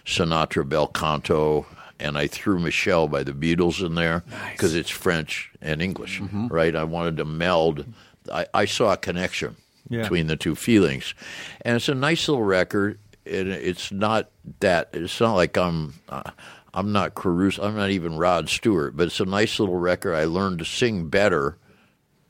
Sinatra 0.05 0.67
bel 0.67 0.87
canto. 0.87 1.65
And 1.99 2.17
I 2.17 2.27
threw 2.27 2.59
Michelle 2.59 3.07
by 3.07 3.23
the 3.23 3.31
Beatles 3.33 3.85
in 3.85 3.95
there 3.95 4.23
because 4.51 4.75
it's 4.75 4.89
French 4.89 5.51
and 5.61 5.81
English, 5.81 6.21
right? 6.49 6.75
I 6.75 6.83
wanted 6.85 7.17
to 7.17 7.25
meld. 7.25 7.85
I, 8.31 8.45
I 8.53 8.65
saw 8.65 8.91
a 8.93 8.97
connection 8.97 9.55
Yeah. 9.89 10.01
between 10.01 10.27
the 10.27 10.35
two 10.35 10.55
feelings, 10.55 11.13
and 11.61 11.75
it's 11.77 11.87
a 11.89 11.95
nice 11.95 12.27
little 12.27 12.43
record. 12.43 12.99
And 13.25 13.49
it's 13.49 13.91
not 13.91 14.29
that. 14.59 14.89
It's 14.93 15.19
not 15.19 15.35
like 15.35 15.57
I'm. 15.57 15.95
Uh, 16.09 16.31
I'm 16.73 16.91
not 16.91 17.15
Caruso. 17.15 17.63
I'm 17.63 17.77
not 17.77 17.91
even 17.91 18.17
Rod 18.17 18.49
Stewart. 18.49 18.97
But 18.97 19.07
it's 19.07 19.21
a 19.21 19.25
nice 19.25 19.59
little 19.59 19.77
record. 19.77 20.13
I 20.13 20.25
learned 20.25 20.59
to 20.59 20.65
sing 20.65 21.07
better 21.07 21.57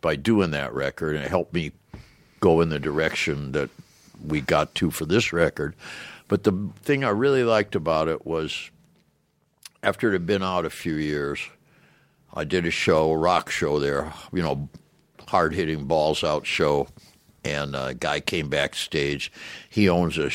by 0.02 0.16
doing 0.16 0.52
that 0.52 0.72
record, 0.72 1.16
and 1.16 1.26
it 1.26 1.30
helped 1.30 1.54
me 1.54 1.72
go 2.40 2.62
in 2.62 2.70
the 2.70 2.80
direction 2.80 3.54
that 3.54 3.72
we 4.24 4.42
got 4.42 4.76
to 4.76 4.92
for 4.92 5.06
this 5.06 5.34
record. 5.34 5.76
But 6.28 6.44
the 6.44 6.70
thing 6.84 7.04
I 7.04 7.10
really 7.10 7.44
liked 7.44 7.76
about 7.76 8.08
it 8.08 8.26
was 8.26 8.70
after 9.82 10.10
it 10.10 10.14
had 10.14 10.26
been 10.26 10.44
out 10.44 10.66
a 10.66 10.70
few 10.70 10.96
years, 10.96 11.40
I 12.34 12.44
did 12.44 12.66
a 12.66 12.72
show, 12.72 13.12
a 13.12 13.18
rock 13.18 13.50
show 13.50 13.80
there, 13.80 14.14
you 14.34 14.44
know, 14.44 14.70
hard 15.28 15.54
hitting 15.54 15.86
balls 15.86 16.24
out 16.24 16.46
show. 16.46 16.88
And 17.44 17.76
a 17.76 17.94
guy 17.94 18.20
came 18.20 18.50
backstage. 18.50 19.32
He 19.70 19.88
owns 19.88 20.18
a 20.18 20.30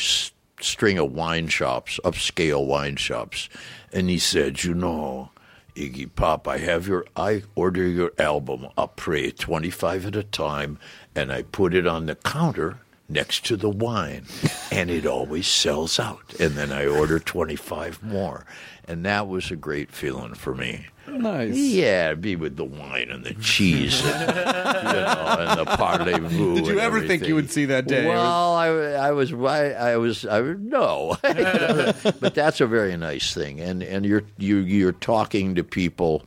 string 0.63 0.99
of 0.99 1.13
wine 1.13 1.49
shops, 1.49 1.99
upscale 2.05 2.67
wine 2.67 2.97
shops. 2.97 3.49
And 3.93 4.09
he 4.09 4.19
said, 4.19 4.65
You 4.65 4.75
know, 4.75 5.31
Iggy 5.75 6.15
Pop, 6.15 6.47
I 6.47 6.59
have 6.59 6.87
your, 6.87 7.05
I 7.17 7.43
order 7.55 7.87
your 7.87 8.13
album, 8.19 8.67
Après, 8.77 9.37
25 9.37 10.07
at 10.07 10.17
a 10.17 10.23
time, 10.23 10.79
and 11.15 11.33
I 11.33 11.43
put 11.43 11.75
it 11.75 11.87
on 11.87 12.07
the 12.07 12.15
counter 12.15 12.79
next 13.11 13.45
to 13.47 13.57
the 13.57 13.69
wine, 13.69 14.25
and 14.71 14.89
it 14.91 15.05
always 15.05 15.47
sells 15.47 15.99
out. 15.99 16.35
And 16.39 16.53
then 16.53 16.73
I 16.73 16.87
order 16.87 17.19
25 17.19 18.03
more. 18.03 18.47
And 18.87 19.05
that 19.05 19.29
was 19.29 19.51
a 19.51 19.57
great 19.57 19.93
feeling 19.93 20.35
for 20.35 20.55
me. 20.55 20.87
Nice. 21.07 21.55
Yeah, 21.55 22.15
be 22.15 22.37
with 22.37 22.57
the 22.57 22.65
wine 22.65 23.11
and 23.11 23.25
the 23.25 23.35
cheese, 23.35 24.01
and, 24.05 24.21
you 24.21 24.35
know, 24.35 25.37
and 25.39 25.61
the 25.61 25.65
parlez-vous. 25.65 26.55
Did 26.57 26.67
you 26.69 26.79
ever 26.79 27.01
think 27.07 27.27
you 27.27 27.35
would 27.35 27.51
see 27.51 27.65
that 27.67 27.87
day? 27.87 28.07
Well, 28.07 28.55
I, 28.55 28.69
I 28.69 29.11
was, 29.11 29.33
I, 29.33 29.71
I 29.71 29.97
was, 29.97 30.25
I 30.25 30.41
no, 30.41 31.17
but 31.23 32.35
that's 32.35 32.61
a 32.61 32.67
very 32.67 32.97
nice 32.97 33.35
thing, 33.35 33.61
and 33.61 33.83
and 33.83 34.07
you're 34.07 34.23
you 34.39 34.59
you're 34.59 34.93
talking 34.93 35.57
to 35.57 35.65
people, 35.65 36.25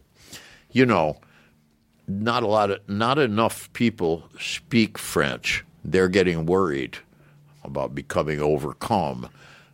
you 0.71 0.85
know, 0.85 1.17
not 2.07 2.43
a 2.43 2.47
lot 2.47 2.71
of, 2.71 2.79
not 2.89 3.17
enough 3.19 3.71
people 3.73 4.23
speak 4.39 4.97
French. 4.97 5.63
They're 5.83 6.07
getting 6.09 6.45
worried 6.45 6.97
about 7.63 7.95
becoming 7.95 8.39
overcome. 8.39 9.29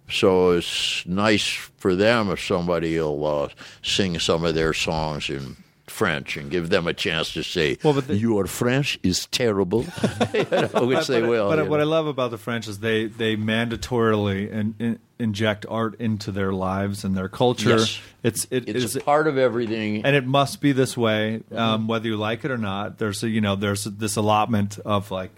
So 0.10 0.52
it's 0.52 1.06
nice 1.06 1.46
for 1.78 1.96
them 1.96 2.32
if 2.32 2.44
somebody 2.44 2.98
will 3.00 3.26
uh, 3.26 3.50
sing 3.84 4.18
some 4.20 4.44
of 4.44 4.56
their 4.56 4.74
songs 4.74 5.30
in 5.30 5.56
French 5.86 6.38
and 6.38 6.50
give 6.50 6.70
them 6.70 6.88
a 6.88 6.94
chance 6.94 7.34
to 7.34 7.44
say, 7.44 7.78
Well, 7.84 7.94
the- 7.94 8.16
"Your 8.16 8.48
French 8.48 9.00
is 9.04 9.26
terrible," 9.28 9.86
You 10.34 10.46
know, 10.52 10.68
which 10.88 11.08
they 11.08 11.22
but, 11.22 11.30
will. 11.30 11.50
But 11.50 11.68
what 11.68 11.80
I 11.80 11.84
love 11.84 12.08
about 12.08 12.32
the 12.32 12.38
French 12.38 12.68
is 12.68 12.80
they 12.80 13.06
they 13.06 13.36
mandatorily 13.36 14.50
in, 14.50 14.76
in, 14.80 15.00
inject 15.20 15.66
art 15.70 16.00
into 16.00 16.32
their 16.32 16.54
lives 16.54 17.04
and 17.04 17.16
their 17.18 17.30
culture. 17.30 17.78
Yes. 17.78 18.00
It's 18.24 18.48
it 18.50 18.68
it's 18.70 18.96
is 18.96 19.04
part 19.04 19.28
of 19.28 19.38
everything. 19.38 20.06
and 20.06 20.16
it 20.16 20.26
must 20.26 20.62
be 20.62 20.72
this 20.72 20.96
way, 20.98 21.42
um, 21.54 21.88
whether 21.88 22.08
you 22.08 22.18
like 22.18 22.46
it 22.46 22.52
or 22.52 22.58
not. 22.58 22.98
There's 22.98 23.24
a, 23.24 23.30
you 23.30 23.42
know 23.42 23.56
there's 23.56 23.84
this 23.84 24.16
allotment 24.16 24.80
of 24.80 25.12
like 25.12 25.36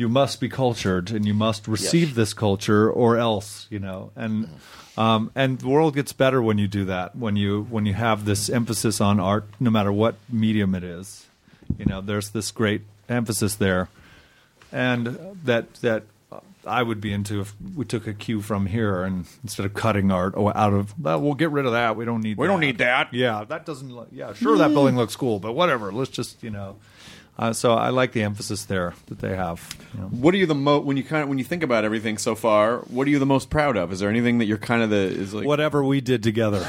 you 0.00 0.08
must 0.08 0.40
be 0.40 0.48
cultured 0.48 1.10
and 1.10 1.26
you 1.26 1.34
must 1.34 1.68
receive 1.68 2.08
Yes. 2.08 2.16
this 2.16 2.32
culture 2.34 2.90
or 2.90 3.16
else 3.18 3.66
you 3.70 3.78
know 3.78 4.10
and 4.16 4.48
um, 4.96 5.30
and 5.34 5.58
the 5.60 5.68
world 5.68 5.94
gets 5.94 6.12
better 6.12 6.40
when 6.42 6.58
you 6.58 6.68
do 6.68 6.84
that 6.86 7.14
when 7.16 7.36
you 7.36 7.62
when 7.74 7.84
you 7.86 7.94
have 7.94 8.24
this 8.24 8.48
emphasis 8.48 9.00
on 9.00 9.20
art 9.20 9.44
no 9.58 9.70
matter 9.70 9.92
what 9.92 10.14
medium 10.28 10.74
it 10.74 10.84
is 10.84 11.26
you 11.78 11.84
know 11.90 12.00
there's 12.00 12.30
this 12.30 12.50
great 12.50 12.82
emphasis 13.08 13.54
there 13.56 13.88
and 14.72 15.18
that 15.44 15.72
that 15.82 16.02
I 16.66 16.82
would 16.82 17.00
be 17.00 17.12
into 17.12 17.40
if 17.40 17.54
we 17.74 17.84
took 17.86 18.06
a 18.06 18.12
cue 18.12 18.40
from 18.42 18.66
here 18.66 19.02
and 19.02 19.26
instead 19.42 19.64
of 19.66 19.72
cutting 19.74 20.10
art 20.12 20.34
or 20.36 20.54
out 20.56 20.74
of 20.74 20.94
well, 21.02 21.20
we'll 21.20 21.34
get 21.34 21.50
rid 21.50 21.64
of 21.66 21.72
that 21.72 21.96
we 21.96 22.04
don't 22.04 22.20
need 22.22 22.36
We 22.36 22.46
that. 22.46 22.52
don't 22.52 22.60
need 22.60 22.78
that. 22.78 23.12
yeah 23.14 23.44
that 23.48 23.64
doesn't 23.66 23.92
look 23.94 24.08
yeah 24.12 24.32
sure 24.34 24.56
that 24.58 24.68
building 24.72 24.96
looks 24.96 25.16
cool 25.16 25.38
but 25.40 25.52
whatever 25.52 25.90
let's 25.92 26.10
just 26.10 26.42
you 26.42 26.50
know 26.50 26.76
uh, 27.40 27.52
so 27.54 27.72
I 27.72 27.88
like 27.88 28.12
the 28.12 28.22
emphasis 28.22 28.66
there 28.66 28.92
that 29.06 29.18
they 29.20 29.34
have 29.34 29.66
you 29.94 30.00
know. 30.00 30.06
What 30.08 30.34
are 30.34 30.36
you 30.36 30.46
the 30.46 30.54
mo 30.54 30.78
when 30.80 30.96
you 30.96 31.02
kind 31.02 31.22
of 31.22 31.28
when 31.30 31.38
you 31.38 31.44
think 31.44 31.62
about 31.62 31.84
everything 31.84 32.18
so 32.18 32.34
far? 32.34 32.78
What 32.82 33.06
are 33.06 33.10
you 33.10 33.18
the 33.18 33.26
most 33.26 33.48
proud 33.50 33.76
of? 33.76 33.92
Is 33.92 33.98
there 34.00 34.08
anything 34.10 34.38
that 34.38 34.44
you're 34.44 34.58
kind 34.58 34.82
of 34.82 34.90
the 34.90 34.96
is 34.96 35.32
like? 35.34 35.46
whatever 35.46 35.82
we 35.82 36.00
did 36.00 36.22
together 36.22 36.60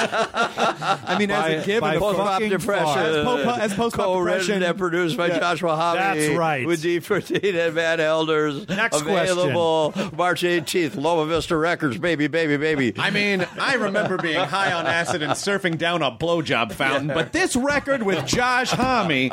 I 0.00 1.16
mean, 1.18 1.30
as 1.30 1.62
a 1.62 1.66
given, 1.66 1.80
by 1.80 1.94
of 1.94 2.00
course, 2.00 2.16
Post-pop 2.16 2.42
depression, 2.42 2.84
far. 2.84 3.04
As 3.06 3.24
po- 3.24 3.60
as 3.62 3.74
post-pop 3.74 4.04
co-written 4.06 4.40
depression- 4.40 4.62
and 4.62 4.78
produced 4.78 5.16
by 5.16 5.26
Yeah. 5.28 5.38
Joshua 5.40 5.76
Homme. 5.76 5.96
That's 5.96 6.36
right. 6.36 6.66
With 6.66 6.82
Dean 6.82 7.00
Fertita 7.00 7.66
and 7.66 7.74
Matt 7.74 7.98
Helders. 7.98 8.68
Next 8.68 9.00
Available 9.00 9.92
March 10.16 10.42
18th. 10.42 10.96
Loma 10.96 11.26
Vista 11.26 11.56
Records, 11.56 11.98
baby, 11.98 12.26
baby, 12.26 12.56
baby. 12.56 12.94
I 12.98 13.10
mean, 13.10 13.46
I 13.58 13.74
remember 13.74 14.16
being 14.16 14.38
high 14.40 14.72
on 14.72 14.86
acid 14.86 15.22
and 15.22 15.32
surfing 15.32 15.78
down 15.78 16.02
a 16.02 16.10
blowjob 16.10 16.72
fountain, 16.72 17.08
but 17.08 17.32
this 17.32 17.56
record 17.56 18.02
with 18.02 18.26
Josh 18.26 18.70
Homme 18.70 19.30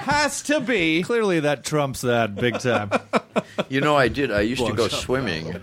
has 0.00 0.42
to 0.44 0.60
be. 0.60 1.02
clearly 1.02 1.40
that 1.40 1.64
trumps 1.64 2.00
that 2.02 2.34
big 2.34 2.58
time 2.58 2.90
You 3.68 3.80
know, 3.80 3.96
I 3.96 4.08
did. 4.08 4.32
I 4.32 4.40
used 4.40 4.64
to 4.66 4.72
go 4.72 4.88
swimming. 4.88 5.54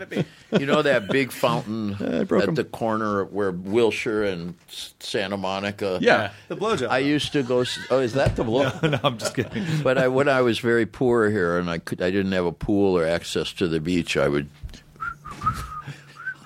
You 0.57 0.66
know 0.66 0.82
that 0.82 1.07
big 1.10 1.32
fountain 1.32 1.94
at 1.99 2.56
the 2.56 2.64
corner 2.64 3.26
where 3.26 3.52
Wilshire 3.52 4.24
and 4.24 4.53
S- 4.70 4.94
Santa 4.99 5.36
Monica. 5.38 5.99
yeah. 6.02 6.32
the 6.48 6.56
blowjob 6.56 6.90
I 6.90 6.99
used 6.99 7.34
to 7.34 7.44
go. 7.44 7.62
s- 7.62 7.78
Oh, 7.90 7.99
is 7.99 8.14
that 8.14 8.36
the 8.36 8.44
blow? 8.44 8.72
no 8.84 8.99
I'm 9.03 9.18
just 9.18 9.36
kidding 9.36 9.66
But 9.84 9.98
I, 9.98 10.07
when 10.07 10.30
I 10.30 10.41
was 10.41 10.60
very 10.60 10.86
poor 10.86 11.30
here 11.30 11.57
and 11.60 11.70
I 11.70 11.80
could, 11.80 12.02
I 12.02 12.10
didn't 12.12 12.32
have 12.32 12.45
a 12.45 12.52
pool 12.53 12.98
or 12.98 13.06
access 13.06 13.52
to 13.53 13.68
the 13.68 13.80
beach, 13.80 14.16
I 14.16 14.28
would 14.30 14.49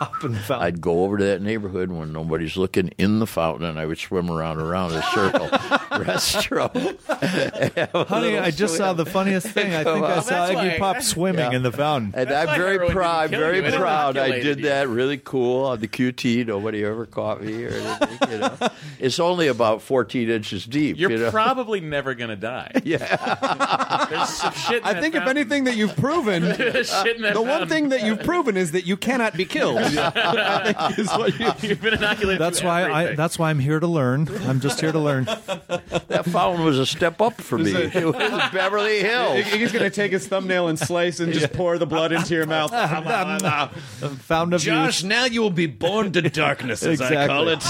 Hop 0.02 0.23
in 0.23 0.32
the 0.34 0.40
fountain. 0.40 0.65
I'd 0.68 0.82
go 0.82 1.03
over 1.03 1.18
to 1.18 1.23
that 1.26 1.41
neighborhood 1.41 1.91
when 1.91 2.11
nobody's 2.11 2.57
looking 2.57 2.90
in 2.98 3.19
the 3.19 3.28
fountain, 3.28 3.68
and 3.68 3.80
I 3.80 3.86
would 3.86 3.99
swim 3.99 4.32
around 4.32 4.60
around 4.60 4.94
a 4.94 5.02
circle, 5.03 5.48
restroom. 6.02 6.98
Honey, 8.07 8.38
I 8.38 8.52
just 8.52 8.76
saw 8.78 8.94
the 8.94 9.06
funniest 9.06 9.48
thing. 9.48 9.73
I 9.76 9.84
think 9.84 10.03
I 10.03 10.19
saw 10.22 10.48
that's 10.48 10.52
Iggy 10.53 10.72
why- 10.73 10.78
Pop 10.80 11.02
swimming 11.03 11.53
in 11.53 11.64
the 11.64 11.72
fountain. 11.72 12.14
And 12.15 12.30
That's 12.30 12.48
I'm 12.49 12.53
why 12.53 12.57
very 12.57 12.72
heroin 12.73 12.88
didn't 12.88 12.95
proud, 12.95 13.30
very 13.30 13.61
proud. 13.72 14.18
I 14.18 14.32
did 14.40 14.60
you. 14.60 14.65
that 14.65 14.88
really 14.88 15.18
cool 15.18 15.65
on 15.65 15.80
the 15.80 15.88
QT. 15.88 16.48
Nobody 16.48 16.84
ever 16.84 17.06
caught 17.06 17.44
me 17.44 17.64
or 17.65 17.69
anything. 17.69 18.32
You 18.32 18.38
know, 18.40 18.57
it's 18.99 19.19
only 19.19 19.48
about 19.48 19.82
14 19.82 20.30
inches 20.30 20.65
deep. 20.65 20.98
You're 20.98 21.11
you 21.11 21.18
know? 21.19 21.32
probably 21.32 21.80
never 21.82 22.15
gonna 22.15 22.36
die. 22.36 22.72
Yeah. 22.84 24.07
There's 24.10 24.30
some 24.30 24.53
shit. 24.53 24.78
In 24.82 24.84
I 24.84 24.94
that 24.94 25.02
think 25.02 25.15
if 25.15 25.28
anything 25.28 25.65
that 25.65 25.76
you've 25.76 25.95
proven, 25.95 26.44
shit 26.56 27.15
in 27.18 27.22
that 27.22 27.34
the 27.34 27.41
one 27.41 27.49
fountain. 27.49 27.69
thing 27.69 27.90
that 27.90 28.03
you've 28.03 28.23
proven 28.23 28.57
is 28.57 28.72
that 28.72 28.86
you 28.86 28.98
cannot 28.98 29.36
be 29.38 29.45
killed. 29.45 29.91
I 30.00 30.94
is 30.98 31.08
what 31.10 31.40
you- 31.40 31.70
You've 31.70 31.82
been 31.82 31.94
inoculated. 31.94 32.40
That's 32.42 32.60
to 32.60 32.66
why 32.66 32.90
I. 32.92 33.16
That's 33.16 33.38
why 33.40 33.50
I'm 33.50 33.60
here 33.60 33.80
to 33.80 33.88
learn. 33.88 34.28
I'm 34.48 34.60
just 34.60 34.80
here 34.82 34.92
to 34.92 35.00
learn. 35.00 35.26
That 35.26 36.26
fountain 36.26 36.66
was 36.66 36.80
a 36.80 36.86
step 36.86 37.22
up 37.22 37.40
for 37.42 37.58
me. 37.58 37.72
It 38.02 38.06
was 38.06 38.52
Beverly 38.52 39.00
Hills. 39.00 39.46
He's 39.46 39.72
going 39.72 39.84
to 39.84 39.90
take 39.90 40.12
his 40.12 40.28
thumbnail 40.28 40.68
and 40.68 40.78
slice 40.80 41.20
and 41.20 41.34
just 41.34 41.54
pour 41.54 41.78
the 41.78 41.86
blood 41.86 42.12
into 42.12 42.34
your 42.34 42.46
mouth. 42.46 42.72
Fountain 44.22 44.54
of 44.54 44.62
Josh, 44.62 45.04
now 45.04 45.26
you 45.26 45.42
will 45.42 45.50
be 45.50 45.68
born 45.68 46.12
to 46.14 46.22
darkness, 46.22 46.84
as 46.84 47.02
I 47.02 47.28
call 47.28 47.48
it. 47.50 47.64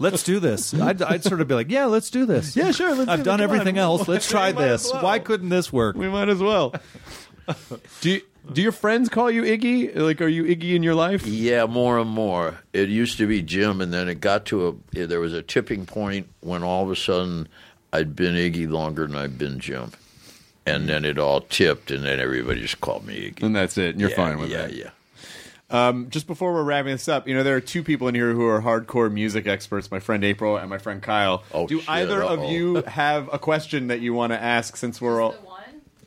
Let's 0.00 0.22
do 0.22 0.38
this. 0.40 0.74
I'd, 0.74 1.02
I'd 1.02 1.24
sort 1.24 1.40
of 1.40 1.48
be 1.48 1.54
like, 1.54 1.70
yeah, 1.70 1.86
let's 1.86 2.10
do 2.10 2.26
this. 2.26 2.56
Yeah, 2.56 2.70
sure. 2.72 2.94
Let's 2.94 3.08
I've 3.10 3.20
do 3.20 3.24
done 3.24 3.38
Come 3.38 3.50
on. 3.50 3.54
everything 3.56 3.78
else. 3.78 4.06
Let's 4.08 4.28
try 4.28 4.48
We 4.50 4.54
might 4.56 4.64
as 4.68 4.82
this. 4.84 4.92
well. 4.92 5.02
Why 5.02 5.18
couldn't 5.18 5.48
this 5.48 5.72
work? 5.72 5.96
We 5.96 6.08
might 6.08 6.28
as 6.28 6.40
well. 6.40 6.74
Do 8.00 8.10
you, 8.10 8.20
do 8.52 8.62
your 8.62 8.72
friends 8.72 9.08
call 9.08 9.30
you 9.30 9.42
Iggy? 9.42 9.94
Like, 9.94 10.20
are 10.20 10.28
you 10.28 10.44
Iggy 10.44 10.74
in 10.74 10.82
your 10.82 10.94
life? 10.94 11.26
Yeah, 11.26 11.66
more 11.66 11.98
and 11.98 12.10
more. 12.10 12.60
It 12.72 12.88
used 12.88 13.18
to 13.18 13.26
be 13.26 13.42
Jim, 13.42 13.80
and 13.80 13.92
then 13.92 14.08
it 14.08 14.20
got 14.20 14.46
to 14.46 14.80
a. 14.94 15.06
There 15.06 15.20
was 15.20 15.32
a 15.34 15.42
tipping 15.42 15.86
point 15.86 16.28
when 16.40 16.62
all 16.62 16.84
of 16.84 16.90
a 16.90 16.96
sudden 16.96 17.48
I'd 17.92 18.16
been 18.16 18.34
Iggy 18.34 18.70
longer 18.70 19.06
than 19.06 19.16
I'd 19.16 19.38
been 19.38 19.58
Jim, 19.60 19.92
and 20.66 20.88
then 20.88 21.04
it 21.04 21.18
all 21.18 21.40
tipped, 21.42 21.90
and 21.90 22.04
then 22.04 22.20
everybody 22.20 22.60
just 22.60 22.80
called 22.80 23.06
me 23.06 23.30
Iggy. 23.30 23.42
And 23.42 23.54
that's 23.56 23.78
it. 23.78 23.90
And 23.90 24.00
you're 24.00 24.10
yeah, 24.10 24.16
fine 24.16 24.38
with 24.38 24.50
yeah, 24.50 24.62
that. 24.62 24.74
Yeah, 24.74 24.90
Um, 25.70 26.08
just 26.10 26.26
before 26.26 26.52
we're 26.54 26.64
wrapping 26.64 26.92
this 26.92 27.08
up, 27.08 27.28
you 27.28 27.34
know, 27.34 27.42
there 27.42 27.56
are 27.56 27.60
two 27.60 27.82
people 27.82 28.08
in 28.08 28.14
here 28.14 28.32
who 28.32 28.46
are 28.46 28.62
hardcore 28.62 29.12
music 29.12 29.46
experts, 29.46 29.90
my 29.90 30.00
friend 30.00 30.24
April 30.24 30.56
and 30.56 30.70
my 30.70 30.78
friend 30.78 31.02
Kyle. 31.02 31.44
Oh, 31.52 31.66
Do 31.66 31.80
shit, 31.80 31.88
either 31.90 32.22
of 32.22 32.40
uh-oh. 32.40 32.50
you 32.50 32.82
have 32.82 33.28
a 33.32 33.38
question 33.38 33.88
that 33.88 34.00
you 34.00 34.14
want 34.14 34.32
to 34.32 34.42
ask 34.42 34.76
since 34.76 35.00
we're 35.00 35.20
all. 35.20 35.34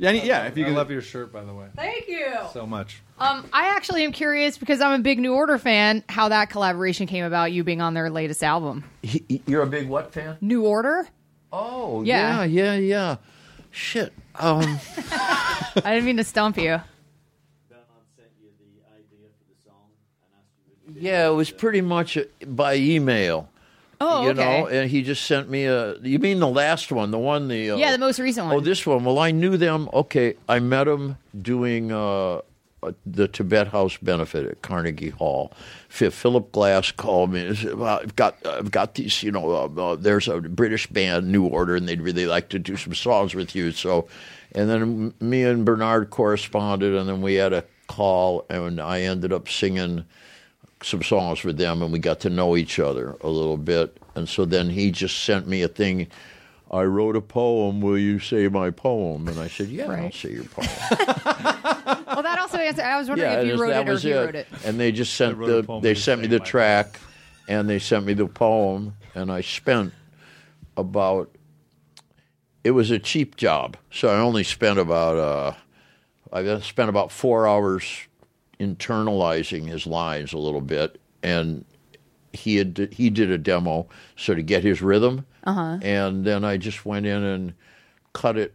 Yeah, 0.02 0.10
any- 0.10 0.26
yeah, 0.26 0.45
if 0.48 0.57
you 0.57 0.64
I 0.65 0.68
can. 0.69 0.76
love 0.76 0.90
your 0.90 1.02
shirt, 1.03 1.32
by 1.32 1.44
the 1.44 1.53
way, 1.53 1.68
Thank 1.76 2.07
you. 2.07 2.34
so 2.53 2.65
much. 2.65 3.02
Um, 3.19 3.48
I 3.53 3.68
actually 3.76 4.03
am 4.03 4.11
curious 4.11 4.57
because 4.57 4.82
I'm 4.82 4.99
a 4.99 5.03
big 5.03 5.19
New 5.19 5.36
Order 5.36 5.60
fan. 5.60 6.03
How 6.10 6.30
that 6.30 6.49
collaboration 6.49 7.06
came 7.06 7.23
about? 7.23 7.52
You 7.52 7.64
being 7.64 7.82
on 7.82 7.94
their 7.94 8.10
latest 8.10 8.44
album, 8.44 8.84
He- 9.03 9.23
he- 9.30 9.41
you're 9.45 9.61
a 9.61 9.68
big 9.68 9.88
what 9.88 10.11
fan? 10.11 10.38
New 10.41 10.65
Order. 10.65 11.07
Oh, 11.53 12.02
Yeah. 12.02 12.44
yeah, 12.45 12.73
yeah, 12.73 12.80
yeah. 12.80 13.15
Shit. 13.69 14.11
Um, 14.40 14.80
I 15.11 15.72
didn't 15.94 16.06
mean 16.06 16.18
to 16.18 16.23
stump 16.23 16.57
you. 16.57 16.82
yeah, 20.95 21.28
it 21.28 21.34
was 21.34 21.52
pretty 21.52 21.82
much 21.82 22.18
uh, 22.18 22.23
by 22.48 22.76
email. 22.76 23.49
Oh, 24.03 24.23
you 24.23 24.30
okay. 24.32 24.61
know, 24.61 24.68
and 24.68 24.90
he 24.90 25.03
just 25.03 25.26
sent 25.26 25.48
me 25.48 25.65
a. 25.65 25.95
You 25.99 26.18
mean 26.18 26.40
the 26.40 26.48
last 26.48 26.91
one, 26.91 27.11
the 27.11 27.19
one 27.19 27.48
the. 27.48 27.72
Uh, 27.72 27.76
yeah, 27.78 27.91
the 27.91 27.99
most 27.99 28.19
recent 28.19 28.48
one. 28.48 28.56
Oh, 28.56 28.60
this 28.60 28.86
one. 28.86 29.03
Well, 29.03 29.19
I 29.19 29.30
knew 29.30 29.57
them. 29.57 29.90
Okay, 29.94 30.36
I 30.49 30.57
met 30.57 30.86
them 30.86 31.18
doing 31.40 31.91
uh, 31.91 32.41
uh, 32.82 32.94
the 33.06 33.28
Tibet 33.28 33.68
House 33.68 33.98
benefit 33.98 34.48
at 34.48 34.64
Carnegie 34.64 35.10
Hall. 35.10 35.53
Philip 35.90 36.52
Glass 36.52 36.91
called 36.91 37.32
me 37.32 37.45
and 37.45 37.57
said, 37.57 37.76
well, 37.76 37.99
"I've 38.02 38.15
got, 38.15 38.44
I've 38.44 38.72
got 38.72 38.95
these. 38.95 39.22
You 39.22 39.32
know, 39.32 39.52
uh, 39.52 39.82
uh, 39.82 39.95
there's 39.95 40.28
a 40.28 40.41
British 40.41 40.88
band, 40.88 41.32
New 41.32 41.45
Order, 41.45 41.76
and 41.76 41.88
they'd 41.88 42.02
really 42.02 42.26
like 42.26 42.49
to 42.49 42.60
do 42.60 42.76
some 42.78 42.95
songs 42.95 43.36
with 43.36 43.56
you." 43.56 43.72
So, 43.72 44.07
and 44.53 44.68
then 44.68 45.14
me 45.19 45.44
and 45.44 45.64
Bernard 45.64 46.10
corresponded, 46.10 46.95
and 46.95 47.07
then 47.07 47.22
we 47.22 47.36
had 47.36 47.53
a 47.53 47.64
call, 47.86 48.48
and 48.49 48.82
I 48.82 49.02
ended 49.02 49.32
up 49.32 49.48
singing 49.48 50.06
some 50.83 51.03
songs 51.03 51.39
for 51.39 51.53
them 51.53 51.81
and 51.81 51.91
we 51.91 51.99
got 51.99 52.19
to 52.21 52.29
know 52.29 52.55
each 52.57 52.79
other 52.79 53.15
a 53.21 53.29
little 53.29 53.57
bit. 53.57 53.97
And 54.15 54.27
so 54.27 54.45
then 54.45 54.69
he 54.69 54.91
just 54.91 55.23
sent 55.23 55.47
me 55.47 55.61
a 55.61 55.67
thing. 55.67 56.07
I 56.69 56.83
wrote 56.83 57.15
a 57.15 57.21
poem. 57.21 57.81
Will 57.81 57.97
you 57.97 58.19
say 58.19 58.47
my 58.47 58.71
poem? 58.71 59.27
And 59.27 59.39
I 59.39 59.47
said, 59.47 59.67
Yeah, 59.67 59.91
I'll 59.91 60.11
say 60.11 60.31
your 60.31 60.45
poem. 60.45 60.67
well, 62.07 62.23
that 62.23 62.37
also 62.39 62.57
answered. 62.57 62.83
I 62.83 62.97
was 62.97 63.09
wondering 63.09 63.31
yeah, 63.31 63.41
if 63.41 63.47
you 63.47 63.61
wrote 63.61 63.71
it 63.71 63.87
or 63.87 63.91
was 63.91 64.05
if 64.05 64.09
you 64.09 64.17
wrote 64.17 64.35
it. 64.35 64.47
And 64.65 64.79
they 64.79 64.91
just 64.91 65.15
sent 65.15 65.37
the 65.37 65.79
they 65.81 65.95
sent 65.95 66.21
me 66.21 66.27
the 66.27 66.39
my 66.39 66.45
track, 66.45 66.99
and 67.47 67.69
they 67.69 67.79
sent 67.79 68.05
me 68.05 68.13
the 68.13 68.27
poem, 68.27 68.95
and 69.15 69.31
I 69.31 69.41
spent 69.41 69.93
about. 70.77 71.29
It 72.63 72.71
was 72.71 72.91
a 72.91 72.99
cheap 72.99 73.37
job, 73.37 73.75
so 73.91 74.07
I 74.07 74.19
only 74.19 74.43
spent 74.43 74.79
about. 74.79 75.17
Uh, 75.17 75.53
I 76.33 76.59
spent 76.61 76.89
about 76.89 77.11
four 77.11 77.47
hours 77.47 77.85
internalizing 78.61 79.67
his 79.67 79.88
lines 79.88 80.33
a 80.33 80.38
little 80.38 80.61
bit, 80.61 81.01
and 81.23 81.65
he 82.33 82.57
had 82.57 82.89
he 82.91 83.09
did 83.09 83.31
a 83.31 83.38
demo 83.38 83.88
so 84.15 84.35
to 84.35 84.41
get 84.41 84.63
his 84.63 84.81
rhythm, 84.81 85.25
uh-huh. 85.43 85.79
and 85.81 86.23
then 86.25 86.43
I 86.43 86.57
just 86.57 86.85
went 86.85 87.05
in 87.05 87.23
and 87.23 87.53
cut 88.13 88.38
it 88.38 88.53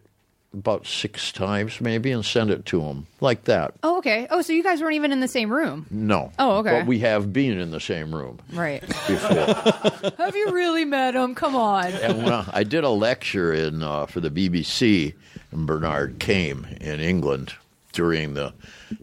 about 0.53 0.87
six 0.87 1.33
times 1.33 1.83
maybe 1.83 2.11
and 2.11 2.25
sent 2.25 2.51
it 2.51 2.65
to 2.67 2.81
him 2.81 3.07
like 3.21 3.45
that. 3.45 3.75
Oh, 3.83 3.99
okay. 3.99 4.27
Oh, 4.31 4.41
so 4.41 4.55
you 4.55 4.63
guys 4.63 4.81
weren't 4.81 4.95
even 4.95 5.13
in 5.13 5.21
the 5.21 5.29
same 5.29 5.53
room, 5.53 5.87
No. 5.91 6.33
Oh, 6.39 6.59
okay. 6.59 6.79
But 6.79 6.87
we 6.87 7.01
have 7.01 7.33
been 7.33 7.59
in 7.61 7.71
the 7.71 7.81
same 7.81 8.15
room 8.15 8.39
right? 8.53 8.81
before. 8.81 10.13
Have 10.17 10.35
you 10.35 10.51
really 10.53 10.87
met 10.87 11.15
him? 11.15 11.35
Come 11.35 11.57
on. 11.57 11.87
and 11.87 12.25
when 12.25 12.33
I, 12.33 12.49
I 12.53 12.63
did 12.65 12.85
a 12.85 12.89
lecture 12.89 13.53
in 13.53 13.83
uh, 13.83 14.07
for 14.07 14.21
the 14.21 14.31
BBC, 14.31 15.15
and 15.53 15.67
Bernard 15.67 16.19
came 16.19 16.67
in 16.81 17.01
England 17.01 17.55
during 17.97 18.35
the 18.35 18.53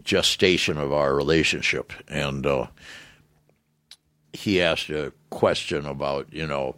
gestation 0.04 0.78
of 0.78 0.92
our 0.92 1.16
relationship, 1.16 1.92
and 2.06 2.46
uh, 2.46 2.68
he 4.32 4.62
asked 4.62 4.88
a 4.88 5.12
question 5.30 5.84
about, 5.84 6.32
you 6.32 6.46
know, 6.46 6.76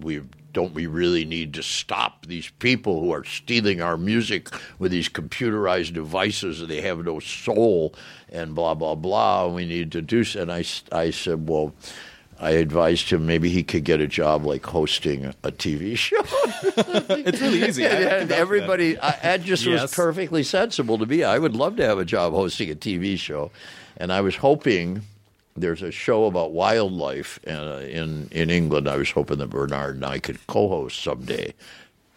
we 0.00 0.20
don't 0.52 0.74
we 0.74 0.86
really 0.86 1.24
need 1.24 1.54
to 1.54 1.62
stop 1.62 2.26
these 2.26 2.50
people 2.58 3.00
who 3.00 3.10
are 3.10 3.24
stealing 3.24 3.80
our 3.80 3.96
music 3.96 4.50
with 4.78 4.92
these 4.92 5.08
computerized 5.08 5.94
devices 5.94 6.60
and 6.60 6.70
they 6.70 6.82
have 6.82 7.02
no 7.04 7.20
soul 7.20 7.94
and 8.28 8.54
blah 8.54 8.74
blah 8.74 8.94
blah. 8.94 9.46
We 9.46 9.64
need 9.64 9.92
to 9.92 10.02
do. 10.02 10.24
so. 10.24 10.42
And 10.42 10.52
I 10.52 10.64
I 10.92 11.10
said, 11.10 11.48
well. 11.48 11.72
I 12.40 12.50
advised 12.50 13.10
him 13.10 13.26
maybe 13.26 13.48
he 13.48 13.62
could 13.64 13.82
get 13.84 14.00
a 14.00 14.06
job 14.06 14.44
like 14.44 14.64
hosting 14.64 15.24
a 15.42 15.50
TV 15.50 15.96
show. 15.98 16.16
It's 16.22 17.40
really 17.40 17.64
easy. 17.64 17.84
I 17.86 17.90
and 17.90 18.00
vouch 18.00 18.28
that. 18.28 18.38
everybody, 18.38 18.98
I, 18.98 19.10
that 19.22 19.42
just 19.42 19.64
Yes. 19.66 19.82
was 19.82 19.94
perfectly 19.94 20.42
sensible 20.44 20.98
to 20.98 21.06
me. 21.06 21.24
I 21.24 21.38
would 21.38 21.56
love 21.56 21.76
to 21.76 21.84
have 21.84 21.98
a 21.98 22.04
job 22.04 22.32
hosting 22.32 22.70
a 22.70 22.74
TV 22.76 23.18
show, 23.18 23.50
and 23.96 24.12
I 24.12 24.20
was 24.20 24.36
hoping 24.36 25.02
there's 25.56 25.82
a 25.82 25.90
show 25.90 26.26
about 26.26 26.52
wildlife 26.52 27.40
uh, 27.48 27.80
in 27.90 28.28
in 28.30 28.50
England. 28.50 28.88
I 28.88 28.96
was 28.96 29.10
hoping 29.10 29.38
that 29.38 29.50
Bernard 29.50 29.96
and 29.96 30.04
I 30.04 30.20
could 30.20 30.44
co-host 30.46 31.02
someday. 31.02 31.54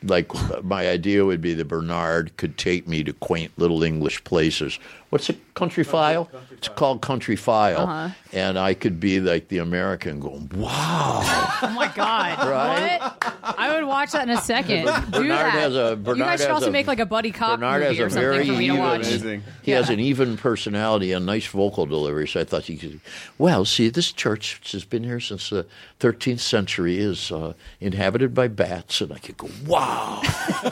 Like 0.04 0.32
my 0.64 0.88
idea 0.90 1.26
would 1.26 1.42
be 1.42 1.54
that 1.56 1.66
Bernard 1.68 2.36
could 2.38 2.58
take 2.58 2.88
me 2.88 3.04
to 3.04 3.14
quaint 3.14 3.52
little 3.58 3.84
English 3.84 4.24
places. 4.24 4.80
What's 5.12 5.30
a 5.30 5.34
country 5.54 5.84
file? 5.84 6.30
it's 6.52 6.68
called 6.70 7.02
Country 7.02 7.36
File, 7.36 7.82
Uh-huh. 7.82 8.10
and 8.32 8.58
I 8.58 8.74
could 8.74 9.00
be 9.00 9.20
like 9.20 9.48
the 9.50 9.58
American 9.58 10.20
going, 10.22 10.50
"Wow." 10.56 11.22
Oh 11.64 11.74
my 11.76 11.92
god! 11.94 12.38
Right? 12.48 13.00
What? 13.02 13.56
I 13.60 13.76
would 13.76 13.86
watch 13.88 14.14
that 14.14 14.24
in 14.30 14.36
a 14.38 14.42
second. 14.42 14.86
Do 14.86 14.92
Bernard 15.20 15.30
that. 15.30 15.52
has 15.54 15.76
a- 15.76 15.98
you 16.06 16.16
guys 16.16 16.40
should 16.40 16.48
has 16.48 16.50
also 16.50 16.70
a- 16.70 16.72
make 16.72 16.88
like 16.88 17.00
a 17.00 17.06
buddy 17.06 17.32
cop 17.32 17.60
Bernard 17.60 17.82
movie 17.84 17.96
has 17.98 18.00
a 18.00 18.04
or 18.06 18.10
something 18.10 18.22
very 18.32 18.48
for 18.48 18.54
me 18.54 18.68
to 18.68 18.78
watch. 18.78 19.08
Amazing. 19.08 19.44
he 19.64 19.72
has 19.72 19.90
an 19.90 20.00
even 20.00 20.38
personality 20.38 21.12
and 21.12 21.26
nice 21.26 21.48
vocal 21.48 21.86
delivery. 21.86 22.28
So 22.28 22.40
I 22.40 22.44
thought 22.46 22.64
he 22.64 22.78
could. 22.78 23.02
Well, 23.38 23.66
see, 23.66 23.90
this 23.90 24.12
church, 24.14 24.60
which 24.60 24.72
has 24.72 24.86
been 24.86 25.04
here 25.04 25.20
since 25.20 25.50
the 25.50 25.66
13th 26.00 26.40
century, 26.40 26.98
is 27.00 27.32
uh, 27.32 27.54
inhabited 27.82 28.34
by 28.34 28.48
bats, 28.48 29.02
and 29.02 29.12
I 29.12 29.18
could 29.20 29.36
go, 29.38 29.50
wow, 29.68 30.22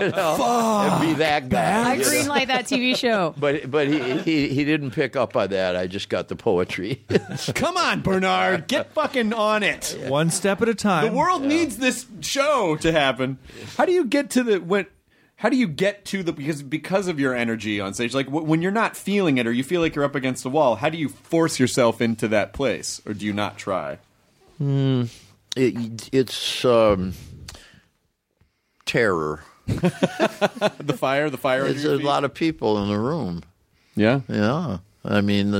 you 0.00 0.08
know, 0.10 0.82
and 0.90 1.00
be 1.00 1.14
that 1.14 1.48
guy. 1.48 1.90
I 1.92 1.98
greenlight 1.98 2.46
that 2.48 2.66
TV 2.66 2.94
show. 2.96 3.34
But 3.36 3.70
but 3.70 3.79
he, 3.88 4.18
he 4.18 4.48
he 4.48 4.64
didn't 4.64 4.90
pick 4.92 5.16
up 5.16 5.36
on 5.36 5.48
that. 5.50 5.76
I 5.76 5.86
just 5.86 6.08
got 6.08 6.28
the 6.28 6.36
poetry. 6.36 7.04
Come 7.54 7.76
on, 7.76 8.00
Bernard, 8.02 8.66
get 8.68 8.92
fucking 8.92 9.32
on 9.32 9.62
it. 9.62 9.96
One 10.08 10.30
step 10.30 10.60
at 10.62 10.68
a 10.68 10.74
time. 10.74 11.06
The 11.06 11.12
world 11.12 11.42
needs 11.42 11.76
this 11.78 12.06
show 12.20 12.76
to 12.80 12.92
happen. 12.92 13.38
How 13.76 13.84
do 13.84 13.92
you 13.92 14.04
get 14.06 14.30
to 14.30 14.42
the 14.42 14.58
when? 14.58 14.86
How 15.36 15.48
do 15.48 15.56
you 15.56 15.68
get 15.68 16.04
to 16.06 16.22
the 16.22 16.32
because 16.32 16.62
because 16.62 17.08
of 17.08 17.18
your 17.18 17.34
energy 17.34 17.80
on 17.80 17.94
stage? 17.94 18.14
Like 18.14 18.26
wh- 18.26 18.46
when 18.46 18.60
you're 18.62 18.70
not 18.70 18.96
feeling 18.96 19.38
it 19.38 19.46
or 19.46 19.52
you 19.52 19.64
feel 19.64 19.80
like 19.80 19.94
you're 19.94 20.04
up 20.04 20.14
against 20.14 20.42
the 20.42 20.50
wall. 20.50 20.76
How 20.76 20.88
do 20.90 20.98
you 20.98 21.08
force 21.08 21.58
yourself 21.58 22.00
into 22.02 22.28
that 22.28 22.52
place, 22.52 23.00
or 23.06 23.14
do 23.14 23.24
you 23.24 23.32
not 23.32 23.56
try? 23.56 23.98
it, 24.60 26.08
it's 26.12 26.64
um, 26.64 27.14
terror. 28.84 29.42
The 29.70 30.96
fire, 30.98 31.30
the 31.30 31.38
fire. 31.38 31.62
There's 31.64 31.84
a 31.84 31.96
lot 31.98 32.24
of 32.24 32.34
people 32.34 32.82
in 32.82 32.88
the 32.88 32.98
room. 32.98 33.42
Yeah. 34.00 34.20
Yeah. 34.28 34.78
I 35.04 35.20
mean, 35.20 35.50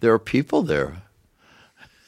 there 0.00 0.12
are 0.12 0.18
people 0.18 0.62
there. 0.62 1.02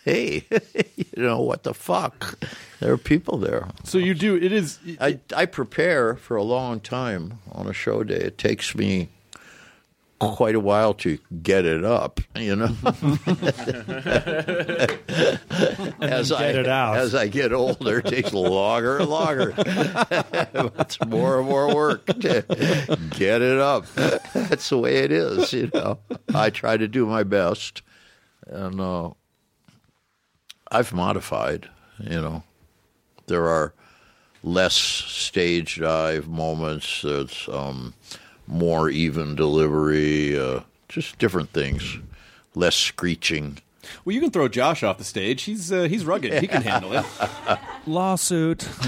Hey, 0.05 0.45
you 0.97 1.23
know 1.23 1.41
what 1.41 1.63
the 1.63 1.73
fuck? 1.73 2.39
There 2.81 2.93
are 2.93 2.99
people 2.99 3.39
there. 3.39 3.69
So 3.85 3.97
you 3.97 4.13
do. 4.13 4.37
It 4.37 4.53
is. 4.53 4.79
I 5.01 5.21
I 5.35 5.47
prepare 5.47 6.17
for 6.17 6.37
a 6.37 6.43
long 6.43 6.81
time 6.81 7.39
on 7.51 7.67
a 7.67 7.73
show 7.73 8.05
day. 8.05 8.17
It 8.17 8.37
takes 8.37 8.75
me 8.75 9.09
quite 10.21 10.55
a 10.55 10.61
while 10.61 10.95
to 10.95 11.19
get 11.43 11.65
it 11.65 11.85
up. 11.85 12.21
You 12.37 12.57
know, 12.57 12.65
as 16.01 16.33
I 16.33 16.53
Get 16.53 16.57
it 16.57 16.69
out. 16.69 16.97
as 16.97 17.15
I 17.15 17.29
get 17.29 17.53
older, 17.53 17.99
it 17.99 18.07
takes 18.07 18.33
longer 18.33 18.99
and 18.99 19.09
longer. 19.09 19.55
it's 19.59 21.05
more 21.07 21.41
and 21.41 21.49
more 21.49 21.75
work 21.75 22.07
to 22.07 22.45
get 23.11 23.43
it 23.43 23.59
up. 23.59 23.87
That's 23.95 24.69
the 24.69 24.79
way 24.79 24.97
it 24.99 25.13
is. 25.13 25.53
You 25.53 25.71
know, 25.75 25.99
I 26.35 26.51
try 26.51 26.77
to 26.77 26.89
do 26.89 27.07
my 27.07 27.23
best, 27.23 27.83
and 28.47 28.81
uh, 28.81 29.11
I've 30.71 30.93
modified. 30.93 31.69
You 32.01 32.21
know, 32.21 32.43
there 33.27 33.47
are 33.49 33.75
less 34.43 34.75
stage 34.75 35.81
dive 35.81 36.29
moments. 36.29 37.03
There's 37.03 37.49
um, 37.53 37.95
more 38.47 38.89
even 38.89 39.35
delivery. 39.35 40.39
Uh, 40.39 40.61
just 40.89 41.19
different 41.19 41.51
things. 41.51 41.99
Less 42.55 42.77
screeching. 42.77 43.59
Well, 44.05 44.15
you 44.15 44.21
can 44.21 44.31
throw 44.31 44.49
Josh 44.49 44.83
off 44.83 44.99
the 44.99 45.05
stage. 45.05 45.43
He's 45.43 45.71
uh, 45.71 45.83
he's 45.83 46.05
rugged. 46.05 46.41
He 46.41 46.47
can 46.47 46.63
handle 46.63 46.93
it. 46.95 47.05
Lawsuit. 47.87 48.67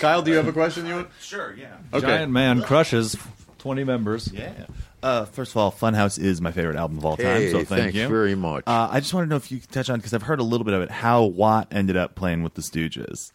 Kyle, 0.00 0.22
do 0.22 0.30
you 0.30 0.36
have 0.36 0.48
a 0.48 0.52
question? 0.52 0.86
You 0.86 0.94
want? 0.96 1.08
Sure, 1.20 1.54
yeah. 1.54 1.76
Okay. 1.92 2.06
Giant 2.06 2.32
Man 2.32 2.62
crushes 2.62 3.16
20 3.58 3.84
members. 3.84 4.32
Yeah. 4.32 4.66
Uh, 5.02 5.24
first 5.24 5.52
of 5.52 5.56
all, 5.58 5.70
Funhouse 5.70 6.18
is 6.18 6.40
my 6.40 6.50
favorite 6.50 6.76
album 6.76 6.98
of 6.98 7.04
all 7.04 7.16
time, 7.16 7.26
Hey, 7.26 7.52
so 7.52 7.64
thank 7.64 7.94
you 7.94 8.08
very 8.08 8.34
much. 8.34 8.64
Uh, 8.66 8.88
I 8.90 8.98
just 9.00 9.14
want 9.14 9.26
to 9.26 9.28
know 9.28 9.36
if 9.36 9.52
you 9.52 9.60
could 9.60 9.70
touch 9.70 9.88
on 9.88 9.98
because 9.98 10.12
I've 10.14 10.22
heard 10.22 10.40
a 10.40 10.42
little 10.42 10.64
bit 10.64 10.74
of 10.74 10.82
it 10.82 10.90
how 10.90 11.24
Watt 11.24 11.68
ended 11.70 11.96
up 11.96 12.14
playing 12.14 12.42
with 12.42 12.54
the 12.54 12.62
Stooges. 12.62 13.30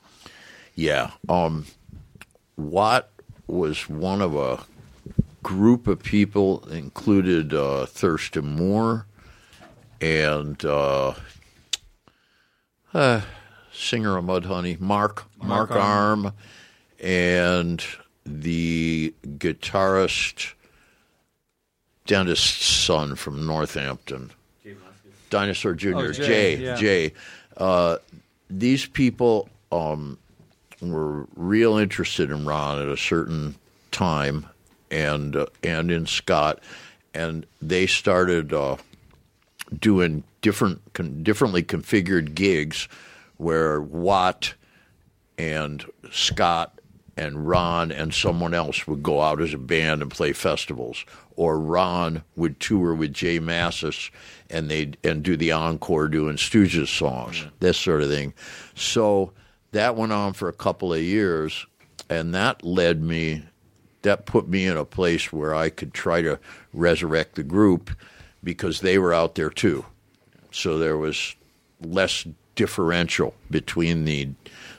Yeah. 0.75 1.11
Um, 1.29 1.65
Watt 2.57 3.09
was 3.51 3.89
one 3.89 4.21
of 4.21 4.35
a 4.35 4.63
group 5.43 5.87
of 5.87 6.01
people, 6.01 6.67
included 6.69 7.53
uh, 7.53 7.85
Thurston 7.85 8.55
Moore 8.55 9.05
and 9.99 10.63
uh, 10.65 11.13
uh, 12.93 13.21
singer 13.71 14.17
of 14.17 14.25
Mudhoney, 14.25 14.79
Mark, 14.79 15.25
Mark, 15.37 15.69
Mark 15.69 15.71
Arm, 15.71 16.33
and 16.99 17.83
the 18.25 19.13
guitarist, 19.37 20.53
dentist's 22.05 22.65
son 22.65 23.15
from 23.15 23.45
Northampton, 23.45 24.31
Dinosaur 25.29 25.73
Jr., 25.73 25.95
Oh, 25.97 26.11
Jay, 26.11 26.25
Jay, 26.27 26.55
yeah. 26.57 26.75
Jay. 26.75 27.13
Uh, 27.57 27.97
these 28.49 28.85
people 28.85 29.49
um, 29.71 30.17
were 30.81 31.27
real 31.35 31.77
interested 31.77 32.31
in 32.31 32.45
Ron 32.45 32.81
at 32.81 32.87
a 32.87 32.97
certain 32.97 33.55
time, 33.91 34.47
and 34.89 35.35
uh, 35.35 35.45
and 35.63 35.91
in 35.91 36.05
Scott, 36.05 36.59
and 37.13 37.45
they 37.61 37.85
started 37.87 38.53
uh, 38.53 38.77
doing 39.79 40.23
different, 40.41 40.81
con- 40.93 41.23
differently 41.23 41.63
configured 41.63 42.33
gigs, 42.33 42.87
where 43.37 43.81
Watt 43.81 44.55
and 45.37 45.85
Scott 46.11 46.79
and 47.17 47.47
Ron 47.47 47.91
and 47.91 48.13
someone 48.13 48.53
else 48.53 48.87
would 48.87 49.03
go 49.03 49.21
out 49.21 49.41
as 49.41 49.53
a 49.53 49.57
band 49.57 50.01
and 50.01 50.09
play 50.09 50.33
festivals, 50.33 51.05
or 51.35 51.59
Ron 51.59 52.23
would 52.35 52.59
tour 52.59 52.93
with 52.93 53.13
Jay 53.13 53.39
Mascis 53.39 54.09
and 54.49 54.69
they 54.69 54.91
and 55.03 55.23
do 55.23 55.37
the 55.37 55.51
encore 55.51 56.07
doing 56.07 56.35
Stooges 56.35 56.87
songs, 56.87 57.45
this 57.59 57.77
sort 57.77 58.01
of 58.01 58.09
thing. 58.09 58.33
So 58.75 59.31
that 59.71 59.95
went 59.95 60.11
on 60.11 60.33
for 60.33 60.49
a 60.49 60.53
couple 60.53 60.93
of 60.93 61.01
years, 61.01 61.65
and 62.09 62.33
that 62.33 62.63
led 62.63 63.01
me. 63.01 63.43
That 64.03 64.25
put 64.25 64.47
me 64.47 64.65
in 64.65 64.77
a 64.77 64.85
place 64.85 65.31
where 65.31 65.53
I 65.53 65.69
could 65.69 65.93
try 65.93 66.23
to 66.23 66.39
resurrect 66.73 67.35
the 67.35 67.43
group 67.43 67.91
because 68.43 68.81
they 68.81 68.97
were 68.97 69.13
out 69.13 69.35
there 69.35 69.51
too. 69.51 69.85
So 70.49 70.79
there 70.79 70.97
was 70.97 71.35
less 71.79 72.25
differential 72.55 73.35
between 73.49 74.05
the 74.05 74.29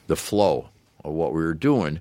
the 0.09 0.17
flow 0.17 0.69
of 1.05 1.13
what 1.13 1.33
we 1.33 1.43
were 1.43 1.55
doing. 1.55 2.01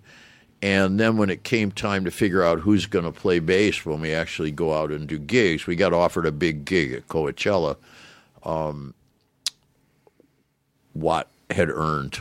And 0.61 0.99
then 0.99 1.17
when 1.17 1.29
it 1.29 1.43
came 1.43 1.71
time 1.71 2.05
to 2.05 2.11
figure 2.11 2.43
out 2.43 2.59
who's 2.59 2.85
going 2.85 3.05
to 3.05 3.11
play 3.11 3.39
bass 3.39 3.83
when 3.83 3.99
we 3.99 4.13
actually 4.13 4.51
go 4.51 4.73
out 4.73 4.91
and 4.91 5.07
do 5.07 5.17
gigs, 5.17 5.65
we 5.65 5.75
got 5.75 5.93
offered 5.93 6.25
a 6.27 6.31
big 6.31 6.65
gig 6.65 6.93
at 6.93 7.07
Coachella. 7.07 7.77
Um, 8.43 8.93
Watt 10.93 11.27
had 11.49 11.69
earned, 11.69 12.19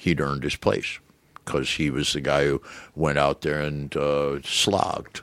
he'd 0.00 0.20
earned 0.20 0.42
his 0.42 0.56
place 0.56 0.98
because 1.44 1.74
he 1.74 1.90
was 1.90 2.14
the 2.14 2.20
guy 2.20 2.46
who 2.46 2.62
went 2.94 3.18
out 3.18 3.42
there 3.42 3.60
and 3.60 3.94
uh, 3.96 4.40
slogged. 4.42 5.20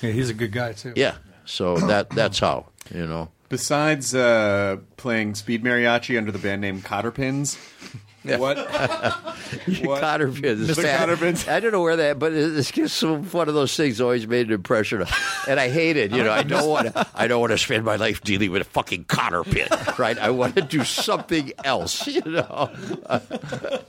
Yeah, 0.00 0.10
he's 0.10 0.30
a 0.30 0.34
good 0.34 0.52
guy, 0.52 0.72
too. 0.72 0.92
Yeah, 0.94 1.16
so 1.44 1.76
that 1.78 2.10
that's 2.10 2.38
how 2.38 2.66
you 2.94 3.06
know. 3.06 3.30
Besides 3.48 4.14
uh, 4.14 4.78
playing 4.96 5.34
speed 5.34 5.64
mariachi 5.64 6.18
under 6.18 6.30
the 6.30 6.38
band 6.38 6.60
name 6.60 6.80
Cotterpins, 6.80 7.56
what? 8.38 8.56
what? 9.82 10.00
Cotter 10.00 10.28
pins. 10.30 10.68
Mr. 10.68 10.96
Cotter 10.96 11.16
pins. 11.16 11.46
I 11.48 11.60
don't 11.60 11.72
know 11.72 11.82
where 11.82 11.96
that, 11.96 12.18
but 12.18 12.32
it's 12.32 12.70
just 12.70 13.02
one 13.02 13.48
of 13.48 13.54
those 13.54 13.76
things 13.76 14.00
always 14.00 14.26
made 14.26 14.48
an 14.48 14.52
impression, 14.52 15.04
and 15.48 15.60
I 15.60 15.68
hate 15.68 15.96
it. 15.96 16.10
You 16.10 16.24
know, 16.24 16.32
I 16.32 16.42
don't 16.42 16.68
want 16.68 16.92
to. 16.92 17.06
I 17.14 17.26
don't 17.26 17.40
want 17.40 17.52
to 17.52 17.58
spend 17.58 17.84
my 17.84 17.96
life 17.96 18.22
dealing 18.22 18.50
with 18.50 18.62
a 18.62 18.66
fucking 18.66 19.04
cotter 19.04 19.44
pin, 19.44 19.68
right? 19.98 20.18
I 20.18 20.30
want 20.30 20.56
to 20.56 20.62
do 20.62 20.84
something 20.84 21.52
else. 21.64 22.06
You 22.06 22.22
know, 22.22 22.70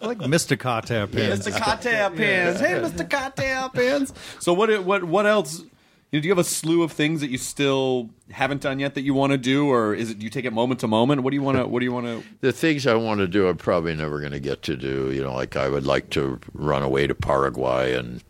like 0.01 0.19
Mr. 0.19 0.59
Cotter 0.59 1.07
pins. 1.07 1.47
Mr. 1.47 1.57
Cocktail 1.57 2.11
pins. 2.11 2.59
Hey, 2.59 2.73
Mr. 2.73 3.09
Cocktail 3.09 3.69
pins. 3.69 4.13
So 4.39 4.53
what? 4.53 4.83
What? 4.83 5.03
What 5.03 5.25
else? 5.25 5.63
You 6.11 6.19
know, 6.19 6.21
do 6.21 6.27
you 6.29 6.31
have 6.31 6.37
a 6.37 6.43
slew 6.45 6.83
of 6.83 6.93
things 6.93 7.19
that 7.19 7.29
you 7.29 7.37
still 7.37 8.09
haven't 8.31 8.61
done 8.61 8.79
yet 8.79 8.95
that 8.95 9.01
you 9.01 9.13
want 9.13 9.33
to 9.33 9.37
do, 9.37 9.67
or 9.69 9.93
is 9.93 10.11
it 10.11 10.19
do 10.19 10.23
you 10.23 10.29
take 10.29 10.45
it 10.45 10.53
moment 10.53 10.79
to 10.79 10.87
moment? 10.87 11.21
What 11.21 11.31
do 11.31 11.35
you 11.35 11.43
want 11.43 11.57
to? 11.57 11.67
What 11.67 11.79
do 11.79 11.85
you 11.85 11.91
want 11.91 12.05
to? 12.05 12.23
the 12.41 12.53
things 12.53 12.87
I 12.87 12.93
want 12.93 13.19
to 13.19 13.27
do, 13.27 13.47
I'm 13.49 13.57
probably 13.57 13.93
never 13.93 14.21
going 14.21 14.31
to 14.31 14.39
get 14.39 14.63
to 14.63 14.77
do. 14.77 15.11
You 15.11 15.21
know, 15.21 15.33
like 15.33 15.57
I 15.57 15.67
would 15.67 15.85
like 15.85 16.09
to 16.11 16.39
run 16.53 16.81
away 16.81 17.07
to 17.07 17.15
Paraguay 17.15 17.93
and 17.93 18.23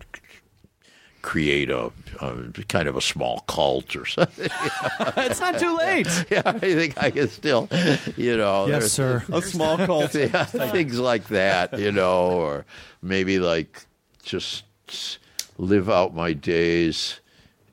create 1.22 1.70
a, 1.70 1.92
a 2.20 2.36
kind 2.68 2.88
of 2.88 2.96
a 2.96 3.02
small 3.02 3.42
cult 3.42 3.96
or 3.96 4.06
something. 4.08 4.50
it's 5.18 5.40
not 5.40 5.60
too 5.60 5.78
late. 5.78 6.08
yeah, 6.32 6.42
I 6.46 6.58
think 6.58 6.98
I 6.98 7.12
can 7.12 7.30
still, 7.30 7.70
you 8.16 8.38
know. 8.38 8.66
Yes, 8.66 8.92
sir. 8.92 9.24
A 9.32 9.42
small 9.44 9.78
cult. 9.78 10.16
yeah, 10.16 10.46
things 10.46 10.98
like 10.98 11.28
that, 11.28 11.78
you 11.78 11.92
know, 11.92 12.32
or 12.32 12.66
maybe 13.04 13.38
like 13.38 13.86
just 14.24 14.64
live 15.60 15.92
out 15.92 16.16
my 16.16 16.34
days 16.34 17.20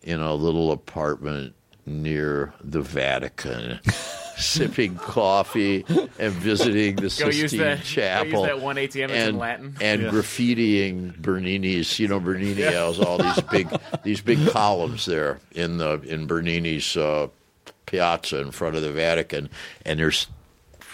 in 0.05 0.21
a 0.21 0.35
little 0.35 0.71
apartment 0.71 1.55
near 1.87 2.53
the 2.63 2.81
Vatican, 2.81 3.79
sipping 4.37 4.97
coffee 4.97 5.85
and 6.19 6.33
visiting 6.33 6.97
the 6.97 7.11
Sistine 7.11 7.59
that- 7.61 7.79
go 7.79 7.83
Chapel. 7.85 8.31
use 8.41 8.43
that 8.49 8.61
one 8.61 8.77
ATM 8.77 9.09
that's 9.09 9.13
in 9.23 9.29
and, 9.31 9.39
Latin. 9.39 9.77
and 9.81 10.03
Yeah. 10.03 10.09
graffitiing 10.11 11.17
Bernini's. 11.19 11.99
You 11.99 12.09
know, 12.09 12.21
Bernini 12.21 12.63
has 12.63 13.01
all 13.01 13.19
these 13.19 13.41
big 13.51 13.69
these 14.03 14.21
big 14.21 14.49
columns 14.51 15.05
there 15.07 15.41
in 15.53 15.79
the 15.79 16.01
in 16.03 16.27
Bernini's 16.27 16.97
uh, 16.97 17.29
piazza 17.87 18.41
in 18.41 18.51
front 18.51 18.77
of 18.77 18.83
the 18.83 18.93
Vatican, 18.93 19.51
and 19.85 19.99
there's 19.99 20.27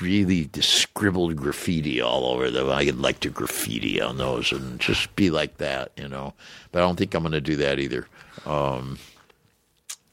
really 0.01 0.49
scribbled 0.61 1.37
graffiti 1.37 2.01
all 2.01 2.25
over 2.25 2.51
them. 2.51 2.71
I'd 2.71 2.95
like 2.97 3.21
to 3.21 3.29
graffiti 3.31 4.01
on 4.01 4.17
those 4.17 4.51
and 4.51 4.81
just 4.81 5.15
be 5.15 5.31
like 5.31 5.59
that, 5.59 5.93
you 5.97 6.09
know. 6.09 6.33
But 6.73 6.83
I 6.83 6.87
don't 6.87 6.97
think 6.97 7.15
I'm 7.15 7.23
going 7.23 7.33
to 7.33 7.41
do 7.41 7.57
that 7.57 7.79
either. 7.79 8.09
Um, 8.47 8.99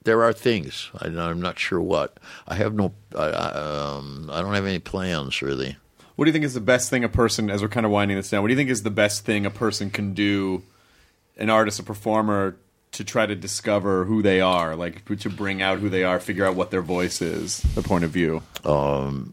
there 0.03 0.23
are 0.23 0.33
things 0.33 0.89
I, 0.99 1.07
I'm 1.07 1.41
not 1.41 1.59
sure 1.59 1.81
what. 1.81 2.17
I 2.47 2.55
have 2.55 2.73
no. 2.73 2.93
I, 3.15 3.25
I, 3.25 3.51
um, 3.97 4.29
I 4.31 4.41
don't 4.41 4.53
have 4.53 4.65
any 4.65 4.79
plans 4.79 5.41
really. 5.41 5.77
What 6.15 6.25
do 6.25 6.29
you 6.29 6.33
think 6.33 6.45
is 6.45 6.55
the 6.55 6.61
best 6.61 6.89
thing 6.89 7.03
a 7.03 7.09
person, 7.09 7.51
as 7.51 7.61
we're 7.61 7.67
kind 7.67 7.85
of 7.85 7.91
winding 7.91 8.17
this 8.17 8.31
down, 8.31 8.41
what 8.41 8.47
do 8.47 8.53
you 8.53 8.57
think 8.57 8.71
is 8.71 8.81
the 8.81 8.89
best 8.89 9.23
thing 9.23 9.45
a 9.45 9.51
person 9.51 9.91
can 9.91 10.15
do, 10.15 10.63
an 11.37 11.51
artist, 11.51 11.79
a 11.79 11.83
performer, 11.83 12.57
to 12.93 13.03
try 13.03 13.27
to 13.27 13.35
discover 13.35 14.05
who 14.05 14.23
they 14.23 14.41
are, 14.41 14.75
like 14.75 15.05
to 15.05 15.29
bring 15.29 15.61
out 15.61 15.77
who 15.77 15.89
they 15.89 16.03
are, 16.03 16.19
figure 16.19 16.43
out 16.43 16.55
what 16.55 16.71
their 16.71 16.81
voice 16.81 17.21
is, 17.21 17.59
their 17.75 17.83
point 17.83 18.03
of 18.03 18.09
view? 18.09 18.41
Um, 18.65 19.31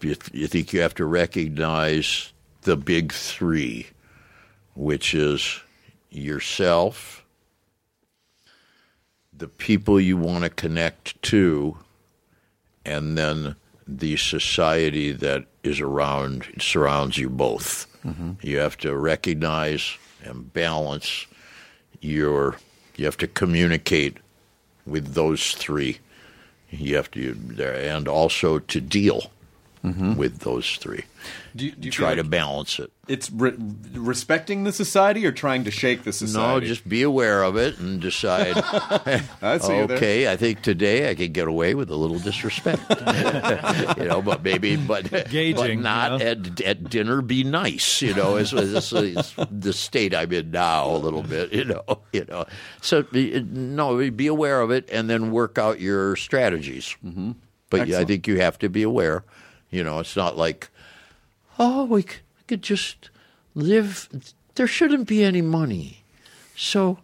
you, 0.00 0.14
you 0.32 0.46
think 0.46 0.72
you 0.72 0.80
have 0.82 0.94
to 0.94 1.04
recognize 1.04 2.32
the 2.62 2.76
big 2.76 3.12
three, 3.12 3.88
which 4.74 5.14
is 5.14 5.60
yourself, 6.10 7.21
the 9.42 9.48
people 9.48 10.00
you 10.00 10.16
want 10.16 10.44
to 10.44 10.50
connect 10.50 11.20
to, 11.20 11.76
and 12.84 13.18
then 13.18 13.56
the 13.88 14.16
society 14.16 15.10
that 15.10 15.46
is 15.64 15.80
around 15.80 16.46
surrounds 16.60 17.18
you 17.18 17.28
both. 17.28 17.88
Mm-hmm. 18.04 18.34
You 18.40 18.58
have 18.58 18.76
to 18.78 18.96
recognize 18.96 19.98
and 20.22 20.52
balance 20.52 21.26
your. 22.00 22.56
You 22.94 23.04
have 23.06 23.16
to 23.16 23.26
communicate 23.26 24.18
with 24.86 25.14
those 25.14 25.54
three. 25.54 25.98
You 26.70 26.94
have 26.94 27.10
to 27.10 27.36
and 27.58 28.06
also 28.06 28.60
to 28.60 28.80
deal 28.80 29.32
with 29.82 30.40
those 30.40 30.76
three. 30.76 31.04
Do 31.54 31.66
you, 31.66 31.72
do 31.72 31.86
you 31.86 31.92
Try 31.92 32.10
feel 32.10 32.16
to 32.16 32.22
like 32.22 32.30
balance 32.30 32.78
it. 32.78 32.92
It's 33.08 33.30
re- 33.30 33.54
respecting 33.92 34.64
the 34.64 34.72
society 34.72 35.26
or 35.26 35.32
trying 35.32 35.64
to 35.64 35.70
shake 35.70 36.04
the 36.04 36.12
society. 36.12 36.60
No, 36.60 36.66
just 36.66 36.88
be 36.88 37.02
aware 37.02 37.42
of 37.42 37.56
it 37.56 37.78
and 37.78 38.00
decide. 38.00 38.54
I 39.42 39.58
see 39.58 39.76
you 39.76 39.86
there. 39.86 39.96
okay, 39.96 40.30
I 40.30 40.36
think 40.36 40.62
today 40.62 41.10
I 41.10 41.14
could 41.14 41.32
get 41.32 41.48
away 41.48 41.74
with 41.74 41.90
a 41.90 41.96
little 41.96 42.18
disrespect. 42.18 42.80
you 43.98 44.04
know, 44.04 44.22
but 44.22 44.42
maybe, 44.42 44.76
but 44.76 45.10
Gauging, 45.10 45.56
but 45.56 45.70
you 45.70 45.76
not 45.76 46.20
know? 46.20 46.26
at 46.26 46.60
at 46.60 46.88
dinner. 46.88 47.20
Be 47.22 47.44
nice. 47.44 48.02
You 48.02 48.14
know, 48.14 48.36
is, 48.36 48.52
is, 48.52 48.92
is 48.92 49.34
the 49.50 49.72
state 49.72 50.14
I'm 50.14 50.32
in 50.32 50.52
now 50.52 50.90
a 50.90 50.96
little 50.96 51.22
bit. 51.22 51.52
You 51.52 51.64
know, 51.64 51.84
you 52.12 52.24
know. 52.24 52.46
So 52.80 53.02
be- 53.02 53.40
no, 53.40 54.10
be 54.10 54.26
aware 54.28 54.60
of 54.60 54.70
it 54.70 54.88
and 54.92 55.10
then 55.10 55.32
work 55.32 55.58
out 55.58 55.80
your 55.80 56.16
strategies. 56.16 56.96
Mm-hmm. 57.04 57.32
But 57.68 57.88
yeah, 57.88 58.00
I 58.00 58.04
think 58.04 58.26
you 58.26 58.38
have 58.38 58.58
to 58.60 58.68
be 58.68 58.82
aware. 58.82 59.24
You 59.72 59.82
know, 59.82 59.98
it's 59.98 60.14
not 60.14 60.36
like 60.36 60.68
oh, 61.58 61.84
we 61.84 62.04
could 62.46 62.62
just 62.62 63.10
live. 63.54 64.08
There 64.54 64.66
shouldn't 64.66 65.08
be 65.08 65.22
any 65.24 65.42
money. 65.42 66.04
So 66.56 66.98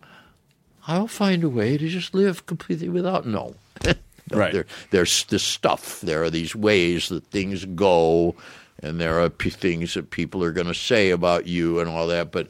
I'll 0.87 1.09
find 1.09 1.45
a 1.45 1.49
way 1.49 1.79
to 1.79 1.89
just 1.89 2.15
live 2.15 2.47
completely 2.47 2.89
without. 2.89 3.27
No. 3.27 3.55
No, 4.31 4.37
Right. 4.37 4.53
There, 4.53 4.67
there's 4.91 5.25
this 5.25 5.43
stuff. 5.43 6.03
There 6.03 6.23
are 6.23 6.29
these 6.29 6.55
ways 6.55 7.09
that 7.09 7.25
things 7.29 7.65
go, 7.65 8.37
and 8.83 9.01
there 9.01 9.19
are 9.23 9.31
p- 9.31 9.49
things 9.49 9.95
that 9.95 10.11
people 10.11 10.45
are 10.45 10.53
going 10.53 10.67
to 10.67 10.75
say 10.75 11.09
about 11.09 11.47
you 11.47 11.81
and 11.81 11.89
all 11.89 12.07
that. 12.09 12.31
But 12.31 12.49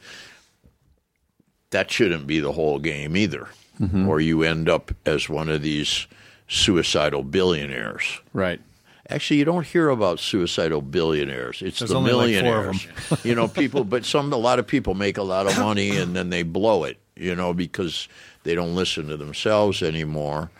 that 1.69 1.89
shouldn't 1.89 2.27
be 2.27 2.41
the 2.41 2.51
whole 2.51 2.79
game 2.79 3.15
either, 3.15 3.47
mm-hmm. 3.79 4.09
or 4.09 4.19
you 4.19 4.43
end 4.43 4.67
up 4.67 4.91
as 5.05 5.29
one 5.29 5.47
of 5.47 5.61
these 5.61 6.05
suicidal 6.49 7.23
billionaires. 7.23 8.19
right. 8.33 8.59
Actually, 9.09 9.37
you 9.37 9.45
don't 9.45 9.65
hear 9.65 9.89
about 9.89 10.19
suicidal 10.19 10.81
billionaires. 10.81 11.61
It's 11.63 11.79
There's 11.79 11.89
the 11.89 11.99
like 11.99 12.05
millionaires. 12.11 12.87
of 13.09 13.25
you 13.25 13.33
know, 13.33 13.47
people, 13.47 13.83
but 13.83 14.05
some 14.05 14.31
a 14.31 14.37
lot 14.37 14.59
of 14.59 14.67
people 14.67 14.93
make 14.93 15.17
a 15.17 15.23
lot 15.23 15.47
of 15.47 15.57
money 15.57 15.97
and 15.97 16.15
then 16.15 16.29
they 16.29 16.43
blow 16.43 16.83
it. 16.83 16.97
You 17.15 17.35
know, 17.35 17.53
because 17.53 18.07
they 18.43 18.55
don't 18.55 18.75
listen 18.75 19.07
to 19.07 19.17
themselves 19.17 19.81
anymore. 19.83 20.51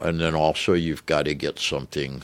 And 0.00 0.20
then 0.20 0.34
also, 0.34 0.72
you've 0.74 1.06
got 1.06 1.24
to 1.26 1.34
get 1.34 1.58
something 1.58 2.22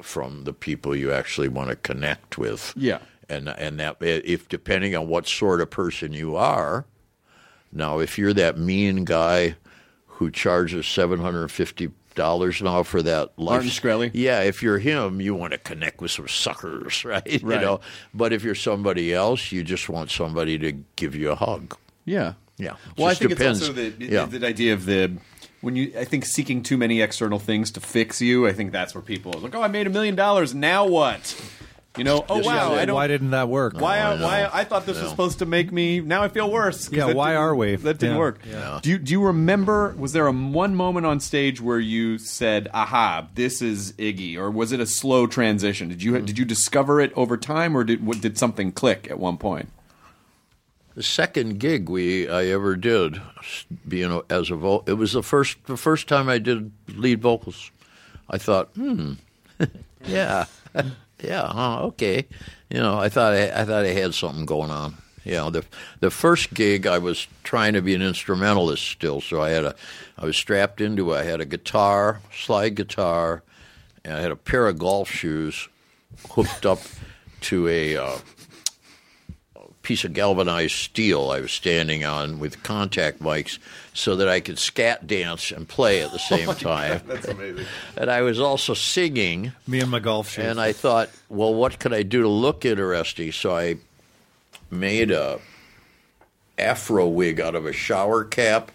from 0.00 0.44
the 0.44 0.52
people 0.52 0.96
you 0.96 1.12
actually 1.12 1.48
want 1.48 1.70
to 1.70 1.76
connect 1.76 2.38
with. 2.38 2.72
Yeah. 2.74 2.98
and 3.28 3.48
and 3.50 3.78
that 3.80 3.98
eh, 4.02 4.20
if 4.24 4.48
depending 4.48 4.96
on 4.96 5.08
what 5.08 5.28
sort 5.28 5.60
of 5.60 5.70
person 5.70 6.12
you 6.12 6.36
are. 6.36 6.84
Now, 7.70 8.00
if 8.00 8.18
you're 8.18 8.34
that 8.34 8.58
mean 8.58 9.04
guy 9.04 9.56
who 10.06 10.30
charges 10.30 10.86
seven 10.86 11.20
hundred 11.20 11.48
fifty 11.48 11.90
dollars 12.14 12.60
now 12.62 12.82
for 12.82 13.02
that 13.02 13.30
life, 13.38 13.64
Martin 13.64 13.68
Shkreli? 13.70 14.10
yeah, 14.14 14.40
if 14.40 14.62
you're 14.62 14.78
him, 14.78 15.20
you 15.20 15.34
want 15.34 15.52
to 15.52 15.58
connect 15.58 16.00
with 16.00 16.10
some 16.10 16.28
suckers, 16.28 17.04
right? 17.06 17.26
You 17.42 17.46
know, 17.48 17.80
but 18.14 18.32
if 18.32 18.42
you're 18.42 18.54
somebody 18.54 19.12
else, 19.14 19.52
you 19.52 19.62
just 19.64 19.88
want 19.88 20.10
somebody 20.10 20.58
to 20.58 20.72
give 20.96 21.14
you 21.14 21.30
a 21.30 21.34
hug. 21.36 21.76
Yeah. 22.04 22.34
Yeah. 22.58 22.76
Well, 22.96 23.08
I 23.08 23.14
think 23.14 23.30
depends. 23.30 23.60
it's 23.60 23.68
also 23.70 23.90
the, 23.90 24.04
Yeah. 24.04 24.26
the 24.26 24.46
idea 24.46 24.74
of 24.74 24.84
the 24.86 25.12
when 25.62 25.74
you 25.76 25.92
I 25.98 26.04
think 26.04 26.24
seeking 26.24 26.62
too 26.62 26.76
many 26.76 27.00
external 27.00 27.38
things 27.38 27.70
to 27.72 27.80
fix 27.80 28.20
you. 28.20 28.46
I 28.46 28.52
think 28.52 28.72
that's 28.72 28.94
where 28.94 29.02
people 29.02 29.34
are 29.36 29.40
like, 29.40 29.54
oh, 29.54 29.62
I 29.62 29.68
made 29.68 29.86
a 29.86 29.90
million 29.90 30.14
dollars. 30.14 30.54
Now 30.54 30.86
what? 30.86 31.34
You 31.98 32.04
know? 32.04 32.24
Oh 32.26 32.36
Just 32.36 32.46
wow, 32.46 32.72
I 32.72 32.86
don't. 32.86 32.94
Why 32.96 33.06
didn't 33.06 33.32
that 33.32 33.50
work? 33.50 33.74
why? 33.78 33.98
I 33.98 34.12
I, 34.12 34.16
know. 34.16 34.24
why? 34.24 34.48
I 34.50 34.64
thought 34.64 34.86
this 34.86 34.94
was 34.96 35.04
No. 35.04 35.10
supposed 35.10 35.40
to 35.40 35.46
make 35.46 35.70
me. 35.70 36.00
Now 36.00 36.22
I 36.22 36.28
feel 36.28 36.50
worse. 36.50 36.88
'cause 36.88 36.96
Yeah, 36.96 37.08
that 37.08 37.16
why 37.16 37.30
didn't- 37.32 37.42
are 37.42 37.54
we? 37.54 37.76
That 37.76 37.98
didn't 37.98 38.14
Yeah. 38.14 38.18
work. 38.18 38.80
Do 38.80 38.88
you 38.90 38.98
do 38.98 39.12
you 39.12 39.22
remember? 39.22 39.94
Was 39.98 40.12
there 40.14 40.26
a 40.26 40.32
one 40.32 40.74
moment 40.74 41.04
on 41.04 41.20
stage 41.20 41.60
where 41.60 41.78
you 41.78 42.16
said, 42.16 42.70
"Aha, 42.72 43.26
this 43.34 43.60
is 43.60 43.92
Iggy," 43.98 44.36
or 44.38 44.50
was 44.50 44.72
it 44.72 44.80
a 44.80 44.86
slow 44.86 45.26
transition? 45.26 45.88
Did 45.90 46.02
you 46.02 46.18
did 46.20 46.38
you 46.38 46.46
discover 46.46 46.98
it 46.98 47.12
over 47.14 47.36
time, 47.36 47.76
or 47.76 47.84
did 47.84 48.06
what, 48.06 48.22
did 48.22 48.38
something 48.38 48.72
click 48.72 49.06
at 49.10 49.18
one 49.18 49.36
point? 49.36 49.68
The 50.94 51.02
second 51.02 51.58
gig 51.58 51.90
we 51.90 52.26
I 52.28 52.46
ever 52.46 52.74
did, 52.76 53.20
being 53.86 54.10
a, 54.12 54.20
as 54.32 54.50
a 54.50 54.56
vo- 54.56 54.84
it 54.86 54.94
was 54.94 55.12
the 55.12 55.22
first 55.22 55.58
the 55.66 55.76
first 55.76 56.08
time 56.08 56.30
I 56.30 56.38
did 56.38 56.70
lead 56.88 57.20
vocals. 57.20 57.70
I 58.30 58.38
thought, 58.38 58.68
hmm, 58.74 59.12
yeah, 60.06 60.46
yeah, 61.22 61.46
huh, 61.46 61.82
okay. 61.84 62.26
You 62.70 62.80
know, 62.80 62.98
I 62.98 63.08
thought 63.08 63.32
I, 63.32 63.50
I 63.50 63.64
thought 63.64 63.84
I 63.84 63.88
had 63.92 64.14
something 64.14 64.46
going 64.46 64.70
on. 64.70 64.96
You 65.24 65.32
know, 65.32 65.50
the 65.50 65.64
the 66.00 66.10
first 66.10 66.52
gig 66.52 66.86
I 66.86 66.98
was 66.98 67.28
trying 67.44 67.74
to 67.74 67.82
be 67.82 67.94
an 67.94 68.02
instrumentalist 68.02 68.84
still, 68.84 69.20
so 69.20 69.40
I 69.40 69.50
had 69.50 69.64
a 69.64 69.74
I 70.18 70.24
was 70.24 70.36
strapped 70.36 70.80
into 70.80 71.14
I 71.14 71.22
had 71.22 71.40
a 71.40 71.44
guitar, 71.44 72.20
slide 72.34 72.74
guitar, 72.74 73.42
and 74.04 74.14
I 74.14 74.20
had 74.20 74.32
a 74.32 74.36
pair 74.36 74.66
of 74.66 74.78
golf 74.78 75.08
shoes 75.08 75.68
hooked 76.30 76.66
up 76.66 76.80
to 77.42 77.68
a. 77.68 77.96
Uh, 77.96 78.18
piece 79.82 80.04
of 80.04 80.12
galvanized 80.12 80.74
steel 80.76 81.30
I 81.30 81.40
was 81.40 81.52
standing 81.52 82.04
on 82.04 82.38
with 82.38 82.62
contact 82.62 83.20
mics 83.20 83.58
so 83.94 84.14
that 84.16 84.28
I 84.28 84.40
could 84.40 84.58
scat 84.58 85.06
dance 85.06 85.50
and 85.50 85.68
play 85.68 86.02
at 86.02 86.12
the 86.12 86.18
same 86.30 86.48
oh 86.48 86.54
time. 86.54 87.02
That's 87.06 87.28
amazing. 87.28 87.66
And 87.96 88.10
I 88.10 88.22
was 88.22 88.40
also 88.40 88.74
singing, 88.74 89.52
Me 89.66 89.80
and 89.80 89.90
my 89.90 89.98
golf 90.00 90.30
shoes. 90.30 90.44
and 90.46 90.60
I 90.60 90.72
thought, 90.72 91.10
well, 91.28 91.52
what 91.54 91.78
could 91.78 91.92
I 91.92 92.02
do 92.02 92.22
to 92.22 92.28
look 92.28 92.64
interesting? 92.64 93.32
So 93.32 93.54
I 93.56 93.76
made 94.70 95.10
a 95.10 95.40
afro 96.58 97.06
wig 97.08 97.40
out 97.40 97.54
of 97.54 97.66
a 97.66 97.72
shower 97.72 98.24
cap 98.24 98.70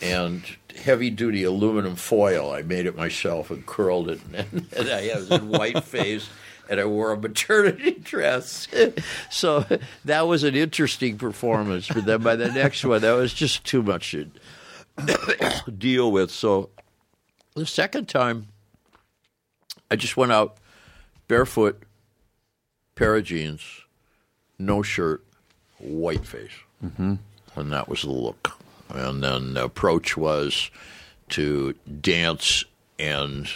and 0.00 0.42
heavy 0.84 1.10
duty 1.10 1.44
aluminum 1.44 1.94
foil. 1.96 2.50
I 2.52 2.62
made 2.62 2.86
it 2.86 2.96
myself 2.96 3.50
and 3.50 3.64
curled 3.64 4.08
it, 4.10 4.20
and, 4.34 4.66
and 4.76 4.90
I 4.90 5.12
was 5.14 5.30
in 5.30 5.48
white 5.48 5.84
face. 5.84 6.28
And 6.72 6.80
I 6.80 6.86
wore 6.86 7.12
a 7.12 7.18
maternity 7.18 7.90
dress, 8.02 8.66
so 9.30 9.66
that 10.06 10.26
was 10.26 10.42
an 10.42 10.56
interesting 10.56 11.18
performance. 11.18 11.86
But 11.86 12.06
then 12.06 12.22
by 12.22 12.34
the 12.34 12.50
next 12.50 12.82
one, 12.82 13.02
that 13.02 13.12
was 13.12 13.34
just 13.34 13.62
too 13.64 13.82
much 13.82 14.12
to 14.12 14.30
deal 15.78 16.10
with. 16.10 16.30
So 16.30 16.70
the 17.54 17.66
second 17.66 18.08
time, 18.08 18.46
I 19.90 19.96
just 19.96 20.16
went 20.16 20.32
out 20.32 20.56
barefoot, 21.28 21.82
pair 22.94 23.16
of 23.16 23.24
jeans, 23.24 23.62
no 24.58 24.80
shirt, 24.80 25.22
white 25.78 26.24
face. 26.24 26.52
Mm-hmm. 26.82 27.16
And 27.54 27.72
that 27.72 27.86
was 27.86 28.00
the 28.00 28.10
look. 28.10 28.58
And 28.88 29.22
then 29.22 29.52
the 29.52 29.64
approach 29.64 30.16
was 30.16 30.70
to 31.28 31.74
dance 32.00 32.64
and 32.98 33.46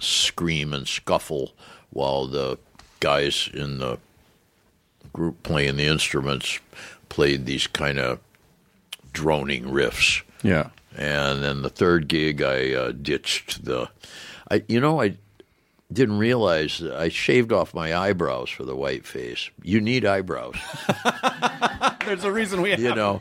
scream 0.00 0.72
and 0.72 0.88
scuffle 0.88 1.52
while 1.90 2.26
the 2.26 2.58
guys 3.00 3.48
in 3.52 3.78
the 3.78 3.98
group 5.12 5.42
playing 5.42 5.76
the 5.76 5.86
instruments 5.86 6.60
played 7.08 7.46
these 7.46 7.66
kind 7.66 7.98
of 7.98 8.20
droning 9.12 9.64
riffs. 9.64 10.22
Yeah. 10.42 10.70
And 10.96 11.42
then 11.42 11.62
the 11.62 11.70
third 11.70 12.08
gig, 12.08 12.42
I 12.42 12.72
uh, 12.72 12.92
ditched 12.92 13.64
the. 13.64 13.90
I, 14.50 14.64
you 14.68 14.80
know, 14.80 15.00
I 15.00 15.16
didn't 15.92 16.18
realize 16.18 16.78
that 16.78 16.96
I 16.96 17.08
shaved 17.08 17.52
off 17.52 17.74
my 17.74 17.94
eyebrows 17.96 18.48
for 18.50 18.64
the 18.64 18.76
white 18.76 19.04
face. 19.06 19.50
You 19.62 19.80
need 19.80 20.04
eyebrows, 20.06 20.54
There's 22.06 22.24
a 22.24 22.32
reason 22.32 22.62
we 22.62 22.70
have. 22.70 22.80
you 22.80 22.94
know. 22.94 23.20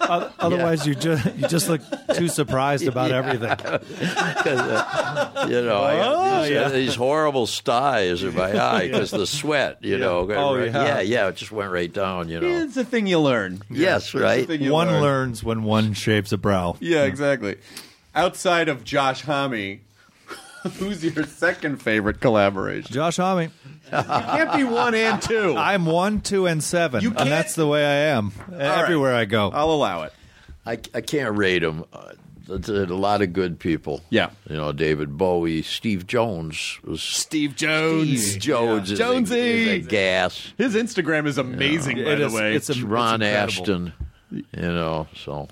Otherwise, 0.00 0.86
you 0.86 0.94
just 0.94 1.24
you 1.36 1.46
just 1.48 1.68
look 1.68 1.80
too 2.14 2.28
surprised 2.28 2.86
about 2.86 3.10
everything. 3.12 3.56
Uh, 4.46 5.46
you 5.48 5.62
know, 5.62 5.82
I 5.82 5.98
oh, 6.00 6.42
these, 6.42 6.50
uh, 6.50 6.60
yeah. 6.60 6.68
these 6.68 6.94
horrible 6.94 7.46
styes 7.46 8.22
in 8.22 8.34
my 8.34 8.58
eye 8.72 8.88
because 8.88 9.10
the 9.10 9.26
sweat. 9.26 9.78
You 9.82 9.98
know, 9.98 10.30
Oh, 10.30 10.56
right- 10.56 10.70
yeah. 10.72 10.84
yeah, 10.84 11.00
yeah, 11.00 11.28
it 11.28 11.36
just 11.36 11.52
went 11.52 11.70
right 11.72 11.92
down. 11.92 12.28
You 12.28 12.40
know, 12.40 12.46
It's 12.62 12.76
a 12.76 12.84
thing 12.84 13.06
you 13.06 13.18
learn. 13.20 13.62
yes, 13.70 14.06
It's 14.06 14.14
right. 14.14 14.46
thing 14.46 14.62
you 14.62 14.72
One 14.72 14.88
learn. 14.88 15.02
learns 15.02 15.44
when 15.44 15.62
one 15.62 15.92
shaves 15.94 16.32
a 16.32 16.38
brow. 16.38 16.76
Yeah, 16.80 17.04
exactly. 17.04 17.56
Outside 18.14 18.68
of 18.68 18.84
Josh 18.84 19.22
Homme, 19.22 19.80
who's 20.78 21.04
your 21.04 21.24
second 21.24 21.80
favorite 21.82 22.20
collaboration? 22.20 22.92
Josh 22.92 23.16
Homme. 23.18 23.42
You 23.42 23.50
can't 23.90 24.52
be 24.56 24.64
one 24.64 24.94
and 24.94 25.20
two. 25.20 25.54
I'm 25.58 25.86
one, 25.86 26.20
two, 26.20 26.46
and 26.46 26.62
seven, 26.62 27.02
You 27.02 27.10
can't- 27.12 27.28
that's 27.28 27.54
the 27.54 27.66
way 27.66 27.84
I 27.84 28.16
am 28.16 28.32
everywhere 28.58 29.14
I 29.14 29.24
go. 29.26 29.50
I'll 29.50 29.70
allow 29.70 30.02
it. 30.04 30.12
I, 30.66 30.72
I 30.94 31.00
can't 31.02 31.36
rate 31.36 31.58
them. 31.60 31.84
Uh, 31.92 32.12
there's 32.46 32.90
a 32.90 32.94
lot 32.94 33.22
of 33.22 33.32
good 33.32 33.58
people. 33.58 34.02
Yeah. 34.10 34.30
you 34.48 34.56
know, 34.56 34.72
David 34.72 35.16
Bowie, 35.16 35.62
Steve 35.62 36.06
Jones 36.06 36.78
was 36.84 37.02
Steve 37.02 37.56
Jones. 37.56 38.26
Steve 38.32 38.40
Jones 38.42 38.90
is, 38.90 38.98
a, 38.98 39.02
Jonesy. 39.02 39.38
is 39.40 39.86
a 39.86 39.88
gas. 39.88 40.52
His 40.58 40.74
Instagram 40.74 41.26
is 41.26 41.38
amazing, 41.38 41.96
by 41.96 42.02
It 42.12 42.16
the 42.16 42.26
is- 42.26 42.32
way. 42.34 42.54
it's 42.54 42.70
a- 42.70 42.84
Ron 42.84 43.22
incredible. 43.22 43.64
Asheton, 43.64 43.92
you 44.30 44.42
know, 44.52 45.06
so 45.14 45.48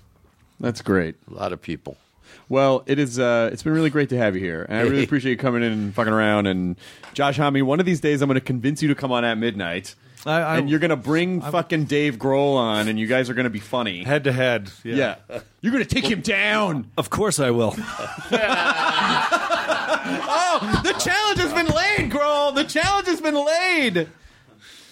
That's 0.61 0.83
great. 0.83 1.15
a 1.31 1.35
lot 1.35 1.53
of 1.53 1.61
people. 1.63 1.97
Well, 2.53 2.83
it 2.85 2.99
is. 2.99 3.19
Uh, 3.19 3.49
it's 3.51 3.63
been 3.63 3.73
really 3.73 3.89
great 3.89 4.11
to 4.11 4.19
have 4.19 4.35
you 4.37 4.43
here, 4.43 4.67
and 4.69 4.77
I 4.77 4.83
really 4.83 5.05
appreciate 5.09 5.31
you 5.31 5.39
coming 5.39 5.63
in 5.63 5.73
and 5.73 5.95
fucking 5.95 6.13
around. 6.13 6.47
And 6.47 6.77
Josh 7.15 7.39
Homme, 7.39 7.61
one 7.61 7.81
of 7.81 7.87
these 7.87 8.01
days, 8.01 8.21
I'm 8.21 8.29
going 8.29 8.39
to 8.39 8.45
convince 8.45 8.83
you 8.83 8.89
to 8.89 8.95
come 8.95 9.11
on 9.11 9.25
at 9.25 9.39
midnight. 9.39 9.95
I, 10.27 10.41
I, 10.41 10.59
and 10.59 10.69
you're 10.69 10.79
gonna 10.79 10.95
bring 10.95 11.41
fucking 11.41 11.87
Dave 11.87 12.17
Grohl 12.17 12.55
on, 12.57 12.89
and 12.89 12.97
you 12.97 13.09
guys 13.09 13.29
are 13.29 13.35
gonna 13.35 13.51
be 13.51 13.59
funny. 13.59 14.05
head 14.05 14.23
to 14.25 14.33
head. 14.33 14.71
Yeah, 14.85 15.17
you're 15.63 15.73
gonna 15.73 15.85
take 15.85 16.05
him 16.09 16.21
down. 16.21 16.91
Of 16.97 17.11
course 17.11 17.41
I 17.41 17.51
will. 17.51 17.75
Oh, 20.45 20.81
the 20.85 20.93
challenge 20.93 21.39
has 21.39 21.53
been 21.53 21.67
laid, 21.67 22.11
Grohl. 22.13 22.55
The 22.55 22.65
challenge 22.65 23.07
has 23.07 23.21
been 23.21 23.35
laid. 23.35 24.09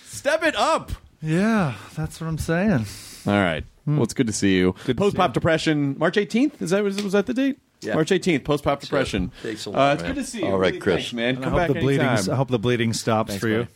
Step 0.06 0.42
it 0.42 0.56
up. 0.56 0.92
yeah, 1.22 1.74
that's 1.94 2.20
what 2.20 2.26
I'm 2.28 2.38
saying. 2.38 2.86
All 3.26 3.34
right. 3.34 3.64
Well, 3.86 4.02
it's 4.02 4.14
good 4.14 4.26
to 4.26 4.32
see 4.32 4.56
you. 4.56 4.72
Good 4.84 4.96
to 4.96 5.00
Post 5.00 5.12
see 5.12 5.16
pop 5.18 5.30
you. 5.30 5.34
depression, 5.34 5.96
March 5.98 6.16
18th. 6.16 6.60
Is 6.62 6.70
that 6.70 6.82
was, 6.84 7.02
was 7.02 7.12
that 7.12 7.26
the 7.26 7.34
date? 7.34 7.58
Yeah. 7.80 7.94
March 7.94 8.10
18th. 8.10 8.44
Post 8.44 8.62
pop 8.64 8.80
depression. 8.80 9.32
Takes 9.42 9.66
a 9.66 9.70
Uh, 9.70 9.72
lot, 9.72 9.92
it's 9.94 10.02
man. 10.02 10.14
good 10.14 10.20
to 10.20 10.26
see 10.26 10.40
you. 10.40 10.46
All 10.46 10.58
right, 10.58 10.68
Really, 10.68 10.78
Chris. 10.80 10.94
thanks, 10.96 11.12
man. 11.14 11.34
And 11.36 11.44
Come 11.44 11.54
I 11.54 11.58
hope 11.60 11.68
back 11.68 11.74
the 11.76 11.80
bleeding. 11.80 12.06
anytime. 12.06 12.32
I 12.32 12.36
hope 12.36 12.48
the 12.48 12.58
bleeding 12.58 12.92
stops 12.92 13.36
for 13.36 13.48
you. 13.48 13.66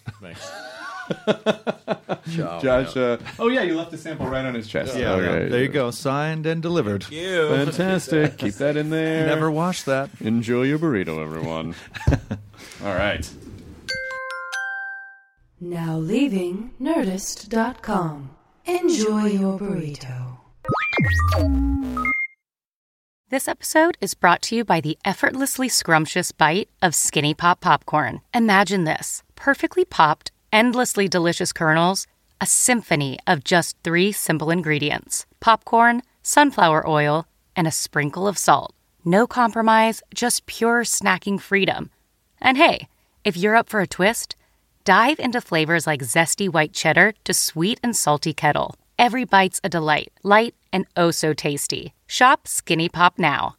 Ciao, 2.34 2.60
Josh. 2.62 2.96
Uh, 2.96 3.18
oh 3.38 3.48
yeah, 3.48 3.62
you 3.62 3.74
left 3.76 3.92
a 3.92 3.98
sample 3.98 4.26
right 4.26 4.44
on 4.44 4.54
his 4.54 4.66
chest. 4.68 4.96
Yeah, 4.96 5.12
Okay. 5.12 5.48
there 5.48 5.62
you 5.62 5.68
go. 5.68 5.90
Signed 5.90 6.46
and 6.46 6.62
delivered. 6.62 7.04
Fantastic. 7.04 8.36
Keep 8.38 8.54
that 8.54 8.76
in 8.76 8.90
there. 8.90 9.26
Never 9.26 9.50
wash 9.50 9.82
that. 9.84 10.10
Enjoy 10.20 10.62
your 10.62 10.78
burrito, 10.78 11.22
everyone. 11.22 11.74
All 12.84 12.94
right. 12.94 13.28
Now 15.60 15.96
leaving 15.96 16.70
Nerdist.com. 16.80 18.30
Enjoy 18.66 19.26
your 19.26 19.58
burrito. 19.58 20.38
This 23.28 23.46
episode 23.46 23.98
is 24.00 24.14
brought 24.14 24.40
to 24.42 24.56
you 24.56 24.64
by 24.64 24.80
the 24.80 24.96
effortlessly 25.04 25.68
scrumptious 25.68 26.32
bite 26.32 26.70
of 26.80 26.94
Skinny 26.94 27.34
Pop 27.34 27.60
Popcorn. 27.60 28.22
Imagine 28.32 28.84
this 28.84 29.22
perfectly 29.36 29.84
popped, 29.84 30.32
endlessly 30.50 31.08
delicious 31.08 31.52
kernels, 31.52 32.06
a 32.40 32.46
symphony 32.46 33.18
of 33.26 33.44
just 33.44 33.76
three 33.84 34.12
simple 34.12 34.50
ingredients 34.50 35.26
popcorn, 35.40 36.00
sunflower 36.22 36.88
oil, 36.88 37.26
and 37.54 37.66
a 37.66 37.70
sprinkle 37.70 38.26
of 38.26 38.38
salt. 38.38 38.74
No 39.04 39.26
compromise, 39.26 40.02
just 40.14 40.46
pure 40.46 40.84
snacking 40.84 41.38
freedom. 41.38 41.90
And 42.40 42.56
hey, 42.56 42.88
if 43.24 43.36
you're 43.36 43.56
up 43.56 43.68
for 43.68 43.80
a 43.80 43.86
twist, 43.86 44.36
dive 44.84 45.18
into 45.18 45.40
flavors 45.40 45.86
like 45.86 46.02
zesty 46.02 46.48
white 46.48 46.72
cheddar 46.72 47.14
to 47.24 47.32
sweet 47.32 47.80
and 47.82 47.96
salty 47.96 48.32
kettle. 48.34 48.76
Every 48.98 49.24
bite's 49.24 49.60
a 49.64 49.68
delight, 49.68 50.12
light 50.22 50.54
and 50.72 50.86
oh 50.96 51.10
so 51.10 51.32
tasty. 51.32 51.94
Shop 52.06 52.46
Skinny 52.46 52.88
Pop 52.88 53.18
now. 53.18 53.56